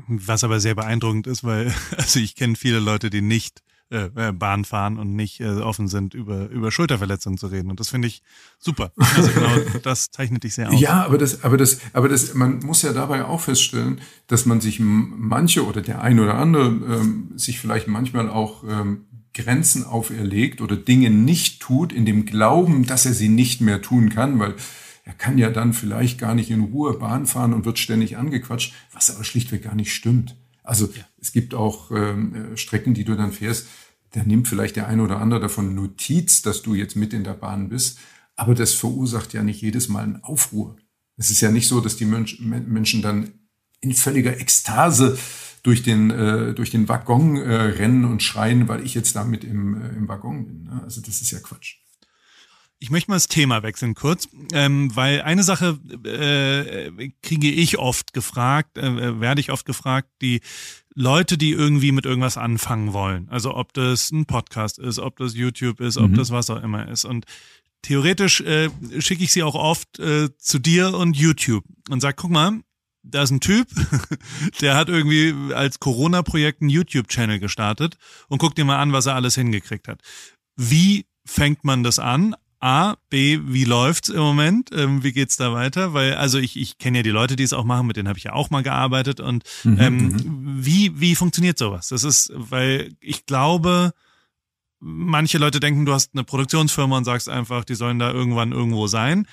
Was 0.08 0.44
aber 0.44 0.60
sehr 0.60 0.76
beeindruckend 0.76 1.28
ist, 1.28 1.44
weil 1.44 1.74
also 1.98 2.20
ich 2.20 2.36
kenne 2.36 2.56
viele 2.56 2.80
Leute, 2.80 3.10
die 3.10 3.22
nicht 3.22 3.62
äh, 3.92 4.10
äh, 4.16 4.32
Bahn 4.32 4.66
fahren 4.66 4.98
und 4.98 5.16
nicht 5.16 5.40
äh, 5.42 5.46
offen 5.46 5.88
sind, 5.88 6.16
über, 6.16 6.50
über 6.50 6.72
Schulterverletzungen 6.72 7.38
zu 7.38 7.48
reden. 7.48 7.70
Und 7.70 7.80
das 7.80 7.90
finde 7.90 8.08
ich 8.08 8.24
super. 8.58 8.92
Also 8.98 9.30
genau 9.32 9.56
das 9.84 10.10
zeichnet 10.10 10.44
dich 10.44 10.56
sehr 10.56 10.72
aus. 10.72 10.80
Ja, 10.80 11.06
aber 11.06 11.20
das, 11.20 11.44
aber 11.44 11.56
das, 11.58 11.80
aber 11.94 12.10
das, 12.10 12.34
man 12.34 12.60
muss 12.60 12.82
ja 12.82 12.94
dabei 12.94 13.26
auch 13.26 13.42
feststellen, 13.42 14.02
dass 14.26 14.48
man 14.48 14.60
sich 14.60 14.80
manche 14.80 15.66
oder 15.66 15.82
der 15.82 16.02
ein 16.02 16.20
oder 16.20 16.34
andere 16.34 16.66
ähm, 16.66 17.32
sich 17.36 17.60
vielleicht 17.60 17.88
manchmal 17.88 18.28
auch 18.30 18.64
ähm, 18.64 19.06
Grenzen 19.36 19.84
auferlegt 19.84 20.62
oder 20.62 20.78
Dinge 20.78 21.12
nicht 21.12 21.62
tut, 21.62 21.94
in 21.94 22.06
dem 22.06 22.26
Glauben, 22.26 22.88
dass 22.88 23.06
er 23.06 23.14
sie 23.14 23.30
nicht 23.30 23.62
mehr 23.62 23.84
tun 23.84 24.10
kann, 24.10 24.40
weil 24.40 24.56
er 25.04 25.14
kann 25.14 25.38
ja 25.38 25.52
dann 25.52 25.74
vielleicht 25.74 26.18
gar 26.18 26.34
nicht 26.34 26.50
in 26.50 26.62
Ruhe 26.62 26.94
Bahn 26.98 27.28
fahren 27.28 27.54
und 27.54 27.66
wird 27.66 27.78
ständig 27.78 28.18
angequatscht, 28.18 28.74
was 28.94 29.14
aber 29.14 29.24
schlichtweg 29.24 29.64
gar 29.64 29.76
nicht 29.76 29.94
stimmt. 29.94 30.36
Also 30.64 30.88
ja. 30.88 31.04
Es 31.26 31.32
gibt 31.32 31.56
auch 31.56 31.90
ähm, 31.90 32.54
äh, 32.54 32.58
Strecken, 32.58 32.94
die 32.94 33.04
du 33.04 33.16
dann 33.16 33.32
fährst, 33.32 33.66
da 34.12 34.22
nimmt 34.24 34.48
vielleicht 34.48 34.76
der 34.76 34.88
eine 34.88 35.02
oder 35.02 35.20
andere 35.20 35.40
davon 35.40 35.74
Notiz, 35.74 36.44
dass 36.44 36.62
du 36.62 36.76
jetzt 36.76 36.96
mit 36.96 37.14
in 37.14 37.24
der 37.24 37.34
Bahn 37.34 37.70
bist, 37.70 37.98
aber 38.36 38.54
das 38.54 38.76
verursacht 38.76 39.34
ja 39.34 39.42
nicht 39.42 39.62
jedes 39.62 39.90
Mal 39.90 40.04
einen 40.04 40.24
Aufruhr. 40.24 40.76
Es 41.18 41.32
ist 41.32 41.42
ja 41.42 41.50
nicht 41.50 41.68
so, 41.68 41.82
dass 41.82 41.96
die 41.96 42.06
Mensch, 42.06 42.40
Menschen 42.40 43.02
dann 43.02 43.32
in 43.82 43.94
völliger 43.94 44.40
Ekstase 44.40 45.18
durch 45.64 45.82
den, 45.82 46.12
äh, 46.12 46.54
durch 46.54 46.70
den 46.70 46.88
Waggon 46.88 47.38
äh, 47.38 47.56
rennen 47.56 48.06
und 48.06 48.22
schreien, 48.22 48.68
weil 48.68 48.86
ich 48.86 48.94
jetzt 48.94 49.16
damit 49.16 49.44
im, 49.44 49.82
äh, 49.82 49.90
im 49.90 50.08
Waggon 50.08 50.46
bin. 50.46 50.64
Ne? 50.66 50.82
Also 50.84 51.02
das 51.02 51.22
ist 51.22 51.32
ja 51.32 51.40
Quatsch. 51.40 51.78
Ich 52.78 52.92
möchte 52.92 53.10
mal 53.10 53.16
das 53.16 53.28
Thema 53.28 53.64
wechseln 53.64 53.96
kurz, 53.96 54.28
ähm, 54.52 54.96
weil 54.96 55.22
eine 55.22 55.44
Sache 55.44 55.80
äh, 56.04 57.10
kriege 57.24 57.50
ich 57.50 57.80
oft 57.80 58.14
gefragt, 58.14 58.78
äh, 58.78 59.20
werde 59.20 59.42
ich 59.42 59.52
oft 59.52 59.66
gefragt, 59.66 60.10
die 60.22 60.42
Leute, 60.96 61.38
die 61.38 61.52
irgendwie 61.52 61.92
mit 61.92 62.06
irgendwas 62.06 62.38
anfangen 62.38 62.94
wollen. 62.94 63.28
Also 63.30 63.54
ob 63.54 63.74
das 63.74 64.12
ein 64.12 64.26
Podcast 64.26 64.80
ist, 64.80 64.98
ob 64.98 65.18
das 65.18 65.36
YouTube 65.36 65.82
ist, 65.82 65.98
ob 65.98 66.12
mhm. 66.12 66.16
das 66.16 66.32
was 66.32 66.50
auch 66.50 66.64
immer 66.64 66.88
ist. 66.88 67.04
Und 67.04 67.26
theoretisch 67.82 68.42
äh, 68.42 68.70
schicke 69.00 69.24
ich 69.24 69.32
sie 69.32 69.44
auch 69.44 69.56
oft 69.56 70.00
äh, 70.00 70.30
zu 70.38 70.58
dir 70.58 70.94
und 70.94 71.18
YouTube 71.18 71.66
und 71.90 72.00
sag, 72.00 72.16
guck 72.16 72.32
mal, 72.32 72.62
da 73.04 73.22
ist 73.24 73.32
ein 73.32 73.42
Typ, 73.42 73.68
der 74.62 74.76
hat 74.76 74.90
irgendwie 74.90 75.54
als 75.54 75.80
Corona-Projekt 75.80 76.62
einen 76.62 76.70
YouTube-Channel 76.70 77.40
gestartet 77.40 77.98
und 78.30 78.40
guck 78.40 78.56
dir 78.56 78.66
mal 78.66 78.80
an, 78.80 78.94
was 78.94 79.06
er 79.06 79.16
alles 79.16 79.36
hingekriegt 79.36 79.88
hat. 79.88 80.02
Wie 80.56 81.06
fängt 81.26 81.64
man 81.64 81.84
das 81.84 82.00
an? 82.00 82.36
A, 82.60 82.96
B, 83.10 83.40
wie 83.44 83.66
läuft's 83.66 84.10
im 84.10 84.20
Moment? 84.20 84.70
Ähm, 84.74 85.04
wie 85.04 85.12
geht's 85.12 85.38
da 85.38 85.54
weiter? 85.54 85.94
Weil, 85.94 86.16
also 86.16 86.40
ich, 86.40 86.58
ich 86.58 86.78
kenne 86.78 87.00
ja 87.00 87.04
die 87.04 87.10
Leute, 87.10 87.36
die 87.36 87.44
es 87.44 87.54
auch 87.54 87.64
machen, 87.64 87.88
mit 87.88 87.98
denen 87.98 88.08
habe 88.08 88.18
ich 88.18 88.26
ja 88.26 88.34
auch 88.34 88.50
mal 88.50 88.64
gearbeitet. 88.64 89.20
Und 89.20 89.44
mhm, 89.64 89.78
ähm, 89.80 89.98
mhm. 89.98 90.66
wie, 90.66 91.00
wie 91.00 91.16
funktioniert 91.16 91.58
sowas? 91.58 91.90
Das 91.90 92.04
ist, 92.04 92.32
weil 92.34 92.94
ich 93.00 93.26
glaube, 93.26 93.92
manche 94.80 95.38
Leute 95.38 95.60
denken, 95.60 95.86
du 95.86 95.94
hast 95.94 96.12
eine 96.14 96.24
Produktionsfirma 96.24 96.98
und 96.98 97.06
sagst 97.06 97.30
einfach, 97.30 97.66
die 97.66 97.76
sollen 97.76 98.00
da 98.00 98.12
irgendwann 98.12 98.52
irgendwo 98.52 98.88
sein. 98.88 99.28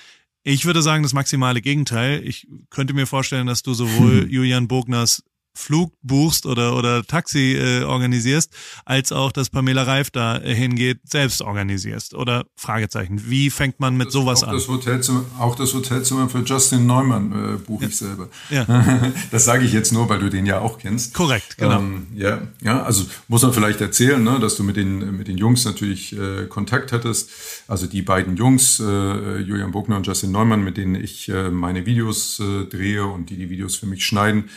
Ich 0.44 0.64
würde 0.64 0.82
sagen, 0.82 1.02
das 1.02 1.12
maximale 1.12 1.60
Gegenteil. 1.60 2.22
Ich 2.26 2.48
könnte 2.70 2.94
mir 2.94 3.06
vorstellen, 3.06 3.46
dass 3.46 3.62
du 3.62 3.74
sowohl 3.74 4.26
Julian 4.30 4.66
Bogners 4.66 5.22
Flug 5.55 5.92
buchst 6.03 6.46
oder, 6.46 6.76
oder 6.76 7.05
Taxi 7.05 7.57
äh, 7.57 7.84
organisierst, 7.84 8.53
als 8.84 9.12
auch, 9.12 9.32
dass 9.32 9.50
Pamela 9.50 9.82
Reif 9.82 10.11
da 10.11 10.38
äh, 10.38 10.55
hingeht, 10.55 11.00
selbst 11.05 11.42
organisierst? 11.42 12.14
Oder 12.14 12.44
Fragezeichen. 12.57 13.30
Wie 13.30 13.50
fängt 13.50 13.78
man 13.80 13.96
mit 13.96 14.07
das, 14.07 14.14
sowas 14.14 14.42
auch 14.42 14.48
an? 14.48 14.55
Das 14.55 14.68
Hotelzimmer, 14.68 15.24
auch 15.38 15.55
das 15.55 15.74
Hotelzimmer 15.74 16.28
für 16.28 16.40
Justin 16.40 16.86
Neumann 16.86 17.32
äh, 17.32 17.59
buche 17.59 17.84
ja. 17.84 17.88
ich 17.88 17.96
selber. 17.96 18.28
Ja. 18.50 18.66
Das 19.30 19.44
sage 19.44 19.64
ich 19.64 19.72
jetzt 19.72 19.92
nur, 19.92 20.09
weil 20.09 20.18
du 20.18 20.30
den 20.30 20.46
ja 20.46 20.61
auch 20.61 20.78
kennst. 20.78 21.14
Korrekt, 21.14 21.57
genau. 21.57 21.78
Ähm, 21.78 22.07
ja, 22.14 22.42
ja, 22.62 22.82
also 22.82 23.05
muss 23.28 23.42
man 23.42 23.53
vielleicht 23.53 23.80
erzählen, 23.80 24.22
ne, 24.22 24.38
dass 24.40 24.57
du 24.57 24.62
mit 24.62 24.76
den, 24.76 25.16
mit 25.16 25.28
den 25.28 25.38
Jungs 25.38 25.64
natürlich 25.64 26.16
äh, 26.16 26.46
Kontakt 26.48 26.92
hattest. 26.92 27.30
Also 27.68 27.86
die 27.86 28.03
beiden 28.03 28.36
Jungs, 28.36 28.80
äh, 28.80 29.38
Julian 29.38 29.72
Bogner 29.72 29.96
und 29.96 30.07
Justin 30.07 30.32
Neumann, 30.32 30.62
mit 30.62 30.76
denen 30.76 30.94
ich 30.94 31.28
äh, 31.28 31.50
meine 31.50 31.86
Videos 31.86 32.40
äh, 32.40 32.64
drehe 32.66 33.07
und 33.07 33.30
die 33.30 33.36
die 33.42 33.50
Videos 33.50 33.76
für 33.76 33.86
mich 33.86 34.05
schneiden. 34.05 34.50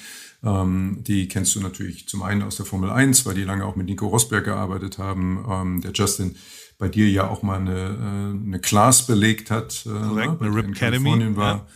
Ähm, 0.46 1.00
die 1.02 1.28
kennst 1.28 1.56
du 1.56 1.60
natürlich 1.60 2.08
zum 2.08 2.22
einen 2.22 2.44
aus 2.44 2.58
der 2.58 2.66
Formel 2.66 2.92
1, 2.92 3.26
weil 3.26 3.34
die 3.34 3.44
lange 3.44 3.66
auch 3.66 3.76
mit 3.76 3.88
Nico 3.88 4.08
Rosberg 4.08 4.46
gearbeitet 4.46 5.00
haben. 5.00 5.44
Ähm, 5.50 5.82
der 5.82 5.92
Justin 5.92 6.36
bei 6.78 6.88
dir 6.88 7.10
ja 7.10 7.28
auch 7.28 7.42
mal 7.42 7.60
eine, 7.60 7.72
äh, 7.72 8.48
eine 8.48 8.60
Class 8.60 9.08
belegt 9.08 9.50
hat. 9.50 9.86
Äh, 9.86 9.90
Korrekt, 9.90 10.42
ne, 10.42 10.48
eine 10.48 10.56
Rip 10.56 10.68
Academy. 10.70 11.36
war. 11.36 11.56
Ja. 11.56 11.68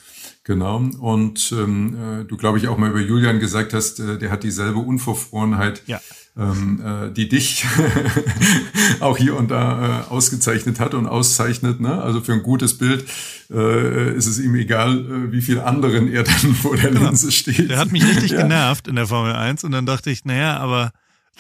Genau. 0.43 0.77
Und 0.99 1.51
ähm, 1.51 2.21
äh, 2.21 2.25
du, 2.25 2.37
glaube 2.37 2.57
ich, 2.57 2.67
auch 2.67 2.77
mal 2.77 2.89
über 2.89 2.99
Julian 2.99 3.39
gesagt 3.39 3.73
hast, 3.73 3.99
äh, 3.99 4.17
der 4.17 4.31
hat 4.31 4.43
dieselbe 4.43 4.79
Unverfrorenheit, 4.79 5.83
ja. 5.85 6.01
Ähm, 6.39 6.81
äh, 6.83 7.11
die 7.11 7.27
dich 7.27 7.65
auch 9.01 9.17
hier 9.17 9.35
und 9.35 9.51
da 9.51 10.05
äh, 10.07 10.09
ausgezeichnet 10.09 10.79
hat 10.79 10.93
und 10.93 11.05
auszeichnet. 11.05 11.81
Ne? 11.81 12.01
Also 12.01 12.21
für 12.21 12.33
ein 12.33 12.43
gutes 12.43 12.77
Bild 12.77 13.05
äh, 13.51 14.15
ist 14.15 14.25
es 14.25 14.39
ihm 14.39 14.55
egal, 14.55 14.99
äh, 14.99 15.31
wie 15.31 15.41
viel 15.41 15.59
anderen 15.59 16.11
er 16.11 16.23
dann 16.23 16.55
vor 16.61 16.77
der 16.77 16.91
genau. 16.91 17.07
Linse 17.07 17.31
steht. 17.31 17.69
Der 17.69 17.77
hat 17.77 17.91
mich 17.91 18.07
richtig 18.07 18.31
ja. 18.31 18.41
genervt 18.41 18.87
in 18.87 18.95
der 18.95 19.07
Formel 19.07 19.33
1 19.33 19.63
und 19.65 19.71
dann 19.71 19.85
dachte 19.85 20.09
ich, 20.09 20.23
naja, 20.23 20.57
aber 20.57 20.91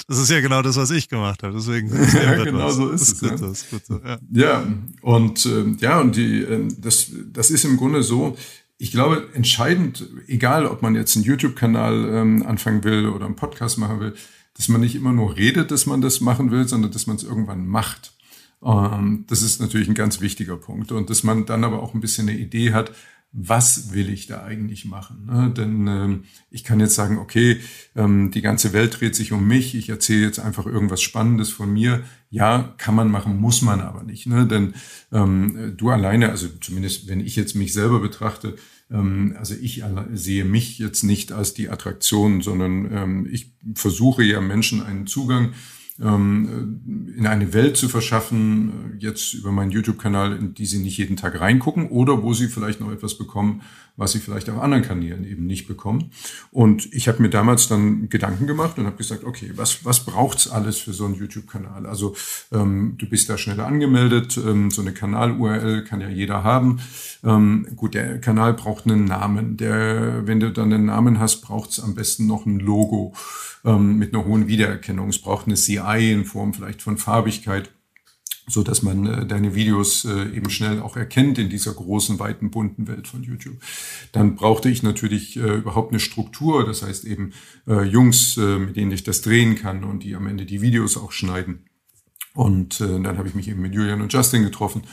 das 0.07 0.17
ist 0.17 0.29
ja 0.29 0.41
genau 0.41 0.61
das, 0.61 0.75
was 0.77 0.91
ich 0.91 1.09
gemacht 1.09 1.43
habe. 1.43 1.53
Deswegen 1.53 1.89
ja, 1.89 2.43
genau 2.43 2.67
was. 2.67 2.75
so 2.75 2.89
ist 2.89 3.21
das 3.21 3.41
es. 3.41 3.69
Gut, 3.69 3.81
ja. 3.81 3.85
Ist 3.85 3.87
so, 3.87 4.01
ja. 4.05 4.17
ja, 4.31 4.63
und 5.01 5.45
äh, 5.45 5.65
ja, 5.79 5.99
und 5.99 6.15
die, 6.15 6.41
äh, 6.41 6.67
das, 6.77 7.11
das 7.31 7.51
ist 7.51 7.63
im 7.63 7.77
Grunde 7.77 8.03
so, 8.03 8.37
ich 8.77 8.91
glaube, 8.91 9.27
entscheidend, 9.33 10.07
egal 10.27 10.65
ob 10.65 10.81
man 10.81 10.95
jetzt 10.95 11.15
einen 11.15 11.25
YouTube-Kanal 11.25 12.09
ähm, 12.13 12.45
anfangen 12.45 12.83
will 12.85 13.07
oder 13.07 13.25
einen 13.25 13.35
Podcast 13.35 13.77
machen 13.77 13.99
will, 13.99 14.13
dass 14.55 14.67
man 14.67 14.81
nicht 14.81 14.95
immer 14.95 15.13
nur 15.13 15.35
redet, 15.35 15.71
dass 15.71 15.85
man 15.85 16.01
das 16.01 16.21
machen 16.21 16.51
will, 16.51 16.67
sondern 16.67 16.91
dass 16.91 17.07
man 17.07 17.15
es 17.15 17.23
irgendwann 17.23 17.67
macht. 17.67 18.13
Ähm, 18.63 19.25
das 19.27 19.41
ist 19.41 19.61
natürlich 19.61 19.87
ein 19.87 19.95
ganz 19.95 20.21
wichtiger 20.21 20.57
Punkt. 20.57 20.91
Und 20.91 21.09
dass 21.09 21.23
man 21.23 21.45
dann 21.45 21.63
aber 21.63 21.81
auch 21.81 21.93
ein 21.93 22.01
bisschen 22.01 22.29
eine 22.29 22.37
Idee 22.37 22.73
hat, 22.73 22.91
was 23.31 23.93
will 23.93 24.09
ich 24.09 24.25
da 24.25 24.43
eigentlich 24.43 24.85
machen? 24.85 25.25
Ne? 25.27 25.53
Denn 25.55 25.87
ähm, 25.87 26.23
ich 26.49 26.63
kann 26.63 26.79
jetzt 26.79 26.95
sagen, 26.95 27.19
okay, 27.19 27.59
ähm, 27.95 28.31
die 28.31 28.41
ganze 28.41 28.73
Welt 28.73 28.99
dreht 28.99 29.15
sich 29.15 29.31
um 29.31 29.47
mich, 29.47 29.75
ich 29.75 29.89
erzähle 29.89 30.25
jetzt 30.25 30.39
einfach 30.39 30.65
irgendwas 30.65 31.01
Spannendes 31.01 31.49
von 31.51 31.71
mir. 31.71 32.03
Ja, 32.31 32.73
kann 32.77 32.95
man 32.95 33.11
machen, 33.11 33.39
muss 33.39 33.61
man 33.61 33.81
aber 33.81 34.03
nicht. 34.03 34.27
Ne? 34.27 34.45
Denn 34.45 34.73
du 35.09 35.89
alleine, 35.89 36.29
also 36.29 36.47
zumindest 36.61 37.07
wenn 37.07 37.21
ich 37.21 37.35
jetzt 37.35 37.55
mich 37.55 37.73
selber 37.73 37.99
betrachte, 37.99 38.55
also 38.91 39.53
ich 39.53 39.83
sehe 40.13 40.45
mich 40.45 40.79
jetzt 40.79 41.03
nicht 41.03 41.31
als 41.31 41.53
die 41.53 41.69
Attraktion, 41.69 42.41
sondern 42.41 42.91
ähm, 42.91 43.27
ich 43.31 43.53
versuche 43.75 44.23
ja 44.23 44.41
Menschen 44.41 44.81
einen 44.81 45.05
Zugang 45.05 45.53
ähm, 46.01 47.13
in 47.17 47.27
eine 47.27 47.53
Welt 47.53 47.75
zu 47.75 47.89
verschaffen, 47.89 48.93
äh, 48.93 48.97
jetzt 48.97 49.33
über 49.33 49.51
meinen 49.51 49.71
YouTube-Kanal, 49.71 50.37
in 50.37 50.53
die 50.53 50.65
sie 50.65 50.79
nicht 50.79 50.97
jeden 50.97 51.17
Tag 51.17 51.39
reingucken 51.39 51.89
oder 51.89 52.23
wo 52.23 52.33
sie 52.33 52.47
vielleicht 52.47 52.79
noch 52.79 52.91
etwas 52.91 53.17
bekommen, 53.17 53.61
was 53.99 54.13
sie 54.13 54.19
vielleicht 54.19 54.49
auf 54.49 54.59
anderen 54.59 54.83
Kanälen 54.83 55.25
eben 55.25 55.45
nicht 55.45 55.67
bekommen. 55.67 56.11
Und 56.51 56.91
ich 56.93 57.07
habe 57.09 57.21
mir 57.21 57.29
damals 57.29 57.67
dann 57.67 58.07
Gedanken 58.09 58.47
gemacht 58.47 58.77
und 58.77 58.85
habe 58.85 58.95
gesagt, 58.95 59.25
okay, 59.25 59.51
was, 59.55 59.83
was 59.83 60.05
braucht's 60.05 60.49
alles 60.49 60.77
für 60.77 60.93
so 60.93 61.05
einen 61.05 61.15
YouTube-Kanal? 61.15 61.85
Also 61.85 62.15
ähm, 62.51 62.95
du 62.97 63.07
bist 63.07 63.29
da 63.29 63.37
schneller 63.37 63.67
angemeldet, 63.67 64.37
ähm, 64.37 64.71
so 64.71 64.81
eine 64.81 64.93
Kanal-URL 64.93 65.83
kann 65.83 65.99
ja 65.99 66.07
jeder 66.07 66.43
haben. 66.45 66.79
Ähm, 67.23 67.67
gut, 67.75 67.93
der 67.93 68.21
Kanal 68.21 68.53
braucht 68.53 68.85
einen 68.85 69.03
Namen. 69.03 69.57
Der, 69.57 70.25
wenn 70.25 70.39
du 70.39 70.51
dann 70.51 70.71
einen 70.73 70.85
Namen 70.85 71.19
hast, 71.19 71.41
braucht's 71.41 71.79
am 71.79 71.93
besten 71.93 72.25
noch 72.25 72.45
ein 72.45 72.59
Logo 72.59 73.13
ähm, 73.65 73.97
mit 73.97 74.13
einer 74.13 74.25
hohen 74.25 74.47
Wiedererkennung. 74.47 75.09
Es 75.09 75.19
braucht 75.19 75.45
eine 75.47 75.55
CI 75.55 76.13
in 76.13 76.23
Form 76.23 76.53
vielleicht 76.53 76.81
von 76.81 76.97
Farbigkeit 76.97 77.69
so 78.49 78.63
dass 78.63 78.81
man 78.81 79.05
äh, 79.05 79.25
deine 79.25 79.55
Videos 79.55 80.05
äh, 80.05 80.35
eben 80.35 80.49
schnell 80.49 80.81
auch 80.81 80.97
erkennt 80.97 81.37
in 81.37 81.49
dieser 81.49 81.73
großen, 81.73 82.19
weiten, 82.19 82.51
bunten 82.51 82.87
Welt 82.87 83.07
von 83.07 83.23
YouTube. 83.23 83.57
Dann 84.11 84.35
brauchte 84.35 84.69
ich 84.69 84.83
natürlich 84.83 85.37
äh, 85.37 85.57
überhaupt 85.57 85.91
eine 85.91 85.99
Struktur, 85.99 86.65
das 86.65 86.81
heißt 86.81 87.05
eben 87.05 87.31
äh, 87.67 87.83
Jungs, 87.83 88.37
äh, 88.37 88.57
mit 88.57 88.75
denen 88.75 88.91
ich 88.91 89.03
das 89.03 89.21
drehen 89.21 89.55
kann 89.55 89.83
und 89.83 90.03
die 90.03 90.15
am 90.15 90.27
Ende 90.27 90.45
die 90.45 90.61
Videos 90.61 90.97
auch 90.97 91.11
schneiden. 91.11 91.65
Und 92.33 92.81
äh, 92.81 93.01
dann 93.01 93.17
habe 93.17 93.27
ich 93.27 93.35
mich 93.35 93.47
eben 93.47 93.61
mit 93.61 93.73
Julian 93.73 94.01
und 94.01 94.11
Justin 94.11 94.43
getroffen 94.43 94.83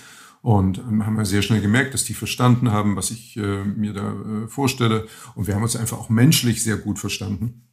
und 0.42 0.78
haben 0.78 1.16
wir 1.16 1.24
sehr 1.24 1.42
schnell 1.42 1.60
gemerkt, 1.60 1.92
dass 1.92 2.04
die 2.04 2.14
verstanden 2.14 2.70
haben, 2.70 2.94
was 2.94 3.10
ich 3.10 3.36
äh, 3.36 3.64
mir 3.64 3.92
da 3.92 4.12
äh, 4.12 4.48
vorstelle. 4.48 5.06
Und 5.34 5.46
wir 5.46 5.54
haben 5.54 5.62
uns 5.62 5.76
einfach 5.76 5.98
auch 5.98 6.08
menschlich 6.08 6.62
sehr 6.62 6.76
gut 6.76 6.98
verstanden. 6.98 7.65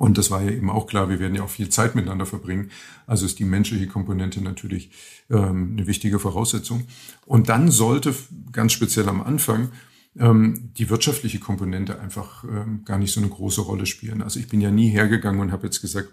Und 0.00 0.16
das 0.16 0.30
war 0.30 0.40
ja 0.42 0.50
eben 0.50 0.70
auch 0.70 0.86
klar, 0.86 1.10
wir 1.10 1.18
werden 1.18 1.34
ja 1.34 1.42
auch 1.42 1.50
viel 1.50 1.68
Zeit 1.68 1.94
miteinander 1.94 2.24
verbringen. 2.24 2.70
Also 3.06 3.26
ist 3.26 3.38
die 3.38 3.44
menschliche 3.44 3.86
Komponente 3.86 4.40
natürlich 4.40 4.92
ähm, 5.28 5.74
eine 5.76 5.86
wichtige 5.86 6.18
Voraussetzung. 6.18 6.84
Und 7.26 7.50
dann 7.50 7.70
sollte 7.70 8.14
ganz 8.50 8.72
speziell 8.72 9.10
am 9.10 9.20
Anfang 9.20 9.72
ähm, 10.18 10.70
die 10.78 10.88
wirtschaftliche 10.88 11.38
Komponente 11.38 12.00
einfach 12.00 12.44
ähm, 12.44 12.80
gar 12.86 12.96
nicht 12.96 13.12
so 13.12 13.20
eine 13.20 13.28
große 13.28 13.60
Rolle 13.60 13.84
spielen. 13.84 14.22
Also 14.22 14.40
ich 14.40 14.48
bin 14.48 14.62
ja 14.62 14.70
nie 14.70 14.88
hergegangen 14.88 15.38
und 15.38 15.52
habe 15.52 15.66
jetzt 15.66 15.82
gesagt, 15.82 16.08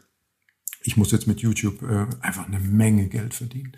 ich 0.84 0.98
muss 0.98 1.14
jetzt 1.14 1.28
mit 1.28 1.40
YouTube 1.40 1.82
äh, 1.84 2.08
einfach 2.20 2.46
eine 2.46 2.60
Menge 2.60 3.08
Geld 3.08 3.34
verdienen. 3.34 3.72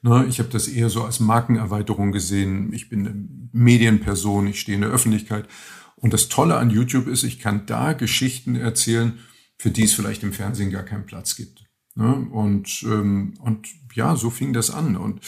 Ne, 0.00 0.26
ich 0.28 0.38
habe 0.38 0.48
das 0.48 0.68
eher 0.68 0.90
so 0.90 1.02
als 1.02 1.18
Markenerweiterung 1.18 2.12
gesehen. 2.12 2.72
Ich 2.72 2.88
bin 2.88 3.00
eine 3.00 3.28
Medienperson, 3.50 4.46
ich 4.46 4.60
stehe 4.60 4.76
in 4.76 4.82
der 4.82 4.90
Öffentlichkeit. 4.90 5.48
Und 5.96 6.12
das 6.12 6.28
Tolle 6.28 6.56
an 6.56 6.70
YouTube 6.70 7.08
ist, 7.08 7.24
ich 7.24 7.40
kann 7.40 7.66
da 7.66 7.94
Geschichten 7.94 8.54
erzählen, 8.54 9.18
für 9.58 9.70
die 9.70 9.84
es 9.84 9.94
vielleicht 9.94 10.22
im 10.22 10.32
Fernsehen 10.32 10.70
gar 10.70 10.82
keinen 10.82 11.06
Platz 11.06 11.36
gibt. 11.36 11.64
Ne? 11.94 12.14
Und, 12.30 12.84
ähm, 12.84 13.34
und 13.40 13.68
ja, 13.94 14.16
so 14.16 14.30
fing 14.30 14.52
das 14.52 14.70
an. 14.70 14.96
Und 14.96 15.20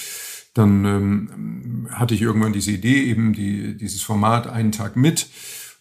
dann 0.55 0.85
ähm, 0.85 1.89
hatte 1.91 2.15
ich 2.15 2.23
irgendwann 2.23 2.53
diese 2.53 2.73
Idee, 2.73 3.05
eben 3.05 3.33
die, 3.33 3.77
dieses 3.77 4.03
Format 4.03 4.47
einen 4.47 4.73
Tag 4.73 4.97
mit. 4.97 5.29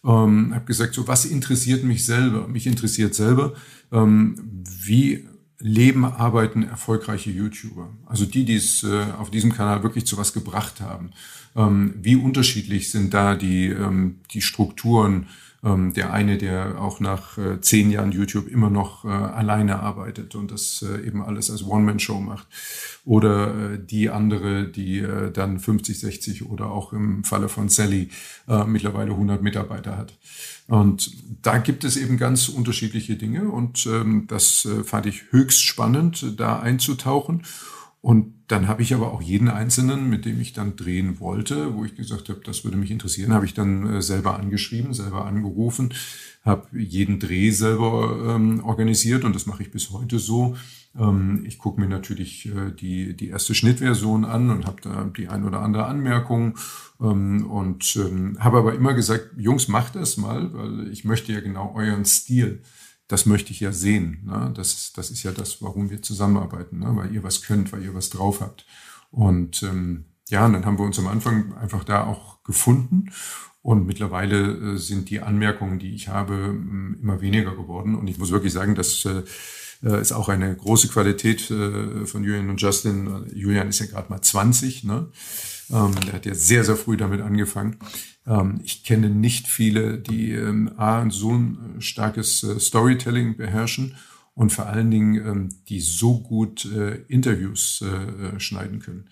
Ähm, 0.04 0.54
habe 0.54 0.64
gesagt, 0.64 0.94
so 0.94 1.06
was 1.08 1.24
interessiert 1.24 1.84
mich 1.84 2.06
selber? 2.06 2.48
Mich 2.48 2.66
interessiert 2.66 3.14
selber, 3.14 3.54
ähm, 3.92 4.64
wie 4.64 5.26
leben, 5.60 6.04
arbeiten 6.04 6.62
erfolgreiche 6.62 7.30
YouTuber. 7.30 7.90
Also 8.06 8.24
die, 8.24 8.44
die 8.44 8.54
es 8.54 8.84
äh, 8.84 9.06
auf 9.18 9.30
diesem 9.30 9.52
Kanal 9.52 9.82
wirklich 9.82 10.06
zu 10.06 10.16
was 10.16 10.32
gebracht 10.32 10.80
haben. 10.80 11.10
Ähm, 11.56 11.94
wie 12.00 12.16
unterschiedlich 12.16 12.90
sind 12.90 13.12
da 13.12 13.34
die, 13.34 13.66
ähm, 13.66 14.20
die 14.32 14.40
Strukturen? 14.40 15.26
Ähm, 15.64 15.92
der 15.92 16.12
eine, 16.12 16.38
der 16.38 16.80
auch 16.80 17.00
nach 17.00 17.36
äh, 17.36 17.60
zehn 17.60 17.90
Jahren 17.90 18.12
YouTube 18.12 18.46
immer 18.46 18.70
noch 18.70 19.04
äh, 19.04 19.08
alleine 19.08 19.80
arbeitet 19.80 20.36
und 20.36 20.52
das 20.52 20.84
äh, 20.88 21.04
eben 21.04 21.20
alles 21.20 21.50
als 21.50 21.64
One-Man-Show 21.64 22.20
macht. 22.20 22.46
Oder 23.04 23.72
äh, 23.72 23.78
die 23.84 24.08
andere, 24.08 24.68
die 24.68 25.00
äh, 25.00 25.32
dann 25.32 25.58
50, 25.58 25.98
60 25.98 26.46
oder 26.46 26.70
auch 26.70 26.92
im 26.92 27.24
Falle 27.24 27.48
von 27.48 27.68
Sally 27.68 28.10
äh, 28.46 28.64
mittlerweile 28.64 29.10
100 29.10 29.42
Mitarbeiter 29.42 29.96
hat. 29.96 30.16
Und 30.68 31.10
da 31.42 31.58
gibt 31.58 31.82
es 31.82 31.96
eben 31.96 32.18
ganz 32.18 32.48
unterschiedliche 32.48 33.16
Dinge 33.16 33.48
und 33.48 33.84
ähm, 33.86 34.26
das 34.28 34.68
fand 34.84 35.06
ich 35.06 35.32
höchst 35.32 35.64
spannend, 35.64 36.38
da 36.38 36.60
einzutauchen. 36.60 37.42
Und 38.00 38.34
dann 38.46 38.68
habe 38.68 38.82
ich 38.82 38.94
aber 38.94 39.12
auch 39.12 39.20
jeden 39.20 39.48
Einzelnen, 39.48 40.08
mit 40.08 40.24
dem 40.24 40.40
ich 40.40 40.52
dann 40.52 40.76
drehen 40.76 41.18
wollte, 41.18 41.74
wo 41.74 41.84
ich 41.84 41.96
gesagt 41.96 42.28
habe, 42.28 42.40
das 42.44 42.64
würde 42.64 42.76
mich 42.76 42.90
interessieren, 42.90 43.32
habe 43.32 43.44
ich 43.44 43.54
dann 43.54 43.96
äh, 43.96 44.02
selber 44.02 44.38
angeschrieben, 44.38 44.94
selber 44.94 45.26
angerufen, 45.26 45.92
habe 46.44 46.66
jeden 46.72 47.18
Dreh 47.18 47.50
selber 47.50 48.36
ähm, 48.36 48.64
organisiert 48.64 49.24
und 49.24 49.34
das 49.34 49.46
mache 49.46 49.62
ich 49.62 49.72
bis 49.72 49.90
heute 49.90 50.18
so. 50.20 50.56
Ähm, 50.96 51.44
ich 51.44 51.58
gucke 51.58 51.80
mir 51.80 51.88
natürlich 51.88 52.46
äh, 52.46 52.70
die, 52.70 53.16
die 53.16 53.28
erste 53.28 53.54
Schnittversion 53.54 54.24
an 54.24 54.50
und 54.50 54.66
habe 54.66 54.80
da 54.80 55.04
die 55.04 55.28
ein 55.28 55.44
oder 55.44 55.60
andere 55.60 55.86
Anmerkung 55.86 56.56
ähm, 57.00 57.50
und 57.50 57.96
ähm, 57.96 58.36
habe 58.38 58.58
aber 58.58 58.74
immer 58.74 58.94
gesagt, 58.94 59.30
Jungs, 59.36 59.66
macht 59.66 59.96
das 59.96 60.16
mal, 60.16 60.54
weil 60.54 60.88
ich 60.92 61.04
möchte 61.04 61.32
ja 61.32 61.40
genau 61.40 61.74
euren 61.74 62.04
Stil 62.04 62.62
das 63.08 63.26
möchte 63.26 63.52
ich 63.52 63.60
ja 63.60 63.72
sehen. 63.72 64.22
Ne? 64.24 64.52
Das, 64.54 64.74
ist, 64.74 64.98
das 64.98 65.10
ist 65.10 65.22
ja 65.22 65.32
das, 65.32 65.60
warum 65.62 65.90
wir 65.90 66.02
zusammenarbeiten, 66.02 66.78
ne? 66.78 66.90
weil 66.94 67.12
ihr 67.12 67.22
was 67.22 67.42
könnt, 67.42 67.72
weil 67.72 67.82
ihr 67.82 67.94
was 67.94 68.10
drauf 68.10 68.40
habt. 68.40 68.66
Und 69.10 69.62
ähm, 69.62 70.04
ja, 70.28 70.44
und 70.44 70.52
dann 70.52 70.66
haben 70.66 70.78
wir 70.78 70.84
uns 70.84 70.98
am 70.98 71.06
Anfang 71.06 71.54
einfach 71.54 71.84
da 71.84 72.04
auch 72.04 72.42
gefunden. 72.44 73.10
Und 73.62 73.86
mittlerweile 73.86 74.74
äh, 74.74 74.76
sind 74.76 75.10
die 75.10 75.20
Anmerkungen, 75.20 75.78
die 75.78 75.94
ich 75.94 76.08
habe, 76.08 76.34
äh, 76.34 77.00
immer 77.02 77.20
weniger 77.20 77.56
geworden. 77.56 77.94
Und 77.94 78.08
ich 78.08 78.18
muss 78.18 78.30
wirklich 78.30 78.52
sagen, 78.52 78.74
das 78.74 79.04
äh, 79.06 79.22
äh, 79.82 80.00
ist 80.00 80.12
auch 80.12 80.28
eine 80.28 80.54
große 80.54 80.88
Qualität 80.88 81.50
äh, 81.50 82.04
von 82.06 82.24
Julian 82.24 82.50
und 82.50 82.60
Justin. 82.60 83.26
Julian 83.34 83.68
ist 83.68 83.78
ja 83.80 83.86
gerade 83.86 84.10
mal 84.10 84.20
20. 84.20 84.84
Ne? 84.84 85.08
Ähm, 85.70 85.94
der 86.06 86.14
hat 86.14 86.26
ja 86.26 86.34
sehr, 86.34 86.64
sehr 86.64 86.76
früh 86.76 86.96
damit 86.96 87.20
angefangen. 87.20 87.76
Ähm, 88.26 88.60
ich 88.64 88.84
kenne 88.84 89.10
nicht 89.10 89.46
viele, 89.46 89.98
die 89.98 90.32
ähm, 90.32 90.72
A, 90.76 91.08
so 91.10 91.32
ein 91.32 91.76
äh, 91.78 91.80
starkes 91.80 92.42
äh, 92.42 92.58
Storytelling 92.58 93.36
beherrschen 93.36 93.96
und 94.34 94.52
vor 94.52 94.66
allen 94.66 94.90
Dingen, 94.90 95.16
ähm, 95.16 95.48
die 95.68 95.80
so 95.80 96.20
gut 96.20 96.64
äh, 96.66 97.02
Interviews 97.08 97.82
äh, 97.82 98.36
äh 98.36 98.40
schneiden 98.40 98.80
können. 98.80 99.08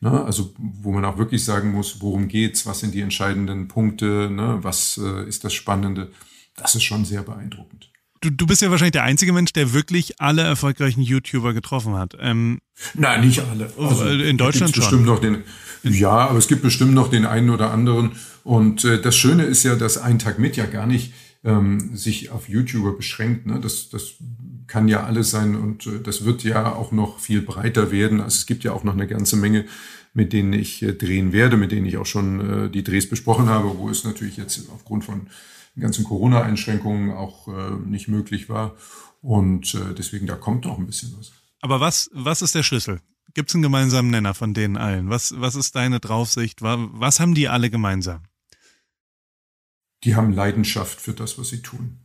Ne? 0.00 0.24
Also 0.24 0.54
wo 0.56 0.92
man 0.92 1.04
auch 1.04 1.18
wirklich 1.18 1.44
sagen 1.44 1.72
muss, 1.72 2.00
worum 2.00 2.28
geht's, 2.28 2.66
was 2.66 2.80
sind 2.80 2.94
die 2.94 3.00
entscheidenden 3.00 3.68
Punkte, 3.68 4.30
ne? 4.30 4.58
was 4.62 4.98
äh, 5.02 5.28
ist 5.28 5.44
das 5.44 5.52
Spannende. 5.52 6.12
Das 6.56 6.74
ist 6.74 6.84
schon 6.84 7.04
sehr 7.04 7.22
beeindruckend. 7.22 7.87
Du, 8.20 8.30
du 8.30 8.46
bist 8.46 8.62
ja 8.62 8.70
wahrscheinlich 8.70 8.92
der 8.92 9.04
einzige 9.04 9.32
Mensch, 9.32 9.52
der 9.52 9.72
wirklich 9.72 10.20
alle 10.20 10.42
erfolgreichen 10.42 11.02
YouTuber 11.02 11.52
getroffen 11.52 11.94
hat. 11.94 12.16
Ähm, 12.20 12.60
Nein, 12.94 13.26
nicht 13.26 13.40
alle. 13.40 13.72
Also, 13.78 14.06
in 14.06 14.36
Deutschland 14.36 14.74
schon. 14.74 14.82
Bestimmt 14.82 15.06
noch 15.06 15.20
den, 15.20 15.44
ja, 15.82 16.10
aber 16.10 16.38
es 16.38 16.48
gibt 16.48 16.62
bestimmt 16.62 16.94
noch 16.94 17.08
den 17.10 17.26
einen 17.26 17.50
oder 17.50 17.70
anderen. 17.70 18.12
Und 18.44 18.84
äh, 18.84 19.00
das 19.00 19.16
Schöne 19.16 19.44
ist 19.44 19.62
ja, 19.62 19.76
dass 19.76 19.98
ein 19.98 20.18
Tag 20.18 20.38
mit 20.38 20.56
ja 20.56 20.66
gar 20.66 20.86
nicht 20.86 21.12
ähm, 21.44 21.96
sich 21.96 22.30
auf 22.30 22.48
YouTuber 22.48 22.96
beschränkt. 22.96 23.46
Ne? 23.46 23.60
Das, 23.60 23.88
das 23.90 24.14
kann 24.66 24.88
ja 24.88 25.04
alles 25.04 25.30
sein 25.30 25.56
und 25.56 25.86
äh, 25.86 26.00
das 26.02 26.24
wird 26.24 26.44
ja 26.44 26.72
auch 26.72 26.92
noch 26.92 27.18
viel 27.18 27.42
breiter 27.42 27.90
werden. 27.90 28.20
Also 28.20 28.36
es 28.36 28.46
gibt 28.46 28.64
ja 28.64 28.72
auch 28.72 28.84
noch 28.84 28.94
eine 28.94 29.06
ganze 29.06 29.36
Menge, 29.36 29.64
mit 30.14 30.32
denen 30.32 30.52
ich 30.52 30.82
äh, 30.82 30.92
drehen 30.92 31.32
werde, 31.32 31.56
mit 31.56 31.72
denen 31.72 31.86
ich 31.86 31.96
auch 31.96 32.06
schon 32.06 32.66
äh, 32.66 32.70
die 32.70 32.84
Drehs 32.84 33.08
besprochen 33.08 33.48
habe, 33.48 33.78
wo 33.78 33.88
es 33.88 34.04
natürlich 34.04 34.36
jetzt 34.36 34.68
aufgrund 34.74 35.04
von 35.04 35.28
ganzen 35.80 36.04
Corona-Einschränkungen 36.04 37.12
auch 37.12 37.48
äh, 37.48 37.70
nicht 37.86 38.08
möglich 38.08 38.48
war. 38.48 38.76
Und 39.20 39.74
äh, 39.74 39.94
deswegen, 39.96 40.26
da 40.26 40.36
kommt 40.36 40.64
noch 40.64 40.78
ein 40.78 40.86
bisschen 40.86 41.14
was. 41.18 41.32
Aber 41.60 41.80
was, 41.80 42.10
was 42.12 42.42
ist 42.42 42.54
der 42.54 42.62
Schlüssel? 42.62 43.00
Gibt 43.34 43.50
es 43.50 43.54
einen 43.54 43.62
gemeinsamen 43.62 44.10
Nenner 44.10 44.34
von 44.34 44.54
denen 44.54 44.76
allen? 44.76 45.10
Was, 45.10 45.34
was 45.36 45.54
ist 45.54 45.76
deine 45.76 46.00
Draufsicht? 46.00 46.62
Was 46.62 47.20
haben 47.20 47.34
die 47.34 47.48
alle 47.48 47.70
gemeinsam? 47.70 48.22
Die 50.04 50.14
haben 50.14 50.32
Leidenschaft 50.32 51.00
für 51.00 51.12
das, 51.12 51.38
was 51.38 51.48
sie 51.48 51.60
tun. 51.60 51.98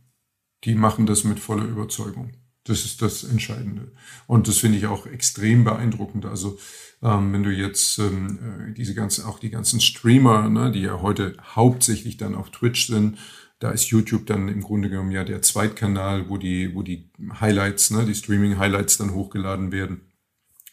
Die 0.64 0.74
machen 0.74 1.06
das 1.06 1.24
mit 1.24 1.38
voller 1.38 1.64
Überzeugung. 1.64 2.32
Das 2.64 2.84
ist 2.84 3.02
das 3.02 3.24
Entscheidende. 3.24 3.92
Und 4.26 4.48
das 4.48 4.58
finde 4.58 4.78
ich 4.78 4.86
auch 4.86 5.06
extrem 5.06 5.64
beeindruckend. 5.64 6.24
Also 6.24 6.58
ähm, 7.02 7.32
wenn 7.32 7.42
du 7.42 7.50
jetzt 7.50 7.98
ähm, 7.98 8.70
äh, 8.70 8.72
diese 8.72 8.94
ganzen, 8.94 9.24
auch 9.24 9.38
die 9.38 9.50
ganzen 9.50 9.80
Streamer, 9.80 10.48
ne, 10.48 10.72
die 10.72 10.80
ja 10.80 11.02
heute 11.02 11.36
hauptsächlich 11.54 12.16
dann 12.16 12.34
auf 12.34 12.50
Twitch 12.50 12.86
sind, 12.86 13.18
da 13.58 13.70
ist 13.70 13.86
YouTube 13.86 14.26
dann 14.26 14.48
im 14.48 14.60
Grunde 14.60 14.90
genommen 14.90 15.10
ja 15.10 15.24
der 15.24 15.42
Zweitkanal, 15.42 16.28
wo 16.28 16.36
die, 16.36 16.74
wo 16.74 16.82
die 16.82 17.10
Highlights, 17.40 17.90
ne, 17.90 18.04
die 18.04 18.14
Streaming-Highlights 18.14 18.98
dann 18.98 19.14
hochgeladen 19.14 19.72
werden. 19.72 20.12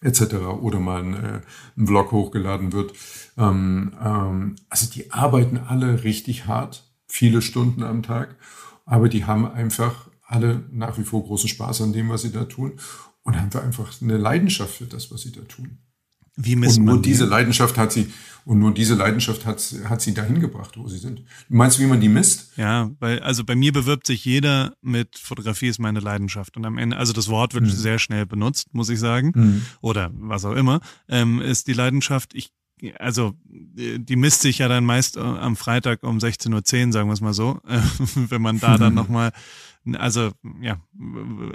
etc. 0.01 0.33
oder 0.61 0.79
mal 0.79 1.03
ein, 1.03 1.13
äh, 1.13 1.41
ein 1.77 1.87
Vlog 1.87 2.11
hochgeladen 2.11 2.73
wird. 2.73 2.93
Ähm, 3.37 3.93
ähm, 4.03 4.55
also 4.69 4.89
die 4.91 5.11
arbeiten 5.11 5.59
alle 5.59 6.03
richtig 6.03 6.47
hart, 6.47 6.91
viele 7.07 7.41
Stunden 7.41 7.83
am 7.83 8.01
Tag, 8.01 8.35
aber 8.85 9.09
die 9.09 9.25
haben 9.25 9.45
einfach 9.45 10.09
alle 10.23 10.63
nach 10.71 10.97
wie 10.97 11.03
vor 11.03 11.23
großen 11.23 11.49
Spaß 11.49 11.81
an 11.81 11.93
dem, 11.93 12.09
was 12.09 12.23
sie 12.23 12.31
da 12.31 12.45
tun 12.45 12.79
und 13.23 13.39
haben 13.39 13.51
einfach 13.59 14.01
eine 14.01 14.17
Leidenschaft 14.17 14.75
für 14.75 14.85
das, 14.85 15.11
was 15.11 15.21
sie 15.21 15.31
da 15.31 15.41
tun. 15.41 15.77
Wie 16.35 16.55
misst 16.55 16.77
und 16.79 16.85
nur 16.85 16.95
man 16.95 17.03
die? 17.03 17.09
diese 17.09 17.25
Leidenschaft 17.25 17.77
hat 17.77 17.91
sie 17.91 18.11
und 18.43 18.57
nur 18.57 18.73
diese 18.73 18.95
Leidenschaft 18.95 19.45
hat, 19.45 19.61
hat 19.85 20.01
sie 20.01 20.13
dahin 20.15 20.39
gebracht, 20.39 20.75
wo 20.75 20.87
sie 20.87 20.97
sind. 20.97 21.19
Du 21.19 21.55
meinst, 21.55 21.79
wie 21.79 21.85
man 21.85 22.01
die 22.01 22.09
misst? 22.09 22.53
Ja, 22.57 22.89
weil 22.99 23.19
also 23.19 23.43
bei 23.43 23.55
mir 23.55 23.71
bewirbt 23.71 24.07
sich 24.07 24.25
jeder 24.25 24.73
mit 24.81 25.19
Fotografie 25.19 25.67
ist 25.67 25.77
meine 25.79 25.99
Leidenschaft 25.99 26.57
und 26.57 26.65
am 26.65 26.77
Ende, 26.79 26.97
also 26.97 27.13
das 27.13 27.27
Wort 27.27 27.53
wird 27.53 27.65
Mhm. 27.65 27.69
sehr 27.69 27.99
schnell 27.99 28.25
benutzt, 28.25 28.73
muss 28.73 28.89
ich 28.89 28.99
sagen, 28.99 29.61
oder 29.81 30.09
was 30.13 30.43
auch 30.45 30.55
immer, 30.55 30.81
ähm, 31.07 31.39
ist 31.41 31.67
die 31.67 31.73
Leidenschaft. 31.73 32.33
Ich 32.33 32.51
also 32.97 33.35
äh, 33.77 33.99
die 33.99 34.15
misst 34.15 34.41
sich 34.41 34.57
ja 34.57 34.67
dann 34.67 34.85
meist 34.85 35.17
äh, 35.17 35.19
am 35.19 35.55
Freitag 35.55 36.01
um 36.01 36.17
16.10 36.17 36.87
Uhr, 36.87 36.91
sagen 36.93 37.09
wir 37.09 37.13
es 37.13 37.21
mal 37.21 37.33
so, 37.35 37.59
wenn 38.15 38.41
man 38.41 38.59
da 38.59 38.79
dann 38.79 38.93
nochmal, 38.95 39.33
also 39.93 40.31
ja, 40.61 40.81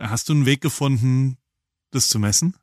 hast 0.01 0.29
du 0.29 0.35
einen 0.35 0.47
Weg 0.47 0.61
gefunden, 0.61 1.37
das 1.91 2.09
zu 2.09 2.21
messen? 2.21 2.55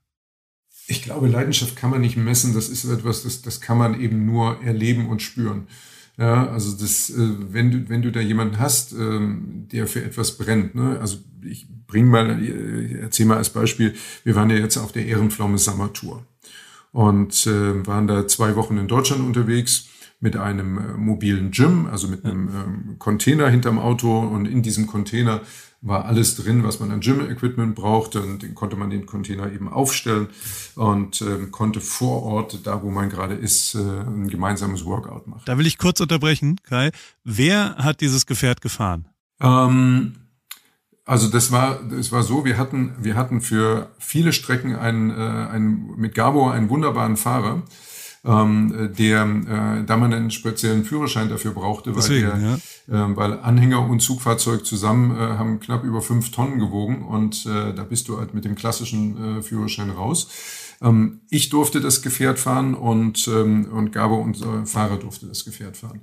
Ich 0.87 1.01
glaube, 1.01 1.27
Leidenschaft 1.27 1.75
kann 1.75 1.89
man 1.89 2.01
nicht 2.01 2.17
messen. 2.17 2.53
Das 2.53 2.69
ist 2.69 2.85
etwas, 2.85 3.23
das, 3.23 3.41
das 3.41 3.61
kann 3.61 3.77
man 3.77 3.99
eben 3.99 4.25
nur 4.25 4.61
erleben 4.63 5.07
und 5.07 5.21
spüren. 5.21 5.67
Ja, 6.17 6.47
also 6.47 6.77
das, 6.77 7.09
äh, 7.09 7.29
wenn 7.51 7.71
du, 7.71 7.89
wenn 7.89 8.01
du 8.03 8.11
da 8.11 8.19
jemanden 8.19 8.59
hast, 8.59 8.93
ähm, 8.93 9.67
der 9.71 9.87
für 9.87 10.03
etwas 10.03 10.37
brennt, 10.37 10.75
ne? 10.75 10.99
also 10.99 11.17
ich 11.41 11.67
bring 11.87 12.07
mal, 12.07 12.39
äh, 12.43 12.99
erzähl 13.01 13.25
mal 13.25 13.37
als 13.37 13.49
Beispiel, 13.49 13.95
wir 14.23 14.35
waren 14.35 14.49
ja 14.51 14.57
jetzt 14.57 14.77
auf 14.77 14.91
der 14.91 15.07
Ehrenpflaume 15.07 15.57
Sommertour 15.57 16.23
und 16.91 17.47
äh, 17.47 17.87
waren 17.87 18.05
da 18.07 18.27
zwei 18.27 18.55
Wochen 18.55 18.77
in 18.77 18.87
Deutschland 18.87 19.23
unterwegs 19.23 19.87
mit 20.23 20.37
einem 20.37 20.77
äh, 20.77 20.97
mobilen 20.97 21.51
Gym, 21.51 21.85
also 21.85 22.07
mit 22.07 22.23
einem 22.23 22.47
ähm, 22.47 22.95
Container 22.97 23.49
hinterm 23.49 23.77
Auto 23.77 24.19
und 24.19 24.45
in 24.45 24.63
diesem 24.63 24.87
Container 24.87 25.41
war 25.81 26.05
alles 26.05 26.37
drin, 26.37 26.63
was 26.63 26.79
man 26.79 26.91
an 26.91 27.01
Gym-Equipment 27.01 27.75
brauchte 27.75 28.21
und 28.21 28.41
den 28.41 28.55
konnte 28.55 28.77
man 28.77 28.89
den 28.89 29.05
Container 29.05 29.51
eben 29.51 29.67
aufstellen 29.67 30.29
und 30.75 31.21
ähm, 31.21 31.51
konnte 31.51 31.81
vor 31.81 32.23
Ort, 32.23 32.65
da 32.65 32.81
wo 32.81 32.89
man 32.89 33.09
gerade 33.09 33.33
ist, 33.33 33.75
äh, 33.75 33.79
ein 33.79 34.29
gemeinsames 34.29 34.85
Workout 34.85 35.27
machen. 35.27 35.41
Da 35.45 35.57
will 35.57 35.67
ich 35.67 35.77
kurz 35.77 35.99
unterbrechen, 35.99 36.55
Kai. 36.63 36.91
Wer 37.25 37.75
hat 37.75 37.99
dieses 37.99 38.25
Gefährt 38.25 38.61
gefahren? 38.61 39.09
Ähm, 39.41 40.13
also 41.03 41.27
das 41.27 41.51
war, 41.51 41.83
das 41.83 42.13
war 42.13 42.23
so, 42.23 42.45
wir 42.45 42.57
hatten, 42.57 42.95
wir 43.01 43.15
hatten 43.15 43.41
für 43.41 43.91
viele 43.99 44.31
Strecken 44.31 44.77
einen, 44.77 45.09
äh, 45.11 45.13
einen 45.15 45.95
mit 45.97 46.15
Gabor 46.15 46.53
einen 46.53 46.69
wunderbaren 46.69 47.17
Fahrer, 47.17 47.63
ähm, 48.25 48.91
der, 48.97 49.23
äh, 49.23 49.85
da 49.85 49.97
man 49.97 50.13
einen 50.13 50.31
speziellen 50.31 50.85
Führerschein 50.85 51.29
dafür 51.29 51.51
brauchte, 51.51 51.91
weil, 51.91 52.01
Deswegen, 52.01 52.59
der, 52.87 53.05
äh, 53.05 53.17
weil 53.17 53.39
Anhänger 53.39 53.87
und 53.87 53.99
Zugfahrzeug 53.99 54.65
zusammen 54.65 55.11
äh, 55.11 55.19
haben 55.19 55.59
knapp 55.59 55.83
über 55.83 56.01
fünf 56.01 56.31
Tonnen 56.31 56.59
gewogen 56.59 57.03
und 57.03 57.45
äh, 57.45 57.73
da 57.73 57.83
bist 57.83 58.07
du 58.07 58.19
halt 58.19 58.33
mit 58.33 58.45
dem 58.45 58.55
klassischen 58.55 59.39
äh, 59.39 59.41
Führerschein 59.41 59.89
raus. 59.89 60.29
Ähm, 60.81 61.21
ich 61.29 61.49
durfte 61.49 61.81
das 61.81 62.01
Gefährt 62.01 62.39
fahren 62.39 62.75
und, 62.75 63.27
ähm, 63.27 63.67
und 63.71 63.91
Gabor, 63.91 64.19
unser 64.19 64.65
Fahrer, 64.65 64.97
durfte 64.97 65.25
das 65.25 65.43
Gefährt 65.43 65.75
fahren. 65.75 66.01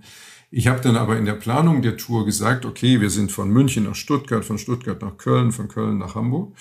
Ich 0.53 0.67
habe 0.67 0.81
dann 0.81 0.97
aber 0.97 1.17
in 1.17 1.27
der 1.27 1.35
Planung 1.35 1.81
der 1.81 1.97
Tour 1.97 2.27
gesagt, 2.27 2.67
okay, 2.67 3.01
wir 3.01 3.09
sind 3.09 3.31
von 3.31 3.51
München 3.51 3.85
nach 3.85 3.95
Stuttgart, 3.95 4.45
von 4.45 4.59
Stuttgart 4.59 5.01
nach 5.01 5.17
Köln, 5.17 5.53
von 5.53 5.69
Köln 5.69 5.99
nach 5.99 6.17
Hamburg. 6.17 6.57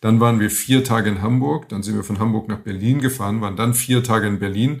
Dann 0.00 0.18
waren 0.18 0.40
wir 0.40 0.50
vier 0.50 0.82
Tage 0.82 1.10
in 1.10 1.20
Hamburg, 1.20 1.68
dann 1.68 1.82
sind 1.82 1.94
wir 1.94 2.04
von 2.04 2.18
Hamburg 2.18 2.48
nach 2.48 2.60
Berlin 2.60 3.00
gefahren, 3.00 3.42
waren 3.42 3.56
dann 3.56 3.74
vier 3.74 4.02
Tage 4.02 4.26
in 4.26 4.38
Berlin 4.38 4.80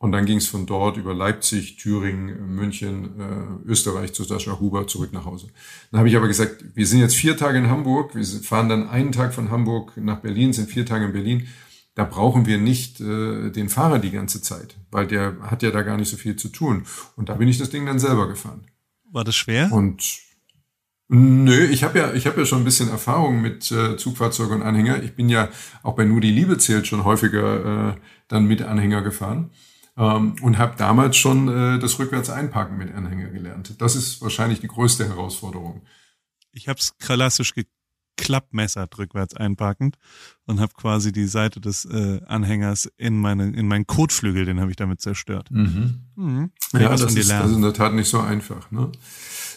und 0.00 0.10
dann 0.10 0.26
ging 0.26 0.38
es 0.38 0.48
von 0.48 0.66
dort 0.66 0.96
über 0.96 1.14
Leipzig, 1.14 1.76
Thüringen, 1.76 2.56
München, 2.56 3.20
äh, 3.20 3.68
Österreich 3.68 4.12
zu 4.12 4.24
Sascha 4.24 4.58
Huber 4.58 4.88
zurück 4.88 5.12
nach 5.12 5.26
Hause. 5.26 5.46
Dann 5.92 6.00
habe 6.00 6.08
ich 6.08 6.16
aber 6.16 6.26
gesagt, 6.26 6.64
wir 6.74 6.86
sind 6.88 6.98
jetzt 6.98 7.14
vier 7.14 7.36
Tage 7.36 7.58
in 7.58 7.68
Hamburg, 7.68 8.16
wir 8.16 8.24
fahren 8.24 8.68
dann 8.68 8.88
einen 8.88 9.12
Tag 9.12 9.32
von 9.32 9.52
Hamburg 9.52 9.96
nach 9.96 10.18
Berlin, 10.18 10.52
sind 10.52 10.68
vier 10.68 10.84
Tage 10.84 11.04
in 11.04 11.12
Berlin 11.12 11.46
da 11.94 12.04
brauchen 12.04 12.46
wir 12.46 12.58
nicht 12.58 13.00
äh, 13.00 13.50
den 13.50 13.68
Fahrer 13.68 13.98
die 13.98 14.10
ganze 14.10 14.40
Zeit, 14.40 14.76
weil 14.90 15.06
der 15.06 15.36
hat 15.42 15.62
ja 15.62 15.70
da 15.70 15.82
gar 15.82 15.96
nicht 15.96 16.08
so 16.08 16.16
viel 16.16 16.36
zu 16.36 16.48
tun. 16.48 16.84
Und 17.16 17.28
da 17.28 17.34
bin 17.34 17.48
ich 17.48 17.58
das 17.58 17.70
Ding 17.70 17.84
dann 17.84 17.98
selber 17.98 18.28
gefahren. 18.28 18.66
War 19.12 19.24
das 19.24 19.36
schwer? 19.36 19.70
Und 19.72 20.02
nö, 21.08 21.64
ich 21.66 21.82
habe 21.82 21.98
ja, 21.98 22.14
ich 22.14 22.26
habe 22.26 22.40
ja 22.40 22.46
schon 22.46 22.62
ein 22.62 22.64
bisschen 22.64 22.88
Erfahrung 22.88 23.42
mit 23.42 23.70
äh, 23.72 23.96
Zugfahrzeug 23.96 24.50
und 24.50 24.62
Anhänger. 24.62 25.02
Ich 25.02 25.14
bin 25.14 25.28
ja 25.28 25.48
auch 25.82 25.94
bei 25.94 26.04
Nur 26.04 26.20
die 26.20 26.30
Liebe 26.30 26.58
zählt 26.58 26.86
schon 26.86 27.04
häufiger 27.04 27.90
äh, 27.90 28.00
dann 28.28 28.46
mit 28.46 28.62
Anhänger 28.62 29.02
gefahren 29.02 29.50
ähm, 30.00 30.34
und 30.40 30.58
habe 30.58 30.76
damals 30.76 31.16
schon 31.18 31.48
äh, 31.48 31.78
das 31.78 31.98
rückwärts 31.98 32.30
einparken 32.30 32.78
mit 32.78 32.94
Anhänger 32.94 33.28
gelernt. 33.28 33.80
Das 33.80 33.94
ist 33.94 34.22
wahrscheinlich 34.22 34.60
die 34.60 34.68
größte 34.68 35.06
Herausforderung. 35.06 35.82
Ich 36.52 36.68
habe 36.68 36.80
es 36.80 36.96
klassisch 36.96 37.54
geklappmessert 38.16 38.98
rückwärts 38.98 39.34
einparkend 39.34 39.96
und 40.46 40.60
habe 40.60 40.72
quasi 40.74 41.12
die 41.12 41.26
Seite 41.26 41.60
des 41.60 41.84
äh, 41.84 42.20
Anhängers 42.26 42.90
in 42.96 43.18
meine 43.18 43.50
in 43.50 43.66
meinen 43.66 43.86
Kotflügel, 43.86 44.44
den 44.44 44.60
habe 44.60 44.70
ich 44.70 44.76
damit 44.76 45.00
zerstört. 45.00 45.50
Mhm. 45.50 46.50
Ja, 46.72 46.90
das 46.90 47.02
ist, 47.02 47.30
das 47.30 47.50
ist 47.50 47.56
in 47.56 47.62
der 47.62 47.72
Tat 47.72 47.94
nicht 47.94 48.08
so 48.08 48.20
einfach. 48.20 48.70
Ne? 48.70 48.90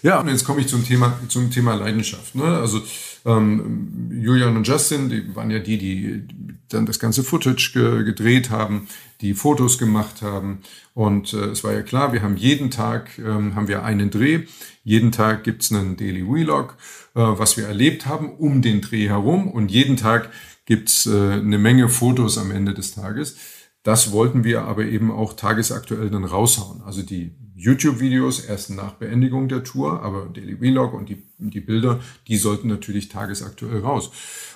Ja, 0.02 0.20
und 0.20 0.28
jetzt 0.28 0.44
komme 0.44 0.62
ich 0.62 0.68
zum 0.68 0.84
Thema, 0.84 1.18
zum 1.28 1.50
Thema 1.50 1.76
Leidenschaft. 1.76 2.36
Ne? 2.36 2.44
Also 2.44 2.82
ähm, 3.26 4.12
Julian 4.12 4.56
und 4.58 4.68
Justin, 4.68 5.10
die 5.10 5.36
waren 5.36 5.50
ja 5.50 5.60
die, 5.60 5.78
die 5.78 6.24
dann 6.70 6.86
das 6.86 7.00
ganze 7.00 7.24
Footage 7.24 7.72
ge 7.74 8.04
gedreht 8.04 8.50
haben, 8.50 8.88
die 9.22 9.34
Fotos 9.34 9.78
gemacht 9.78 10.22
haben. 10.22 10.60
Und 10.94 11.34
äh, 11.34 11.46
es 11.48 11.64
war 11.64 11.74
ja 11.74 11.82
klar, 11.82 12.12
wir 12.12 12.22
haben 12.22 12.36
jeden 12.36 12.70
Tag 12.70 13.18
ähm, 13.18 13.56
haben 13.56 13.68
wir 13.68 13.84
einen 13.84 14.10
Dreh. 14.10 14.44
Jeden 14.84 15.12
Tag 15.12 15.44
gibt's 15.44 15.72
einen 15.72 15.96
Daily 15.96 16.24
Vlog, 16.24 16.78
äh, 17.16 17.20
was 17.22 17.58
wir 17.58 17.68
erlebt 17.68 18.06
haben 18.06 18.34
um 18.34 18.62
den 18.62 18.82
Dreh 18.82 19.08
herum. 19.08 19.50
Und 19.50 19.72
jeden 19.72 19.98
Tag 19.98 20.30
gibt's 20.66 21.06
äh, 21.06 21.34
eine 21.34 21.58
Menge 21.58 21.90
Fotos 21.90 22.38
am 22.38 22.52
Ende 22.52 22.74
des 22.74 22.94
Tages. 22.94 23.38
Das 23.84 24.12
wollten 24.12 24.44
wir 24.44 24.64
aber 24.64 24.86
eben 24.86 25.12
auch 25.12 25.34
tagesaktuell 25.34 26.10
dann 26.10 26.24
raushauen. 26.24 26.82
Also 26.84 27.02
die 27.02 27.36
YouTube-Videos 27.56 28.42
erst 28.46 28.72
nach 28.72 28.94
Beendigung 28.94 29.48
der 29.48 29.64
Tour, 29.64 30.02
aber 30.02 30.26
Daily 30.26 30.58
Vlog 30.58 30.94
und 30.94 31.10
die, 31.10 31.24
die 31.38 31.62
Bilder, 31.62 32.00
die 32.28 32.38
sollten 32.38 32.68
natürlich 32.68 33.10
tagesaktuell 33.10 33.80
raus. 33.80 34.12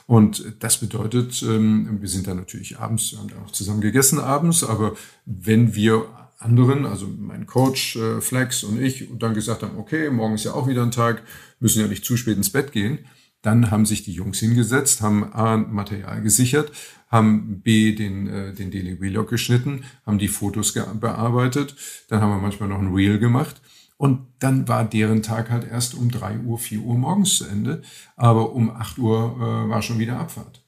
Und 0.08 0.56
das 0.60 0.78
bedeutet, 0.78 1.42
ähm, 1.44 2.00
wir 2.02 2.10
sind 2.10 2.28
dann 2.28 2.38
natürlich 2.38 2.80
abends, 2.80 3.12
wir 3.12 3.20
haben 3.20 3.30
dann 3.30 3.44
auch 3.44 3.52
zusammen 3.52 3.82
gegessen 3.82 4.20
abends, 4.20 4.64
aber 4.64 4.96
wenn 5.26 5.76
wir 5.76 6.06
anderen, 6.38 6.86
also 6.86 7.08
mein 7.18 7.46
Coach 7.46 7.96
äh, 7.96 8.22
Flex 8.22 8.64
und 8.64 8.82
ich, 8.82 9.08
dann 9.18 9.34
gesagt 9.34 9.64
haben, 9.64 9.78
okay, 9.78 10.10
morgen 10.10 10.36
ist 10.36 10.44
ja 10.44 10.54
auch 10.54 10.68
wieder 10.68 10.84
ein 10.84 10.92
Tag, 10.92 11.24
müssen 11.60 11.82
ja 11.82 11.88
nicht 11.88 12.06
zu 12.06 12.16
spät 12.18 12.38
ins 12.38 12.52
Bett 12.52 12.72
gehen, 12.72 13.00
dann 13.42 13.72
haben 13.72 13.86
sich 13.86 14.04
die 14.04 14.14
Jungs 14.14 14.40
hingesetzt, 14.40 15.02
haben 15.02 15.32
A, 15.34 15.58
Material 15.58 16.22
gesichert, 16.22 16.72
haben 17.10 17.62
B, 17.62 17.94
den, 17.94 18.28
äh, 18.28 18.54
den 18.54 18.72
Daily 18.72 18.98
Vlog 18.98 19.30
geschnitten, 19.30 19.84
haben 20.06 20.20
die 20.20 20.28
Fotos 20.28 20.74
bearbeitet, 20.74 21.76
dann 22.10 22.22
haben 22.22 22.32
wir 22.32 22.40
manchmal 22.40 22.70
noch 22.70 22.80
ein 22.80 22.94
Reel 22.94 23.20
gemacht. 23.20 23.62
Und 23.98 24.28
dann 24.38 24.68
war 24.68 24.86
deren 24.86 25.24
Tag 25.24 25.50
halt 25.50 25.68
erst 25.68 25.96
um 25.96 26.12
drei 26.12 26.38
Uhr, 26.38 26.60
vier 26.60 26.82
Uhr 26.82 26.96
morgens 26.96 27.38
zu 27.38 27.46
Ende, 27.46 27.82
aber 28.16 28.54
um 28.54 28.70
acht 28.70 29.00
Uhr 29.00 29.36
äh, 29.38 29.70
war 29.70 29.82
schon 29.82 29.98
wieder 29.98 30.20
Abfahrt. 30.20 30.64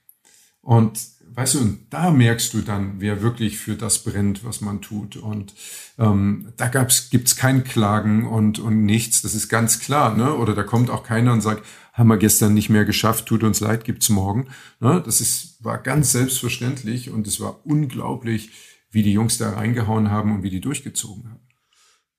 Und 0.62 1.00
weißt 1.34 1.56
du, 1.56 1.60
und 1.60 1.80
da 1.90 2.12
merkst 2.12 2.54
du 2.54 2.62
dann, 2.62 2.96
wer 3.00 3.22
wirklich 3.22 3.58
für 3.58 3.76
das 3.76 4.04
brennt, 4.04 4.44
was 4.44 4.62
man 4.62 4.82
tut. 4.82 5.18
Und 5.18 5.54
ähm, 5.98 6.54
da 6.58 6.68
gab's, 6.68 7.10
gibt's 7.10 7.36
kein 7.36 7.64
Klagen 7.64 8.26
und, 8.26 8.60
und 8.60 8.86
nichts. 8.86 9.22
Das 9.22 9.36
ist 9.36 9.50
ganz 9.50 9.80
klar. 9.80 10.16
Ne? 10.16 10.36
Oder 10.36 10.56
da 10.56 10.64
kommt 10.64 10.90
auch 10.90 11.04
keiner 11.04 11.34
und 11.34 11.42
sagt, 11.42 11.64
haben 11.94 12.08
wir 12.08 12.18
gestern 12.18 12.54
nicht 12.54 12.70
mehr 12.70 12.86
geschafft, 12.86 13.26
tut 13.26 13.44
uns 13.44 13.60
leid, 13.60 13.84
gibt's 13.84 14.10
morgen. 14.10 14.48
Ne? 14.80 15.02
Das 15.06 15.22
ist, 15.22 15.64
war 15.64 15.78
ganz 15.78 16.12
selbstverständlich 16.12 17.10
und 17.10 17.28
es 17.28 17.40
war 17.40 17.66
unglaublich, 17.66 18.52
wie 18.92 19.04
die 19.04 19.14
Jungs 19.14 19.38
da 19.38 19.52
reingehauen 19.52 20.10
haben 20.10 20.34
und 20.34 20.44
wie 20.44 20.50
die 20.50 20.62
durchgezogen 20.62 21.30
haben. 21.30 21.50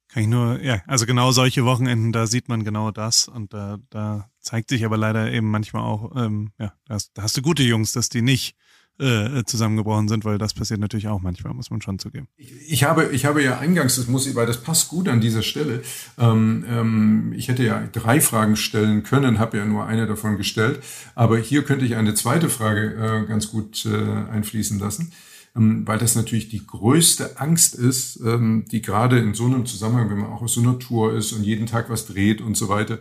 Kann 0.09 0.25
ich 0.25 0.29
nur, 0.29 0.61
ja, 0.61 0.83
also 0.87 1.07
genau 1.07 1.31
solche 1.31 1.65
Wochenenden, 1.65 2.13
da 2.13 2.27
sieht 2.27 2.49
man 2.49 2.65
genau 2.65 2.91
das 2.91 3.29
und 3.29 3.55
da, 3.55 3.79
da 3.91 4.29
zeigt 4.41 4.71
sich 4.71 4.85
aber 4.85 4.97
leider 4.97 5.31
eben 5.31 5.49
manchmal 5.49 5.85
auch, 5.85 6.17
ähm, 6.17 6.51
ja, 6.59 6.75
da 6.87 6.95
hast, 6.95 7.13
da 7.15 7.23
hast 7.23 7.37
du 7.37 7.43
gute 7.43 7.63
Jungs, 7.63 7.93
dass 7.93 8.09
die 8.09 8.21
nicht 8.21 8.57
äh, 9.01 9.45
zusammengebrochen 9.45 10.09
sind, 10.09 10.25
weil 10.25 10.39
das 10.39 10.55
passiert 10.55 10.81
natürlich 10.81 11.09
auch 11.09 11.21
manchmal, 11.21 11.55
muss 11.55 11.71
man 11.71 11.81
schon 11.81 11.99
zugeben. 11.99 12.29
Ich, 12.37 12.53
ich 12.69 12.85
habe, 12.85 13.09
ich 13.13 13.25
habe 13.25 13.43
ja 13.43 13.59
eingangs, 13.59 13.97
das 13.97 14.09
muss 14.09 14.27
ich, 14.27 14.35
weil 14.35 14.47
das 14.47 14.63
passt 14.63 14.89
gut 14.89 15.09
an 15.09 15.21
dieser 15.21 15.43
Stelle. 15.43 15.83
Ähm, 16.19 16.65
ähm, 16.69 17.33
ich 17.37 17.49
hätte 17.49 17.65
ja 17.65 17.89
drei 17.93 18.21
Fragen 18.21 18.57
stellen 18.57 19.03
können, 19.03 19.39
habe 19.39 19.59
ja 19.59 19.65
nur 19.65 19.87
eine 19.87 20.07
davon 20.07 20.37
gestellt, 20.37 20.81
aber 21.15 21.39
hier 21.39 21.65
könnte 21.65 21.85
ich 21.85 21.97
eine 21.97 22.15
zweite 22.15 22.49
Frage 22.49 23.25
äh, 23.25 23.27
ganz 23.27 23.51
gut 23.51 23.87
äh, 23.87 24.31
einfließen 24.31 24.79
lassen 24.79 25.13
ähm, 25.57 25.87
weil 25.87 25.99
das 25.99 26.15
natürlich 26.15 26.49
die 26.49 26.65
größte 26.65 27.41
Angst 27.41 27.75
ist, 27.75 28.21
ähm, 28.25 28.67
die 28.71 28.83
gerade 28.83 29.19
in 29.19 29.35
so 29.35 29.47
einem 29.47 29.67
Zusammenhang, 29.67 30.11
wenn 30.11 30.19
man 30.19 30.31
auch 30.31 30.43
auf 30.43 30.51
so 30.51 30.61
einer 30.61 30.79
Tour 30.79 31.15
ist 31.15 31.33
und 31.33 31.43
jeden 31.43 31.67
Tag 31.67 31.91
was 31.91 32.07
dreht 32.07 32.41
und 32.41 32.57
so 32.57 32.69
weiter. 32.69 32.99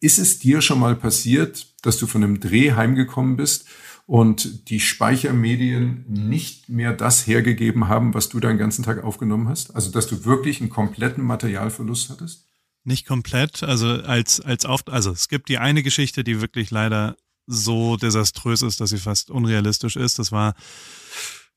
Ist 0.00 0.18
es 0.18 0.38
dir 0.38 0.60
schon 0.60 0.80
mal 0.80 0.96
passiert, 0.96 1.74
dass 1.82 1.98
du 1.98 2.06
von 2.06 2.22
einem 2.22 2.40
Dreh 2.40 2.72
heimgekommen 2.72 3.36
bist 3.36 3.66
und 4.06 4.70
die 4.70 4.78
Speichermedien 4.78 6.04
nicht 6.08 6.68
mehr 6.68 6.92
das 6.92 7.26
hergegeben 7.26 7.88
haben, 7.88 8.14
was 8.14 8.28
du 8.28 8.38
deinen 8.38 8.58
ganzen 8.58 8.84
Tag 8.84 9.02
aufgenommen 9.02 9.48
hast? 9.48 9.74
Also, 9.74 9.90
dass 9.90 10.06
du 10.06 10.24
wirklich 10.24 10.60
einen 10.60 10.70
kompletten 10.70 11.24
Materialverlust 11.24 12.10
hattest? 12.10 12.46
Nicht 12.84 13.04
komplett, 13.04 13.64
also 13.64 13.88
als, 13.88 14.40
als 14.40 14.64
oft, 14.64 14.90
also 14.90 15.10
es 15.10 15.28
gibt 15.28 15.48
die 15.48 15.58
eine 15.58 15.82
Geschichte, 15.82 16.22
die 16.22 16.40
wirklich 16.40 16.70
leider 16.70 17.16
so 17.46 17.96
desaströs 17.96 18.62
ist, 18.62 18.80
dass 18.80 18.90
sie 18.90 18.98
fast 18.98 19.30
unrealistisch 19.30 19.96
ist. 19.96 20.20
Das 20.20 20.30
war 20.30 20.54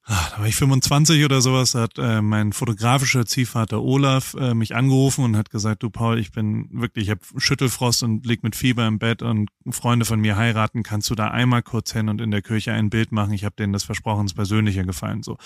ach, 0.10 0.32
da 0.32 0.40
war 0.40 0.48
ich 0.48 0.56
25 0.56 1.24
oder 1.24 1.40
sowas, 1.40 1.76
hat 1.76 1.98
äh, 1.98 2.22
mein 2.22 2.52
fotografischer 2.52 3.26
Ziehvater 3.26 3.82
Olaf 3.82 4.34
äh, 4.34 4.54
mich 4.54 4.76
angerufen 4.76 5.24
und 5.24 5.38
hat 5.38 5.52
gesagt, 5.52 5.84
du 5.84 5.90
Paul, 5.90 6.18
ich 6.20 6.32
bin 6.32 6.68
wirklich, 6.72 7.06
ich 7.06 7.12
habe 7.12 7.22
Schüttelfrost 7.38 8.04
und 8.04 8.26
lieg 8.26 8.42
mit 8.44 8.56
Fieber 8.56 8.88
im 8.88 8.98
Bett 8.98 9.22
und 9.22 9.50
Freunde 9.70 10.06
von 10.06 10.20
mir 10.20 10.36
heiraten, 10.36 10.84
kannst 10.84 11.10
du 11.10 11.16
da 11.16 11.28
einmal 11.28 11.62
kurz 11.62 11.94
hin 11.94 12.10
und 12.10 12.22
in 12.22 12.32
der 12.32 12.42
Kirche 12.42 12.74
ein 12.74 12.90
Bild 12.90 13.12
machen? 13.12 13.34
Ich 13.34 13.46
habe 13.46 13.56
denen 13.56 13.72
das 13.72 13.84
versprochen, 13.84 14.26
es 14.26 14.34
persönlicher 14.34 14.84
gefallen, 14.84 15.22
so 15.22 15.38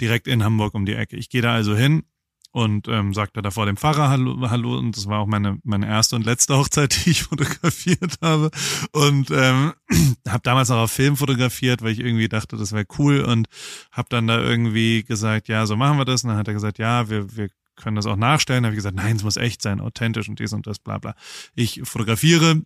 direkt 0.00 0.26
in 0.28 0.42
Hamburg 0.42 0.74
um 0.74 0.86
die 0.86 0.94
Ecke. 0.94 1.16
Ich 1.16 1.28
gehe 1.28 1.42
da 1.42 1.52
also 1.52 1.76
hin, 1.76 2.04
und 2.56 2.88
ähm, 2.88 3.12
sagte 3.12 3.42
da 3.42 3.50
vor 3.50 3.66
dem 3.66 3.76
Pfarrer 3.76 4.08
Hallo, 4.08 4.48
Hallo 4.48 4.78
und 4.78 4.96
das 4.96 5.06
war 5.06 5.18
auch 5.18 5.26
meine 5.26 5.58
meine 5.62 5.86
erste 5.86 6.16
und 6.16 6.24
letzte 6.24 6.56
Hochzeit, 6.56 6.96
die 7.04 7.10
ich 7.10 7.24
fotografiert 7.24 8.16
habe 8.22 8.50
und 8.92 9.30
ähm, 9.30 9.74
habe 10.26 10.40
damals 10.42 10.70
noch 10.70 10.78
auf 10.78 10.90
Film 10.90 11.18
fotografiert, 11.18 11.82
weil 11.82 11.92
ich 11.92 12.00
irgendwie 12.00 12.30
dachte, 12.30 12.56
das 12.56 12.72
wäre 12.72 12.86
cool 12.98 13.20
und 13.20 13.46
habe 13.92 14.08
dann 14.08 14.26
da 14.26 14.40
irgendwie 14.40 15.02
gesagt, 15.02 15.48
ja, 15.48 15.66
so 15.66 15.76
machen 15.76 15.98
wir 15.98 16.06
das 16.06 16.24
und 16.24 16.30
dann 16.30 16.38
hat 16.38 16.48
er 16.48 16.54
gesagt, 16.54 16.78
ja, 16.78 17.10
wir 17.10 17.36
wir 17.36 17.50
können 17.76 17.96
das 17.96 18.06
auch 18.06 18.16
nachstellen. 18.16 18.62
Da 18.62 18.68
habe 18.68 18.74
ich 18.74 18.78
gesagt, 18.78 18.96
nein, 18.96 19.16
es 19.16 19.22
muss 19.22 19.36
echt 19.36 19.60
sein, 19.60 19.82
authentisch 19.82 20.30
und 20.30 20.38
dies 20.38 20.54
und 20.54 20.66
das, 20.66 20.78
bla 20.78 20.96
bla. 20.96 21.14
Ich 21.54 21.82
fotografiere 21.84 22.62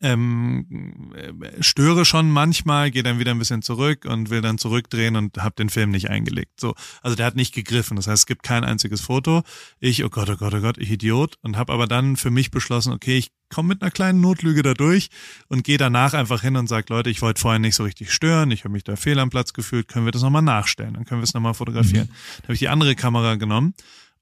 ähm, 0.00 1.12
äh, 1.14 1.62
störe 1.62 2.04
schon 2.04 2.30
manchmal, 2.30 2.90
gehe 2.90 3.02
dann 3.02 3.18
wieder 3.18 3.32
ein 3.32 3.38
bisschen 3.38 3.62
zurück 3.62 4.04
und 4.04 4.30
will 4.30 4.40
dann 4.40 4.58
zurückdrehen 4.58 5.16
und 5.16 5.38
habe 5.38 5.56
den 5.56 5.70
Film 5.70 5.90
nicht 5.90 6.10
eingelegt. 6.10 6.60
So, 6.60 6.74
also 7.02 7.16
der 7.16 7.26
hat 7.26 7.36
nicht 7.36 7.54
gegriffen. 7.54 7.96
Das 7.96 8.06
heißt, 8.06 8.22
es 8.22 8.26
gibt 8.26 8.42
kein 8.42 8.64
einziges 8.64 9.00
Foto. 9.00 9.42
Ich, 9.80 10.04
oh 10.04 10.08
Gott, 10.08 10.30
oh 10.30 10.36
Gott, 10.36 10.54
oh 10.54 10.60
Gott, 10.60 10.78
ich 10.78 10.90
Idiot 10.90 11.38
und 11.42 11.56
habe 11.56 11.72
aber 11.72 11.86
dann 11.86 12.16
für 12.16 12.30
mich 12.30 12.50
beschlossen, 12.50 12.92
okay, 12.92 13.16
ich 13.18 13.32
komme 13.48 13.68
mit 13.68 13.82
einer 13.82 13.90
kleinen 13.90 14.20
Notlüge 14.20 14.62
da 14.62 14.74
durch 14.74 15.08
und 15.48 15.64
gehe 15.64 15.78
danach 15.78 16.12
einfach 16.14 16.42
hin 16.42 16.56
und 16.56 16.68
sage, 16.68 16.86
Leute, 16.90 17.10
ich 17.10 17.22
wollte 17.22 17.40
vorher 17.40 17.58
nicht 17.58 17.74
so 17.74 17.84
richtig 17.84 18.12
stören, 18.12 18.50
ich 18.50 18.64
habe 18.64 18.72
mich 18.72 18.84
da 18.84 18.94
fehl 18.96 19.18
am 19.18 19.30
Platz 19.30 19.52
gefühlt, 19.52 19.88
können 19.88 20.04
wir 20.04 20.12
das 20.12 20.22
nochmal 20.22 20.42
nachstellen, 20.42 20.94
dann 20.94 21.06
können 21.06 21.20
wir 21.20 21.24
es 21.24 21.34
nochmal 21.34 21.54
fotografieren. 21.54 22.08
Mhm. 22.08 22.36
Dann 22.36 22.42
habe 22.44 22.52
ich 22.52 22.58
die 22.58 22.68
andere 22.68 22.94
Kamera 22.94 23.36
genommen 23.36 23.74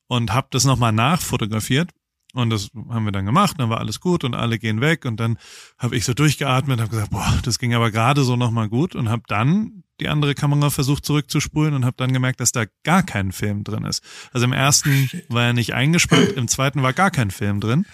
und 0.06 0.32
habe 0.32 0.47
das 0.51 0.64
nochmal 0.64 0.93
nachfotografiert 0.93 1.90
und 2.34 2.50
das 2.50 2.70
haben 2.88 3.04
wir 3.04 3.12
dann 3.12 3.26
gemacht, 3.26 3.56
dann 3.58 3.70
war 3.70 3.78
alles 3.78 4.00
gut 4.00 4.24
und 4.24 4.34
alle 4.34 4.58
gehen 4.58 4.80
weg 4.80 5.04
und 5.04 5.18
dann 5.18 5.38
habe 5.78 5.96
ich 5.96 6.04
so 6.04 6.12
durchgeatmet 6.12 6.78
und 6.78 6.82
habe 6.82 6.90
gesagt, 6.90 7.10
boah, 7.10 7.38
das 7.42 7.58
ging 7.58 7.74
aber 7.74 7.90
gerade 7.90 8.24
so 8.24 8.36
nochmal 8.36 8.68
gut 8.68 8.94
und 8.94 9.08
habe 9.08 9.22
dann 9.26 9.84
die 10.00 10.08
andere 10.08 10.34
Kamera 10.34 10.70
versucht 10.70 11.06
zurückzuspulen 11.06 11.72
und 11.72 11.84
habe 11.84 11.96
dann 11.96 12.12
gemerkt, 12.12 12.40
dass 12.40 12.52
da 12.52 12.64
gar 12.84 13.02
kein 13.02 13.32
Film 13.32 13.64
drin 13.64 13.84
ist. 13.84 14.04
Also 14.32 14.44
im 14.44 14.52
ersten 14.52 15.10
war 15.28 15.44
er 15.44 15.52
nicht 15.54 15.72
eingespannt, 15.74 16.32
im 16.36 16.48
zweiten 16.48 16.82
war 16.82 16.92
gar 16.92 17.10
kein 17.10 17.30
Film 17.30 17.60
drin. 17.60 17.86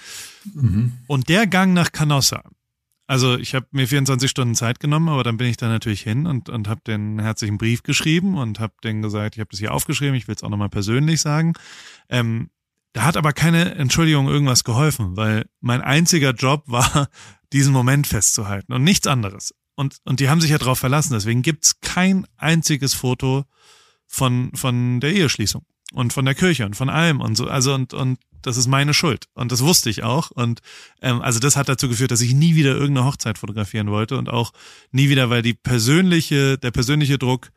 Mhm. 0.53 0.93
Und 1.07 1.29
der 1.29 1.47
Gang 1.47 1.73
nach 1.73 1.93
Canossa, 1.93 2.43
also 3.07 3.37
ich 3.37 3.55
habe 3.55 3.67
mir 3.73 3.87
24 3.87 4.31
Stunden 4.31 4.55
Zeit 4.55 4.81
genommen, 4.81 5.09
aber 5.09 5.23
dann 5.23 5.37
bin 5.37 5.49
ich 5.49 5.57
da 5.57 5.69
natürlich 5.69 6.01
hin 6.01 6.27
und, 6.27 6.49
und 6.49 6.67
habe 6.67 6.81
den 6.87 7.21
herzlichen 7.21 7.59
Brief 7.59 7.83
geschrieben 7.83 8.39
und 8.39 8.59
habe 8.59 8.75
denen 8.83 9.03
gesagt, 9.03 9.37
ich 9.37 9.41
habe 9.41 9.51
das 9.51 9.61
hier 9.61 9.75
aufgeschrieben, 9.75 10.15
ich 10.15 10.29
will 10.29 10.35
es 10.35 10.43
auch 10.43 10.49
nochmal 10.49 10.71
persönlich 10.71 11.21
sagen. 11.21 11.53
Ähm, 12.09 12.51
da 12.93 13.05
hat 13.05 13.17
aber 13.17 13.33
keine 13.33 13.75
Entschuldigung 13.75 14.29
irgendwas 14.29 14.65
geholfen, 14.65 15.17
weil 15.17 15.47
mein 15.61 15.81
einziger 15.81 16.33
Job 16.33 16.65
war, 16.67 17.09
diesen 17.53 17.73
Moment 17.73 18.07
festzuhalten 18.07 18.73
und 18.73 18.85
nichts 18.85 19.07
anderes. 19.07 19.55
Und, 19.75 19.97
und 20.05 20.21
die 20.21 20.29
haben 20.29 20.41
sich 20.41 20.51
ja 20.51 20.59
darauf 20.59 20.79
verlassen. 20.79 21.15
Deswegen 21.15 21.43
gibt's 21.43 21.81
kein 21.81 22.27
einziges 22.37 22.95
Foto 22.95 23.45
von, 24.07 24.51
von 24.55 25.01
der 25.01 25.15
Eheschließung 25.15 25.65
und 25.93 26.13
von 26.13 26.25
der 26.25 26.35
Kirche 26.35 26.67
und 26.67 26.77
von 26.77 26.91
allem 26.91 27.21
und 27.21 27.37
so. 27.37 27.47
Also 27.47 27.75
und, 27.75 27.95
und 27.95 28.19
das 28.43 28.57
ist 28.57 28.67
meine 28.67 28.93
Schuld. 28.93 29.29
Und 29.35 29.53
das 29.53 29.63
wusste 29.63 29.89
ich 29.89 30.03
auch. 30.03 30.31
Und 30.31 30.61
ähm, 31.01 31.23
also 31.23 31.39
das 31.39 31.57
hat 31.57 31.69
dazu 31.69 31.89
geführt, 31.89 32.11
dass 32.11 32.21
ich 32.21 32.35
nie 32.35 32.55
wieder 32.55 32.73
irgendeine 32.73 33.07
Hochzeit 33.07 33.39
fotografieren 33.39 33.91
wollte 33.91 34.19
und 34.19 34.29
auch 34.29 34.53
nie 34.91 35.09
wieder, 35.09 35.31
weil 35.31 35.43
die 35.43 35.55
persönliche, 35.55 36.59
der 36.59 36.71
persönliche 36.71 37.19
Druck 37.19 37.51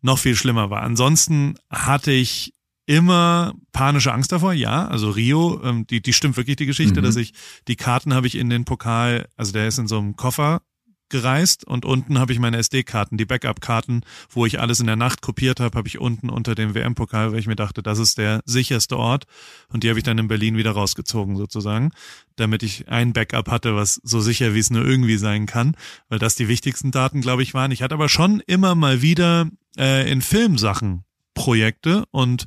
noch 0.00 0.18
viel 0.18 0.36
schlimmer 0.36 0.70
war. 0.70 0.82
Ansonsten 0.82 1.56
hatte 1.70 2.12
ich 2.12 2.54
immer 2.88 3.52
panische 3.72 4.14
Angst 4.14 4.32
davor, 4.32 4.54
ja. 4.54 4.88
Also 4.88 5.10
Rio, 5.10 5.60
ähm, 5.62 5.86
die, 5.86 6.00
die 6.00 6.14
stimmt 6.14 6.38
wirklich 6.38 6.56
die 6.56 6.64
Geschichte, 6.64 7.00
mhm. 7.00 7.04
dass 7.04 7.16
ich, 7.16 7.34
die 7.68 7.76
Karten 7.76 8.14
habe 8.14 8.26
ich 8.26 8.34
in 8.34 8.48
den 8.48 8.64
Pokal, 8.64 9.28
also 9.36 9.52
der 9.52 9.68
ist 9.68 9.78
in 9.78 9.86
so 9.86 9.98
einem 9.98 10.16
Koffer 10.16 10.62
gereist 11.10 11.66
und 11.66 11.84
unten 11.84 12.18
habe 12.18 12.32
ich 12.32 12.38
meine 12.38 12.56
SD-Karten, 12.56 13.18
die 13.18 13.26
Backup-Karten, 13.26 14.02
wo 14.30 14.46
ich 14.46 14.58
alles 14.58 14.80
in 14.80 14.86
der 14.86 14.96
Nacht 14.96 15.20
kopiert 15.20 15.60
habe, 15.60 15.76
habe 15.76 15.86
ich 15.86 15.98
unten 15.98 16.30
unter 16.30 16.54
dem 16.54 16.74
WM-Pokal, 16.74 17.32
weil 17.32 17.38
ich 17.38 17.46
mir 17.46 17.56
dachte, 17.56 17.82
das 17.82 17.98
ist 17.98 18.16
der 18.16 18.40
sicherste 18.46 18.96
Ort 18.96 19.24
und 19.68 19.84
die 19.84 19.90
habe 19.90 19.98
ich 19.98 20.04
dann 20.04 20.18
in 20.18 20.28
Berlin 20.28 20.56
wieder 20.56 20.72
rausgezogen 20.72 21.36
sozusagen, 21.36 21.90
damit 22.36 22.62
ich 22.62 22.88
ein 22.88 23.12
Backup 23.12 23.50
hatte, 23.50 23.76
was 23.76 24.00
so 24.02 24.20
sicher 24.20 24.54
wie 24.54 24.60
es 24.60 24.70
nur 24.70 24.84
irgendwie 24.84 25.18
sein 25.18 25.44
kann, 25.44 25.76
weil 26.08 26.18
das 26.18 26.36
die 26.36 26.48
wichtigsten 26.48 26.90
Daten, 26.90 27.20
glaube 27.20 27.42
ich, 27.42 27.52
waren. 27.52 27.70
Ich 27.70 27.82
hatte 27.82 27.94
aber 27.94 28.08
schon 28.08 28.40
immer 28.46 28.74
mal 28.74 29.02
wieder 29.02 29.46
äh, 29.76 30.10
in 30.10 30.22
Filmsachen 30.22 31.04
Projekte 31.38 32.04
und 32.10 32.46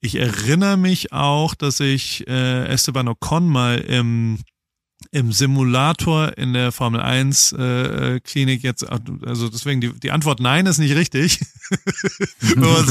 ich 0.00 0.16
erinnere 0.16 0.76
mich 0.76 1.12
auch, 1.12 1.54
dass 1.54 1.80
ich 1.80 2.28
äh, 2.28 2.66
Esteban 2.66 3.08
Ocon 3.08 3.48
mal 3.48 3.78
im 3.78 4.38
im 5.12 5.32
Simulator 5.32 6.36
in 6.36 6.52
der 6.52 6.72
Formel 6.72 7.00
1 7.00 7.52
äh, 7.52 7.62
äh, 8.16 8.20
Klinik 8.20 8.62
jetzt 8.62 8.86
also 8.86 9.48
deswegen 9.48 9.80
die, 9.80 9.98
die 9.98 10.10
Antwort 10.10 10.40
nein 10.40 10.66
ist 10.66 10.76
nicht 10.76 10.94
richtig. 10.94 11.40
so, 12.40 12.84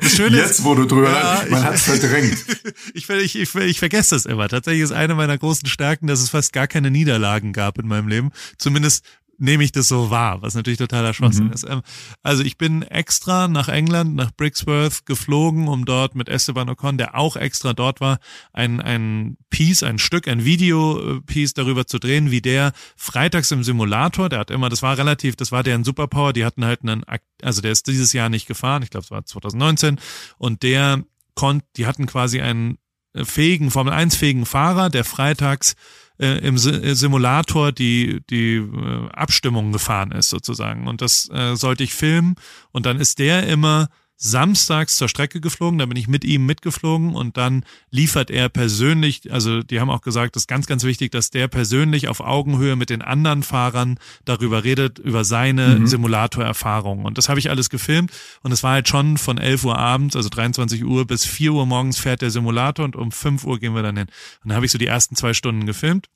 das 0.00 0.12
Schöne 0.12 0.38
jetzt 0.38 0.60
ist, 0.60 0.64
wo 0.64 0.74
du 0.74 0.86
drüber 0.86 1.10
ja, 1.10 1.44
man 1.50 1.62
hat 1.62 1.78
verdrängt. 1.78 2.38
ich, 2.94 3.08
ich, 3.08 3.36
ich, 3.36 3.54
ich 3.54 3.78
vergesse 3.78 4.14
das 4.14 4.24
immer. 4.24 4.48
Tatsächlich 4.48 4.82
ist 4.82 4.92
eine 4.92 5.14
meiner 5.14 5.36
großen 5.36 5.68
Stärken, 5.68 6.06
dass 6.06 6.20
es 6.20 6.30
fast 6.30 6.54
gar 6.54 6.66
keine 6.66 6.90
Niederlagen 6.90 7.52
gab 7.52 7.78
in 7.78 7.86
meinem 7.86 8.08
Leben. 8.08 8.30
Zumindest 8.56 9.04
nehme 9.40 9.64
ich 9.64 9.72
das 9.72 9.88
so 9.88 10.10
wahr, 10.10 10.42
was 10.42 10.54
natürlich 10.54 10.78
totaler 10.78 11.14
Schwachsinn 11.14 11.46
mhm. 11.46 11.52
ist. 11.52 11.64
Ähm, 11.68 11.82
also 12.22 12.42
ich 12.42 12.58
bin 12.58 12.82
extra 12.82 13.48
nach 13.48 13.68
England, 13.68 14.14
nach 14.14 14.30
Brixworth 14.30 15.06
geflogen, 15.06 15.66
um 15.66 15.84
dort 15.84 16.14
mit 16.14 16.28
Esteban 16.28 16.68
Ocon, 16.68 16.98
der 16.98 17.16
auch 17.16 17.36
extra 17.36 17.72
dort 17.72 18.00
war, 18.00 18.18
ein, 18.52 18.80
ein 18.80 19.36
Piece, 19.48 19.82
ein 19.82 19.98
Stück, 19.98 20.28
ein 20.28 20.44
Video-Piece 20.44 21.54
darüber 21.54 21.86
zu 21.86 21.98
drehen, 21.98 22.30
wie 22.30 22.42
der 22.42 22.72
freitags 22.96 23.50
im 23.50 23.64
Simulator, 23.64 24.28
der 24.28 24.40
hat 24.40 24.50
immer, 24.50 24.68
das 24.68 24.82
war 24.82 24.98
relativ, 24.98 25.36
das 25.36 25.52
war 25.52 25.62
deren 25.62 25.84
Superpower, 25.84 26.32
die 26.32 26.44
hatten 26.44 26.64
halt 26.64 26.82
einen, 26.82 27.02
also 27.42 27.62
der 27.62 27.72
ist 27.72 27.86
dieses 27.86 28.12
Jahr 28.12 28.28
nicht 28.28 28.46
gefahren, 28.46 28.82
ich 28.82 28.90
glaube 28.90 29.04
es 29.04 29.10
war 29.10 29.24
2019, 29.24 29.98
und 30.38 30.62
der 30.62 31.02
konnte, 31.34 31.66
die 31.76 31.86
hatten 31.86 32.06
quasi 32.06 32.40
einen 32.40 32.76
fähigen, 33.14 33.70
Formel 33.70 33.92
1 33.92 34.16
fähigen 34.16 34.46
Fahrer, 34.46 34.90
der 34.90 35.04
freitags 35.04 35.74
äh, 36.20 36.38
im 36.38 36.56
äh, 36.56 36.94
Simulator 36.94 37.72
die, 37.72 38.20
die 38.28 38.56
äh, 38.56 39.08
Abstimmung 39.12 39.72
gefahren 39.72 40.12
ist 40.12 40.28
sozusagen. 40.28 40.86
Und 40.86 41.00
das 41.00 41.28
äh, 41.30 41.56
sollte 41.56 41.82
ich 41.82 41.94
filmen. 41.94 42.36
Und 42.72 42.86
dann 42.86 43.00
ist 43.00 43.18
der 43.18 43.46
immer 43.46 43.88
samstags 44.22 44.96
zur 44.96 45.08
Strecke 45.08 45.40
geflogen, 45.40 45.78
da 45.78 45.86
bin 45.86 45.96
ich 45.96 46.06
mit 46.06 46.24
ihm 46.24 46.44
mitgeflogen 46.44 47.14
und 47.14 47.38
dann 47.38 47.64
liefert 47.90 48.30
er 48.30 48.50
persönlich, 48.50 49.32
also 49.32 49.62
die 49.62 49.80
haben 49.80 49.88
auch 49.88 50.02
gesagt, 50.02 50.36
das 50.36 50.42
ist 50.42 50.46
ganz, 50.46 50.66
ganz 50.66 50.84
wichtig, 50.84 51.10
dass 51.10 51.30
der 51.30 51.48
persönlich 51.48 52.06
auf 52.06 52.20
Augenhöhe 52.20 52.76
mit 52.76 52.90
den 52.90 53.00
anderen 53.00 53.42
Fahrern 53.42 53.98
darüber 54.26 54.62
redet, 54.62 54.98
über 54.98 55.24
seine 55.24 55.80
mhm. 55.80 55.86
Simulatorerfahrung. 55.86 57.06
Und 57.06 57.16
das 57.16 57.30
habe 57.30 57.40
ich 57.40 57.48
alles 57.48 57.70
gefilmt 57.70 58.12
und 58.42 58.52
es 58.52 58.62
war 58.62 58.72
halt 58.72 58.88
schon 58.88 59.16
von 59.16 59.38
11 59.38 59.64
Uhr 59.64 59.78
abends, 59.78 60.14
also 60.14 60.28
23 60.28 60.84
Uhr 60.84 61.06
bis 61.06 61.24
4 61.24 61.54
Uhr 61.54 61.64
morgens 61.64 61.98
fährt 61.98 62.20
der 62.20 62.30
Simulator 62.30 62.84
und 62.84 62.96
um 62.96 63.12
5 63.12 63.44
Uhr 63.44 63.58
gehen 63.58 63.74
wir 63.74 63.82
dann 63.82 63.96
hin. 63.96 64.08
Und 64.44 64.50
dann 64.50 64.56
habe 64.56 64.66
ich 64.66 64.72
so 64.72 64.78
die 64.78 64.86
ersten 64.86 65.16
zwei 65.16 65.32
Stunden 65.32 65.64
gefilmt 65.64 66.08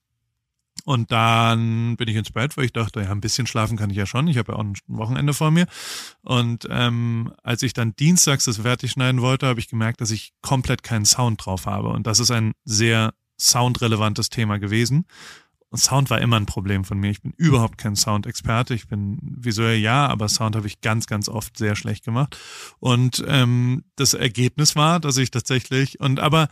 und 0.85 1.11
dann 1.11 1.97
bin 1.97 2.09
ich 2.09 2.16
ins 2.16 2.31
Bett, 2.31 2.56
weil 2.56 2.66
ich 2.66 2.73
dachte, 2.73 3.01
ja, 3.01 3.11
ein 3.11 3.20
bisschen 3.20 3.47
schlafen 3.47 3.77
kann 3.78 3.90
ich 3.90 3.97
ja 3.97 4.05
schon. 4.05 4.28
Ich 4.28 4.36
habe 4.36 4.52
ja 4.52 4.59
auch 4.59 4.62
ein 4.62 4.74
Wochenende 4.86 5.32
vor 5.32 5.51
mir. 5.51 5.66
Und 6.23 6.66
ähm, 6.70 7.32
als 7.43 7.62
ich 7.62 7.73
dann 7.73 7.97
dienstags 7.97 8.44
das 8.44 8.59
fertig 8.59 8.93
schneiden 8.93 9.23
wollte, 9.23 9.47
habe 9.47 9.61
ich 9.61 9.69
gemerkt, 9.69 10.02
dass 10.02 10.11
ich 10.11 10.35
komplett 10.43 10.82
keinen 10.82 11.06
Sound 11.06 11.44
drauf 11.44 11.65
habe. 11.66 11.89
Und 11.89 12.06
das 12.06 12.19
ist 12.19 12.31
ein 12.31 12.52
sehr 12.65 13.15
soundrelevantes 13.39 14.28
Thema 14.28 14.59
gewesen. 14.59 15.06
Und 15.70 15.78
Sound 15.78 16.11
war 16.11 16.20
immer 16.20 16.36
ein 16.36 16.47
Problem 16.47 16.85
von 16.85 16.98
mir. 16.98 17.11
Ich 17.11 17.23
bin 17.23 17.32
überhaupt 17.36 17.78
kein 17.78 17.97
Sound-Experte. 17.97 18.74
Ich 18.74 18.86
bin 18.86 19.19
visuell 19.23 19.78
ja, 19.78 20.06
aber 20.06 20.28
Sound 20.28 20.55
habe 20.55 20.66
ich 20.66 20.82
ganz, 20.82 21.06
ganz 21.06 21.28
oft 21.28 21.56
sehr 21.56 21.77
schlecht 21.77 22.05
gemacht. 22.05 22.39
Und 22.78 23.24
ähm, 23.27 23.85
das 23.97 24.15
Ergebnis 24.15 24.77
war, 24.77 25.01
dass 25.01 25.16
ich 25.16 25.31
tatsächlich 25.31 25.98
und 25.98 26.20
aber 26.20 26.48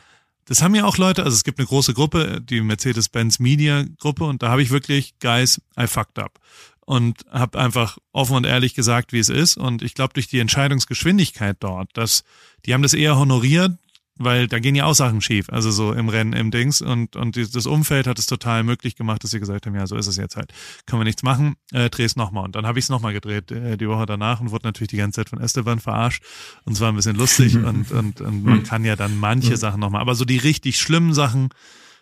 das 0.47 0.63
haben 0.63 0.75
ja 0.75 0.85
auch 0.85 0.99
Leute, 0.99 1.25
also 1.25 1.35
es 1.35 1.45
gibt 1.45 1.59
eine 1.59 1.67
große 1.67 1.95
Gruppe, 1.95 2.41
die 2.41 2.61
Mercedes-Benz 2.61 3.39
Media 3.39 3.85
Gruppe 3.99 4.25
und 4.25 4.43
da 4.43 4.49
habe 4.49 4.63
ich 4.63 4.71
wirklich, 4.71 5.15
guys, 5.21 5.61
I 5.79 5.87
fucked 5.87 6.19
up. 6.19 6.39
Und 6.85 7.25
habe 7.31 7.61
einfach 7.61 7.99
offen 8.11 8.37
und 8.37 8.45
ehrlich 8.45 8.75
gesagt, 8.75 9.13
wie 9.13 9.21
es 9.21 9.29
ist. 9.29 9.57
Und 9.57 9.83
ich 9.83 9.95
glaube, 9.95 10.15
durch 10.15 10.27
die 10.27 10.41
Entscheidungsgeschwindigkeit 10.41 11.57
dort, 11.61 11.97
dass 11.97 12.25
die 12.67 12.75
haben 12.75 12.83
das 12.83 12.93
eher 12.93 13.17
honoriert, 13.17 13.79
weil 14.25 14.49
da 14.49 14.59
gehen 14.59 14.75
ja 14.75 14.85
auch 14.85 14.95
Sachen 14.95 15.21
schief, 15.21 15.49
also 15.51 15.71
so 15.71 15.93
im 15.93 16.09
Rennen, 16.09 16.33
im 16.33 16.51
Dings. 16.51 16.81
Und, 16.81 17.17
und 17.17 17.37
das 17.37 17.67
Umfeld 17.67 18.07
hat 18.07 18.19
es 18.19 18.27
total 18.27 18.65
möglich 18.65 18.97
gemacht, 18.97 19.25
dass 19.25 19.31
sie 19.31 19.41
gesagt 19.41 19.67
haben, 19.67 19.75
ja, 19.75 19.87
so 19.87 19.97
ist 19.97 20.07
es 20.07 20.17
jetzt 20.17 20.37
halt, 20.37 20.53
können 20.87 21.01
wir 21.01 21.05
nichts 21.05 21.23
machen, 21.23 21.57
äh, 21.73 21.91
dreh 21.91 22.05
es 22.05 22.17
nochmal. 22.17 22.45
Und 22.45 22.57
dann 22.57 22.67
habe 22.67 22.79
ich 22.79 22.87
es 22.87 22.89
nochmal 22.89 23.13
gedreht 23.13 23.51
äh, 23.51 23.77
die 23.77 23.89
Woche 23.89 24.07
danach 24.07 24.41
und 24.41 24.51
wurde 24.51 24.67
natürlich 24.67 24.91
die 24.91 24.97
ganze 24.97 25.21
Zeit 25.21 25.29
von 25.29 25.41
Esteban 25.41 25.81
verarscht. 25.81 26.23
Und 26.65 26.77
zwar 26.77 26.91
ein 26.91 26.97
bisschen 26.97 27.17
lustig 27.17 27.57
und, 27.65 27.91
und, 27.91 28.21
und 28.21 28.45
man 28.45 28.63
kann 28.63 28.85
ja 28.85 28.97
dann 28.97 29.19
manche 29.19 29.57
Sachen 29.57 29.81
nochmal, 29.81 30.01
aber 30.01 30.15
so 30.15 30.25
die 30.25 30.39
richtig 30.39 30.79
schlimmen 30.79 31.15
Sachen 31.15 31.51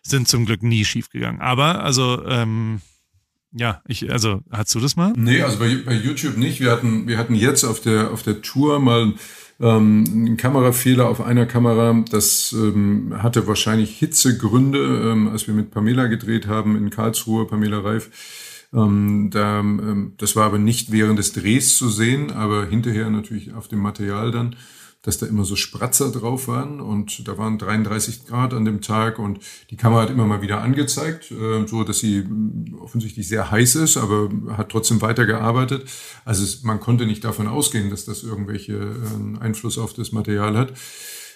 sind 0.02 0.28
zum 0.28 0.46
Glück 0.46 0.62
nie 0.62 0.84
schief 0.84 1.10
gegangen, 1.10 1.40
aber 1.40 1.84
also 1.84 2.24
ähm, 2.26 2.80
ja, 3.52 3.82
ich, 3.86 4.10
also, 4.10 4.42
hast 4.50 4.74
du 4.74 4.80
das 4.80 4.94
mal? 4.94 5.12
Nee, 5.16 5.42
also 5.42 5.58
bei, 5.58 5.76
bei 5.84 5.94
YouTube 5.94 6.36
nicht. 6.36 6.60
Wir 6.60 6.70
hatten, 6.70 7.08
wir 7.08 7.18
hatten 7.18 7.34
jetzt 7.34 7.64
auf 7.64 7.80
der, 7.80 8.12
auf 8.12 8.22
der 8.22 8.42
Tour 8.42 8.78
mal 8.78 9.14
ähm, 9.60 10.04
ein 10.24 10.36
Kamerafehler 10.36 11.08
auf 11.08 11.20
einer 11.20 11.46
Kamera. 11.46 12.04
Das 12.10 12.52
ähm, 12.52 13.14
hatte 13.22 13.46
wahrscheinlich 13.46 13.98
Hitzegründe, 13.98 15.10
ähm, 15.12 15.28
als 15.28 15.46
wir 15.46 15.54
mit 15.54 15.70
Pamela 15.70 16.06
gedreht 16.06 16.46
haben 16.46 16.76
in 16.76 16.90
Karlsruhe, 16.90 17.46
Pamela 17.46 17.80
Reif. 17.80 18.10
Ähm, 18.72 19.30
da, 19.32 19.60
ähm, 19.60 20.14
das 20.16 20.36
war 20.36 20.46
aber 20.46 20.58
nicht 20.58 20.92
während 20.92 21.18
des 21.18 21.32
Drehs 21.32 21.76
zu 21.76 21.88
sehen, 21.88 22.30
aber 22.30 22.66
hinterher 22.66 23.10
natürlich 23.10 23.52
auf 23.52 23.68
dem 23.68 23.80
Material 23.80 24.30
dann 24.30 24.56
dass 25.02 25.18
da 25.18 25.26
immer 25.26 25.44
so 25.44 25.56
Spratzer 25.56 26.10
drauf 26.12 26.46
waren 26.46 26.80
und 26.80 27.26
da 27.26 27.38
waren 27.38 27.58
33 27.58 28.26
Grad 28.26 28.52
an 28.52 28.64
dem 28.64 28.82
Tag 28.82 29.18
und 29.18 29.40
die 29.70 29.76
Kamera 29.76 30.02
hat 30.02 30.10
immer 30.10 30.26
mal 30.26 30.42
wieder 30.42 30.60
angezeigt, 30.60 31.30
äh, 31.30 31.66
so 31.66 31.84
dass 31.84 32.00
sie 32.00 32.22
mm, 32.22 32.78
offensichtlich 32.80 33.26
sehr 33.26 33.50
heiß 33.50 33.76
ist, 33.76 33.96
aber 33.96 34.28
hat 34.56 34.68
trotzdem 34.68 35.00
weitergearbeitet. 35.00 35.88
Also 36.24 36.44
es, 36.44 36.62
man 36.62 36.80
konnte 36.80 37.06
nicht 37.06 37.24
davon 37.24 37.48
ausgehen, 37.48 37.88
dass 37.88 38.04
das 38.04 38.22
irgendwelche 38.22 38.74
äh, 38.74 39.40
Einfluss 39.40 39.78
auf 39.78 39.94
das 39.94 40.12
Material 40.12 40.56
hat. 40.56 40.74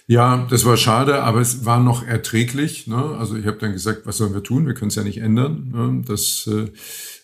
Ja, 0.06 0.46
das 0.50 0.66
war 0.66 0.76
schade, 0.76 1.22
aber 1.22 1.40
es 1.40 1.64
war 1.64 1.80
noch 1.80 2.06
erträglich. 2.06 2.86
Ne? 2.86 2.96
Also 3.18 3.36
ich 3.36 3.46
habe 3.46 3.56
dann 3.56 3.72
gesagt, 3.72 4.04
was 4.04 4.18
sollen 4.18 4.34
wir 4.34 4.42
tun? 4.42 4.66
Wir 4.66 4.74
können 4.74 4.90
es 4.90 4.96
ja 4.96 5.02
nicht 5.02 5.18
ändern. 5.18 5.70
Ne? 5.72 6.02
Das 6.06 6.46
äh, 6.46 6.70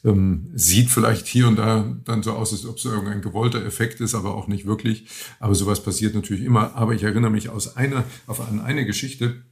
ähm, 0.05 0.51
sieht 0.55 0.91
vielleicht 0.91 1.27
hier 1.27 1.47
und 1.49 1.57
da 1.57 1.97
dann 2.05 2.23
so 2.23 2.33
aus, 2.33 2.53
als 2.53 2.67
ob 2.67 2.77
es 2.77 2.85
irgendein 2.85 3.21
gewollter 3.21 3.65
Effekt 3.65 4.01
ist, 4.01 4.15
aber 4.15 4.35
auch 4.35 4.49
nicht 4.49 4.67
wirklich. 4.67 5.07
Aber 5.39 5.55
sowas 5.55 5.83
passiert 5.83 6.15
natürlich 6.15 6.45
immer. 6.45 6.75
Aber 6.75 6.95
ich 6.95 7.03
erinnere 7.03 7.31
mich 7.31 7.49
aus 7.49 7.77
einer, 7.77 8.05
auf 8.27 8.41
an 8.41 8.61
eine 8.61 8.87
Geschichte 8.87 9.43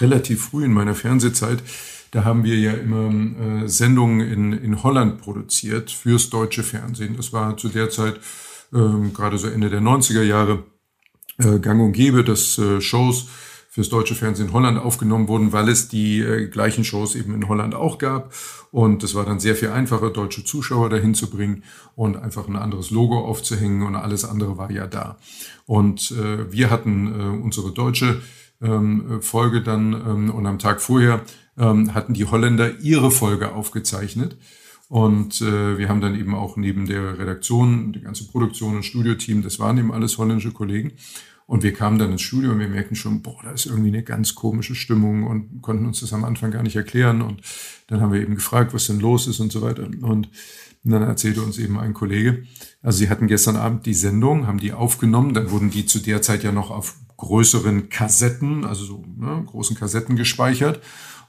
relativ 0.00 0.44
früh 0.44 0.64
in 0.64 0.72
meiner 0.72 0.94
Fernsehzeit. 0.94 1.62
Da 2.10 2.24
haben 2.24 2.44
wir 2.44 2.58
ja 2.58 2.72
immer 2.72 3.62
äh, 3.62 3.68
Sendungen 3.68 4.20
in, 4.20 4.52
in 4.52 4.82
Holland 4.82 5.20
produziert 5.20 5.90
fürs 5.90 6.28
deutsche 6.30 6.62
Fernsehen. 6.62 7.16
Das 7.16 7.32
war 7.32 7.56
zu 7.56 7.68
der 7.68 7.90
Zeit 7.90 8.16
äh, 8.72 9.10
gerade 9.14 9.38
so 9.38 9.48
Ende 9.48 9.70
der 9.70 9.80
90er 9.80 10.22
Jahre 10.22 10.64
äh, 11.38 11.58
gang 11.58 11.80
und 11.80 11.92
gäbe, 11.92 12.24
dass 12.24 12.58
äh, 12.58 12.80
Shows 12.80 13.28
fürs 13.72 13.88
deutsche 13.88 14.16
Fernsehen 14.16 14.48
in 14.48 14.52
Holland 14.52 14.78
aufgenommen 14.78 15.28
wurden, 15.28 15.52
weil 15.52 15.68
es 15.68 15.88
die 15.88 16.18
äh, 16.18 16.48
gleichen 16.48 16.82
Shows 16.82 17.14
eben 17.14 17.34
in 17.34 17.48
Holland 17.48 17.74
auch 17.76 17.98
gab. 17.98 18.34
Und 18.72 19.04
es 19.04 19.14
war 19.14 19.24
dann 19.24 19.38
sehr 19.38 19.54
viel 19.54 19.68
einfacher, 19.68 20.10
deutsche 20.10 20.44
Zuschauer 20.44 20.90
dahin 20.90 21.14
zu 21.14 21.30
bringen 21.30 21.62
und 21.94 22.16
einfach 22.16 22.48
ein 22.48 22.56
anderes 22.56 22.90
Logo 22.90 23.18
aufzuhängen 23.20 23.82
und 23.82 23.94
alles 23.94 24.24
andere 24.24 24.58
war 24.58 24.72
ja 24.72 24.88
da. 24.88 25.18
Und 25.66 26.10
äh, 26.10 26.50
wir 26.52 26.68
hatten 26.68 27.06
äh, 27.06 27.42
unsere 27.42 27.70
deutsche 27.70 28.20
ähm, 28.60 29.22
Folge 29.22 29.62
dann 29.62 29.92
ähm, 29.92 30.30
und 30.30 30.46
am 30.46 30.58
Tag 30.58 30.82
vorher 30.82 31.22
ähm, 31.56 31.94
hatten 31.94 32.12
die 32.12 32.24
Holländer 32.24 32.80
ihre 32.80 33.12
Folge 33.12 33.52
aufgezeichnet. 33.52 34.36
Und 34.88 35.40
äh, 35.40 35.78
wir 35.78 35.88
haben 35.88 36.00
dann 36.00 36.16
eben 36.16 36.34
auch 36.34 36.56
neben 36.56 36.86
der 36.86 37.20
Redaktion, 37.20 37.92
die 37.92 38.00
ganze 38.00 38.26
Produktion 38.26 38.74
und 38.74 38.82
Studioteam, 38.82 39.42
das 39.42 39.60
waren 39.60 39.78
eben 39.78 39.92
alles 39.92 40.18
holländische 40.18 40.50
Kollegen. 40.50 40.94
Und 41.50 41.64
wir 41.64 41.72
kamen 41.72 41.98
dann 41.98 42.12
ins 42.12 42.22
Studio 42.22 42.52
und 42.52 42.60
wir 42.60 42.68
merkten 42.68 42.94
schon, 42.94 43.22
boah, 43.22 43.40
da 43.42 43.50
ist 43.50 43.66
irgendwie 43.66 43.88
eine 43.88 44.04
ganz 44.04 44.36
komische 44.36 44.76
Stimmung 44.76 45.24
und 45.24 45.62
konnten 45.62 45.84
uns 45.84 45.98
das 45.98 46.12
am 46.12 46.22
Anfang 46.22 46.52
gar 46.52 46.62
nicht 46.62 46.76
erklären. 46.76 47.22
Und 47.22 47.42
dann 47.88 48.00
haben 48.00 48.12
wir 48.12 48.20
eben 48.20 48.36
gefragt, 48.36 48.72
was 48.72 48.86
denn 48.86 49.00
los 49.00 49.26
ist 49.26 49.40
und 49.40 49.50
so 49.50 49.60
weiter. 49.60 49.82
Und 49.82 50.28
dann 50.84 51.02
erzählte 51.02 51.42
uns 51.42 51.58
eben 51.58 51.76
ein 51.80 51.92
Kollege, 51.92 52.44
also 52.82 52.98
sie 52.98 53.10
hatten 53.10 53.26
gestern 53.26 53.56
Abend 53.56 53.84
die 53.84 53.94
Sendung, 53.94 54.46
haben 54.46 54.60
die 54.60 54.72
aufgenommen, 54.72 55.34
dann 55.34 55.50
wurden 55.50 55.70
die 55.70 55.86
zu 55.86 55.98
der 55.98 56.22
Zeit 56.22 56.44
ja 56.44 56.52
noch 56.52 56.70
auf 56.70 56.94
größeren 57.16 57.88
Kassetten, 57.88 58.64
also 58.64 58.84
so 58.84 59.04
ne, 59.16 59.42
großen 59.44 59.76
Kassetten 59.76 60.14
gespeichert. 60.14 60.80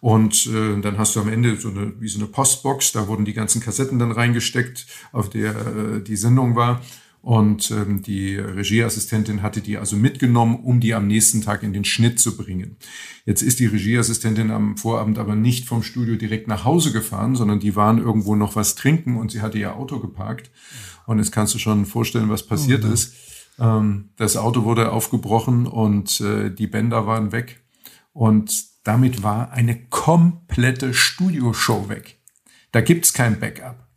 Und 0.01 0.45
äh, 0.45 0.79
dann 0.81 0.99
hast 0.99 1.15
du 1.15 1.21
am 1.21 1.29
Ende 1.29 1.55
so 1.55 1.69
eine, 1.69 1.99
wie 1.99 2.07
so 2.07 2.19
eine 2.19 2.27
Postbox, 2.27 2.91
da 2.91 3.07
wurden 3.07 3.25
die 3.25 3.33
ganzen 3.33 3.59
Kassetten 3.59 3.97
dann 3.97 4.11
reingesteckt, 4.11 4.85
auf 5.13 5.31
der 5.31 5.55
äh, 5.55 6.03
die 6.03 6.15
Sendung 6.15 6.55
war. 6.55 6.79
Und 7.21 7.69
ähm, 7.69 8.01
die 8.01 8.35
Regieassistentin 8.35 9.43
hatte 9.43 9.61
die 9.61 9.77
also 9.77 9.95
mitgenommen, 9.95 10.55
um 10.55 10.79
die 10.79 10.95
am 10.95 11.05
nächsten 11.05 11.41
Tag 11.41 11.61
in 11.61 11.71
den 11.71 11.85
Schnitt 11.85 12.19
zu 12.19 12.35
bringen. 12.35 12.77
Jetzt 13.25 13.43
ist 13.43 13.59
die 13.59 13.67
Regieassistentin 13.67 14.49
am 14.49 14.75
Vorabend 14.75 15.19
aber 15.19 15.35
nicht 15.35 15.67
vom 15.67 15.83
Studio 15.83 16.15
direkt 16.15 16.47
nach 16.47 16.65
Hause 16.65 16.91
gefahren, 16.91 17.35
sondern 17.35 17.59
die 17.59 17.75
waren 17.75 17.99
irgendwo 17.99 18.35
noch 18.35 18.55
was 18.55 18.73
trinken 18.73 19.17
und 19.17 19.31
sie 19.31 19.41
hatte 19.41 19.59
ihr 19.59 19.75
Auto 19.75 19.99
geparkt. 19.99 20.49
Und 21.05 21.19
jetzt 21.19 21.31
kannst 21.31 21.53
du 21.53 21.59
schon 21.59 21.85
vorstellen, 21.85 22.29
was 22.29 22.47
passiert 22.47 22.85
oh, 22.85 22.91
ist. 22.91 23.13
Ähm, 23.59 24.09
das 24.17 24.35
Auto 24.35 24.63
wurde 24.63 24.91
aufgebrochen 24.91 25.67
und 25.67 26.21
äh, 26.21 26.49
die 26.49 26.67
Bänder 26.67 27.05
waren 27.05 27.31
weg. 27.31 27.61
Und 28.13 28.65
damit 28.83 29.21
war 29.21 29.51
eine 29.51 29.85
komplette 29.89 30.95
Studioshow 30.95 31.87
weg. 31.87 32.19
Da 32.71 32.81
gibt's 32.81 33.13
kein 33.13 33.39
Backup. 33.39 33.87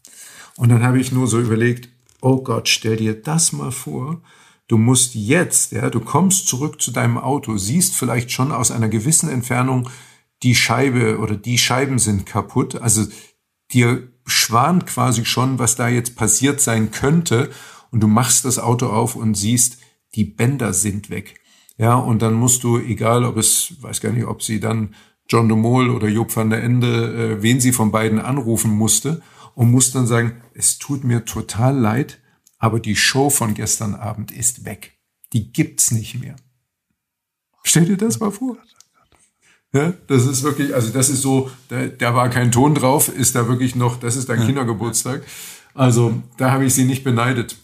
Und 0.56 0.68
dann 0.68 0.82
habe 0.82 1.00
ich 1.00 1.10
nur 1.10 1.26
so 1.26 1.40
überlegt, 1.40 1.88
oh 2.24 2.42
Gott, 2.42 2.68
stell 2.68 2.96
dir 2.96 3.20
das 3.20 3.52
mal 3.52 3.70
vor. 3.70 4.22
Du 4.66 4.78
musst 4.78 5.14
jetzt, 5.14 5.72
ja, 5.72 5.90
du 5.90 6.00
kommst 6.00 6.48
zurück 6.48 6.80
zu 6.80 6.90
deinem 6.90 7.18
Auto, 7.18 7.58
siehst 7.58 7.94
vielleicht 7.94 8.32
schon 8.32 8.50
aus 8.50 8.70
einer 8.70 8.88
gewissen 8.88 9.28
Entfernung, 9.28 9.90
die 10.42 10.54
Scheibe 10.54 11.18
oder 11.18 11.36
die 11.36 11.58
Scheiben 11.58 11.98
sind 11.98 12.24
kaputt. 12.24 12.76
Also 12.76 13.04
dir 13.72 14.08
schwant 14.24 14.86
quasi 14.86 15.26
schon, 15.26 15.58
was 15.58 15.76
da 15.76 15.88
jetzt 15.88 16.16
passiert 16.16 16.62
sein 16.62 16.90
könnte. 16.90 17.50
Und 17.90 18.00
du 18.00 18.08
machst 18.08 18.46
das 18.46 18.58
Auto 18.58 18.86
auf 18.86 19.16
und 19.16 19.34
siehst, 19.34 19.78
die 20.14 20.24
Bänder 20.24 20.72
sind 20.72 21.10
weg. 21.10 21.40
Ja, 21.76 21.94
und 21.96 22.22
dann 22.22 22.34
musst 22.34 22.64
du, 22.64 22.78
egal 22.78 23.24
ob 23.24 23.36
es, 23.36 23.74
weiß 23.80 24.00
gar 24.00 24.12
nicht, 24.12 24.26
ob 24.26 24.42
sie 24.42 24.60
dann 24.60 24.94
John 25.28 25.48
de 25.48 25.56
Mol 25.56 25.90
oder 25.90 26.08
Job 26.08 26.34
van 26.34 26.50
der 26.50 26.62
Ende, 26.62 27.36
äh, 27.36 27.42
wen 27.42 27.60
sie 27.60 27.72
von 27.72 27.90
beiden 27.90 28.18
anrufen 28.18 28.70
musste, 28.70 29.22
und 29.54 29.70
muss 29.70 29.92
dann 29.92 30.06
sagen, 30.06 30.40
es 30.54 30.78
tut 30.78 31.04
mir 31.04 31.24
total 31.24 31.76
leid, 31.76 32.20
aber 32.58 32.80
die 32.80 32.96
Show 32.96 33.30
von 33.30 33.54
gestern 33.54 33.94
Abend 33.94 34.30
ist 34.30 34.64
weg. 34.64 34.98
Die 35.32 35.52
gibt's 35.52 35.90
nicht 35.90 36.20
mehr. 36.20 36.36
Stell 37.62 37.86
dir 37.86 37.96
das 37.96 38.20
mal 38.20 38.30
vor. 38.30 38.56
Ja, 39.72 39.92
das 40.06 40.24
ist 40.24 40.44
wirklich, 40.44 40.74
also 40.74 40.90
das 40.90 41.08
ist 41.08 41.22
so, 41.22 41.50
da, 41.68 41.86
da 41.86 42.14
war 42.14 42.28
kein 42.28 42.52
Ton 42.52 42.74
drauf, 42.74 43.08
ist 43.08 43.34
da 43.34 43.48
wirklich 43.48 43.74
noch, 43.74 43.98
das 43.98 44.14
ist 44.14 44.28
dein 44.28 44.46
Kindergeburtstag. 44.46 45.22
Also 45.74 46.22
da 46.36 46.52
habe 46.52 46.64
ich 46.64 46.74
sie 46.74 46.84
nicht 46.84 47.02
beneidet. 47.02 47.56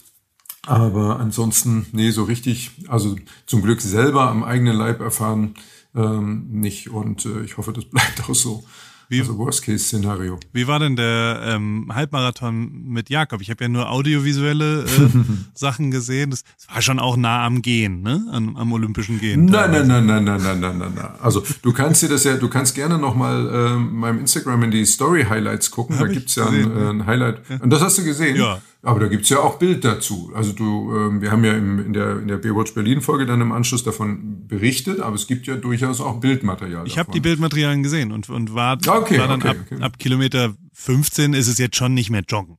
Aber 0.67 1.19
ansonsten, 1.19 1.87
nee, 1.93 2.11
so 2.11 2.23
richtig, 2.23 2.71
also 2.87 3.15
zum 3.45 3.61
Glück 3.61 3.81
selber 3.81 4.29
am 4.29 4.43
eigenen 4.43 4.75
Leib 4.75 4.99
erfahren, 4.99 5.55
ähm, 5.95 6.47
nicht. 6.51 6.89
Und 6.89 7.25
äh, 7.25 7.41
ich 7.43 7.57
hoffe, 7.57 7.73
das 7.73 7.85
bleibt 7.85 8.29
auch 8.29 8.35
so. 8.35 8.63
Wie, 9.11 9.19
also 9.19 9.37
Worst-Case-Szenario. 9.37 10.39
Wie 10.53 10.67
war 10.67 10.79
denn 10.79 10.95
der 10.95 11.41
ähm, 11.43 11.91
Halbmarathon 11.93 12.87
mit 12.87 13.09
Jakob? 13.09 13.41
Ich 13.41 13.49
habe 13.49 13.65
ja 13.65 13.67
nur 13.67 13.91
audiovisuelle 13.91 14.83
äh, 14.83 14.87
Sachen 15.53 15.91
gesehen. 15.91 16.29
Das, 16.29 16.43
das, 16.43 16.73
war 16.73 16.81
schon 16.81 16.97
auch 16.97 17.17
nah 17.17 17.45
am 17.45 17.61
Gehen, 17.61 18.03
ne? 18.03 18.25
Am, 18.31 18.55
am 18.55 18.71
Olympischen 18.71 19.19
Gehen. 19.19 19.45
Nein, 19.45 19.71
nein, 19.71 19.87
nein, 19.87 20.05
nein, 20.05 20.23
nein, 20.23 20.41
nein, 20.41 20.59
nein, 20.61 20.77
nein, 20.77 20.93
nein. 20.95 21.09
Also 21.21 21.43
du 21.61 21.73
kannst 21.73 22.03
dir 22.03 22.07
das 22.07 22.23
ja, 22.23 22.37
du 22.37 22.47
kannst 22.47 22.73
gerne 22.73 22.97
nochmal 22.97 23.49
äh, 23.53 23.75
meinem 23.75 24.19
Instagram 24.19 24.63
in 24.63 24.71
die 24.71 24.85
Story-Highlights 24.85 25.71
gucken. 25.71 25.99
Hab 25.99 26.07
da 26.07 26.13
gibt's 26.13 26.35
ja 26.35 26.47
ein, 26.47 26.71
äh, 26.71 26.89
ein 26.91 27.05
Highlight. 27.05 27.41
Ja. 27.49 27.57
Und 27.57 27.69
das 27.69 27.81
hast 27.81 27.97
du 27.97 28.05
gesehen? 28.05 28.37
Ja. 28.37 28.61
Aber 28.83 28.99
da 28.99 29.07
gibt's 29.07 29.29
ja 29.29 29.39
auch 29.39 29.59
Bild 29.59 29.85
dazu. 29.85 30.31
Also 30.33 30.53
du, 30.53 30.95
ähm, 30.95 31.21
wir 31.21 31.31
haben 31.31 31.43
ja 31.43 31.53
im, 31.53 31.85
in 31.85 31.93
der 31.93 32.19
in 32.19 32.27
der 32.27 32.37
Baywatch 32.37 32.73
Berlin 32.73 33.01
Folge 33.01 33.27
dann 33.27 33.39
im 33.39 33.51
Anschluss 33.51 33.83
davon 33.83 34.47
berichtet, 34.47 34.99
aber 34.99 35.15
es 35.15 35.27
gibt 35.27 35.45
ja 35.45 35.55
durchaus 35.55 36.01
auch 36.01 36.19
Bildmaterial. 36.19 36.87
Ich 36.87 36.97
habe 36.97 37.11
die 37.11 37.19
Bildmaterialien 37.19 37.83
gesehen 37.83 38.11
und 38.11 38.29
und 38.29 38.55
war, 38.55 38.77
okay, 38.87 39.19
war 39.19 39.27
dann 39.27 39.41
okay, 39.41 39.49
ab, 39.49 39.57
okay. 39.71 39.81
ab 39.81 39.99
Kilometer 39.99 40.55
15 40.73 41.33
ist 41.33 41.47
es 41.47 41.59
jetzt 41.59 41.75
schon 41.75 41.93
nicht 41.93 42.09
mehr 42.09 42.23
joggen. 42.27 42.57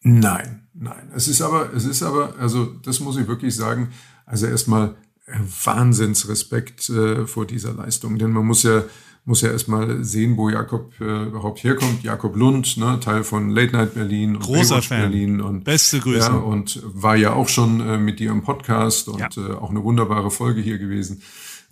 Nein, 0.00 0.68
nein. 0.72 1.10
Es 1.14 1.28
ist 1.28 1.42
aber 1.42 1.74
es 1.74 1.84
ist 1.84 2.02
aber 2.02 2.36
also 2.38 2.64
das 2.64 3.00
muss 3.00 3.18
ich 3.18 3.28
wirklich 3.28 3.54
sagen. 3.54 3.90
Also 4.24 4.46
erstmal 4.46 4.96
Wahnsinnsrespekt 5.26 6.88
äh, 6.88 7.26
vor 7.26 7.46
dieser 7.46 7.74
Leistung, 7.74 8.18
denn 8.18 8.30
man 8.30 8.46
muss 8.46 8.62
ja 8.62 8.84
muss 9.24 9.40
ja 9.40 9.50
erstmal 9.50 10.04
sehen, 10.04 10.36
wo 10.36 10.50
Jakob 10.50 10.92
äh, 11.00 11.24
überhaupt 11.24 11.64
herkommt. 11.64 12.02
Jakob 12.02 12.36
Lund, 12.36 12.76
ne, 12.76 13.00
Teil 13.00 13.24
von 13.24 13.48
Late 13.50 13.72
Night 13.72 13.94
Berlin 13.94 14.36
und 14.36 14.42
Großer 14.42 14.82
Fan. 14.82 15.00
Berlin 15.00 15.40
und 15.40 15.64
beste 15.64 16.00
Grüße. 16.00 16.18
Ja, 16.18 16.34
und 16.34 16.82
war 16.84 17.16
ja 17.16 17.32
auch 17.32 17.48
schon 17.48 17.80
äh, 17.80 17.96
mit 17.96 18.20
dir 18.20 18.30
im 18.30 18.42
Podcast 18.42 19.08
und 19.08 19.20
ja. 19.20 19.28
äh, 19.36 19.54
auch 19.54 19.70
eine 19.70 19.82
wunderbare 19.82 20.30
Folge 20.30 20.60
hier 20.60 20.78
gewesen. 20.78 21.22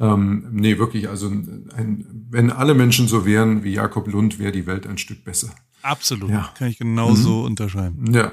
Ähm, 0.01 0.47
nee, 0.51 0.79
wirklich, 0.79 1.09
also 1.09 1.29
ein, 1.29 2.27
wenn 2.31 2.51
alle 2.51 2.75
Menschen 2.75 3.07
so 3.07 3.27
wären 3.27 3.63
wie 3.63 3.75
Jakob 3.75 4.09
Lund, 4.09 4.39
wäre 4.39 4.53
die 4.53 4.67
Welt 4.67 4.87
ein 4.87 4.99
Stück 4.99 5.23
besser. 5.23 5.55
Absolut, 5.83 6.31
ja. 6.31 6.51
kann 6.57 6.69
ich 6.69 6.79
genauso 6.79 7.41
mhm. 7.41 7.45
unterschreiben. 7.47 8.13
Ja. 8.15 8.33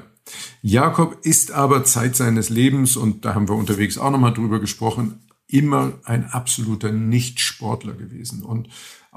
Jakob 0.62 1.18
ist 1.24 1.52
aber 1.52 1.84
Zeit 1.84 2.16
seines 2.16 2.50
Lebens, 2.50 2.96
und 2.96 3.26
da 3.26 3.34
haben 3.34 3.50
wir 3.50 3.56
unterwegs 3.56 3.98
auch 3.98 4.12
nochmal 4.12 4.34
drüber 4.34 4.60
gesprochen, 4.60 5.20
immer 5.48 5.94
ein 6.06 6.26
absoluter 6.26 6.92
Nicht-Sportler 6.92 7.94
gewesen 7.94 8.44
und 8.44 8.70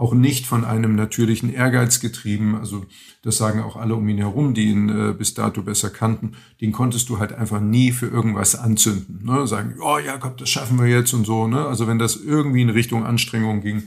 auch 0.02 0.14
nicht 0.14 0.46
von 0.46 0.64
einem 0.64 0.96
natürlichen 0.96 1.52
Ehrgeiz 1.54 2.00
getrieben. 2.00 2.56
Also 2.56 2.84
das 3.22 3.36
sagen 3.36 3.62
auch 3.62 3.76
alle 3.76 3.94
um 3.94 4.08
ihn 4.08 4.18
herum, 4.18 4.52
die 4.52 4.64
ihn 4.64 4.88
äh, 4.88 5.12
bis 5.12 5.34
dato 5.34 5.62
besser 5.62 5.90
kannten. 5.90 6.32
Den 6.60 6.72
konntest 6.72 7.08
du 7.08 7.20
halt 7.20 7.32
einfach 7.32 7.60
nie 7.60 7.92
für 7.92 8.08
irgendwas 8.08 8.56
anzünden. 8.56 9.24
Ne? 9.24 9.46
Sagen, 9.46 9.76
oh 9.80 9.98
Jakob, 9.98 10.38
das 10.38 10.48
schaffen 10.48 10.80
wir 10.80 10.88
jetzt 10.88 11.12
und 11.14 11.24
so. 11.24 11.46
Ne? 11.46 11.64
Also 11.64 11.86
wenn 11.86 12.00
das 12.00 12.16
irgendwie 12.16 12.62
in 12.62 12.70
Richtung 12.70 13.06
Anstrengung 13.06 13.60
ging, 13.60 13.84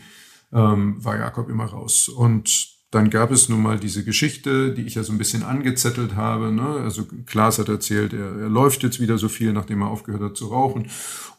ähm, 0.54 1.04
war 1.04 1.18
Jakob 1.18 1.50
immer 1.50 1.66
raus. 1.66 2.08
Und 2.08 2.75
dann 2.96 3.10
gab 3.10 3.32
es 3.32 3.50
nun 3.50 3.62
mal 3.62 3.78
diese 3.78 4.06
Geschichte, 4.06 4.74
die 4.74 4.84
ich 4.84 4.96
ja 4.96 5.04
so 5.04 5.12
ein 5.12 5.18
bisschen 5.18 5.44
angezettelt 5.44 6.16
habe. 6.16 6.54
Ne? 6.54 6.66
Also 6.66 7.04
Klaas 7.26 7.60
hat 7.60 7.68
erzählt, 7.68 8.14
er, 8.14 8.38
er 8.44 8.50
läuft 8.50 8.84
jetzt 8.84 9.02
wieder 9.02 9.18
so 9.18 9.28
viel, 9.28 9.52
nachdem 9.52 9.82
er 9.82 9.90
aufgehört 9.90 10.24
hat 10.24 10.38
zu 10.38 10.48
rauchen. 10.48 10.88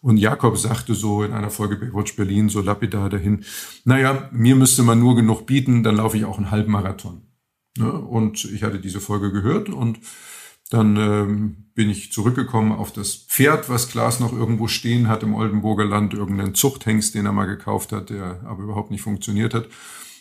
Und 0.03 0.19
Jakob 0.19 0.59
sagte 0.59 0.95
so 0.95 1.23
in 1.23 1.33
einer 1.33 1.49
Folge 1.49 1.77
Baywatch 1.77 2.15
Berlin 2.15 2.51
so 2.51 2.61
lapidar 2.61 3.09
dahin, 3.09 3.43
naja, 3.85 4.29
mir 4.33 4.55
müsste 4.55 4.83
man 4.83 5.01
nur 5.01 5.17
genug 5.17 5.47
bieten, 5.47 5.83
dann 5.83 5.97
laufe 5.97 6.19
ich 6.19 6.27
auch 6.27 6.37
einen 6.37 6.51
Halbmarathon. 6.51 7.23
Ne? 7.79 7.91
Und 7.91 8.45
ich 8.45 8.63
hatte 8.63 8.79
diese 8.79 9.01
Folge 9.01 9.33
gehört 9.33 9.71
und 9.71 9.99
dann 10.69 10.97
ähm, 10.97 11.57
bin 11.75 11.89
ich 11.89 12.13
zurückgekommen 12.13 12.73
auf 12.73 12.93
das 12.93 13.15
Pferd, 13.15 13.71
was 13.71 13.89
Klaas 13.89 14.21
noch 14.21 14.35
irgendwo 14.35 14.69
stehen 14.69 15.09
hat 15.09 15.23
im 15.23 15.35
Oldenburger 15.35 15.87
Land, 15.87 16.13
irgendeinen 16.13 16.55
Zuchthengst, 16.55 17.15
den 17.15 17.25
er 17.25 17.33
mal 17.33 17.47
gekauft 17.47 17.93
hat, 17.93 18.11
der 18.11 18.43
aber 18.45 18.65
überhaupt 18.65 18.91
nicht 18.91 19.03
funktioniert 19.03 19.55
hat. 19.55 19.69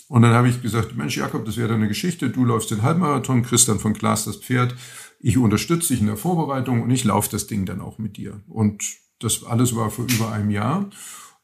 Und 0.07 0.21
dann 0.21 0.33
habe 0.33 0.49
ich 0.49 0.61
gesagt, 0.61 0.95
Mensch, 0.95 1.17
Jakob, 1.17 1.45
das 1.45 1.57
wäre 1.57 1.73
eine 1.73 1.87
Geschichte. 1.87 2.29
Du 2.29 2.45
läufst 2.45 2.71
den 2.71 2.83
Halbmarathon, 2.83 3.43
kriegst 3.43 3.67
dann 3.67 3.79
von 3.79 3.93
Klaas 3.93 4.25
das 4.25 4.37
Pferd. 4.37 4.75
Ich 5.19 5.37
unterstütze 5.37 5.89
dich 5.89 6.01
in 6.01 6.07
der 6.07 6.17
Vorbereitung 6.17 6.83
und 6.83 6.91
ich 6.91 7.03
laufe 7.03 7.29
das 7.31 7.47
Ding 7.47 7.65
dann 7.65 7.81
auch 7.81 7.97
mit 7.97 8.17
dir. 8.17 8.41
Und 8.47 8.83
das 9.19 9.43
alles 9.43 9.75
war 9.75 9.89
vor 9.89 10.05
über 10.05 10.31
einem 10.31 10.51
Jahr. 10.51 10.89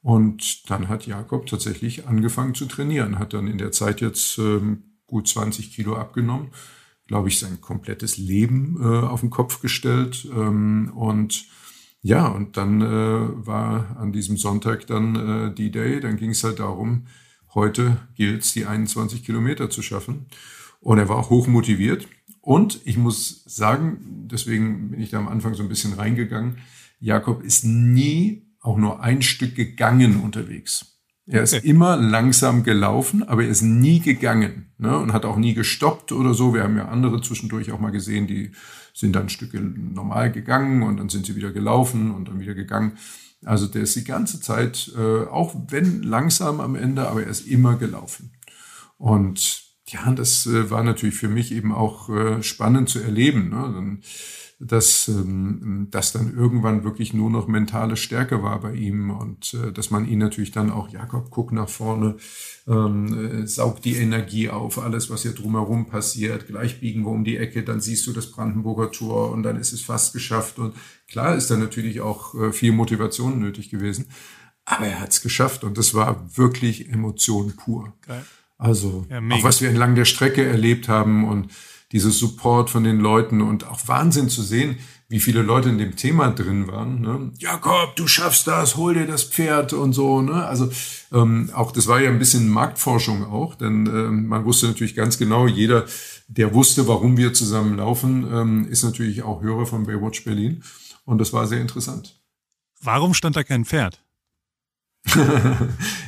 Und 0.04 0.70
dann 0.70 0.90
hat 0.90 1.08
Jakob 1.08 1.46
tatsächlich 1.48 2.08
angefangen 2.08 2.56
zu 2.56 2.66
trainieren, 2.66 3.20
hat 3.20 3.34
dann 3.34 3.48
in 3.48 3.58
der 3.58 3.72
Zeit 3.72 4.02
jetzt 4.02 4.38
ähm, 4.38 4.84
gut 5.06 5.28
20 5.28 5.74
Kilo 5.74 5.96
abgenommen, 5.96 6.50
glaube 7.08 7.30
ich, 7.30 7.40
sein 7.40 7.62
komplettes 7.62 8.18
Leben 8.18 8.78
äh, 8.82 9.06
auf 9.06 9.22
den 9.22 9.30
Kopf 9.30 9.62
gestellt. 9.62 10.28
Ähm, 10.34 10.92
und 10.96 11.46
ja, 12.02 12.28
und 12.28 12.58
dann 12.58 12.82
äh, 12.82 13.46
war 13.46 13.98
an 13.98 14.12
diesem 14.12 14.38
Sonntag 14.38 14.88
dann 14.88 15.16
äh, 15.16 15.54
die 15.54 15.70
Day, 15.70 16.00
dann 16.00 16.18
ging 16.18 16.32
es 16.32 16.44
halt 16.44 16.60
darum, 16.60 17.06
Heute 17.53 17.98
gilt 18.15 18.44
es, 18.44 18.53
die 18.53 18.65
21 18.65 19.26
Kilometer 19.26 19.69
zu 19.69 19.82
schaffen. 19.82 20.28
Und 20.80 20.98
er 20.98 21.10
war 21.10 21.18
auch 21.18 21.30
hoch 21.30 21.48
motiviert. 21.48 22.07
Und 22.41 22.82
ich 22.86 22.98
muss 22.98 23.44
sagen, 23.45 24.28
deswegen 24.32 24.91
bin 24.91 25.02
ich 25.02 25.11
da 25.11 25.19
am 25.19 25.28
Anfang 25.28 25.53
so 25.53 25.61
ein 25.61 25.69
bisschen 25.69 25.94
reingegangen, 25.94 26.57
Jakob 26.99 27.44
ist 27.44 27.65
nie 27.65 28.48
auch 28.60 28.78
nur 28.78 29.02
ein 29.02 29.22
Stück 29.22 29.56
gegangen 29.56 30.22
unterwegs. 30.22 30.91
Er 31.28 31.44
ist 31.44 31.53
okay. 31.53 31.68
immer 31.68 31.98
langsam 31.98 32.64
gelaufen, 32.64 33.23
aber 33.23 33.44
er 33.44 33.49
ist 33.49 33.61
nie 33.61 33.99
gegangen 33.99 34.72
ne? 34.78 34.98
und 34.98 35.14
hat 35.14 35.26
auch 35.26 35.38
nie 35.38 35.53
gestoppt 35.53 36.11
oder 36.11 36.34
so. 36.34 36.53
Wir 36.53 36.64
haben 36.64 36.78
ja 36.78 36.90
andere 36.90 37.22
zwischendurch 37.22 37.72
auch 37.72 37.80
mal 37.80 37.91
gesehen, 37.91 38.28
die 38.28 38.52
sind 38.94 39.15
dann 39.15 39.30
Stücke 39.30 39.61
normal 39.61 40.32
gegangen 40.32 40.84
und 40.84 40.98
dann 40.98 41.10
sind 41.10 41.26
sie 41.26 41.36
wieder 41.36 41.52
gelaufen 41.52 42.11
und 42.11 42.28
dann 42.28 42.40
wieder 42.40 42.53
gegangen. 42.53 42.98
Also 43.43 43.68
der 43.68 43.84
ist 43.84 43.95
die 43.95 44.03
ganze 44.03 44.39
Zeit, 44.39 44.91
äh, 44.95 45.26
auch 45.26 45.55
wenn 45.69 46.03
langsam 46.03 46.59
am 46.59 46.76
Ende, 46.76 47.07
aber 47.07 47.23
er 47.23 47.30
ist 47.30 47.47
immer 47.47 47.76
gelaufen. 47.77 48.34
Und 48.97 49.63
ja, 49.88 50.11
das 50.11 50.45
äh, 50.45 50.69
war 50.69 50.84
natürlich 50.84 51.15
für 51.15 51.27
mich 51.27 51.51
eben 51.51 51.73
auch 51.73 52.09
äh, 52.09 52.43
spannend 52.43 52.89
zu 52.89 52.99
erleben. 52.99 53.49
Ne? 53.49 53.72
Dann, 53.73 54.03
dass 54.64 55.08
ähm, 55.08 55.88
das 55.90 56.12
dann 56.12 56.36
irgendwann 56.36 56.84
wirklich 56.84 57.14
nur 57.14 57.30
noch 57.32 57.48
mentale 57.48 57.98
Stärke 57.98 58.44
war 58.44 58.60
bei 58.62 58.74
ihm 58.74 59.10
und 59.10 59.56
äh, 59.56 59.72
dass 59.72 59.90
man 59.90 60.08
ihn 60.08 60.20
natürlich 60.20 60.52
dann 60.52 60.70
auch, 60.70 60.90
Jakob, 60.90 61.32
guck 61.32 61.52
nach 61.52 61.68
vorne, 61.68 62.18
ähm, 62.68 63.44
äh, 63.44 63.48
saugt 63.48 63.86
die 63.86 63.96
Energie 63.96 64.50
auf, 64.50 64.78
alles, 64.78 65.10
was 65.10 65.24
hier 65.24 65.34
drumherum 65.34 65.88
passiert, 65.88 66.48
gleich 66.48 66.80
biegen 66.80 67.04
wir 67.04 67.12
um 67.12 67.24
die 67.24 67.38
Ecke, 67.38 67.64
dann 67.64 67.82
siehst 67.82 68.06
du 68.06 68.14
das 68.14 68.32
Brandenburger 68.32 68.92
Tor 68.92 69.32
und 69.32 69.42
dann 69.44 69.58
ist 69.58 69.74
es 69.74 69.82
fast 69.82 70.14
geschafft 70.14 70.60
und 70.60 70.76
klar 71.08 71.36
ist 71.36 71.50
da 71.50 71.58
natürlich 71.58 72.02
auch 72.02 72.36
äh, 72.36 72.52
viel 72.52 72.72
Motivation 72.72 73.40
nötig 73.40 73.72
gewesen, 73.72 74.06
aber 74.66 74.86
er 74.86 75.00
hat 75.00 75.10
es 75.10 75.22
geschafft 75.22 75.64
und 75.64 75.78
das 75.78 75.96
war 75.96 76.38
wirklich 76.38 76.90
Emotion 76.90 77.56
pur. 77.56 77.94
Geil. 78.06 78.24
Also 78.60 79.08
ja, 79.10 79.18
auch 79.18 79.44
was 79.44 79.60
wir 79.62 79.70
entlang 79.70 79.96
der 79.96 80.06
Strecke 80.06 80.46
erlebt 80.46 80.88
haben 80.88 81.28
und 81.28 81.52
dieses 81.91 82.19
Support 82.19 82.69
von 82.69 82.84
den 82.84 82.99
Leuten 82.99 83.41
und 83.41 83.68
auch 83.68 83.88
Wahnsinn 83.88 84.30
zu 84.30 84.41
sehen, 84.41 84.77
wie 85.11 85.19
viele 85.19 85.41
Leute 85.41 85.68
in 85.68 85.77
dem 85.77 85.97
Thema 85.97 86.30
drin 86.30 86.68
waren. 86.68 87.01
Ne? 87.01 87.31
Jakob, 87.38 87.97
du 87.97 88.07
schaffst 88.07 88.47
das, 88.47 88.77
hol 88.77 88.93
dir 88.93 89.05
das 89.05 89.26
Pferd 89.26 89.73
und 89.73 89.91
so. 89.91 90.22
Ne? 90.22 90.45
Also 90.45 90.72
ähm, 91.11 91.49
auch 91.53 91.73
das 91.73 91.88
war 91.88 91.99
ja 91.99 92.09
ein 92.09 92.18
bisschen 92.18 92.47
Marktforschung 92.47 93.26
auch, 93.26 93.55
denn 93.55 93.88
ähm, 93.88 94.27
man 94.27 94.45
wusste 94.45 94.68
natürlich 94.68 94.95
ganz 94.95 95.18
genau, 95.18 95.47
jeder, 95.47 95.85
der 96.30 96.53
wusste, 96.53 96.88
warum 96.88 97.18
wir 97.18 97.34
zusammen 97.34 97.76
laufen, 97.76 98.26
ähm, 98.31 98.68
ist 98.69 98.84
natürlich 98.84 99.23
auch 99.23 99.41
Hörer 99.41 99.65
von 99.65 99.85
Baywatch 99.85 100.23
Berlin 100.23 100.63
und 101.03 101.18
das 101.18 101.34
war 101.34 101.45
sehr 101.45 101.59
interessant. 101.59 102.22
Warum 102.80 103.13
stand 103.13 103.35
da 103.35 103.43
kein 103.43 103.65
Pferd? 103.65 104.01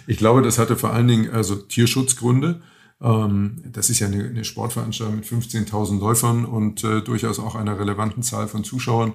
ich 0.07 0.17
glaube, 0.17 0.43
das 0.43 0.57
hatte 0.57 0.77
vor 0.77 0.93
allen 0.93 1.09
Dingen 1.09 1.29
also 1.29 1.55
Tierschutzgründe. 1.55 2.61
Ähm, 3.03 3.61
das 3.65 3.89
ist 3.89 3.99
ja 3.99 4.07
eine, 4.07 4.23
eine 4.23 4.45
Sportveranstaltung 4.45 5.17
mit 5.17 5.25
15.000 5.25 5.99
Läufern 5.99 6.45
und 6.45 6.83
äh, 6.83 7.01
durchaus 7.01 7.37
auch 7.37 7.55
einer 7.55 7.77
relevanten 7.77 8.23
Zahl 8.23 8.47
von 8.47 8.63
Zuschauern. 8.63 9.13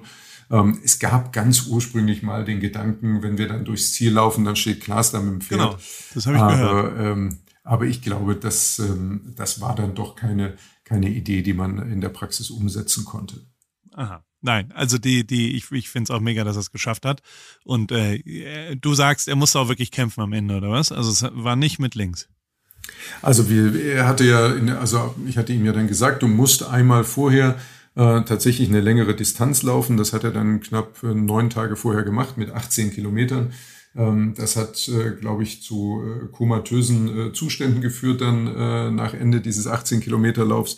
Ähm, 0.51 0.79
es 0.83 0.99
gab 0.99 1.33
ganz 1.33 1.67
ursprünglich 1.67 2.21
mal 2.21 2.45
den 2.45 2.59
Gedanken, 2.59 3.23
wenn 3.23 3.37
wir 3.37 3.47
dann 3.47 3.65
durchs 3.65 3.93
Ziel 3.93 4.13
laufen, 4.13 4.45
dann 4.45 4.55
steht 4.55 4.81
Klaas 4.81 5.11
da 5.11 5.19
mit 5.19 5.33
dem 5.33 5.41
Pferd. 5.41 5.59
Genau, 5.59 5.77
das 6.13 6.25
habe 6.27 6.37
ich 6.37 6.41
aber, 6.43 6.55
gehört. 6.55 6.99
Ähm, 6.99 7.37
aber 7.63 7.85
ich 7.85 8.01
glaube, 8.01 8.35
das, 8.35 8.79
ähm, 8.79 9.33
das 9.35 9.59
war 9.59 9.75
dann 9.75 9.95
doch 9.95 10.15
keine, 10.15 10.55
keine 10.83 11.09
Idee, 11.09 11.41
die 11.41 11.53
man 11.53 11.79
in 11.91 12.01
der 12.01 12.09
Praxis 12.09 12.51
umsetzen 12.51 13.05
konnte. 13.05 13.41
Aha. 13.93 14.23
Nein, 14.41 14.71
also 14.71 14.97
die, 14.97 15.27
die, 15.27 15.57
ich, 15.57 15.69
ich 15.71 15.89
finde 15.89 16.11
es 16.13 16.15
auch 16.15 16.21
mega, 16.21 16.45
dass 16.45 16.55
er 16.55 16.61
es 16.61 16.71
geschafft 16.71 17.05
hat. 17.05 17.21
Und 17.65 17.91
äh, 17.91 18.75
du 18.77 18.93
sagst, 18.93 19.27
er 19.27 19.35
musste 19.35 19.59
auch 19.59 19.67
wirklich 19.67 19.91
kämpfen 19.91 20.21
am 20.21 20.31
Ende, 20.31 20.55
oder 20.55 20.69
was? 20.69 20.93
Also 20.93 21.11
es 21.11 21.23
war 21.33 21.57
nicht 21.57 21.77
mit 21.77 21.95
links. 21.95 22.29
Also 23.21 23.49
wir, 23.49 23.75
er 23.83 24.07
hatte 24.07 24.23
ja, 24.23 24.53
also 24.79 25.15
ich 25.27 25.37
hatte 25.37 25.53
ihm 25.53 25.65
ja 25.65 25.73
dann 25.73 25.87
gesagt, 25.87 26.23
du 26.23 26.27
musst 26.27 26.67
einmal 26.67 27.03
vorher 27.03 27.55
äh, 27.95 28.21
tatsächlich 28.21 28.69
eine 28.69 28.81
längere 28.81 29.15
Distanz 29.15 29.63
laufen. 29.63 29.97
Das 29.97 30.13
hat 30.13 30.23
er 30.23 30.31
dann 30.31 30.61
knapp 30.61 31.03
äh, 31.03 31.07
neun 31.07 31.49
Tage 31.49 31.75
vorher 31.75 32.03
gemacht 32.03 32.37
mit 32.37 32.51
18 32.51 32.91
Kilometern. 32.91 33.53
Ähm, 33.95 34.33
das 34.37 34.55
hat, 34.55 34.87
äh, 34.87 35.11
glaube 35.19 35.43
ich, 35.43 35.63
zu 35.63 36.01
äh, 36.03 36.27
komatösen 36.31 37.29
äh, 37.29 37.33
Zuständen 37.33 37.81
geführt 37.81 38.21
dann 38.21 38.95
nach 38.95 39.13
Ende 39.13 39.41
dieses 39.41 39.67
18 39.67 39.99
Kilometer 40.01 40.45
Laufs. 40.45 40.77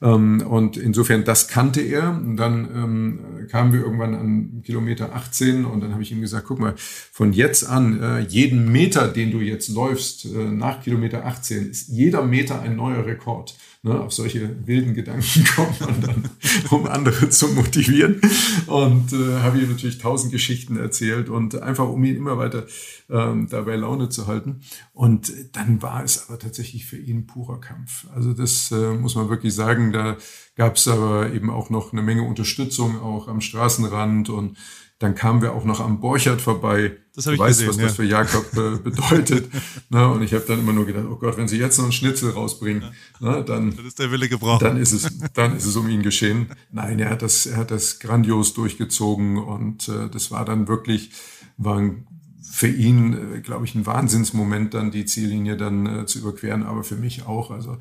Ähm, 0.00 0.44
und 0.46 0.76
insofern, 0.76 1.24
das 1.24 1.48
kannte 1.48 1.80
er. 1.80 2.10
Und 2.10 2.36
dann 2.36 2.68
ähm, 2.74 3.48
kamen 3.48 3.72
wir 3.72 3.80
irgendwann 3.80 4.14
an 4.14 4.62
Kilometer 4.64 5.14
18 5.14 5.64
und 5.64 5.80
dann 5.80 5.92
habe 5.92 6.02
ich 6.02 6.12
ihm 6.12 6.20
gesagt, 6.20 6.46
guck 6.46 6.58
mal, 6.58 6.74
von 6.76 7.32
jetzt 7.32 7.68
an, 7.68 8.26
jeden 8.28 8.70
Meter, 8.70 9.08
den 9.08 9.30
du 9.30 9.40
jetzt 9.40 9.68
läufst, 9.68 10.26
nach 10.32 10.82
Kilometer 10.82 11.24
18, 11.26 11.70
ist 11.70 11.88
jeder 11.88 12.22
Meter 12.22 12.60
ein 12.60 12.76
neuer 12.76 13.04
Rekord. 13.04 13.54
Ne, 13.84 13.98
auf 13.98 14.12
solche 14.12 14.64
wilden 14.64 14.94
Gedanken 14.94 15.44
kommt 15.56 15.80
man 15.80 16.00
dann, 16.00 16.30
um 16.70 16.86
andere 16.86 17.30
zu 17.30 17.48
motivieren. 17.48 18.20
Und 18.68 19.12
äh, 19.12 19.40
habe 19.40 19.58
ihm 19.58 19.72
natürlich 19.72 19.98
tausend 19.98 20.30
Geschichten 20.30 20.76
erzählt 20.76 21.28
und 21.28 21.60
einfach, 21.60 21.88
um 21.88 22.04
ihn 22.04 22.14
immer 22.14 22.38
weiter 22.38 22.66
ähm, 23.10 23.48
dabei 23.50 23.74
Laune 23.74 24.08
zu 24.08 24.28
halten. 24.28 24.60
Und 24.92 25.32
dann 25.56 25.82
war 25.82 26.04
es 26.04 26.28
aber 26.28 26.38
tatsächlich 26.38 26.86
für 26.86 26.96
ihn 26.96 27.26
purer 27.26 27.60
Kampf. 27.60 28.06
Also 28.14 28.32
das 28.34 28.70
äh, 28.70 28.92
muss 28.92 29.16
man 29.16 29.28
wirklich 29.28 29.52
sagen. 29.52 29.92
Da 29.92 30.16
gab 30.54 30.76
es 30.76 30.86
aber 30.86 31.32
eben 31.32 31.50
auch 31.50 31.68
noch 31.68 31.92
eine 31.92 32.02
Menge 32.02 32.22
Unterstützung, 32.22 33.00
auch 33.00 33.26
am 33.26 33.40
Straßenrand 33.40 34.30
und 34.30 34.56
dann 35.02 35.14
kamen 35.14 35.42
wir 35.42 35.52
auch 35.52 35.64
noch 35.64 35.80
am 35.80 36.00
Borchert 36.00 36.40
vorbei. 36.40 36.96
Das 37.14 37.26
habe 37.26 37.34
ich 37.34 37.40
weißt, 37.40 37.58
gesehen, 37.58 37.68
was 37.68 37.76
ja. 37.76 37.82
das 37.84 37.96
für 37.96 38.04
Jakob 38.04 38.46
äh, 38.56 38.78
bedeutet. 38.82 39.50
ne? 39.90 40.08
Und 40.08 40.22
ich 40.22 40.32
habe 40.32 40.44
dann 40.46 40.60
immer 40.60 40.72
nur 40.72 40.86
gedacht, 40.86 41.04
oh 41.10 41.16
Gott, 41.16 41.36
wenn 41.36 41.48
sie 41.48 41.58
jetzt 41.58 41.76
noch 41.78 41.84
einen 41.84 41.92
Schnitzel 41.92 42.30
rausbringen, 42.30 42.84
ja. 43.20 43.36
ne? 43.36 43.44
dann, 43.44 43.76
das 43.76 43.86
ist 43.86 43.98
der 43.98 44.10
Wille 44.12 44.28
gebraucht. 44.28 44.62
Dann 44.62 44.76
ist 44.76 44.92
es, 44.92 45.10
dann 45.34 45.56
ist 45.56 45.66
es 45.66 45.76
um 45.76 45.88
ihn 45.88 46.02
geschehen. 46.02 46.46
Nein, 46.70 47.00
er 47.00 47.10
hat 47.10 47.22
das, 47.22 47.46
er 47.46 47.56
hat 47.56 47.70
das 47.70 47.98
grandios 47.98 48.54
durchgezogen 48.54 49.38
und 49.38 49.88
äh, 49.88 50.08
das 50.08 50.30
war 50.30 50.44
dann 50.44 50.68
wirklich, 50.68 51.10
war 51.56 51.78
ein, 51.78 52.06
für 52.52 52.68
ihn, 52.68 53.36
äh, 53.36 53.40
glaube 53.40 53.64
ich, 53.64 53.74
ein 53.74 53.86
Wahnsinnsmoment, 53.86 54.74
dann 54.74 54.90
die 54.90 55.06
Ziellinie 55.06 55.56
dann 55.56 55.86
äh, 55.86 56.06
zu 56.06 56.18
überqueren, 56.18 56.64
aber 56.64 56.84
für 56.84 56.96
mich 56.96 57.26
auch. 57.26 57.50
Also 57.50 57.78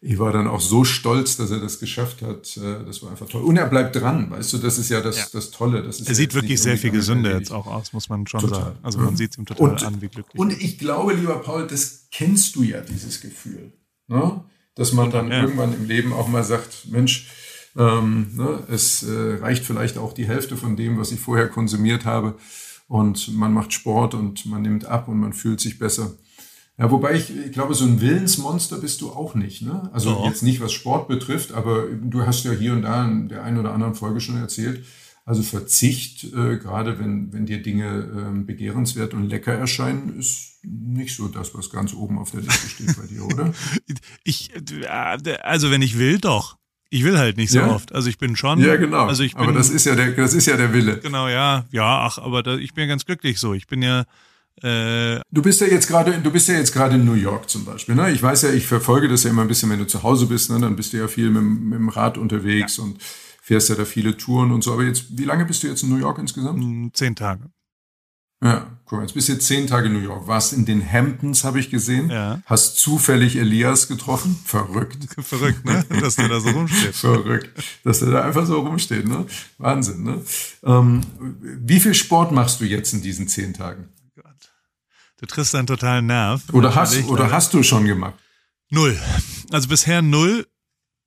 ich 0.00 0.18
war 0.18 0.32
dann 0.32 0.46
auch 0.46 0.62
so 0.62 0.82
stolz, 0.84 1.36
dass 1.36 1.50
er 1.50 1.60
das 1.60 1.78
geschafft 1.78 2.22
hat. 2.22 2.56
Äh, 2.56 2.86
das 2.86 3.02
war 3.02 3.10
einfach 3.10 3.28
toll. 3.28 3.42
Und 3.42 3.58
er 3.58 3.66
bleibt 3.66 3.96
dran, 3.96 4.30
weißt 4.30 4.54
du, 4.54 4.58
das 4.58 4.78
ist 4.78 4.88
ja 4.88 5.02
das, 5.02 5.18
ja. 5.18 5.24
das 5.30 5.50
Tolle. 5.50 5.82
Das 5.82 6.00
ist 6.00 6.08
er 6.08 6.14
sieht 6.14 6.32
wirklich 6.32 6.62
sehr 6.62 6.78
viel 6.78 6.90
gesünder 6.90 7.38
jetzt 7.38 7.52
auch 7.52 7.66
aus, 7.66 7.92
muss 7.92 8.08
man 8.08 8.26
schon 8.26 8.40
total. 8.40 8.62
sagen. 8.62 8.78
Also 8.82 8.98
man 8.98 9.14
sieht 9.14 9.32
es 9.32 9.38
ihm 9.38 9.44
total 9.44 9.68
und, 9.68 9.82
an, 9.84 10.00
wie 10.00 10.08
glücklich. 10.08 10.40
Und 10.40 10.58
ich 10.58 10.78
glaube, 10.78 11.12
lieber 11.12 11.38
Paul, 11.40 11.66
das 11.66 12.08
kennst 12.10 12.56
du 12.56 12.62
ja, 12.62 12.80
dieses 12.80 13.20
Gefühl. 13.20 13.74
Ne? 14.08 14.42
Dass 14.74 14.94
man 14.94 15.10
dann 15.10 15.30
ja. 15.30 15.42
irgendwann 15.42 15.74
im 15.74 15.86
Leben 15.86 16.14
auch 16.14 16.28
mal 16.28 16.44
sagt, 16.44 16.88
Mensch, 16.90 17.28
ähm, 17.76 18.28
ne, 18.34 18.62
es 18.70 19.02
äh, 19.02 19.34
reicht 19.40 19.64
vielleicht 19.64 19.98
auch 19.98 20.14
die 20.14 20.26
Hälfte 20.26 20.56
von 20.56 20.76
dem, 20.76 20.98
was 20.98 21.12
ich 21.12 21.20
vorher 21.20 21.48
konsumiert 21.48 22.06
habe. 22.06 22.36
Und 22.86 23.34
man 23.34 23.52
macht 23.52 23.72
Sport 23.72 24.14
und 24.14 24.46
man 24.46 24.62
nimmt 24.62 24.84
ab 24.84 25.08
und 25.08 25.18
man 25.18 25.32
fühlt 25.32 25.60
sich 25.60 25.78
besser. 25.78 26.12
Ja, 26.76 26.90
wobei 26.90 27.14
ich, 27.14 27.34
ich 27.34 27.52
glaube, 27.52 27.74
so 27.74 27.84
ein 27.84 28.00
Willensmonster 28.00 28.78
bist 28.78 29.00
du 29.00 29.10
auch 29.10 29.34
nicht. 29.34 29.62
Ne? 29.62 29.88
Also 29.92 30.10
Doch. 30.10 30.26
jetzt 30.26 30.42
nicht, 30.42 30.60
was 30.60 30.72
Sport 30.72 31.06
betrifft, 31.06 31.52
aber 31.52 31.86
du 31.86 32.26
hast 32.26 32.44
ja 32.44 32.52
hier 32.52 32.72
und 32.72 32.82
da 32.82 33.04
in 33.04 33.28
der 33.28 33.44
einen 33.44 33.58
oder 33.58 33.72
anderen 33.72 33.94
Folge 33.94 34.20
schon 34.20 34.36
erzählt, 34.36 34.84
also 35.26 35.42
Verzicht, 35.42 36.24
äh, 36.24 36.58
gerade 36.58 36.98
wenn, 36.98 37.32
wenn 37.32 37.46
dir 37.46 37.62
Dinge 37.62 38.12
ähm, 38.14 38.44
begehrenswert 38.44 39.14
und 39.14 39.28
lecker 39.28 39.54
erscheinen, 39.54 40.18
ist 40.18 40.58
nicht 40.62 41.16
so 41.16 41.28
das, 41.28 41.54
was 41.54 41.70
ganz 41.70 41.94
oben 41.94 42.18
auf 42.18 42.32
der 42.32 42.42
Liste 42.42 42.68
steht 42.68 42.96
bei 42.96 43.06
dir, 43.06 43.24
oder? 43.24 43.52
Ich, 44.24 44.50
äh, 44.54 44.86
also 45.42 45.70
wenn 45.70 45.82
ich 45.82 45.98
will, 45.98 46.18
doch. 46.18 46.58
Ich 46.94 47.02
will 47.04 47.18
halt 47.18 47.36
nicht 47.36 47.50
so 47.50 47.58
Ja? 47.58 47.68
oft. 47.74 47.92
Also 47.92 48.08
ich 48.08 48.18
bin 48.18 48.36
schon. 48.36 48.60
Ja, 48.60 48.76
genau. 48.76 49.06
Also 49.06 49.22
ich 49.24 49.34
bin, 49.34 49.42
aber 49.42 49.52
das 49.52 49.68
ist 49.70 49.84
ja 49.84 49.94
der, 49.96 50.12
das 50.12 50.32
ist 50.32 50.46
ja 50.46 50.56
der 50.56 50.72
Wille. 50.72 50.98
genau, 50.98 51.28
ja, 51.28 51.64
ja, 51.72 52.00
ach, 52.06 52.18
aber 52.18 52.42
da, 52.42 52.56
ich 52.56 52.72
bin 52.74 52.86
ganz 52.88 53.04
glücklich 53.04 53.38
so. 53.40 53.52
Ich 53.54 53.66
bin 53.66 53.82
ja, 53.82 54.04
äh, 54.62 55.20
Du 55.32 55.42
bist 55.42 55.60
ja 55.60 55.66
jetzt 55.66 55.88
gerade, 55.88 56.12
du 56.20 56.30
bist 56.30 56.46
ja 56.48 56.54
jetzt 56.54 56.72
gerade 56.72 56.94
in 56.94 57.04
New 57.04 57.14
York 57.14 57.50
zum 57.50 57.64
Beispiel. 57.64 57.94
Ne? 57.96 58.12
Ich 58.12 58.22
weiß 58.22 58.42
ja, 58.42 58.50
ich 58.52 58.66
verfolge 58.66 59.08
das 59.08 59.24
ja 59.24 59.30
immer 59.30 59.42
ein 59.42 59.48
bisschen, 59.48 59.70
wenn 59.70 59.80
du 59.80 59.86
zu 59.86 60.02
Hause 60.04 60.26
bist, 60.26 60.50
ne? 60.50 60.60
dann 60.60 60.76
bist 60.76 60.92
du 60.92 60.98
ja 60.98 61.08
viel 61.08 61.30
mit, 61.30 61.42
dem- 61.42 61.68
mit 61.70 61.78
dem 61.80 61.88
Rad 61.88 62.16
unterwegs 62.16 62.78
und 62.78 63.02
fährst 63.42 63.68
ja 63.70 63.74
da 63.74 63.84
viele 63.84 64.16
Touren 64.16 64.52
und 64.52 64.62
so. 64.62 64.72
Aber 64.72 64.84
jetzt, 64.84 65.18
wie 65.18 65.24
lange 65.24 65.44
bist 65.46 65.62
du 65.64 65.66
jetzt 65.66 65.82
in 65.82 65.88
New 65.88 65.98
York 65.98 66.18
insgesamt? 66.18 66.60
mh, 66.62 66.90
zehn 66.92 67.16
Tage. 67.16 67.50
Ja, 68.42 68.66
cool. 68.94 69.02
Jetzt 69.02 69.14
bist 69.14 69.28
du 69.28 69.32
jetzt 69.34 69.46
zehn 69.46 69.66
Tage 69.66 69.86
in 69.88 69.94
New 69.94 70.00
York. 70.00 70.26
Warst 70.26 70.52
in 70.52 70.64
den 70.64 70.90
Hamptons, 70.90 71.44
habe 71.44 71.60
ich 71.60 71.70
gesehen. 71.70 72.10
Ja. 72.10 72.42
Hast 72.46 72.78
zufällig 72.78 73.36
Elias 73.36 73.88
getroffen. 73.88 74.38
Verrückt. 74.44 75.06
Verrückt, 75.24 75.64
ne? 75.64 75.84
Dass 76.00 76.16
der 76.16 76.28
da 76.28 76.40
so 76.40 76.50
rumsteht. 76.50 76.94
Verrückt. 76.94 77.50
Dass 77.84 78.00
der 78.00 78.10
da 78.10 78.24
einfach 78.24 78.46
so 78.46 78.60
rumsteht, 78.60 79.06
ne? 79.06 79.26
Wahnsinn, 79.58 80.02
ne? 80.02 80.22
Ähm, 80.64 81.02
wie 81.40 81.80
viel 81.80 81.94
Sport 81.94 82.32
machst 82.32 82.60
du 82.60 82.64
jetzt 82.64 82.92
in 82.92 83.02
diesen 83.02 83.28
zehn 83.28 83.54
Tagen? 83.54 83.88
Gott. 84.14 84.52
Du 85.18 85.26
triffst 85.26 85.54
einen 85.54 85.66
totalen 85.66 86.06
Nerv. 86.06 86.42
Oder 86.52 86.74
hast, 86.74 87.04
oder 87.08 87.30
hast 87.30 87.54
du 87.54 87.62
schon 87.62 87.84
gemacht? 87.84 88.14
Null. 88.70 88.98
Also 89.52 89.68
bisher 89.68 90.02
null. 90.02 90.46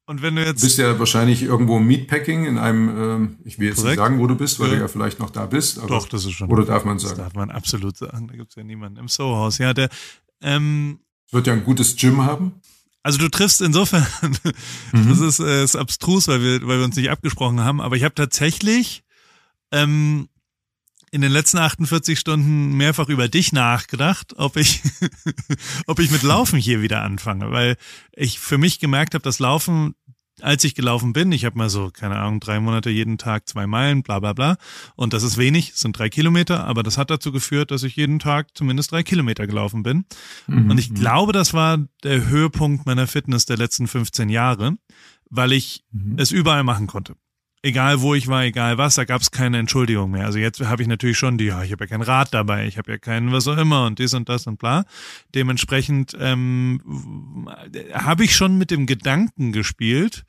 Und 0.10 0.22
wenn 0.22 0.36
du 0.38 0.42
Du 0.44 0.48
jetzt. 0.50 0.62
bist 0.62 0.78
ja 0.78 0.98
wahrscheinlich 0.98 1.44
irgendwo 1.44 1.78
im 1.78 1.86
Meatpacking 1.86 2.46
in 2.46 2.58
einem, 2.58 2.90
ähm, 2.90 3.38
ich 3.44 3.60
will 3.60 3.68
jetzt 3.68 3.78
Korrekt. 3.82 3.98
nicht 4.00 4.06
sagen, 4.06 4.20
wo 4.20 4.26
du 4.28 4.36
bist, 4.36 4.60
weil 4.60 4.70
Ja. 4.70 4.76
du 4.76 4.82
ja 4.82 4.88
vielleicht 4.88 5.20
noch 5.20 5.30
da 5.30 5.46
bist. 5.46 5.78
Aber, 5.80 5.88
Doch, 5.90 6.08
das 6.08 6.24
ist 6.26 6.32
schon. 6.32 6.50
Oder 6.50 6.64
darf 6.66 6.86
man 6.86 6.98
Das 6.98 7.10
sagen? 7.10 7.18
darf 7.20 7.34
man 7.34 7.52
absolut 7.52 7.98
sagen. 7.98 8.28
Da 8.30 8.36
gibt's 8.38 8.56
ja 8.56 8.64
niemanden 8.64 8.98
im 9.00 9.10
Soho-Haus. 9.10 9.58
Ja, 9.58 9.74
der, 9.74 9.90
ähm, 10.42 11.00
Es 11.28 11.34
wird 11.34 11.46
ja 11.48 11.54
ein 11.54 11.64
gutes 11.66 11.96
Gym 11.98 12.24
haben. 12.24 12.54
also 13.04 13.18
du 13.20 13.28
triffst 13.30 13.62
insofern, 13.62 14.06
Mhm. 14.94 15.10
das 15.10 15.20
ist, 15.20 15.40
äh, 15.40 15.64
ist 15.64 15.76
abstrus, 15.76 16.28
weil 16.30 16.42
wir, 16.42 16.66
weil 16.66 16.78
wir 16.80 16.86
uns 16.86 16.96
nicht 16.96 17.10
abgesprochen 17.10 17.60
haben, 17.60 17.82
aber 17.82 17.96
ich 17.98 18.04
habe 18.04 18.16
tatsächlich 18.16 19.04
ähm, 19.74 20.30
in 21.18 21.22
den 21.22 21.32
letzten 21.32 21.58
48 21.58 22.20
Stunden 22.20 22.74
mehrfach 22.78 23.10
über 23.10 23.28
dich 23.28 23.52
nachgedacht, 23.52 24.36
ob 24.38 24.56
ich, 24.56 24.84
ob 25.88 25.98
ich 25.98 26.12
mit 26.12 26.22
Laufen 26.22 26.60
hier 26.60 26.84
wieder 26.84 27.02
anfange, 27.02 27.50
weil 27.52 27.76
ich 28.16 28.38
für 28.40 28.60
mich 28.60 28.80
gemerkt 28.80 29.16
habe, 29.16 29.24
dass 29.24 29.40
Laufen, 29.40 29.96
als 30.42 30.64
ich 30.64 30.76
gelaufen 30.76 31.14
bin, 31.14 31.32
ich 31.32 31.44
habe 31.44 31.58
mal 31.58 31.72
so, 31.72 31.90
keine 31.92 32.18
Ahnung, 32.18 32.40
drei 32.40 32.60
Monate 32.60 32.92
jeden 32.92 33.18
Tag 33.18 33.50
zwei 33.50 33.66
Meilen, 33.66 34.04
bla 34.04 34.20
bla 34.20 34.34
bla, 34.34 34.58
und 34.96 35.14
das 35.14 35.24
ist 35.24 35.40
wenig, 35.40 35.72
es 35.72 35.80
sind 35.80 35.98
drei 35.98 36.10
Kilometer, 36.10 36.66
aber 36.66 36.84
das 36.84 37.00
hat 37.00 37.10
dazu 37.10 37.32
geführt, 37.32 37.72
dass 37.72 37.82
ich 37.82 37.96
jeden 37.96 38.20
Tag 38.20 38.56
zumindest 38.56 38.92
drei 38.92 39.02
Kilometer 39.02 39.48
gelaufen 39.48 39.82
bin. 39.82 40.06
Mhm. 40.46 40.70
Und 40.70 40.78
ich 40.78 40.94
glaube, 40.94 41.34
das 41.34 41.56
war 41.56 41.80
der 42.04 42.28
Höhepunkt 42.28 42.86
meiner 42.86 43.08
Fitness 43.08 43.48
der 43.48 43.58
letzten 43.58 43.88
15 43.88 44.30
Jahre, 44.30 44.78
weil 45.32 45.52
ich 45.52 45.84
Mhm. 45.92 46.20
es 46.20 46.30
überall 46.32 46.64
machen 46.64 46.86
konnte. 46.86 47.16
Egal 47.64 48.02
wo 48.02 48.14
ich 48.14 48.28
war, 48.28 48.44
egal 48.44 48.78
was, 48.78 48.96
da 48.96 49.04
gab 49.04 49.22
es 49.22 49.32
keine 49.32 49.58
Entschuldigung 49.58 50.12
mehr. 50.12 50.26
Also 50.26 50.38
jetzt 50.38 50.62
habe 50.62 50.84
ich 50.84 50.88
natürlich 50.88 51.18
schon 51.18 51.38
die, 51.38 51.46
ja, 51.46 51.64
ich 51.64 51.72
habe 51.72 51.86
ja 51.86 51.88
kein 51.88 52.04
Rad 52.04 52.34
dabei, 52.34 52.68
ich 52.68 52.78
habe 52.78 52.92
ja 52.92 52.98
keinen 53.00 53.32
was 53.32 53.48
auch 53.48 53.58
immer 53.58 53.86
und 53.88 53.98
dies 54.00 54.14
und 54.14 54.30
das 54.30 54.46
und 54.46 54.60
bla. 54.60 54.86
Dementsprechend 55.34 56.16
ähm, 56.20 57.50
habe 57.94 58.24
ich 58.24 58.36
schon 58.36 58.58
mit 58.58 58.70
dem 58.70 58.86
Gedanken 58.86 59.52
gespielt, 59.54 60.24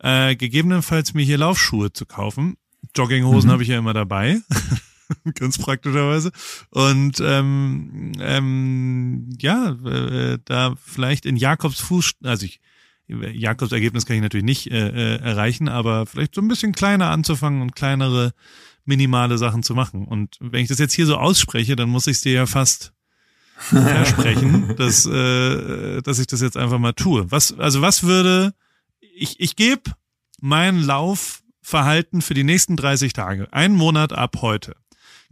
äh, 0.00 0.36
gegebenenfalls 0.36 1.14
mir 1.14 1.24
hier 1.24 1.38
Laufschuhe 1.38 1.92
zu 1.92 2.04
kaufen. 2.04 2.56
Jogginghosen 2.94 3.48
Mhm. 3.48 3.52
habe 3.52 3.62
ich 3.62 3.70
ja 3.70 3.78
immer 3.78 3.94
dabei. 3.94 4.40
Ganz 5.34 5.58
praktischerweise. 5.58 6.32
Und 6.70 7.18
ähm, 7.24 8.12
ähm, 8.20 9.30
ja, 9.40 9.70
äh, 9.86 10.38
da 10.44 10.74
vielleicht 10.84 11.24
in 11.24 11.36
Jakobs 11.36 11.80
Fuß, 11.80 12.12
also 12.22 12.44
ich, 12.44 12.60
Jakobs 13.08 13.72
Ergebnis 13.72 14.06
kann 14.06 14.16
ich 14.16 14.22
natürlich 14.22 14.44
nicht 14.44 14.70
äh, 14.70 14.88
äh, 14.88 15.20
erreichen, 15.20 15.68
aber 15.68 16.06
vielleicht 16.06 16.34
so 16.34 16.40
ein 16.40 16.48
bisschen 16.48 16.72
kleiner 16.72 17.10
anzufangen 17.10 17.62
und 17.62 17.74
kleinere 17.74 18.32
minimale 18.84 19.38
Sachen 19.38 19.62
zu 19.62 19.74
machen. 19.74 20.06
Und 20.06 20.36
wenn 20.40 20.62
ich 20.62 20.68
das 20.68 20.78
jetzt 20.78 20.94
hier 20.94 21.06
so 21.06 21.16
ausspreche, 21.16 21.76
dann 21.76 21.88
muss 21.88 22.06
ich 22.06 22.18
es 22.18 22.20
dir 22.22 22.32
ja 22.32 22.46
fast 22.46 22.92
versprechen, 23.58 24.74
dass, 24.76 25.06
äh, 25.06 26.00
dass 26.02 26.18
ich 26.18 26.26
das 26.26 26.40
jetzt 26.40 26.56
einfach 26.56 26.78
mal 26.78 26.92
tue. 26.92 27.30
Was, 27.30 27.58
also 27.58 27.80
was 27.80 28.02
würde, 28.02 28.54
ich, 29.00 29.40
ich 29.40 29.56
gebe 29.56 29.90
mein 30.40 30.82
Laufverhalten 30.82 32.22
für 32.22 32.34
die 32.34 32.44
nächsten 32.44 32.76
30 32.76 33.12
Tage, 33.12 33.52
einen 33.52 33.74
Monat 33.74 34.12
ab 34.12 34.36
heute, 34.42 34.76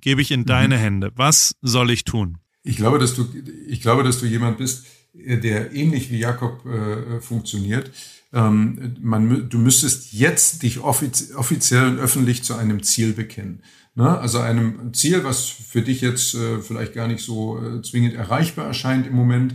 gebe 0.01 0.21
ich 0.23 0.31
in 0.31 0.45
deine 0.45 0.77
Hände. 0.77 1.13
Was 1.15 1.57
soll 1.63 1.91
ich 1.91 2.05
tun? 2.05 2.39
Ich 2.63 2.77
glaube, 2.77 2.99
dass 2.99 3.15
du, 3.15 3.29
ich 3.69 3.81
glaube, 3.81 4.03
dass 4.03 4.19
du 4.19 4.27
jemand 4.27 4.59
bist, 4.59 4.87
der 5.17 5.73
ähnlich 5.75 6.11
wie 6.11 6.19
Jakob 6.19 6.65
äh, 6.67 7.21
funktioniert. 7.21 7.91
Ähm, 8.33 8.97
man, 9.01 9.49
du 9.49 9.59
müsstest 9.59 10.13
jetzt 10.13 10.63
dich 10.63 10.81
offiz 10.81 11.33
offiziell 11.35 11.87
und 11.89 11.99
öffentlich 11.99 12.43
zu 12.43 12.55
einem 12.55 12.83
Ziel 12.83 13.13
bekennen. 13.13 13.63
Ne? 13.95 14.19
Also 14.19 14.39
einem 14.39 14.93
Ziel, 14.93 15.25
was 15.25 15.47
für 15.47 15.83
dich 15.83 16.03
jetzt 16.03 16.35
äh, 16.35 16.61
vielleicht 16.61 16.93
gar 16.93 17.09
nicht 17.09 17.25
so 17.25 17.59
äh, 17.59 17.83
zwingend 17.83 18.15
erreichbar 18.15 18.67
erscheint 18.67 19.07
im 19.07 19.15
Moment. 19.15 19.55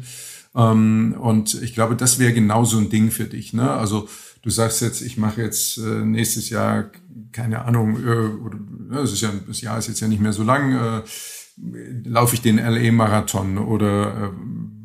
Ähm, 0.56 1.16
und 1.20 1.62
ich 1.62 1.74
glaube, 1.74 1.96
das 1.96 2.18
wäre 2.18 2.34
genau 2.34 2.66
so 2.66 2.78
ein 2.78 2.90
Ding 2.90 3.12
für 3.12 3.26
dich. 3.26 3.54
Ne? 3.54 3.70
Also 3.70 4.10
du 4.42 4.50
sagst 4.50 4.82
jetzt, 4.82 5.02
ich 5.02 5.18
mache 5.18 5.42
jetzt 5.42 5.78
äh, 5.78 6.04
nächstes 6.04 6.50
Jahr, 6.50 6.90
keine 7.32 7.66
Ahnung, 7.66 7.98
äh, 8.04 8.10
oder, 8.10 8.58
ja, 8.92 9.02
es 9.02 9.14
ist 9.14 9.22
ja, 9.22 9.32
das 9.48 9.62
Jahr 9.62 9.78
ist 9.78 9.88
jetzt 9.88 10.00
ja 10.00 10.08
nicht 10.08 10.22
mehr 10.22 10.34
so 10.34 10.44
lang, 10.44 10.74
äh, 10.74 11.02
laufe 12.06 12.36
ich 12.36 12.42
den 12.42 12.58
LA-Marathon 12.58 13.58
oder 13.58 14.26
äh, 14.26 14.30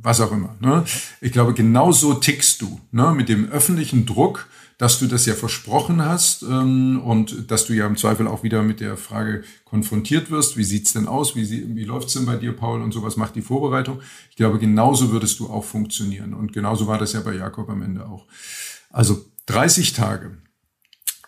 was 0.03 0.21
auch 0.21 0.33
immer. 0.33 0.55
Ne? 0.61 0.85
Ich 1.21 1.33
glaube, 1.33 1.55
genau 1.55 1.93
so 1.93 2.15
tickst 2.15 2.63
du, 2.63 2.81
ne? 2.93 3.13
mit 3.13 3.29
dem 3.29 3.51
öffentlichen 3.51 4.07
Druck, 4.07 4.49
dass 4.79 4.99
du 4.99 5.07
das 5.07 5.25
ja 5.25 5.35
versprochen 5.35 6.05
hast 6.05 6.43
ähm, 6.43 7.01
und 7.03 7.51
dass 7.51 7.67
du 7.67 7.73
ja 7.73 7.87
im 7.87 7.97
Zweifel 7.97 8.29
auch 8.29 8.43
wieder 8.43 8.63
mit 8.63 8.81
der 8.81 8.97
Frage 8.97 9.43
konfrontiert 9.65 10.31
wirst, 10.31 10.57
wie 10.59 10.65
sieht's 10.65 10.93
denn 10.93 11.09
aus, 11.09 11.35
wie, 11.35 11.47
sie, 11.47 11.75
wie 11.75 11.85
läuft's 11.85 12.13
denn 12.13 12.27
bei 12.27 12.37
dir, 12.37 12.53
Paul, 12.53 12.83
und 12.83 12.93
sowas 12.93 13.17
macht 13.17 13.37
die 13.37 13.43
Vorbereitung. 13.43 14.01
Ich 14.31 14.37
glaube, 14.37 14.59
genauso 14.59 15.13
würdest 15.13 15.41
du 15.41 15.49
auch 15.49 15.65
funktionieren 15.65 16.35
und 16.35 16.53
genauso 16.53 16.87
war 16.87 16.99
das 16.99 17.15
ja 17.15 17.21
bei 17.21 17.35
Jakob 17.35 17.71
am 17.71 17.83
Ende 17.83 18.07
auch. 18.07 18.27
Also 18.91 19.25
30 19.47 19.95
Tage. 19.95 20.37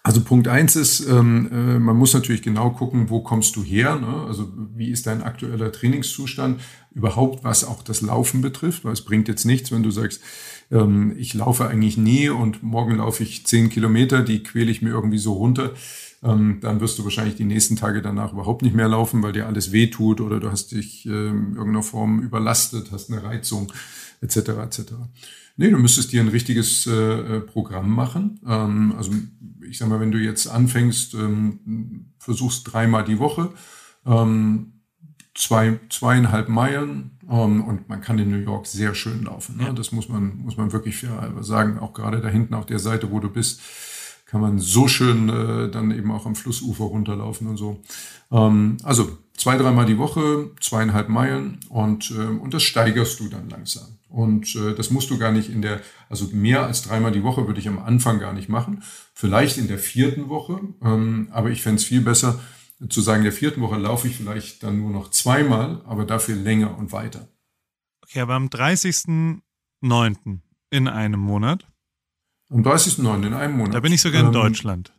Also 0.08 0.22
Punkt 0.22 0.48
eins 0.48 0.74
ist, 0.74 1.06
ähm, 1.06 1.50
äh, 1.52 1.78
man 1.78 1.94
muss 1.94 2.14
natürlich 2.14 2.40
genau 2.40 2.70
gucken, 2.70 3.10
wo 3.10 3.20
kommst 3.20 3.56
du 3.56 3.62
her, 3.62 3.96
ne? 3.96 4.24
also 4.26 4.50
wie 4.74 4.90
ist 4.90 5.06
dein 5.06 5.22
aktueller 5.22 5.70
Trainingszustand, 5.70 6.62
überhaupt 6.94 7.44
was 7.44 7.62
auch 7.62 7.82
das 7.82 8.00
Laufen 8.00 8.40
betrifft, 8.40 8.86
weil 8.86 8.94
es 8.94 9.04
bringt 9.04 9.28
jetzt 9.28 9.44
nichts, 9.44 9.70
wenn 9.70 9.82
du 9.82 9.90
sagst, 9.90 10.22
ähm, 10.70 11.14
ich 11.18 11.34
laufe 11.34 11.68
eigentlich 11.68 11.98
nie 11.98 12.30
und 12.30 12.62
morgen 12.62 12.96
laufe 12.96 13.22
ich 13.22 13.44
zehn 13.46 13.68
Kilometer, 13.68 14.22
die 14.22 14.42
quäle 14.42 14.70
ich 14.70 14.80
mir 14.80 14.92
irgendwie 14.92 15.18
so 15.18 15.34
runter, 15.34 15.72
ähm, 16.22 16.56
dann 16.62 16.80
wirst 16.80 16.98
du 16.98 17.04
wahrscheinlich 17.04 17.36
die 17.36 17.44
nächsten 17.44 17.76
Tage 17.76 18.00
danach 18.00 18.32
überhaupt 18.32 18.62
nicht 18.62 18.74
mehr 18.74 18.88
laufen, 18.88 19.22
weil 19.22 19.34
dir 19.34 19.46
alles 19.46 19.72
wehtut 19.72 20.22
oder 20.22 20.40
du 20.40 20.50
hast 20.50 20.72
dich 20.72 21.04
ähm, 21.04 21.48
in 21.50 21.56
irgendeiner 21.56 21.82
Form 21.82 22.22
überlastet, 22.22 22.92
hast 22.92 23.12
eine 23.12 23.22
Reizung 23.22 23.70
etc. 24.22 24.36
etc. 24.38 24.80
Nee, 25.60 25.70
du 25.70 25.78
müsstest 25.78 26.12
dir 26.12 26.20
ein 26.20 26.28
richtiges 26.28 26.86
äh, 26.86 26.92
äh, 26.92 27.40
Programm 27.40 27.90
machen. 27.90 28.38
Ähm, 28.46 28.94
also 28.96 29.10
ich 29.68 29.76
sag 29.76 29.88
mal, 29.88 29.98
wenn 29.98 30.12
du 30.12 30.18
jetzt 30.18 30.46
anfängst, 30.46 31.14
ähm, 31.14 32.12
versuchst 32.20 32.72
dreimal 32.72 33.02
die 33.02 33.18
Woche, 33.18 33.50
ähm, 34.06 34.74
zwei, 35.34 35.80
zweieinhalb 35.90 36.48
Meilen 36.48 37.18
ähm, 37.28 37.64
und 37.64 37.88
man 37.88 38.00
kann 38.00 38.20
in 38.20 38.30
New 38.30 38.38
York 38.38 38.68
sehr 38.68 38.94
schön 38.94 39.24
laufen. 39.24 39.56
Ne? 39.56 39.74
Das 39.74 39.90
muss 39.90 40.08
man, 40.08 40.38
muss 40.38 40.56
man 40.56 40.72
wirklich 40.72 40.96
fairerweise 40.96 41.42
sagen. 41.42 41.80
Auch 41.80 41.92
gerade 41.92 42.20
da 42.20 42.28
hinten 42.28 42.54
auf 42.54 42.66
der 42.66 42.78
Seite, 42.78 43.10
wo 43.10 43.18
du 43.18 43.28
bist, 43.28 43.60
kann 44.26 44.40
man 44.40 44.60
so 44.60 44.86
schön 44.86 45.28
äh, 45.28 45.68
dann 45.72 45.90
eben 45.90 46.12
auch 46.12 46.24
am 46.24 46.36
Flussufer 46.36 46.84
runterlaufen 46.84 47.48
und 47.48 47.56
so. 47.56 47.82
Ähm, 48.30 48.76
also 48.84 49.18
zwei, 49.36 49.58
dreimal 49.58 49.86
die 49.86 49.98
Woche, 49.98 50.52
zweieinhalb 50.60 51.08
Meilen 51.08 51.58
und, 51.68 52.12
äh, 52.12 52.26
und 52.26 52.54
das 52.54 52.62
steigerst 52.62 53.18
du 53.18 53.26
dann 53.26 53.48
langsam. 53.50 53.97
Und 54.08 54.54
äh, 54.56 54.74
das 54.74 54.90
musst 54.90 55.10
du 55.10 55.18
gar 55.18 55.32
nicht 55.32 55.50
in 55.50 55.60
der, 55.62 55.80
also 56.08 56.28
mehr 56.32 56.64
als 56.66 56.82
dreimal 56.82 57.12
die 57.12 57.22
Woche 57.22 57.46
würde 57.46 57.60
ich 57.60 57.68
am 57.68 57.78
Anfang 57.78 58.18
gar 58.18 58.32
nicht 58.32 58.48
machen. 58.48 58.82
Vielleicht 59.14 59.58
in 59.58 59.68
der 59.68 59.78
vierten 59.78 60.28
Woche, 60.28 60.60
ähm, 60.82 61.28
aber 61.30 61.50
ich 61.50 61.62
fände 61.62 61.76
es 61.76 61.84
viel 61.84 62.00
besser 62.00 62.40
zu 62.88 63.00
sagen, 63.00 63.18
in 63.18 63.24
der 63.24 63.32
vierten 63.32 63.60
Woche 63.60 63.76
laufe 63.76 64.06
ich 64.08 64.16
vielleicht 64.16 64.62
dann 64.62 64.78
nur 64.80 64.90
noch 64.90 65.10
zweimal, 65.10 65.82
aber 65.84 66.04
dafür 66.04 66.36
länger 66.36 66.78
und 66.78 66.92
weiter. 66.92 67.28
Okay, 68.04 68.20
aber 68.20 68.34
am 68.34 68.46
30.09. 68.46 70.38
in 70.70 70.88
einem 70.88 71.20
Monat, 71.20 71.66
Am 72.50 72.62
30.09. 72.62 73.26
in 73.26 73.34
einem 73.34 73.56
Monat. 73.56 73.74
da 73.74 73.80
bin 73.80 73.92
ich 73.92 74.00
sogar 74.00 74.20
in 74.20 74.26
Ähm, 74.28 74.32
Deutschland. 74.32 74.92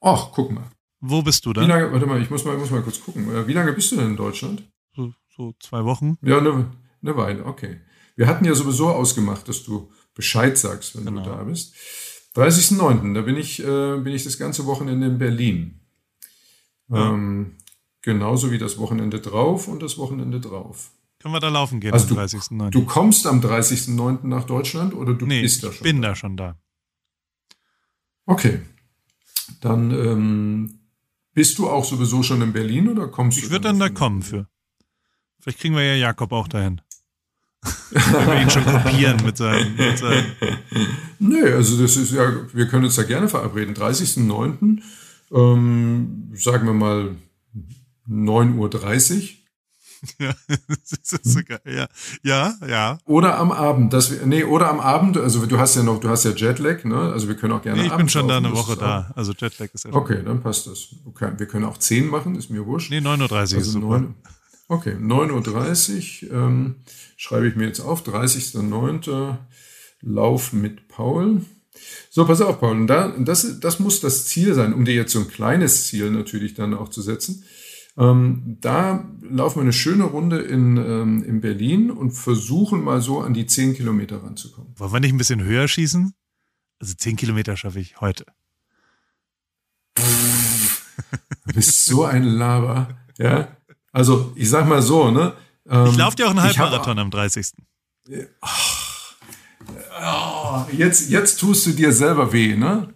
Ach, 0.00 0.30
guck 0.32 0.50
mal. 0.50 0.70
Wo 1.00 1.22
bist 1.22 1.46
du 1.46 1.52
dann? 1.52 1.68
lange, 1.68 1.92
warte 1.92 2.06
mal, 2.06 2.20
ich 2.20 2.30
muss 2.30 2.44
mal, 2.44 2.56
muss 2.56 2.70
mal 2.70 2.82
kurz 2.82 3.00
gucken. 3.02 3.30
Äh, 3.34 3.46
Wie 3.46 3.52
lange 3.52 3.72
bist 3.72 3.92
du 3.92 3.96
denn 3.96 4.06
in 4.08 4.16
Deutschland? 4.16 4.68
So, 4.96 5.12
so 5.36 5.54
zwei 5.60 5.84
Wochen. 5.84 6.18
Ja, 6.22 6.38
eine, 6.38 6.70
eine 7.02 7.16
Weile, 7.16 7.44
okay. 7.46 7.80
Wir 8.18 8.26
hatten 8.26 8.44
ja 8.44 8.54
sowieso 8.54 8.88
ausgemacht, 8.88 9.46
dass 9.48 9.62
du 9.62 9.92
Bescheid 10.12 10.58
sagst, 10.58 10.96
wenn 10.96 11.04
Genau. 11.04 11.22
du 11.22 11.30
da 11.30 11.44
bist. 11.44 11.72
30.09., 12.34 13.14
da 13.14 13.20
bin 13.22 13.36
ich, 13.36 13.60
äh, 13.62 13.98
bin 13.98 14.12
ich 14.12 14.24
das 14.24 14.38
ganze 14.38 14.66
Wochenende 14.66 15.06
in 15.06 15.18
Berlin. 15.18 15.80
Ähm, 16.90 17.56
genauso 18.02 18.50
wie 18.50 18.58
das 18.58 18.76
Wochenende 18.78 19.20
drauf 19.20 19.68
und 19.68 19.82
das 19.82 19.98
Wochenende 19.98 20.40
drauf. 20.40 20.90
Können 21.20 21.32
wir 21.34 21.38
da 21.40 21.48
laufen 21.48 21.78
gehen 21.80 21.92
Also 21.92 22.06
am 22.06 22.08
du- 22.08 22.14
30.09.? 22.16 22.70
Du 22.70 22.84
kommst 22.86 23.24
am 23.26 23.40
30.09. 23.40 24.26
nach 24.28 24.44
Deutschland 24.44 24.94
oder 24.94 25.14
du 25.14 25.24
nee, 25.26 25.42
bist 25.42 25.62
da 25.62 25.68
ich 25.68 25.76
schon? 25.76 25.84
bin 25.84 26.02
da 26.02 26.16
schon 26.16 26.36
da. 26.36 26.56
Okay. 28.26 28.60
Dann 29.60 29.90
ähm, 29.92 30.80
bist 31.34 31.58
du 31.58 31.68
auch 31.70 31.84
sowieso 31.84 32.22
schon 32.24 32.42
in 32.42 32.52
Berlin 32.52 32.88
oder 32.88 33.06
kommst 33.08 33.38
du? 33.38 33.42
Ich 33.44 33.50
würde 33.50 33.68
dann 33.68 33.78
da 33.78 33.88
kommen 33.88 34.22
für. 34.22 34.48
Vielleicht 35.40 35.60
kriegen 35.60 35.74
wir 35.76 35.84
ja 35.84 35.94
Jakob 35.94 36.32
auch 36.32 36.48
dahin. 36.48 36.80
Wenn 37.90 38.26
wir 38.26 38.42
ihn 38.42 38.50
schon 38.50 38.64
kopieren 38.64 39.24
mit 39.24 39.36
seinen, 39.36 39.76
mit 39.76 39.98
seinen 39.98 40.26
Nee, 41.18 41.42
also 41.42 41.80
das 41.80 41.96
ist 41.96 42.12
ja, 42.12 42.32
wir 42.52 42.68
können 42.68 42.84
uns 42.84 42.96
da 42.96 43.02
gerne 43.02 43.28
verabreden. 43.28 43.74
30.09., 43.74 44.80
ähm, 45.30 46.32
sagen 46.34 46.66
wir 46.66 46.72
mal 46.74 47.16
9.30 48.08 49.14
Uhr. 49.14 49.28
ja, 50.18 50.32
das 50.68 50.92
ist 51.12 51.24
so 51.24 51.40
geil. 51.44 51.60
Ja, 51.66 51.88
ja, 52.22 52.54
ja. 52.66 52.98
Oder 53.04 53.38
am 53.38 53.50
Abend, 53.52 53.92
dass 53.92 54.10
wir, 54.10 54.24
nee, 54.26 54.44
oder 54.44 54.70
am 54.70 54.80
Abend, 54.80 55.16
also 55.18 55.44
du 55.44 55.58
hast 55.58 55.74
ja 55.74 55.82
noch, 55.82 56.00
du 56.00 56.08
hast 56.08 56.24
ja 56.24 56.30
Jetlag, 56.30 56.84
ne? 56.84 56.96
Also 57.12 57.28
wir 57.28 57.34
können 57.36 57.52
auch 57.52 57.62
gerne 57.62 57.78
Nee, 57.80 57.86
ich 57.86 57.90
bin 57.90 57.98
abends 58.00 58.12
schon 58.12 58.28
da 58.28 58.34
laufen, 58.34 58.46
eine 58.46 58.54
das 58.54 58.64
Woche 58.64 58.72
ist 58.74 58.80
da. 58.82 59.12
Also 59.16 59.32
Jetlag 59.32 59.68
ist 59.74 59.84
ja 59.84 59.92
okay, 59.92 60.22
dann 60.24 60.40
passt 60.40 60.66
das. 60.66 60.94
Okay, 61.04 61.32
wir 61.36 61.46
können 61.46 61.64
auch 61.64 61.78
10 61.78 62.06
machen, 62.08 62.36
ist 62.36 62.48
mir 62.50 62.64
wurscht. 62.64 62.90
Nee, 62.90 62.98
9.30 62.98 63.20
Uhr 63.30 63.42
ist 63.42 63.54
Also 63.54 63.70
super. 63.72 63.86
9, 63.98 64.14
okay, 64.68 64.94
9.30 64.94 66.30
Uhr 66.30 66.32
ähm, 66.32 66.76
schreibe 67.16 67.48
ich 67.48 67.56
mir 67.56 67.66
jetzt 67.66 67.80
auf, 67.80 68.06
30.09. 68.06 69.38
Lauf 70.00 70.52
mit 70.52 70.88
Paul. 70.88 71.42
So, 72.10 72.24
pass 72.24 72.40
auf, 72.40 72.60
Paul. 72.60 72.76
Und 72.76 72.86
da, 72.86 73.08
das, 73.18 73.60
das 73.60 73.80
muss 73.80 74.00
das 74.00 74.26
Ziel 74.26 74.54
sein, 74.54 74.72
um 74.72 74.84
dir 74.84 74.94
jetzt 74.94 75.12
so 75.12 75.20
ein 75.20 75.28
kleines 75.28 75.86
Ziel 75.86 76.10
natürlich 76.10 76.54
dann 76.54 76.74
auch 76.74 76.88
zu 76.88 77.02
setzen. 77.02 77.44
Ähm, 77.96 78.58
da 78.60 79.08
laufen 79.22 79.56
wir 79.56 79.62
eine 79.62 79.72
schöne 79.72 80.04
Runde 80.04 80.38
in, 80.38 80.76
ähm, 80.76 81.24
in 81.24 81.40
Berlin 81.40 81.90
und 81.90 82.12
versuchen 82.12 82.82
mal 82.82 83.00
so 83.00 83.20
an 83.20 83.34
die 83.34 83.46
10 83.46 83.74
Kilometer 83.74 84.22
ranzukommen. 84.22 84.72
Wollen 84.76 84.92
wir 84.92 85.00
nicht 85.00 85.12
ein 85.12 85.18
bisschen 85.18 85.42
höher 85.42 85.66
schießen? 85.66 86.14
Also 86.78 86.94
10 86.94 87.16
Kilometer 87.16 87.56
schaffe 87.56 87.80
ich 87.80 88.00
heute. 88.00 88.24
Du 89.96 91.54
bist 91.54 91.86
so 91.86 92.04
ein 92.04 92.22
Laber. 92.22 93.00
Ja. 93.18 93.57
Also, 93.98 94.30
ich 94.36 94.48
sag 94.48 94.68
mal 94.68 94.80
so, 94.80 95.10
ne? 95.10 95.32
Ähm, 95.68 95.86
Ich 95.86 95.96
laufe 95.96 96.14
dir 96.14 96.26
auch 96.26 96.30
einen 96.30 96.38
ich 96.38 96.56
hab- 96.56 96.66
Halbmarathon 96.70 97.00
am 97.00 97.10
30. 97.10 97.48
Oh, 100.00 100.64
jetzt, 100.70 101.10
jetzt 101.10 101.40
tust 101.40 101.66
du 101.66 101.72
dir 101.72 101.92
selber 101.92 102.32
weh, 102.32 102.54
ne? 102.54 102.94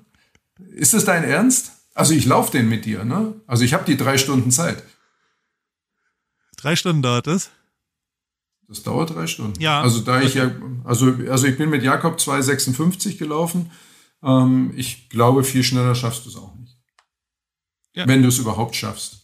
Ist 0.70 0.94
das 0.94 1.04
dein 1.04 1.24
Ernst? 1.24 1.72
Also 1.94 2.14
ich 2.14 2.24
laufe 2.24 2.52
den 2.52 2.68
mit 2.68 2.84
dir, 2.84 3.04
ne? 3.04 3.34
Also 3.48 3.64
ich 3.64 3.74
habe 3.74 3.84
die 3.84 3.96
drei 3.96 4.16
Stunden 4.16 4.52
Zeit. 4.52 4.84
Drei 6.56 6.76
Stunden 6.76 7.02
dauert 7.02 7.26
es. 7.26 7.50
Das 8.68 8.84
dauert 8.84 9.10
drei 9.12 9.26
Stunden. 9.26 9.60
Ja. 9.60 9.82
Also 9.82 10.02
da 10.02 10.20
ich 10.22 10.34
ja, 10.34 10.52
also, 10.84 11.12
also 11.28 11.48
ich 11.48 11.58
bin 11.58 11.68
mit 11.68 11.82
Jakob 11.82 12.18
2,56 12.18 13.18
gelaufen. 13.18 13.72
Ähm, 14.22 14.72
ich 14.76 15.08
glaube, 15.08 15.42
viel 15.42 15.64
schneller 15.64 15.96
schaffst 15.96 16.24
du 16.26 16.28
es 16.30 16.36
auch 16.36 16.54
nicht. 16.54 16.78
Ja. 17.92 18.06
Wenn 18.06 18.22
du 18.22 18.28
es 18.28 18.38
überhaupt 18.38 18.76
schaffst. 18.76 19.18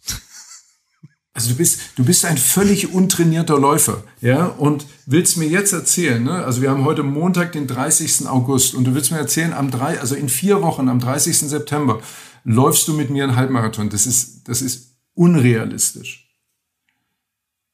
Also 1.39 1.51
du 1.51 1.57
bist, 1.57 1.81
du 1.95 2.05
bist 2.05 2.25
ein 2.25 2.37
völlig 2.37 2.93
untrainierter 2.93 3.61
Läufer, 3.61 4.03
ja, 4.21 4.47
und 4.47 4.87
willst 5.07 5.37
mir 5.37 5.47
jetzt 5.47 5.73
erzählen, 5.73 6.21
ne? 6.21 6.45
Also 6.45 6.63
wir 6.63 6.69
haben 6.69 6.85
heute 6.85 7.05
Montag, 7.05 7.53
den 7.53 7.69
30. 7.69 8.27
August, 8.27 8.75
und 8.75 8.83
du 8.83 8.95
willst 8.97 9.13
mir 9.13 9.19
erzählen, 9.19 9.53
am 9.53 9.71
drei, 9.71 10.01
also 10.01 10.17
in 10.17 10.29
vier 10.29 10.63
Wochen, 10.63 10.89
am 10.89 10.99
30. 10.99 11.39
September, 11.39 12.01
läufst 12.43 12.89
du 12.89 12.93
mit 12.93 13.11
mir 13.11 13.23
einen 13.23 13.37
Halbmarathon. 13.37 13.89
Das 13.89 14.05
ist, 14.05 14.49
das 14.49 14.63
ist 14.63 14.97
unrealistisch. 15.15 16.29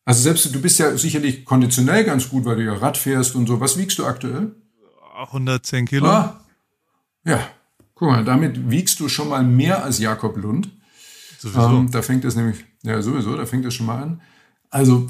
Also 0.05 0.21
selbst 0.21 0.55
du 0.55 0.61
bist 0.61 0.79
ja 0.79 0.95
sicherlich 0.99 1.47
konditionell 1.47 2.05
ganz 2.05 2.29
gut, 2.29 2.45
weil 2.45 2.57
du 2.57 2.65
ja 2.65 2.75
Rad 2.75 2.99
fährst 2.99 3.35
und 3.35 3.47
so. 3.47 3.61
Was 3.61 3.79
wiegst 3.79 3.99
du 3.99 4.05
aktuell? 4.05 4.55
110 5.17 5.87
Kilo. 5.87 6.07
Ah, 6.07 6.45
ja. 7.25 7.49
Guck 7.95 8.09
mal, 8.09 8.25
damit 8.27 8.71
wiegst 8.71 9.01
du 9.01 9.09
schon 9.09 9.31
mal 9.31 9.43
mehr 9.43 9.83
als 9.85 10.01
Jakob 10.01 10.37
Lund. 10.37 10.69
Ähm, 11.57 11.91
da 11.91 12.03
fängt 12.03 12.27
es 12.27 12.37
nämlich, 12.37 12.65
ja 12.85 13.01
sowieso, 13.03 13.37
da 13.37 13.47
fängt 13.47 13.65
es 13.65 13.75
schon 13.75 13.87
mal 13.87 14.03
an. 14.03 14.21
Also 14.71 15.09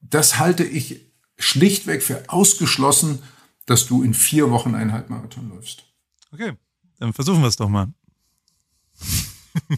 das 0.00 0.38
halte 0.38 0.64
ich 0.64 1.00
schlichtweg 1.38 2.02
für 2.02 2.24
ausgeschlossen, 2.28 3.20
dass 3.66 3.86
du 3.86 4.02
in 4.02 4.14
vier 4.14 4.50
Wochen 4.50 4.74
einen 4.74 4.92
Halbmarathon 4.92 5.48
läufst. 5.50 5.84
Okay, 6.32 6.52
dann 6.98 7.12
versuchen 7.12 7.40
wir 7.40 7.48
es 7.48 7.56
doch 7.56 7.68
mal. 7.68 7.88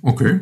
Okay, 0.03 0.41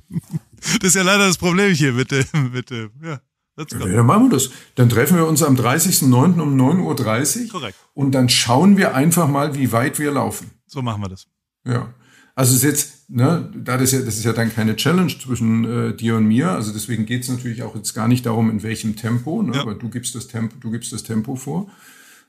Das 0.60 0.82
ist 0.82 0.96
ja 0.96 1.02
leider 1.02 1.26
das 1.26 1.38
Problem 1.38 1.72
hier 1.74 1.92
mit 1.92 2.10
dem, 2.10 2.24
mit 2.52 2.70
dem, 2.70 2.90
ja, 3.02 3.20
ja, 3.58 3.64
dann 3.78 4.06
machen 4.06 4.24
wir 4.24 4.30
das. 4.30 4.50
Dann 4.74 4.90
treffen 4.90 5.16
wir 5.16 5.26
uns 5.26 5.42
am 5.42 5.56
30.09. 5.56 6.40
um 6.40 6.60
9.30 6.60 7.44
Uhr. 7.44 7.48
Korrekt. 7.48 7.78
Und 7.94 8.12
dann 8.12 8.28
schauen 8.28 8.76
wir 8.76 8.94
einfach 8.94 9.28
mal, 9.28 9.54
wie 9.54 9.72
weit 9.72 9.98
wir 9.98 10.12
laufen. 10.12 10.50
So 10.66 10.82
machen 10.82 11.00
wir 11.02 11.08
das. 11.08 11.26
Ja. 11.64 11.94
Also 12.36 12.52
es 12.52 12.58
ist 12.58 12.64
jetzt, 12.64 13.10
ne, 13.10 13.50
da 13.56 13.78
das 13.78 13.92
ja, 13.92 14.00
das 14.00 14.18
ist 14.18 14.24
ja 14.24 14.34
dann 14.34 14.52
keine 14.52 14.76
Challenge 14.76 15.12
zwischen 15.18 15.64
äh, 15.64 15.96
dir 15.96 16.16
und 16.16 16.26
mir. 16.26 16.50
Also 16.50 16.70
deswegen 16.72 17.06
geht 17.06 17.22
es 17.22 17.28
natürlich 17.30 17.62
auch 17.62 17.74
jetzt 17.74 17.94
gar 17.94 18.08
nicht 18.08 18.26
darum, 18.26 18.50
in 18.50 18.62
welchem 18.62 18.94
Tempo, 18.94 19.42
ne, 19.42 19.54
Ja. 19.54 19.62
aber 19.62 19.74
du 19.74 19.88
gibst 19.88 20.14
das 20.14 20.28
Tempo, 20.28 20.54
du 20.60 20.70
gibst 20.70 20.92
das 20.92 21.02
Tempo 21.02 21.34
vor. 21.34 21.68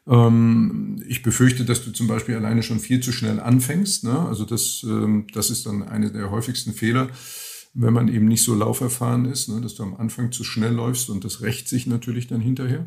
Ähm, 0.08 1.04
ich 1.08 1.24
befürchte, 1.24 1.66
dass 1.66 1.84
du 1.84 1.92
zum 1.92 2.08
Beispiel 2.08 2.36
alleine 2.36 2.64
schon 2.64 2.80
viel 2.80 3.02
zu 3.02 3.12
schnell 3.12 3.42
anfängst. 3.42 4.06
Ne? 4.06 4.18
Also 4.18 4.46
das, 4.46 4.82
ähm, 4.88 5.28
das 5.34 5.50
ist 5.50 5.66
dann 5.66 5.84
eine 5.84 6.10
der 6.12 6.32
häufigsten 6.32 6.74
Fehler, 6.74 7.10
wenn 7.74 7.94
man 7.94 8.08
eben 8.08 8.28
nicht 8.30 8.44
so 8.46 8.56
lauferfahren 8.56 9.26
ist, 9.26 9.50
ne? 9.50 9.60
dass 9.60 9.76
du 9.76 9.84
am 9.84 9.96
Anfang 9.96 10.32
zu 10.32 10.46
schnell 10.46 10.72
läufst 10.74 11.10
und 11.10 11.26
das 11.26 11.42
rächt 11.42 11.68
sich 11.68 11.86
natürlich 11.86 12.28
dann 12.28 12.40
hinterher. 12.40 12.86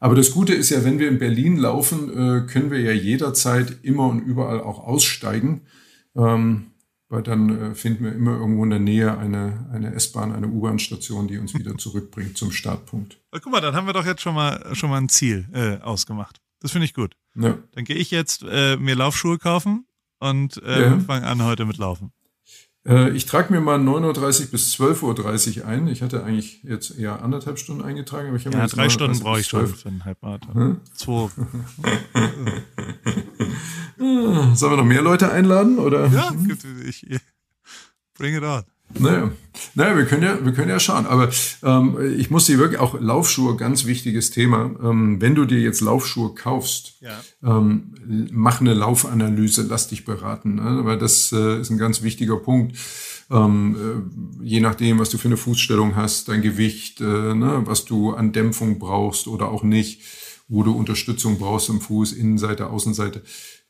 Aber 0.00 0.14
das 0.14 0.30
Gute 0.32 0.52
ist 0.52 0.68
ja, 0.68 0.84
wenn 0.84 0.98
wir 0.98 1.08
in 1.08 1.18
Berlin 1.18 1.56
laufen, 1.56 2.10
äh, 2.10 2.46
können 2.46 2.70
wir 2.70 2.80
ja 2.80 2.92
jederzeit 2.92 3.78
immer 3.82 4.06
und 4.06 4.20
überall 4.20 4.60
auch 4.60 4.80
aussteigen. 4.86 5.62
Ähm, 6.18 6.66
weil 7.10 7.22
dann 7.22 7.70
äh, 7.70 7.74
finden 7.74 8.04
wir 8.04 8.12
immer 8.12 8.32
irgendwo 8.36 8.64
in 8.64 8.70
der 8.70 8.80
Nähe 8.80 9.16
eine, 9.16 9.66
eine 9.72 9.94
S-Bahn, 9.94 10.32
eine 10.32 10.48
U-Bahn-Station, 10.48 11.26
die 11.28 11.38
uns 11.38 11.54
wieder 11.54 11.78
zurückbringt 11.78 12.36
zum 12.36 12.50
Startpunkt. 12.52 13.18
Guck 13.30 13.50
mal, 13.50 13.60
dann 13.62 13.74
haben 13.74 13.86
wir 13.86 13.94
doch 13.94 14.04
jetzt 14.04 14.20
schon 14.20 14.34
mal, 14.34 14.74
schon 14.74 14.90
mal 14.90 14.98
ein 14.98 15.08
Ziel 15.08 15.48
äh, 15.54 15.78
ausgemacht. 15.78 16.40
Das 16.60 16.72
finde 16.72 16.84
ich 16.84 16.92
gut. 16.92 17.14
Ja. 17.34 17.56
Dann 17.72 17.84
gehe 17.84 17.96
ich 17.96 18.10
jetzt 18.10 18.44
äh, 18.46 18.76
mir 18.76 18.94
Laufschuhe 18.94 19.38
kaufen 19.38 19.86
und 20.18 20.62
äh, 20.62 20.82
Ja. 20.82 20.98
fange 21.00 21.26
an 21.26 21.42
heute 21.44 21.64
mit 21.64 21.78
Laufen. 21.78 22.12
Äh, 22.86 23.10
ich 23.10 23.24
trage 23.26 23.52
mir 23.54 23.60
mal 23.60 23.78
9.30 23.78 24.46
Uhr 24.46 24.50
bis 24.50 24.74
12.30 24.74 25.60
Uhr 25.60 25.66
ein. 25.66 25.88
Ich 25.88 26.02
hatte 26.02 26.24
eigentlich 26.24 26.62
jetzt 26.62 26.98
eher 26.98 27.22
anderthalb 27.22 27.58
Stunden 27.58 27.82
eingetragen, 27.82 28.28
aber 28.28 28.36
ich 28.36 28.44
habe 28.46 28.56
Ja, 28.56 28.66
drei 28.66 28.86
9.30 28.86 28.90
Stunden 28.90 29.18
brauche 29.20 29.40
ich 29.40 29.46
schon 29.46 29.66
12. 29.66 29.80
für 29.80 29.88
einen 29.88 30.04
Halbmarathon. 30.04 30.54
Hm? 30.54 30.80
Zwei. 30.92 31.28
Sollen 34.54 34.72
wir 34.72 34.76
noch 34.76 34.84
mehr 34.84 35.02
Leute 35.02 35.30
einladen? 35.30 35.78
Oder? 35.78 36.06
Ja, 36.08 36.32
ich, 36.86 37.08
ich, 37.10 37.20
bring 38.14 38.34
it 38.34 38.42
on. 38.42 38.62
Naja, 38.98 39.30
naja 39.74 39.96
wir, 39.98 40.06
können 40.06 40.22
ja, 40.22 40.42
wir 40.42 40.52
können 40.52 40.70
ja 40.70 40.80
schauen. 40.80 41.06
Aber 41.06 41.28
ähm, 41.62 42.14
ich 42.18 42.30
muss 42.30 42.46
dir 42.46 42.58
wirklich 42.58 42.80
auch 42.80 42.98
Laufschuhe, 42.98 43.56
ganz 43.56 43.84
wichtiges 43.84 44.30
Thema. 44.30 44.70
Ähm, 44.82 45.20
wenn 45.20 45.34
du 45.34 45.44
dir 45.44 45.58
jetzt 45.60 45.80
Laufschuhe 45.82 46.34
kaufst, 46.34 46.94
Ja. 47.00 47.20
ähm, 47.42 47.94
mach 48.32 48.60
eine 48.60 48.72
Laufanalyse, 48.74 49.66
lass 49.68 49.88
dich 49.88 50.04
beraten. 50.04 50.54
Ne? 50.54 50.80
Weil 50.84 50.98
das 50.98 51.32
äh, 51.32 51.60
ist 51.60 51.70
ein 51.70 51.78
ganz 51.78 52.02
wichtiger 52.02 52.36
Punkt. 52.36 52.76
Ähm, 53.30 53.76
äh, 54.40 54.44
je 54.44 54.60
nachdem, 54.60 54.98
was 54.98 55.10
du 55.10 55.18
für 55.18 55.28
eine 55.28 55.36
Fußstellung 55.36 55.94
hast, 55.94 56.28
dein 56.28 56.40
Gewicht, 56.40 57.02
äh, 57.02 57.34
ne? 57.34 57.62
was 57.66 57.84
du 57.84 58.14
an 58.14 58.32
Dämpfung 58.32 58.78
brauchst 58.78 59.28
oder 59.28 59.48
auch 59.50 59.62
nicht, 59.62 60.00
wo 60.48 60.62
du 60.62 60.72
Unterstützung 60.72 61.38
brauchst 61.38 61.68
am 61.68 61.82
Fuß, 61.82 62.12
Innenseite, 62.12 62.68
Außenseite. 62.70 63.22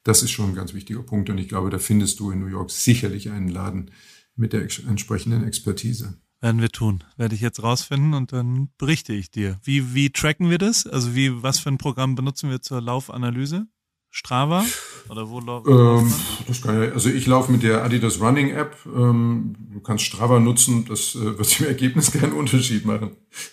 Das 0.08 0.22
ist 0.22 0.30
schon 0.30 0.52
ein 0.52 0.54
ganz 0.54 0.72
wichtiger 0.72 1.02
Punkt. 1.02 1.28
Und 1.28 1.36
ich 1.36 1.50
glaube, 1.50 1.68
da 1.68 1.78
findest 1.78 2.18
du 2.18 2.30
in 2.30 2.40
New 2.40 2.46
York 2.46 2.70
sicherlich 2.70 3.30
einen 3.30 3.50
Laden 3.50 3.90
mit 4.36 4.54
der 4.54 4.62
entsprechenden 4.62 5.46
Expertise. 5.46 6.14
Werden 6.40 6.62
wir 6.62 6.70
tun. 6.70 7.04
Werde 7.18 7.34
ich 7.34 7.42
jetzt 7.42 7.62
rausfinden 7.62 8.14
und 8.14 8.32
dann 8.32 8.70
berichte 8.78 9.12
ich 9.12 9.30
dir. 9.30 9.60
Wie, 9.64 9.92
wie 9.92 10.08
tracken 10.08 10.48
wir 10.48 10.56
das? 10.56 10.86
Also 10.86 11.14
wie, 11.14 11.42
was 11.42 11.58
für 11.58 11.68
ein 11.68 11.76
Programm 11.76 12.14
benutzen 12.14 12.48
wir 12.48 12.62
zur 12.62 12.80
Laufanalyse? 12.80 13.66
Strava? 14.08 14.64
Oder 15.10 15.28
wo 15.28 15.40
Ähm, 15.40 16.10
das 16.46 16.62
kann 16.62 16.82
ja, 16.82 16.92
also 16.92 17.10
ich 17.10 17.26
laufe 17.26 17.52
mit 17.52 17.62
der 17.62 17.84
Adidas 17.84 18.18
Running 18.18 18.48
App. 18.48 18.78
Ähm, 18.86 19.56
du 19.74 19.80
kannst 19.80 20.04
Strava 20.04 20.40
nutzen, 20.40 20.86
das 20.86 21.16
äh, 21.16 21.36
wird 21.36 21.60
im 21.60 21.66
Ergebnis 21.66 22.12
keinen 22.12 22.32
Unterschied 22.32 22.86
machen. 22.86 23.10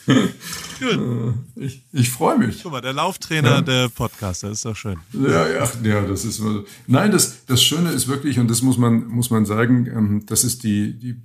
Gut. 0.06 1.34
Ich, 1.56 1.82
ich 1.92 2.10
freue 2.10 2.38
mich. 2.38 2.62
Guck 2.62 2.72
mal, 2.72 2.80
der 2.80 2.92
Lauftrainer 2.92 3.56
ja. 3.56 3.60
der 3.60 3.88
Podcaster 3.88 4.50
ist 4.50 4.64
doch 4.64 4.74
schön. 4.74 4.98
Ja, 5.12 5.48
ja, 5.48 5.70
ja, 5.84 6.02
das 6.02 6.24
ist. 6.24 6.42
Nein, 6.86 7.12
das, 7.12 7.44
das 7.46 7.62
Schöne 7.62 7.90
ist 7.90 8.08
wirklich, 8.08 8.38
und 8.38 8.50
das 8.50 8.62
muss 8.62 8.78
man, 8.78 9.06
muss 9.06 9.30
man 9.30 9.46
sagen, 9.46 9.86
ähm, 9.86 10.26
das 10.26 10.44
ist 10.44 10.64
die, 10.64 10.98
die, 10.98 11.22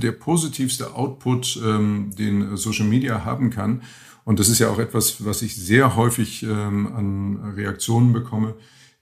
der 0.00 0.12
positivste 0.12 0.94
Output, 0.94 1.60
ähm, 1.64 2.10
den 2.16 2.56
Social 2.56 2.86
Media 2.86 3.24
haben 3.24 3.50
kann. 3.50 3.82
Und 4.24 4.38
das 4.38 4.48
ist 4.48 4.60
ja 4.60 4.68
auch 4.68 4.78
etwas, 4.78 5.24
was 5.24 5.42
ich 5.42 5.56
sehr 5.56 5.96
häufig 5.96 6.44
ähm, 6.44 6.86
an 6.94 7.54
Reaktionen 7.56 8.12
bekomme, 8.12 8.54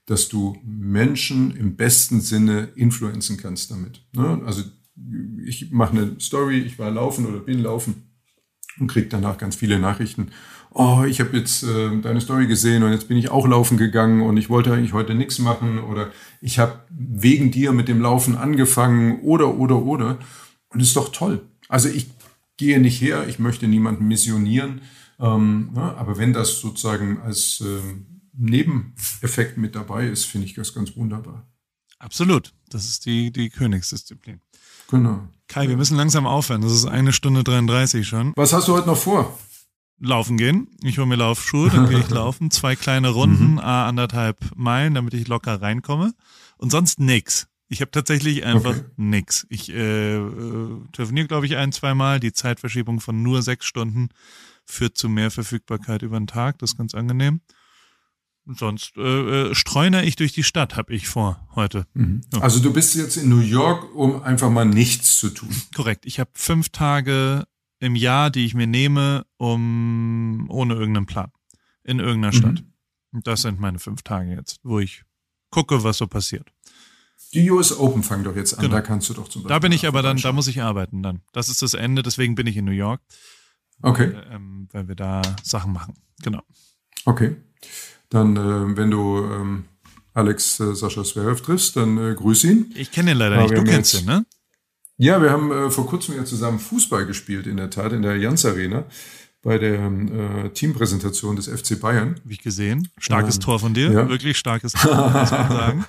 dass 0.07 0.29
du 0.29 0.57
Menschen 0.65 1.55
im 1.55 1.75
besten 1.75 2.21
Sinne 2.21 2.69
influenzen 2.75 3.37
kannst 3.37 3.69
damit. 3.69 4.01
Ne? 4.13 4.41
Also 4.45 4.63
ich 5.45 5.71
mache 5.71 5.91
eine 5.91 6.19
Story, 6.19 6.59
ich 6.59 6.79
war 6.79 6.89
laufen 6.89 7.27
oder 7.27 7.39
bin 7.39 7.59
laufen 7.59 8.10
und 8.79 8.87
kriege 8.87 9.07
danach 9.07 9.37
ganz 9.37 9.55
viele 9.55 9.79
Nachrichten. 9.79 10.31
Oh, 10.73 11.03
ich 11.05 11.19
habe 11.19 11.37
jetzt 11.37 11.63
äh, 11.63 11.99
deine 12.01 12.21
Story 12.21 12.47
gesehen 12.47 12.83
und 12.83 12.91
jetzt 12.91 13.09
bin 13.09 13.17
ich 13.17 13.29
auch 13.29 13.45
laufen 13.45 13.77
gegangen 13.77 14.21
und 14.21 14.37
ich 14.37 14.49
wollte 14.49 14.71
eigentlich 14.73 14.93
heute 14.93 15.13
nichts 15.15 15.37
machen 15.37 15.79
oder 15.79 16.11
ich 16.39 16.59
habe 16.59 16.79
wegen 16.89 17.51
dir 17.51 17.73
mit 17.73 17.89
dem 17.89 18.01
Laufen 18.01 18.37
angefangen 18.37 19.19
oder 19.21 19.57
oder 19.57 19.81
oder 19.83 20.17
und 20.69 20.79
ist 20.79 20.95
doch 20.95 21.11
toll. 21.11 21.41
Also 21.67 21.89
ich 21.89 22.09
gehe 22.55 22.79
nicht 22.79 23.01
her, 23.01 23.27
ich 23.27 23.37
möchte 23.37 23.67
niemanden 23.67 24.07
missionieren, 24.07 24.81
ähm, 25.19 25.71
ja, 25.75 25.93
aber 25.95 26.17
wenn 26.17 26.31
das 26.31 26.61
sozusagen 26.61 27.19
als 27.21 27.61
äh, 27.61 27.81
Nebeneffekt 28.33 29.57
mit 29.57 29.75
dabei 29.75 30.07
ist, 30.07 30.25
finde 30.25 30.47
ich 30.47 30.53
das 30.53 30.73
ganz 30.73 30.95
wunderbar. 30.95 31.45
Absolut, 31.99 32.53
das 32.69 32.85
ist 32.85 33.05
die 33.05 33.31
die 33.31 33.49
Königsdisziplin. 33.49 34.39
Genau. 34.89 35.27
Kai, 35.51 35.67
wir 35.67 35.75
müssen 35.75 35.97
langsam 35.97 36.25
aufhören. 36.25 36.61
Das 36.61 36.71
ist 36.71 36.85
eine 36.85 37.11
Stunde 37.11 37.43
33 37.43 38.07
schon. 38.07 38.31
Was 38.37 38.53
hast 38.53 38.69
du 38.69 38.73
heute 38.73 38.87
noch 38.87 38.95
vor? 38.95 39.37
Laufen 39.99 40.37
gehen. 40.37 40.69
Ich 40.81 40.97
hole 40.97 41.07
mir 41.07 41.17
Laufschuhe, 41.17 41.69
dann 41.69 41.89
gehe 41.89 41.99
ich 41.99 42.09
laufen. 42.09 42.51
Zwei 42.51 42.77
kleine 42.77 43.09
Runden, 43.09 43.51
mhm. 43.53 43.59
a 43.59 43.85
anderthalb 43.85 44.37
Meilen, 44.55 44.93
damit 44.93 45.13
ich 45.13 45.27
locker 45.27 45.61
reinkomme. 45.61 46.13
Und 46.55 46.71
sonst 46.71 47.01
nix. 47.01 47.47
Ich 47.67 47.81
habe 47.81 47.91
tatsächlich 47.91 48.45
einfach 48.45 48.77
okay. 48.77 48.85
nix. 48.95 49.45
Ich 49.49 49.67
äh, 49.73 50.15
äh, 50.15 50.69
telefoniere, 50.93 51.27
glaube 51.27 51.47
ich, 51.47 51.57
ein, 51.57 51.73
zweimal. 51.73 52.21
Die 52.21 52.31
Zeitverschiebung 52.31 53.01
von 53.01 53.21
nur 53.21 53.41
sechs 53.41 53.65
Stunden 53.65 54.07
führt 54.63 54.97
zu 54.97 55.09
mehr 55.09 55.31
Verfügbarkeit 55.31 56.01
über 56.01 56.17
den 56.17 56.27
Tag. 56.27 56.59
Das 56.59 56.71
ist 56.71 56.77
ganz 56.77 56.95
angenehm. 56.95 57.41
Sonst 58.45 58.97
äh, 58.97 59.49
äh, 59.49 59.55
streune 59.55 60.03
ich 60.03 60.15
durch 60.15 60.33
die 60.33 60.43
Stadt, 60.43 60.75
habe 60.75 60.93
ich 60.93 61.07
vor 61.07 61.47
heute. 61.55 61.85
Mhm. 61.93 62.21
Ja. 62.33 62.41
Also 62.41 62.59
du 62.59 62.73
bist 62.73 62.95
jetzt 62.95 63.17
in 63.17 63.29
New 63.29 63.39
York, 63.39 63.95
um 63.95 64.23
einfach 64.23 64.49
mal 64.49 64.65
nichts 64.65 65.19
zu 65.19 65.29
tun. 65.29 65.49
Korrekt. 65.75 66.05
Ich 66.05 66.19
habe 66.19 66.31
fünf 66.33 66.69
Tage 66.69 67.45
im 67.79 67.95
Jahr, 67.95 68.29
die 68.29 68.45
ich 68.45 68.53
mir 68.53 68.67
nehme, 68.67 69.25
um 69.37 70.47
ohne 70.49 70.73
irgendeinen 70.73 71.05
Plan 71.05 71.31
in 71.83 71.99
irgendeiner 71.99 72.33
Stadt. 72.33 72.63
Mhm. 73.11 73.21
Das 73.23 73.41
sind 73.41 73.59
meine 73.59 73.79
fünf 73.79 74.01
Tage 74.03 74.31
jetzt, 74.31 74.59
wo 74.63 74.79
ich 74.79 75.03
gucke, 75.49 75.83
was 75.83 75.97
so 75.97 76.07
passiert. 76.07 76.51
Die 77.33 77.49
US 77.49 77.77
Open 77.77 78.03
fangen 78.03 78.23
doch 78.23 78.35
jetzt 78.35 78.55
an, 78.55 78.61
genau. 78.61 78.75
da 78.75 78.81
kannst 78.81 79.09
du 79.09 79.13
doch 79.13 79.29
zum 79.29 79.43
Beispiel. 79.43 79.55
Da 79.55 79.59
bin 79.59 79.71
ich 79.71 79.87
aber 79.87 80.01
dann, 80.01 80.17
da 80.17 80.31
muss 80.31 80.47
ich 80.47 80.61
arbeiten 80.61 81.01
dann. 81.01 81.21
Das 81.31 81.47
ist 81.47 81.61
das 81.61 81.73
Ende, 81.73 82.03
deswegen 82.03 82.35
bin 82.35 82.47
ich 82.47 82.57
in 82.57 82.65
New 82.65 82.71
York. 82.71 83.01
Okay. 83.81 84.11
Äh, 84.11 84.35
ähm, 84.35 84.67
weil 84.71 84.87
wir 84.87 84.95
da 84.95 85.21
Sachen 85.43 85.71
machen. 85.71 85.95
Genau. 86.21 86.41
Okay. 87.05 87.37
Dann, 88.11 88.37
äh, 88.37 88.77
wenn 88.77 88.91
du 88.91 89.25
ähm, 89.25 89.63
Alex 90.13 90.59
äh, 90.59 90.75
Sascha 90.75 91.03
Zverev 91.03 91.41
triffst, 91.41 91.75
dann 91.75 91.97
äh, 91.97 92.13
grüß 92.13 92.43
ihn. 92.43 92.71
Ich 92.75 92.91
kenne 92.91 93.11
ihn 93.11 93.17
leider 93.17 93.41
nicht. 93.41 93.57
Du 93.57 93.63
kennst 93.63 93.99
ihn, 93.99 94.05
ne? 94.05 94.25
Ja, 94.97 95.19
wir 95.21 95.31
haben 95.31 95.51
äh, 95.51 95.71
vor 95.71 95.87
kurzem 95.87 96.15
ja 96.15 96.25
zusammen 96.25 96.59
Fußball 96.59 97.07
gespielt, 97.07 97.47
in 97.47 97.57
der 97.57 97.71
Tat, 97.71 97.91
in 97.91 98.03
der 98.03 98.17
Jans 98.17 98.45
Arena 98.45 98.85
bei 99.41 99.57
der 99.57 99.85
äh, 99.85 100.49
Teampräsentation 100.49 101.35
des 101.35 101.47
FC 101.47 101.79
Bayern. 101.79 102.19
Wie 102.23 102.33
ich 102.33 102.41
gesehen. 102.41 102.89
Starkes 102.99 103.35
ähm, 103.35 103.41
Tor 103.41 103.59
von 103.59 103.73
dir. 103.73 103.91
Ja. 103.91 104.09
Wirklich 104.09 104.37
starkes 104.37 104.73
Tor, 104.73 104.95
muss 104.95 105.31
man 105.31 105.49
sagen. 105.49 105.85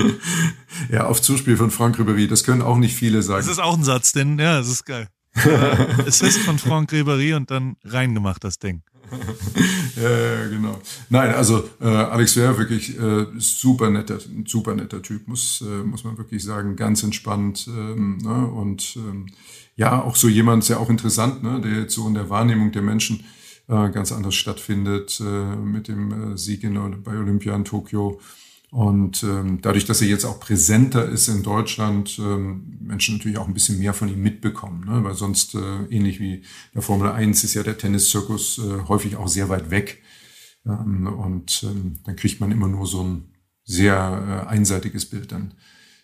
ja, 0.92 1.06
auf 1.06 1.22
Zuspiel 1.22 1.56
von 1.56 1.70
Frank 1.70 1.98
Ribéry. 1.98 2.28
Das 2.28 2.44
können 2.44 2.60
auch 2.60 2.76
nicht 2.76 2.94
viele 2.94 3.22
sagen. 3.22 3.40
Das 3.46 3.50
ist 3.50 3.60
auch 3.60 3.76
ein 3.76 3.84
Satz, 3.84 4.12
denn 4.12 4.38
ja, 4.38 4.58
das 4.58 4.68
ist 4.68 4.84
geil. 4.84 5.08
es 6.06 6.20
ist 6.20 6.38
von 6.38 6.58
Frank 6.58 6.92
Ribéry 6.92 7.34
und 7.34 7.50
dann 7.50 7.76
reingemacht, 7.84 8.44
das 8.44 8.58
Ding. 8.58 8.82
ja, 9.96 10.48
genau. 10.48 10.80
Nein, 11.08 11.34
also 11.34 11.68
äh, 11.80 11.86
Alex 11.86 12.36
wäre 12.36 12.58
wirklich 12.58 12.98
äh, 12.98 13.26
super 13.38 13.90
netter, 13.90 14.18
super 14.46 14.74
netter 14.74 15.02
Typ, 15.02 15.28
muss, 15.28 15.62
äh, 15.62 15.84
muss 15.84 16.04
man 16.04 16.18
wirklich 16.18 16.42
sagen, 16.44 16.76
ganz 16.76 17.02
entspannt 17.02 17.68
ähm, 17.68 18.18
ne? 18.18 18.46
und 18.46 18.96
ähm, 18.96 19.26
ja, 19.76 20.02
auch 20.02 20.16
so 20.16 20.28
jemand, 20.28 20.64
sehr 20.64 20.80
auch 20.80 20.90
interessant, 20.90 21.42
ne? 21.42 21.60
der 21.60 21.82
jetzt 21.82 21.94
so 21.94 22.06
in 22.08 22.14
der 22.14 22.30
Wahrnehmung 22.30 22.72
der 22.72 22.82
Menschen 22.82 23.24
äh, 23.68 23.90
ganz 23.90 24.12
anders 24.12 24.34
stattfindet 24.34 25.20
äh, 25.20 25.56
mit 25.56 25.88
dem 25.88 26.32
äh, 26.32 26.38
Sieg 26.38 26.64
in, 26.64 27.02
bei 27.02 27.16
Olympia 27.16 27.54
in 27.54 27.64
Tokio 27.64 28.20
und 28.70 29.22
ähm, 29.22 29.60
dadurch, 29.62 29.86
dass 29.86 30.02
er 30.02 30.08
jetzt 30.08 30.26
auch 30.26 30.40
präsenter 30.40 31.08
ist 31.08 31.28
in 31.28 31.42
Deutschland, 31.42 32.18
ähm, 32.18 32.76
Menschen 32.80 33.16
natürlich 33.16 33.38
auch 33.38 33.48
ein 33.48 33.54
bisschen 33.54 33.78
mehr 33.78 33.94
von 33.94 34.08
ihm 34.08 34.22
mitbekommen. 34.22 34.84
Ne? 34.84 35.02
Weil 35.04 35.14
sonst, 35.14 35.54
äh, 35.54 35.84
ähnlich 35.88 36.20
wie 36.20 36.42
der 36.74 36.82
Formel 36.82 37.10
1, 37.10 37.44
ist 37.44 37.54
ja 37.54 37.62
der 37.62 37.78
Tenniszirkus 37.78 38.58
äh, 38.58 38.86
häufig 38.86 39.16
auch 39.16 39.28
sehr 39.28 39.48
weit 39.48 39.70
weg. 39.70 40.02
Ähm, 40.66 41.06
und 41.06 41.62
ähm, 41.64 42.00
dann 42.04 42.16
kriegt 42.16 42.40
man 42.40 42.52
immer 42.52 42.68
nur 42.68 42.86
so 42.86 43.02
ein 43.02 43.32
sehr 43.64 44.44
äh, 44.46 44.48
einseitiges 44.48 45.08
Bild 45.08 45.32
dann 45.32 45.54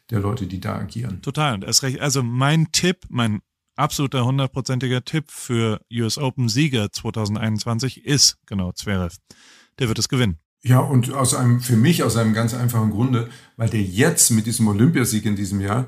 der 0.09 0.21
Leute, 0.21 0.47
die 0.47 0.61
da 0.61 0.77
agieren. 0.77 1.21
Total. 1.21 1.55
Und 1.55 1.65
erst 1.65 1.83
recht. 1.83 2.01
Also 2.01 2.23
mein 2.23 2.73
Tipp, 2.73 3.05
mein 3.11 3.41
absoluter 3.77 4.25
hundertprozentiger 4.25 5.05
Tipp 5.05 5.31
für 5.31 5.83
US 5.93 6.17
Open 6.17 6.49
Sieger 6.49 6.91
2021 6.91 8.07
ist 8.07 8.39
genau 8.47 8.73
Zverev. 8.73 9.17
Der 9.79 9.89
wird 9.89 9.99
es 9.99 10.09
gewinnen. 10.09 10.39
Ja, 10.67 10.81
und 10.81 11.13
aus 11.13 11.35
einem, 11.35 11.61
für 11.61 11.77
mich 11.77 12.03
aus 12.03 12.17
einem 12.17 12.33
ganz 12.33 12.55
einfachen 12.55 12.91
Grunde, 12.91 13.29
weil 13.59 13.69
der 13.69 13.83
jetzt 13.83 14.31
mit 14.31 14.47
diesem 14.47 14.67
Olympiasieg 14.67 15.27
in 15.27 15.37
diesem 15.37 15.61
Jahr, 15.61 15.87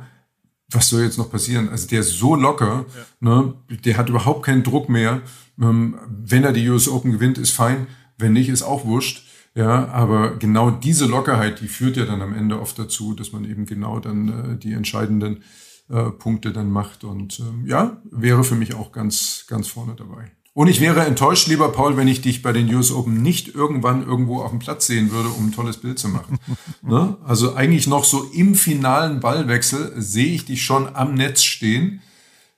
was 0.70 0.88
soll 0.88 1.02
jetzt 1.02 1.16
noch 1.16 1.30
passieren? 1.30 1.70
Also 1.70 1.88
der 1.88 2.00
ist 2.00 2.18
so 2.18 2.34
locker, 2.34 2.84
ja. 2.94 3.06
ne, 3.20 3.54
der 3.84 3.96
hat 3.96 4.10
überhaupt 4.10 4.44
keinen 4.44 4.62
Druck 4.62 4.90
mehr. 4.90 5.22
Ähm, 5.58 5.98
wenn 6.08 6.44
er 6.44 6.52
die 6.52 6.68
US 6.68 6.88
Open 6.88 7.12
gewinnt, 7.12 7.38
ist 7.38 7.52
fein. 7.52 7.86
Wenn 8.18 8.34
nicht, 8.34 8.50
ist 8.50 8.62
auch 8.62 8.84
wurscht. 8.84 9.26
Ja, 9.54 9.88
aber 9.88 10.36
genau 10.36 10.70
diese 10.70 11.06
Lockerheit, 11.06 11.62
die 11.62 11.68
führt 11.68 11.96
ja 11.96 12.04
dann 12.04 12.20
am 12.20 12.34
Ende 12.34 12.60
oft 12.60 12.78
dazu, 12.78 13.14
dass 13.14 13.32
man 13.32 13.46
eben 13.46 13.64
genau 13.64 14.00
dann 14.00 14.28
äh, 14.28 14.58
die 14.58 14.74
entscheidenden 14.74 15.42
äh, 15.88 16.10
Punkte 16.10 16.52
dann 16.52 16.70
macht. 16.70 17.04
Und 17.04 17.40
ähm, 17.40 17.64
ja, 17.66 18.02
wäre 18.10 18.44
für 18.44 18.56
mich 18.56 18.74
auch 18.74 18.92
ganz, 18.92 19.46
ganz 19.48 19.68
vorne 19.68 19.94
dabei. 19.96 20.30
Und 20.56 20.68
ich 20.68 20.80
wäre 20.80 21.04
enttäuscht, 21.04 21.48
lieber 21.48 21.70
Paul, 21.70 21.98
wenn 21.98 22.08
ich 22.08 22.22
dich 22.22 22.40
bei 22.40 22.50
den 22.50 22.74
US 22.74 22.90
Open 22.90 23.20
nicht 23.20 23.54
irgendwann 23.54 24.02
irgendwo 24.02 24.40
auf 24.40 24.52
dem 24.52 24.58
Platz 24.58 24.86
sehen 24.86 25.10
würde, 25.10 25.28
um 25.28 25.48
ein 25.48 25.52
tolles 25.52 25.76
Bild 25.76 25.98
zu 25.98 26.08
machen. 26.08 26.38
ne? 26.82 27.18
Also 27.26 27.54
eigentlich 27.54 27.86
noch 27.86 28.04
so 28.04 28.24
im 28.32 28.54
finalen 28.54 29.20
Ballwechsel 29.20 29.92
sehe 30.00 30.32
ich 30.34 30.46
dich 30.46 30.64
schon 30.64 30.96
am 30.96 31.12
Netz 31.12 31.42
stehen. 31.42 32.00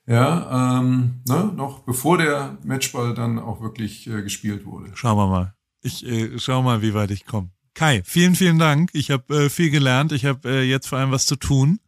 Ja, 0.06 0.78
ähm, 0.78 1.22
ne? 1.26 1.52
noch 1.56 1.80
bevor 1.80 2.18
der 2.18 2.56
Matchball 2.62 3.14
dann 3.14 3.40
auch 3.40 3.60
wirklich 3.60 4.06
äh, 4.06 4.22
gespielt 4.22 4.64
wurde. 4.64 4.92
Schauen 4.94 5.18
wir 5.18 5.26
mal. 5.26 5.54
Ich 5.82 6.06
äh, 6.06 6.38
schau 6.38 6.62
mal, 6.62 6.82
wie 6.82 6.94
weit 6.94 7.10
ich 7.10 7.26
komme. 7.26 7.50
Kai, 7.74 8.02
vielen, 8.04 8.36
vielen 8.36 8.60
Dank. 8.60 8.90
Ich 8.92 9.10
habe 9.10 9.46
äh, 9.46 9.50
viel 9.50 9.70
gelernt. 9.70 10.12
Ich 10.12 10.24
habe 10.24 10.48
äh, 10.48 10.62
jetzt 10.62 10.86
vor 10.86 10.98
allem 10.98 11.10
was 11.10 11.26
zu 11.26 11.34
tun. 11.34 11.80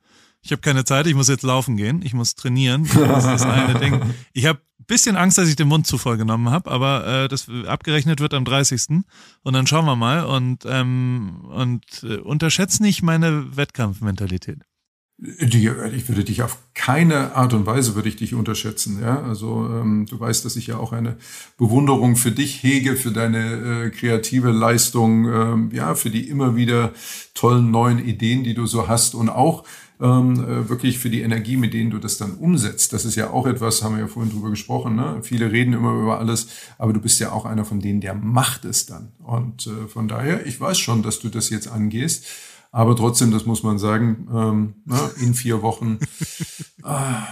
Ich 0.42 0.50
habe 0.50 0.60
keine 0.60 0.84
Zeit. 0.84 1.06
Ich 1.06 1.14
muss 1.14 1.28
jetzt 1.28 1.44
laufen 1.44 1.76
gehen. 1.76 2.02
Ich 2.02 2.14
muss 2.14 2.34
trainieren. 2.34 2.88
Das 2.96 3.24
ist 3.24 3.30
das 3.30 3.42
eine 3.44 3.78
Ding. 3.78 4.00
Ich 4.32 4.46
habe 4.46 4.60
bisschen 4.90 5.16
Angst, 5.16 5.38
dass 5.38 5.48
ich 5.48 5.54
den 5.54 5.68
Mund 5.68 5.86
zu 5.86 5.98
voll 5.98 6.16
genommen 6.16 6.50
habe, 6.50 6.68
aber 6.68 7.06
äh, 7.06 7.28
das 7.28 7.48
abgerechnet 7.66 8.18
wird 8.18 8.34
am 8.34 8.44
30. 8.44 9.04
Und 9.44 9.52
dann 9.52 9.66
schauen 9.68 9.84
wir 9.84 9.94
mal 9.94 10.24
und, 10.24 10.64
ähm, 10.66 11.42
und 11.48 11.84
äh, 12.02 12.16
unterschätzt 12.16 12.80
nicht 12.80 13.00
meine 13.02 13.56
Wettkampfmentalität. 13.56 14.58
Ich 15.38 16.08
würde 16.08 16.24
dich 16.24 16.42
auf 16.42 16.58
keine 16.74 17.36
Art 17.36 17.52
und 17.52 17.66
Weise 17.66 17.94
würde 17.94 18.08
ich 18.08 18.16
dich 18.16 18.34
unterschätzen. 18.34 19.00
Ja, 19.00 19.22
also 19.22 19.66
ähm, 19.66 20.06
du 20.08 20.18
weißt, 20.18 20.44
dass 20.44 20.56
ich 20.56 20.66
ja 20.66 20.78
auch 20.78 20.92
eine 20.92 21.18
Bewunderung 21.56 22.16
für 22.16 22.32
dich 22.32 22.62
hege, 22.62 22.96
für 22.96 23.12
deine 23.12 23.84
äh, 23.84 23.90
kreative 23.90 24.50
Leistung, 24.50 25.28
ähm, 25.28 25.70
ja, 25.72 25.94
für 25.94 26.10
die 26.10 26.28
immer 26.28 26.56
wieder 26.56 26.92
tollen 27.34 27.70
neuen 27.70 28.04
Ideen, 28.04 28.42
die 28.42 28.54
du 28.54 28.66
so 28.66 28.88
hast 28.88 29.14
und 29.14 29.28
auch 29.28 29.64
ähm, 30.00 30.42
äh, 30.44 30.68
wirklich 30.68 30.98
für 30.98 31.10
die 31.10 31.20
Energie, 31.20 31.56
mit 31.56 31.74
denen 31.74 31.90
du 31.90 31.98
das 31.98 32.16
dann 32.16 32.32
umsetzt. 32.34 32.92
Das 32.92 33.04
ist 33.04 33.16
ja 33.16 33.30
auch 33.30 33.46
etwas, 33.46 33.82
haben 33.82 33.96
wir 33.96 34.02
ja 34.02 34.08
vorhin 34.08 34.32
drüber 34.32 34.50
gesprochen. 34.50 34.96
Ne? 34.96 35.18
Viele 35.22 35.52
reden 35.52 35.74
immer 35.74 35.92
über 35.92 36.18
alles, 36.18 36.48
aber 36.78 36.92
du 36.92 37.00
bist 37.00 37.20
ja 37.20 37.32
auch 37.32 37.44
einer 37.44 37.64
von 37.64 37.80
denen, 37.80 38.00
der 38.00 38.14
macht 38.14 38.64
es 38.64 38.86
dann. 38.86 39.12
Und 39.18 39.66
äh, 39.66 39.88
von 39.88 40.08
daher, 40.08 40.46
ich 40.46 40.60
weiß 40.60 40.78
schon, 40.78 41.02
dass 41.02 41.18
du 41.18 41.28
das 41.28 41.50
jetzt 41.50 41.68
angehst. 41.68 42.24
Aber 42.72 42.94
trotzdem, 42.96 43.30
das 43.30 43.46
muss 43.46 43.62
man 43.62 43.78
sagen, 43.78 44.28
ähm, 44.32 44.74
ne, 44.84 45.10
in 45.20 45.34
vier 45.34 45.62
Wochen. 45.62 45.98
Ah, 46.82 47.26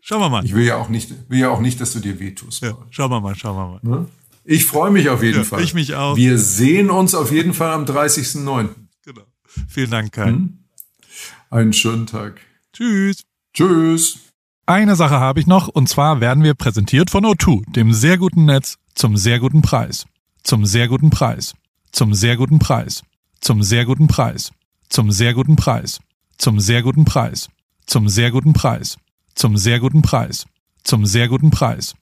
schauen 0.00 0.20
wir 0.20 0.28
mal. 0.28 0.44
Ich 0.44 0.56
will 0.56 0.64
ja 0.64 0.76
auch 0.76 0.88
nicht, 0.88 1.30
will 1.30 1.38
ja 1.38 1.50
auch 1.50 1.60
nicht, 1.60 1.80
dass 1.80 1.92
du 1.92 2.00
dir 2.00 2.18
wehtust. 2.18 2.62
Ja, 2.62 2.76
schauen 2.90 3.12
wir 3.12 3.20
mal, 3.20 3.36
schauen 3.36 3.56
wir 3.56 3.68
mal. 3.68 3.80
Ne? 4.00 4.06
Ich 4.44 4.66
freue 4.66 4.90
mich 4.90 5.08
auf 5.08 5.22
jeden 5.22 5.38
ja, 5.38 5.44
Fall. 5.44 5.62
Ich 5.62 5.72
mich 5.72 5.94
auch. 5.94 6.16
Wir 6.16 6.36
sehen 6.36 6.90
uns 6.90 7.14
auf 7.14 7.30
jeden 7.30 7.54
Fall 7.54 7.70
am 7.70 7.84
30.09. 7.84 8.70
Genau. 9.04 9.22
Vielen 9.68 9.90
Dank, 9.92 10.10
Kai. 10.10 10.30
Hm? 10.30 10.61
Einen 11.52 11.74
schönen 11.74 12.06
Tag. 12.06 12.40
Tschüss. 12.72 13.24
Tschüss. 13.52 14.20
Eine 14.64 14.96
Sache 14.96 15.20
habe 15.20 15.38
ich 15.38 15.46
noch, 15.46 15.68
und 15.68 15.86
zwar 15.86 16.22
werden 16.22 16.42
wir 16.42 16.54
präsentiert 16.54 17.10
von 17.10 17.26
O2, 17.26 17.70
dem 17.72 17.92
sehr 17.92 18.16
guten 18.16 18.46
Netz, 18.46 18.78
zum 18.94 19.18
sehr 19.18 19.38
guten 19.38 19.60
Preis. 19.60 20.06
Zum 20.42 20.64
sehr 20.64 20.88
guten 20.88 21.10
Preis. 21.10 21.52
Zum 21.90 22.14
sehr 22.14 22.38
guten 22.38 22.58
Preis. 22.58 23.02
Zum 23.42 23.62
sehr 23.62 23.84
guten 23.84 24.06
Preis. 24.06 24.50
Zum 24.88 25.12
sehr 25.12 25.34
guten 25.34 25.56
Preis. 25.56 26.00
Zum 26.38 26.58
sehr 26.58 26.80
guten 26.80 27.04
Preis. 27.04 27.50
Zum 27.84 28.08
sehr 28.08 28.30
guten 28.30 28.54
Preis. 28.54 28.96
Zum 29.34 29.56
sehr 29.58 29.78
guten 29.78 30.00
Preis. 30.00 30.46
Zum 30.84 31.04
sehr 31.04 31.28
guten 31.28 31.50
Preis. 31.50 31.94